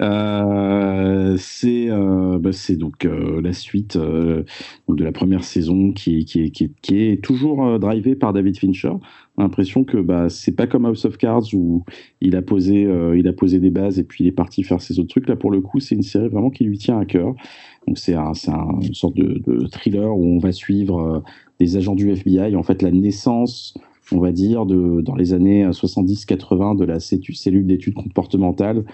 [0.00, 4.44] euh, euh, bah, donc euh, la suite de
[4.88, 6.26] la première saison qui,
[6.90, 8.92] est toujours drivée par David Fincher.
[9.38, 11.84] L'impression que bah, c'est pas comme House of Cards où
[12.20, 14.98] il a, posé, il a posé des bases et puis il est parti faire ses
[14.98, 15.28] autres trucs.
[15.28, 17.34] Là, pour le coup, c'est une série vraiment qui lui tient à cœur.
[17.86, 21.22] Donc, c'est un, un, une sorte de, thriller où on va suivre
[21.60, 22.56] des agents du FBI.
[22.56, 23.74] En fait, la naissance
[24.12, 28.84] on va dire, de, dans les années 70-80 de la cellule d'études comportementales,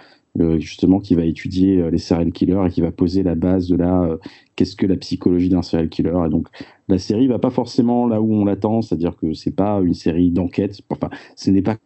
[0.41, 3.69] euh, justement, qui va étudier euh, les serial killers et qui va poser la base
[3.69, 4.17] de la euh,
[4.57, 6.15] qu'est-ce que la psychologie d'un serial killer.
[6.27, 6.49] Et donc,
[6.89, 10.31] la série va pas forcément là où on l'attend, c'est-à-dire que c'est pas une série
[10.31, 10.81] d'enquête.
[10.89, 11.77] Enfin, ce n'est pas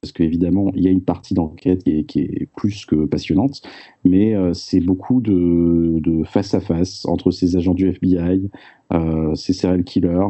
[0.00, 3.62] parce qu'évidemment, il y a une partie d'enquête qui, est plus que passionnante,
[4.04, 8.48] mais c'est beaucoup de, face à face entre ces agents du FBI,
[9.34, 10.28] ces serial killers,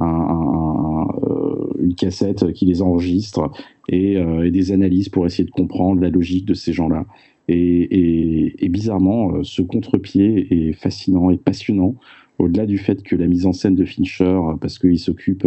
[0.00, 3.50] euh, une cassette qui les enregistre
[3.92, 7.06] euh, et, des analyses pour essayer de comprendre la logique de ces gens-là.
[7.48, 11.94] Et, bizarrement, euh, ce contre-pied est fascinant et passionnant,
[12.38, 15.46] au-delà du fait que la mise en scène de Fincher, parce qu'il s'occupe,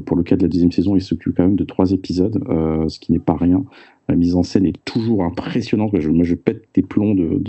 [0.00, 2.42] pour le cas de la deuxième saison, il s'occupe quand même de trois épisodes,
[2.88, 3.64] ce qui n'est pas rien.
[4.08, 5.92] La mise en scène est toujours impressionnante.
[5.92, 7.40] Moi, je pète des plombs de,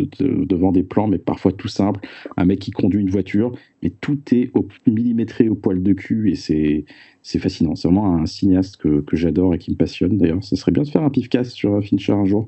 [0.46, 2.00] devant des plans, mais parfois tout simple.
[2.38, 6.32] Un mec qui conduit une voiture, et tout est au, millimétré au poil de cul,
[6.32, 6.86] et c'est,
[7.40, 7.74] fascinant.
[7.76, 10.18] C'est vraiment un cinéaste que, que j'adore et qui me passionne.
[10.18, 12.48] D'ailleurs, ce serait bien de faire un pifcast sur Fincher un jour.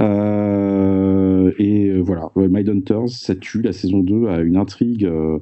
[0.00, 3.62] Euh, et euh, voilà, My Hunters, ça tue.
[3.62, 5.04] La saison 2 a une intrigue.
[5.04, 5.40] Euh,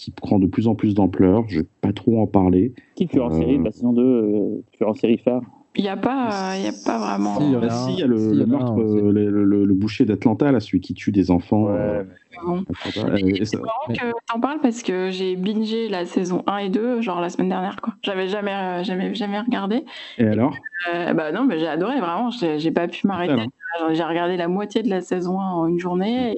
[0.00, 1.44] qui prend de plus en plus d'ampleur.
[1.48, 2.72] Je ne vais pas trop en parler.
[2.94, 5.42] Qui tu en série La saison 2, tu en série phare?
[5.76, 7.38] Il n'y a, pas, il y a pas vraiment.
[7.38, 10.50] Si, il y, a, si, il y a le, meurtre, euh, le, le, boucher d'Atlanta,
[10.50, 11.66] là, celui qui tue des enfants.
[11.66, 12.04] Ouais, euh,
[13.44, 17.20] c'est marrant que t'en parles parce que j'ai bingé la saison 1 et 2, genre
[17.20, 17.94] la semaine dernière, quoi.
[18.02, 19.84] J'avais jamais, euh, jamais, jamais regardé.
[20.18, 20.56] Et, alors?
[21.14, 22.30] Bah non, mais j'ai adoré, vraiment.
[22.30, 23.46] J'ai pas pu m'arrêter.
[23.92, 26.36] J'ai regardé la moitié de la saison 1 en une journée.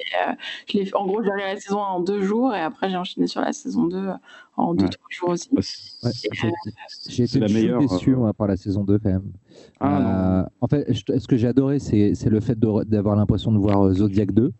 [0.74, 2.96] Et, je en gros, j'ai regardé la saison 1 en deux jours et après, j'ai
[2.96, 4.10] enchaîné sur la saison 2
[4.56, 5.50] en 2-3 jours aussi.
[7.08, 8.32] j'ai été la meilleure, déçu euh...
[8.32, 9.32] par la saison 2 quand même.
[9.80, 13.86] Ah, euh, en fait, ce que j'ai adoré, c'est le fait d'avoir l'impression de voir
[13.86, 14.52] euh, Zodiac 2.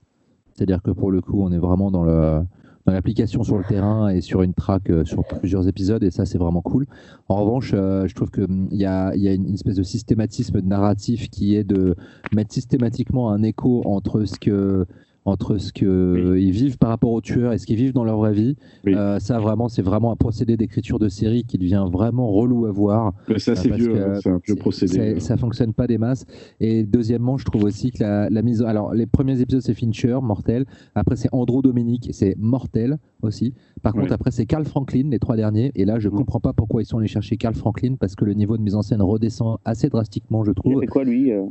[0.54, 2.42] C'est-à-dire que pour le coup, on est vraiment dans le
[2.86, 6.26] dans l'application sur le terrain et sur une track euh, sur plusieurs épisodes, et ça,
[6.26, 6.86] c'est vraiment cool.
[7.28, 10.66] En revanche, je trouve qu'il hum, y a, y a une espèce de systématisme de
[10.66, 11.94] narratif qui est de
[12.34, 14.86] mettre systématiquement un écho entre ce que
[15.24, 18.32] entre ce qu'ils vivent par rapport aux tueurs et ce qu'ils vivent dans leur vraie
[18.32, 18.56] vie.
[18.86, 22.72] Euh, ça, vraiment, c'est vraiment un procédé d'écriture de série qui devient vraiment relou à
[22.72, 23.12] voir.
[23.28, 25.20] Mais ça, c'est vieux, hein, c'est un vieux procédé.
[25.20, 26.26] Ça fonctionne pas des masses.
[26.60, 28.62] Et deuxièmement, je trouve aussi que la, mise.
[28.62, 30.64] Alors, les premiers épisodes, c'est Fincher, mortel.
[30.94, 33.54] Après, c'est Andrew Dominique, c'est mortel aussi.
[33.82, 35.70] Par contre, après, c'est Carl Franklin, les trois derniers.
[35.74, 36.16] Et là, je ne mm.
[36.16, 38.74] comprends pas pourquoi ils sont allés chercher Carl Franklin parce que le niveau de mise
[38.74, 40.74] en scène redescend assez drastiquement, je trouve.
[40.74, 41.44] Il fait quoi, lui euh?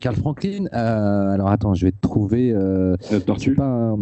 [0.00, 2.52] Carl Franklin, euh, alors attends, je vais te trouver.
[2.54, 2.96] Euh,
[3.26, 3.96] tortue pas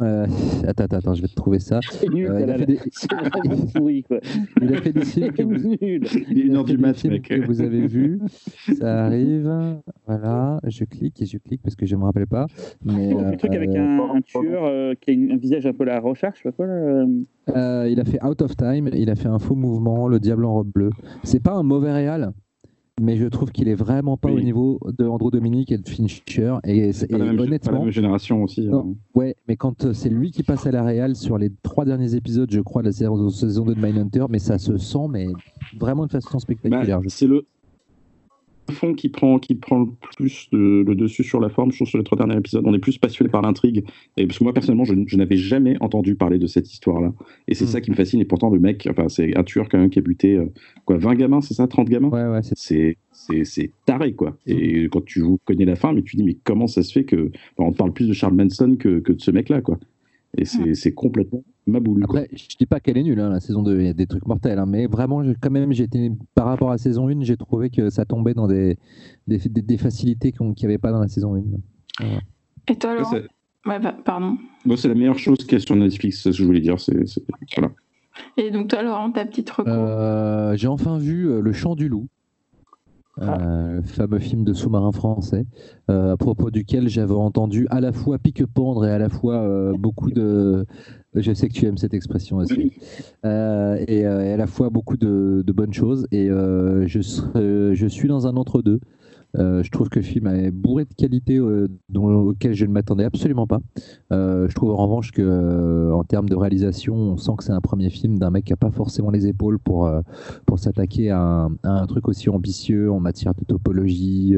[0.00, 0.26] Euh,
[0.66, 1.80] attends, attends, attends, je vais te trouver ça.
[1.90, 2.78] C'est nul, Euh, il, a fait des,
[3.74, 4.18] pourri, quoi.
[4.62, 6.04] il a fait des films que vous, Nul.
[6.30, 7.22] Il est une il a heure fait du des mat, films mec.
[7.28, 8.20] que vous avez vus.
[8.78, 9.50] Ça arrive.
[10.06, 12.46] Voilà, je clique et je clique parce que je me rappelle pas.
[12.84, 15.72] Mais Le truc avec euh, un, un tueur euh, qui a une- un visage un
[15.72, 16.66] peu la recherche, je sais pas quoi.
[16.66, 17.88] Là.
[17.88, 18.90] il a fait Out of Time.
[18.92, 20.90] Il a fait un faux mouvement, Le Diable en robe bleue.
[21.24, 22.32] C'est pas un mauvais réal.
[23.00, 24.40] Mais je trouve qu'il est vraiment pas Oui.
[24.40, 26.56] au niveau de Andrew Dominique et de Fincher.
[26.64, 28.66] Et, C'est et pas, la même- pas la honnêtement, même génération aussi.
[28.66, 28.78] Non.
[28.90, 28.94] hein.
[29.14, 32.14] Ouais, mais quand euh, c'est lui qui passe à la réal sur les trois derniers
[32.14, 35.26] épisodes, je crois, de la saison, saison 2 de Mindhunter, mais ça se sent, mais
[35.78, 37.00] vraiment de façon Bah, spectaculaire.
[37.02, 37.46] je- c'est le
[38.72, 41.70] fond qui prend, qui prend le plus de- le dessus sur la forme.
[41.72, 43.84] Je trouve sur les trois derniers épisodes, on est plus passionné par l'intrigue.
[44.16, 47.12] Et parce que moi personnellement, je, je n'avais jamais entendu parler de cette histoire-là.
[47.48, 47.68] Et c'est Mm.
[47.68, 48.20] ça qui me fascine.
[48.20, 50.46] Et pourtant, le mec, enfin, c'est un tueur quand même qui a buté euh,
[50.84, 52.08] quoi, 20 gamins, c'est ça, 30 gamins?
[52.08, 52.96] Ouais, ouais, c'est
[53.44, 54.36] C'est taré quoi.
[54.46, 57.30] Et quand tu connais la fin, mais tu dis mais comment ça se fait que
[57.56, 59.78] enfin, on parle plus de Charles Manson que, que de ce mec-là quoi.
[60.36, 62.04] Et c'est c'est complètement maboule.
[62.06, 62.20] quoi.
[62.20, 64.06] Après, je dis pas qu'elle est nulle, hein, la saison 2, il y a des
[64.06, 67.36] trucs mortels, hein, mais vraiment, quand même, été, par rapport à la saison 1, j'ai
[67.36, 68.76] trouvé que ça tombait dans des,
[69.26, 71.42] des, des- des facilités qu'on- qu'il n'y avait pas dans la saison 1.
[72.68, 73.16] Et toi, Laurent
[73.66, 74.38] Ouais, bah, pardon.
[74.64, 76.60] Moi, c'est la meilleure chose qu'il y a sur Netflix, c'est ce que je voulais
[76.60, 76.78] dire.
[76.80, 76.94] C'est
[77.56, 77.72] voilà.
[78.36, 81.88] Et donc, toi, Laurent, ta petite reco Euh, j'ai enfin vu euh, Le Chant du
[81.88, 82.06] Loup,
[83.20, 85.44] euh, le fameux film de sous-marin français,
[85.90, 89.74] euh, à propos duquel j'avais entendu à la fois pique-pendre et à la fois euh,
[89.76, 90.64] beaucoup de.
[91.14, 92.72] Je sais que tu aimes cette expression aussi.
[93.24, 96.06] Euh, et, euh, et à la fois beaucoup de, de bonnes choses.
[96.12, 98.80] Et euh, je, serai- je suis dans un entre-deux.
[99.34, 103.60] Je trouve que le film est bourré de qualités auxquelles je ne m'attendais absolument pas.
[104.10, 107.90] Je trouve en revanche que en termes de réalisation, on sent que c'est un premier
[107.90, 109.88] film d'un mec qui n'a pas forcément les épaules pour,
[110.46, 114.34] pour s'attaquer à, un- à un truc aussi ambitieux en matière de topologie,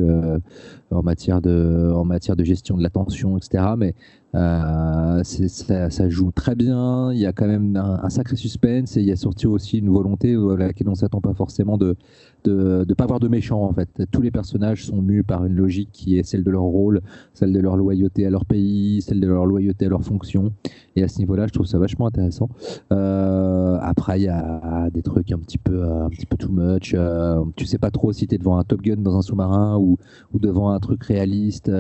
[0.91, 3.65] en, matière de, en matière de gestion de l'attention, etc.
[3.79, 3.95] Mais
[4.35, 7.13] euh, ça, ça joue très bien.
[7.13, 9.91] Il y a quand même un, sacré suspense et il y a surtout aussi une
[9.91, 11.97] volonté euh, à laquelle on ne s'attend pas forcément de
[12.45, 13.89] de ne pas avoir de méchants en fait.
[14.11, 17.01] Tous les personnages sont mus par une logique qui est celle de leur rôle,
[17.35, 20.53] celle de leur loyauté à leur pays, celle de leur loyauté à leur fonction.
[20.97, 22.49] Et à ce niveau-là, je trouve ça vachement intéressant.
[22.93, 26.51] Euh, après, il y a des trucs un petit peu, euh, un petit peu too
[26.51, 26.95] much.
[26.95, 29.79] Euh, tu sais pas trop si tu es devant un Top Gun dans un sous-marin
[29.79, 29.99] ou,
[30.33, 31.71] ou devant un truc réaliste.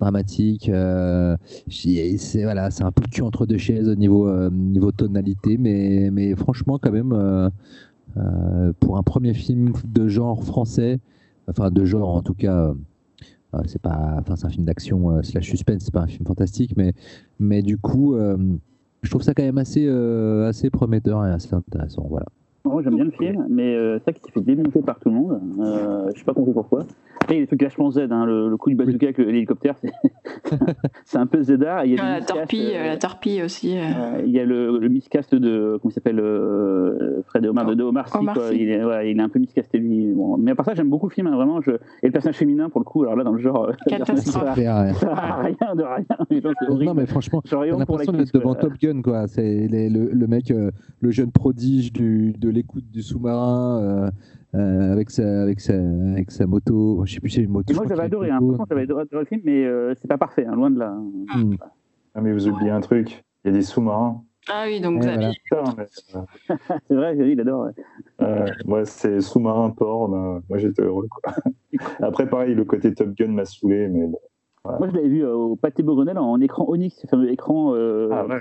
[0.00, 1.36] Dramatique euh,
[1.68, 4.50] c'est voilà un peu le cul entre deux chaises au niveau euh,
[4.96, 7.12] tonalité mais franchement quand même
[8.16, 11.00] euh, pour un premier film de genre français,
[11.48, 12.72] enfin de genre en tout cas,
[13.66, 16.76] c'est pas, enfin c'est un film d'action slash suspense, c'est pas un film fantastique,
[17.40, 18.16] mais du coup,
[19.02, 22.26] je trouve ça quand même assez prometteur et assez intéressant, voilà.
[22.66, 25.14] Moi, j'aime bien le film, mais euh, ça qui s'est fait démonter par tout le
[25.14, 25.38] monde.
[25.60, 26.86] Euh, je sais pas compris pourquoi.
[27.24, 29.18] Après, il y a des trucs vachement Z, hein, le, le coup du bazooka avec
[29.18, 29.74] le- l'hélicoptère,
[31.04, 31.84] c'est un peu Zedard.
[31.86, 33.76] Il y a Ah, La torpille, euh, euh, la torpille aussi.
[33.78, 33.80] euh.
[33.82, 37.74] euh, il y a le, le miscast de, comment il s'appelle, euh, Fred Omar, de,
[37.74, 38.50] de Omar Sy, Omar quoi.
[38.50, 38.56] Sy.
[38.60, 40.12] Il, est, ouais, il est un peu miscasté, lui.
[40.12, 41.60] Bon, mais à part ça, j'aime beaucoup le film, hein, vraiment.
[41.62, 41.70] Je...
[42.02, 43.68] Et le personnage féminin, pour le coup, alors là, dans le genre.
[43.68, 44.54] euh, Catastrophe.
[44.56, 46.52] ça euh, sert à rien de rien.
[46.84, 48.54] Non mais franchement, pour l'impression d'être devant.
[48.54, 49.26] Top Gun, quoi.
[49.28, 50.70] C'est le, le mec, euh,
[51.00, 54.10] le jeune prodige du, de l'écoute du sous-marin
[54.54, 57.02] euh, avec, sa, avec, sa, avec sa moto.
[57.04, 57.70] Je sais plus si c'est une moto.
[57.70, 58.40] Et je moi, j'avais adoré, hein.
[58.40, 58.54] moto.
[58.54, 60.90] franchement, j'avais adoré, adoré le film, mais euh, c'est pas parfait, hein, loin de là.
[61.36, 61.54] Hmm.
[62.14, 64.22] Ah, mais vous oubliez un truc, il y a des sous-marins.
[64.48, 65.30] Ah oui, donc Xavier.
[65.50, 65.74] voilà.
[65.78, 66.56] Euh,
[66.88, 67.64] C'est vrai, il adore.
[67.64, 67.72] ouais.
[68.20, 70.12] Euh, ouais, c'est sous-marin porn.
[70.14, 71.08] euh, moi, j'étais heureux.
[71.10, 71.32] Quoi.
[72.00, 74.18] Après, pareil, le côté Top Gun m'a saoulé, mais bon.
[74.66, 77.72] Moi, je l'avais vu euh, au Pâté Bourgonel en écran Onyx, ce fameux écran.
[77.74, 78.40] euh, Ah, ouais.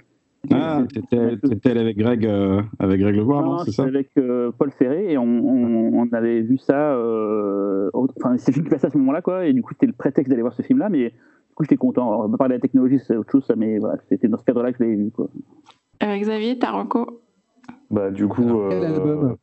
[0.52, 3.84] Ah, t'étais t'étais allé avec Greg, euh, avec Greg Levoir, Non, non, c'est ça?
[3.84, 6.94] avec euh, Paul Ferré et on, on, on avait vu ça.
[6.96, 9.46] euh, Enfin, c'est le film qui passait à ce moment-là, quoi.
[9.46, 12.08] Et du coup, c'était le prétexte d'aller voir ce film-là, mais du coup, j'étais content.
[12.10, 14.38] Alors, on va parler de la technologie, c'est autre chose, ça, mais voilà, c'était dans
[14.38, 15.28] ce cadre-là que je l'avais vu, quoi.
[16.04, 17.22] Euh, Xavier, ta reco?
[17.90, 18.42] Bah, du coup.
[18.70, 19.36] Quel album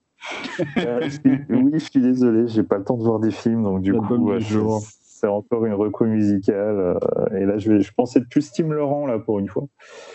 [0.76, 3.62] euh, je suis- oui, je suis désolé, j'ai pas le temps de voir des films,
[3.62, 4.82] donc du L'album coup, jour.
[5.20, 6.78] C'est encore une reco musicale.
[6.78, 9.66] euh, et là, je, vais, je pensais être plus Tim Laurent, là, pour une fois.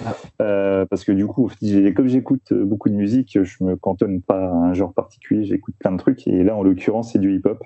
[0.03, 0.15] Ah.
[0.41, 1.51] Euh, parce que du coup,
[1.95, 5.75] comme j'écoute euh, beaucoup de musique, je me cantonne pas à un genre particulier, j'écoute
[5.79, 6.27] plein de trucs.
[6.27, 7.61] Et là, en l'occurrence, c'est du hip-hop.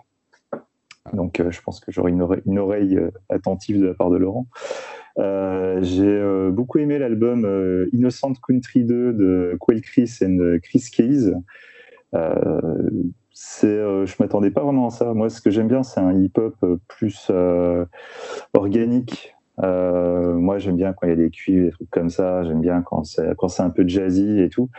[1.13, 4.17] Donc, euh, je pense que j'aurai une oreille, une oreille, attentive de la part de
[4.17, 4.47] Laurent.
[5.17, 10.85] Euh, j'ai euh, beaucoup aimé l'album euh, Innocent Country 2 de Quail Chris et Chris
[10.95, 11.33] Case.
[13.41, 15.13] C'est, euh, je m'attendais pas vraiment à ça.
[15.13, 17.85] Moi, ce que j'aime bien, c'est un hip-hop euh, plus euh,
[18.51, 19.33] organique.
[19.63, 22.43] Euh, moi, j'aime bien quand il y a des cuivres, des trucs comme ça.
[22.43, 24.69] J'aime bien quand c'est un peu jazzy et tout.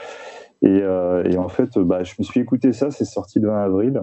[0.61, 2.91] Et, en fait, bah, je me suis écouté ça.
[2.91, 4.03] C'est sorti le 20 avril.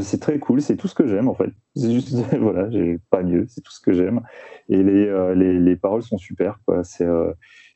[0.00, 1.52] c'est très cool, c'est tout ce que j'aime en fait.
[1.76, 2.68] C'est juste, voilà,
[3.10, 4.22] pas mieux, c'est tout ce que j'aime.
[4.68, 6.58] Et les, les, les, paroles sont super.
[6.82, 7.06] C'est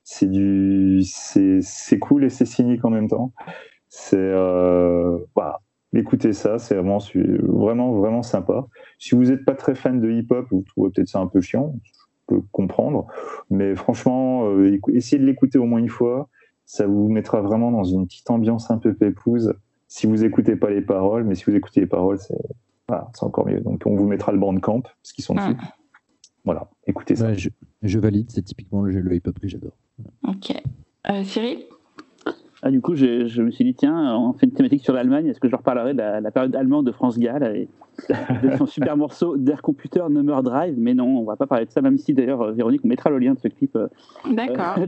[0.02, 3.32] c'est du, c'est cool et c'est cynique en même temps.
[3.90, 5.60] C'est, euh, voilà,
[5.94, 6.98] écoutez ça, c'est vraiment,
[7.42, 8.66] vraiment, vraiment sympa.
[8.98, 11.74] Si vous n'êtes pas très fan de hip-hop, vous trouvez peut-être ça un peu chiant,
[11.84, 11.90] je
[12.26, 13.06] peux comprendre.
[13.50, 14.48] Mais franchement,
[14.92, 16.28] essayez de l'écouter au moins une fois.
[16.64, 19.52] Ça vous mettra vraiment dans une petite ambiance un peu pépouse
[19.90, 23.60] si vous écoutez pas les paroles, mais si vous écoutez les paroles, c'est encore mieux.
[23.60, 25.56] Donc on vous mettra le bandcamp, parce qu'ils sont dessus.
[26.44, 27.32] Voilà, écoutez ça.
[27.34, 29.76] je, valide, c'est typiquement le, le hip-hop que j'adore.
[30.26, 30.52] Ok.
[31.10, 31.64] Euh, Cyril?
[32.62, 35.26] Ah, du coup, je, je, me suis dit, tiens, on fait une thématique sur l'Allemagne.
[35.26, 37.68] Est-ce que je leur parlerai de la, période allemande de France Gall et
[38.08, 40.74] de son super morceau d'Air Computer Number Drive?
[40.76, 43.08] Mais non, on va pas parler de ça, même si d'ailleurs, euh, Véronique, on mettra
[43.08, 43.74] le lien de ce clip.
[43.76, 43.88] Euh,
[44.30, 44.76] D'accord.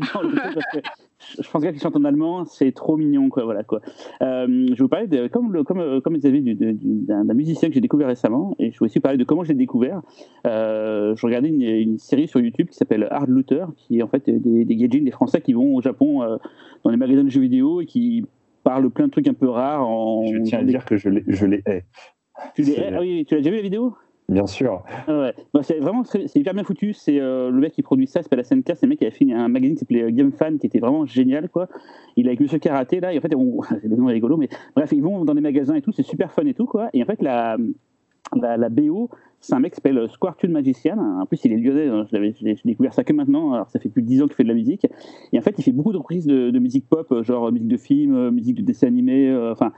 [1.41, 3.45] je pense qu'il chante en allemand, c'est trop mignon, quoi.
[3.45, 3.81] Voilà, quoi.
[4.23, 7.75] Euh, je vais vous parler, de, comme, le, comme, comme vous avez d'un musicien que
[7.75, 10.03] j'ai découvert récemment, et je vais aussi parler de comment je l'ai découvert.
[10.47, 14.29] Euh, je regardais une, série sur YouTube qui s'appelle Hard Looter, qui est en fait
[14.29, 16.37] des, des des Français qui vont au Japon euh,
[16.85, 18.25] dans les magasins de jeux vidéo et qui
[18.65, 19.87] parlent plein de trucs un peu rares.
[19.87, 21.85] En, je tiens à dire que je les, je les hais.
[22.55, 22.91] Tu les hais?
[22.95, 23.95] Ah oui, tu l'as déjà vu la vidéo?
[24.29, 24.83] Bien sûr.
[25.09, 25.35] Ouais.
[25.53, 26.93] Bah, c'est vraiment c'est hyper bien foutu.
[26.93, 29.11] C'est euh, le mec qui produit ça, c'est la SNK, c'est le mec qui a
[29.11, 31.69] fait un magazine qui s'appelait euh, Game Fan, qui était vraiment génial, quoi.
[32.17, 33.33] Il est avec Monsieur Karaté là, et en fait,
[33.83, 36.33] c'est le nom rigolo, mais bref, ils vont dans des magasins et tout, c'est super
[36.33, 36.89] fun et tout, quoi.
[36.95, 37.59] Et en fait, la,
[38.35, 39.11] la, BO,
[39.41, 40.99] c'est un mec qui s'appelle euh, Squartune Magician.
[41.21, 44.03] En plus, il est lyonnais, hein, j'ai découvert ça que maintenant, alors ça fait plus
[44.03, 44.87] de 10 ans qu'il fait de la musique.
[45.33, 48.31] Et en fait, il fait beaucoup de reprises de musique pop, genre musique de film,
[48.31, 49.73] musique de dessin animé, enfin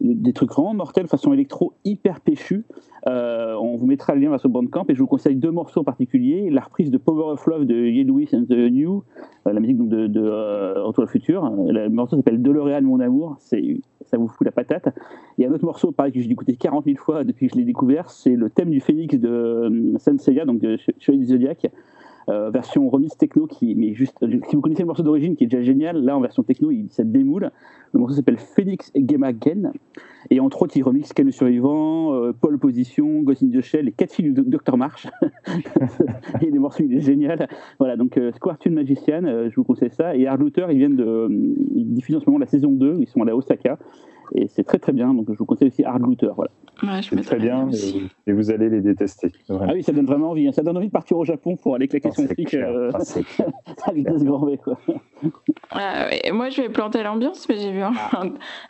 [0.00, 2.64] des trucs vraiment mortels façon électro hyper péchu.
[3.06, 5.80] Euh, on vous mettra le lien vers ce bandcamp et je vous conseille deux morceaux
[5.80, 6.50] en particulier.
[6.50, 9.04] La reprise de Power of Love de Ye Louis and the New,
[9.46, 11.50] euh, la musique donc de, de euh, Retour le futur.
[11.68, 14.88] Le morceau s'appelle DeLorean mon amour, ça vous fout la patate.
[15.36, 17.54] Il y a un autre morceau, pareil, que j'ai écouté 40 000 fois depuis que
[17.54, 21.26] je l'ai découvert, c'est le thème du Phoenix de euh, Senseiya, donc de Chevalier du
[21.26, 21.70] Zodiac.
[22.28, 25.46] Euh, version remise techno qui mais juste si vous connaissez le morceau d'origine qui est
[25.46, 27.50] déjà génial là en version techno il ça démoule
[27.92, 29.22] le morceau s'appelle Phoenix Game
[30.30, 33.86] et entre autres il remix Ken le survivant euh, Paul Position Ghost in the Shell
[33.86, 35.06] les quatre filles du Dr March
[36.40, 37.48] et les morceaux il est génial
[37.78, 41.28] voilà donc euh, Squartune Magician je vous conseille ça et Hard Looter ils viennent de
[41.74, 43.78] ils diffusent en ce moment la saison 2 ils sont à la Osaka
[44.34, 45.14] et c'est très très bien.
[45.14, 46.30] Donc je vous conseille aussi Hard Looter.
[46.34, 46.50] Voilà.
[46.82, 47.68] Ouais, c'est très bien,
[48.26, 49.32] et, vous allez les détester.
[49.50, 50.46] Ah oui, ça donne vraiment envie.
[50.46, 50.52] Hein.
[50.52, 52.92] Ça donne envie de partir au Japon pour aller claquer son fric euh,
[53.84, 54.58] à vitesse grand V.
[54.58, 54.78] Quoi.
[56.32, 57.92] moi, je vais planter l'ambiance, mais j'ai vu un,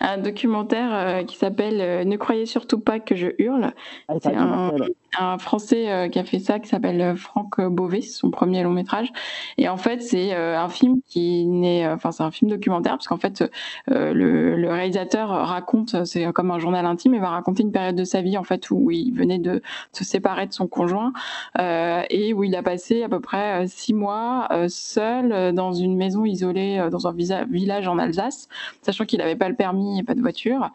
[0.01, 3.73] un, documentaire euh, qui s'appelle euh, Ne croyez surtout pas que je hurle.
[4.09, 4.73] Ah, c'est un,
[5.19, 9.13] un, Français qui a fait ça, qui s'appelle Franck Beauvais, son premier long métrage.
[9.57, 13.17] Et en fait, c'est un film qui n'est, enfin, c'est un film documentaire, parce qu'en
[13.17, 13.45] fait,
[13.87, 18.05] le, le réalisateur raconte, c'est comme un journal intime, il va raconter une période de
[18.05, 21.13] sa vie en fait où il venait de se séparer de son conjoint
[21.59, 25.73] euh, et où il a passé à peu près euh, six mois euh, seul dans
[25.73, 28.49] une maison isolée dans un village en Alsace,
[28.83, 30.71] sachant qu'il n'avait pas le permis et pas de voiture,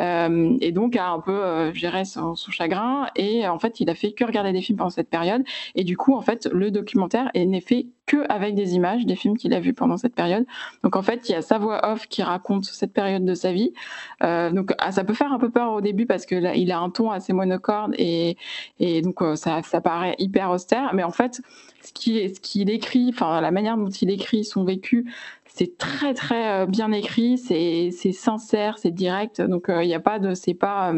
[0.00, 3.08] et donc a un peu géré son, chagrin.
[3.16, 5.42] Et en fait, il a fait que regarder des films pendant cette période.
[5.74, 9.36] Et du coup, en fait, le documentaire n'est fait que avec des images des films
[9.36, 10.44] qu'il a vus pendant cette période.
[10.82, 13.52] Donc en fait, il y a sa voix off qui raconte cette période de sa
[13.52, 13.72] vie.
[14.20, 16.90] donc ah, ça peut faire un peu peur au début parce que il a un
[16.90, 18.36] ton assez monocorde et,
[18.78, 20.92] et donc euh, ça, ça, paraît hyper austère.
[20.94, 21.40] Mais en fait,
[21.82, 25.12] ce qu'il ce écrit, enfin la manière dont il écrit son vécu,
[25.54, 29.40] c'est très très euh, bien écrit, c'est sincère, c'est direct.
[29.40, 30.92] Donc euh, il n'y a pas de, c'est pas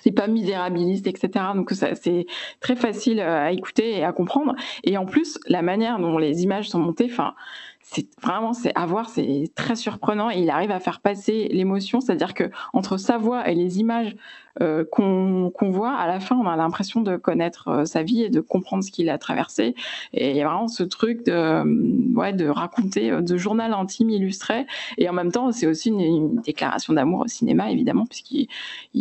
[0.00, 1.46] c'est pas misérabiliste, etc.
[1.54, 2.26] Donc c'est
[2.60, 4.54] très facile à écouter et à comprendre.
[4.84, 7.34] Et en plus, la manière dont les images sont montées, enfin,
[7.82, 12.00] c'est vraiment c'est à voir, c'est très surprenant et il arrive à faire passer l'émotion,
[12.00, 14.16] c'est-à-dire que entre sa voix et les images
[14.60, 18.30] euh, qu'on voit, à la fin, on a l'impression de connaître euh, sa vie et
[18.30, 19.74] de comprendre ce qu'il a traversé.
[20.12, 21.64] Et il y a vraiment ce truc de, euh,
[22.14, 24.66] ouais, de raconter, de journal intime illustré.
[24.98, 28.48] Et en même temps, c'est aussi une, déclaration d'amour au cinéma, évidemment, puisqu'il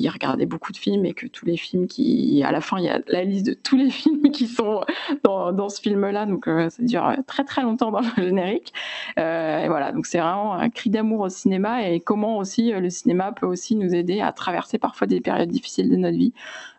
[0.10, 2.90] regardait beaucoup de films et que tous les films qui, à la fin, il y
[2.90, 4.82] a la liste de tous les films qui sont
[5.24, 6.26] dans, dans ce film-là.
[6.26, 8.74] Donc, ça dure très très longtemps dans le générique.
[9.18, 13.32] et voilà, donc c'est vraiment un cri d'amour au cinéma et comment aussi le cinéma
[13.32, 16.34] peut aussi nous aider à traverser parfois des périodes difficile de notre vie.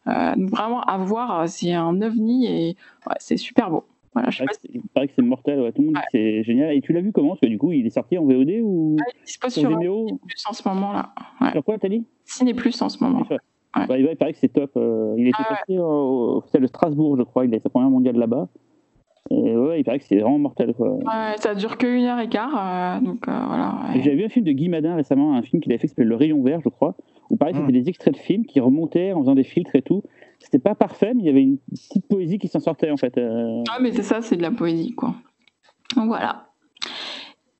[0.06, 2.76] Euh, vraiment, à voir, c'est un ovni et
[3.18, 3.84] c'est super beau.
[4.12, 6.74] Voilà, je il paraît que c'est mortel, tout le monde c'est génial.
[6.74, 7.30] Et tu l'as vu comment?
[7.30, 10.44] Parce que du coup, il est sorti en VOD ou ah, Il dispose sur, Plus
[10.48, 11.14] en ce moment là.
[11.52, 12.04] Sur quoi, t'as dit?
[12.24, 13.24] Ciné Plus en ce moment.
[13.72, 14.72] Bah, il paraît que c'est top.
[14.76, 17.44] Euh, il était ah, passé au, au, de Strasbourg, je crois.
[17.44, 18.48] Il a sa première mondiale là-bas.
[19.30, 20.74] Et ouais, il paraît que c'est vraiment mortel.
[20.74, 20.94] Quoi.
[20.94, 22.98] Ouais, ça dure que heure et quart.
[22.98, 25.78] Euh, donc, voilà, J'avais vu un film de Guy Madin récemment, un film qu'il avait
[25.78, 26.96] fait qui s'appelle Le Rayon Vert, je crois,
[27.30, 30.02] où pareil, c'était des extraits de films qui remontaient en faisant des filtres et tout.
[30.38, 33.18] C'était pas parfait, mais il y avait une petite poésie qui s'en sortait en fait.
[33.18, 35.14] Ah, mais c'est ça, c'est de la poésie quoi.
[35.96, 36.46] Donc voilà.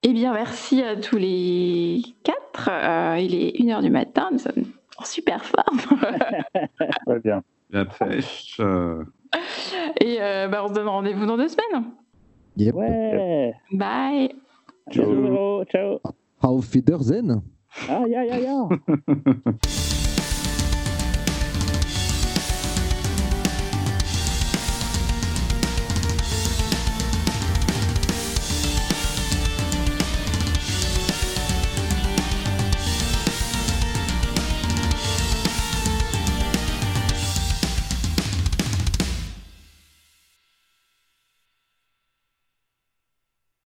[0.02, 2.70] Eh bien, merci à tous les quatre.
[3.18, 4.64] il est 1h du matin, nous sommes
[4.98, 5.78] en super forme.
[7.06, 7.42] Très bien.
[7.70, 8.60] La pêche.
[10.00, 11.84] Et bah, on se donne rendez-vous dans deux semaines.
[12.56, 12.74] Yep.
[12.74, 13.54] Ouais.
[13.72, 14.34] Bye.
[14.90, 15.64] Ciao.
[15.66, 16.00] Ciao.
[16.42, 17.42] Auf Wiedersehen.
[17.88, 18.68] 啊要要要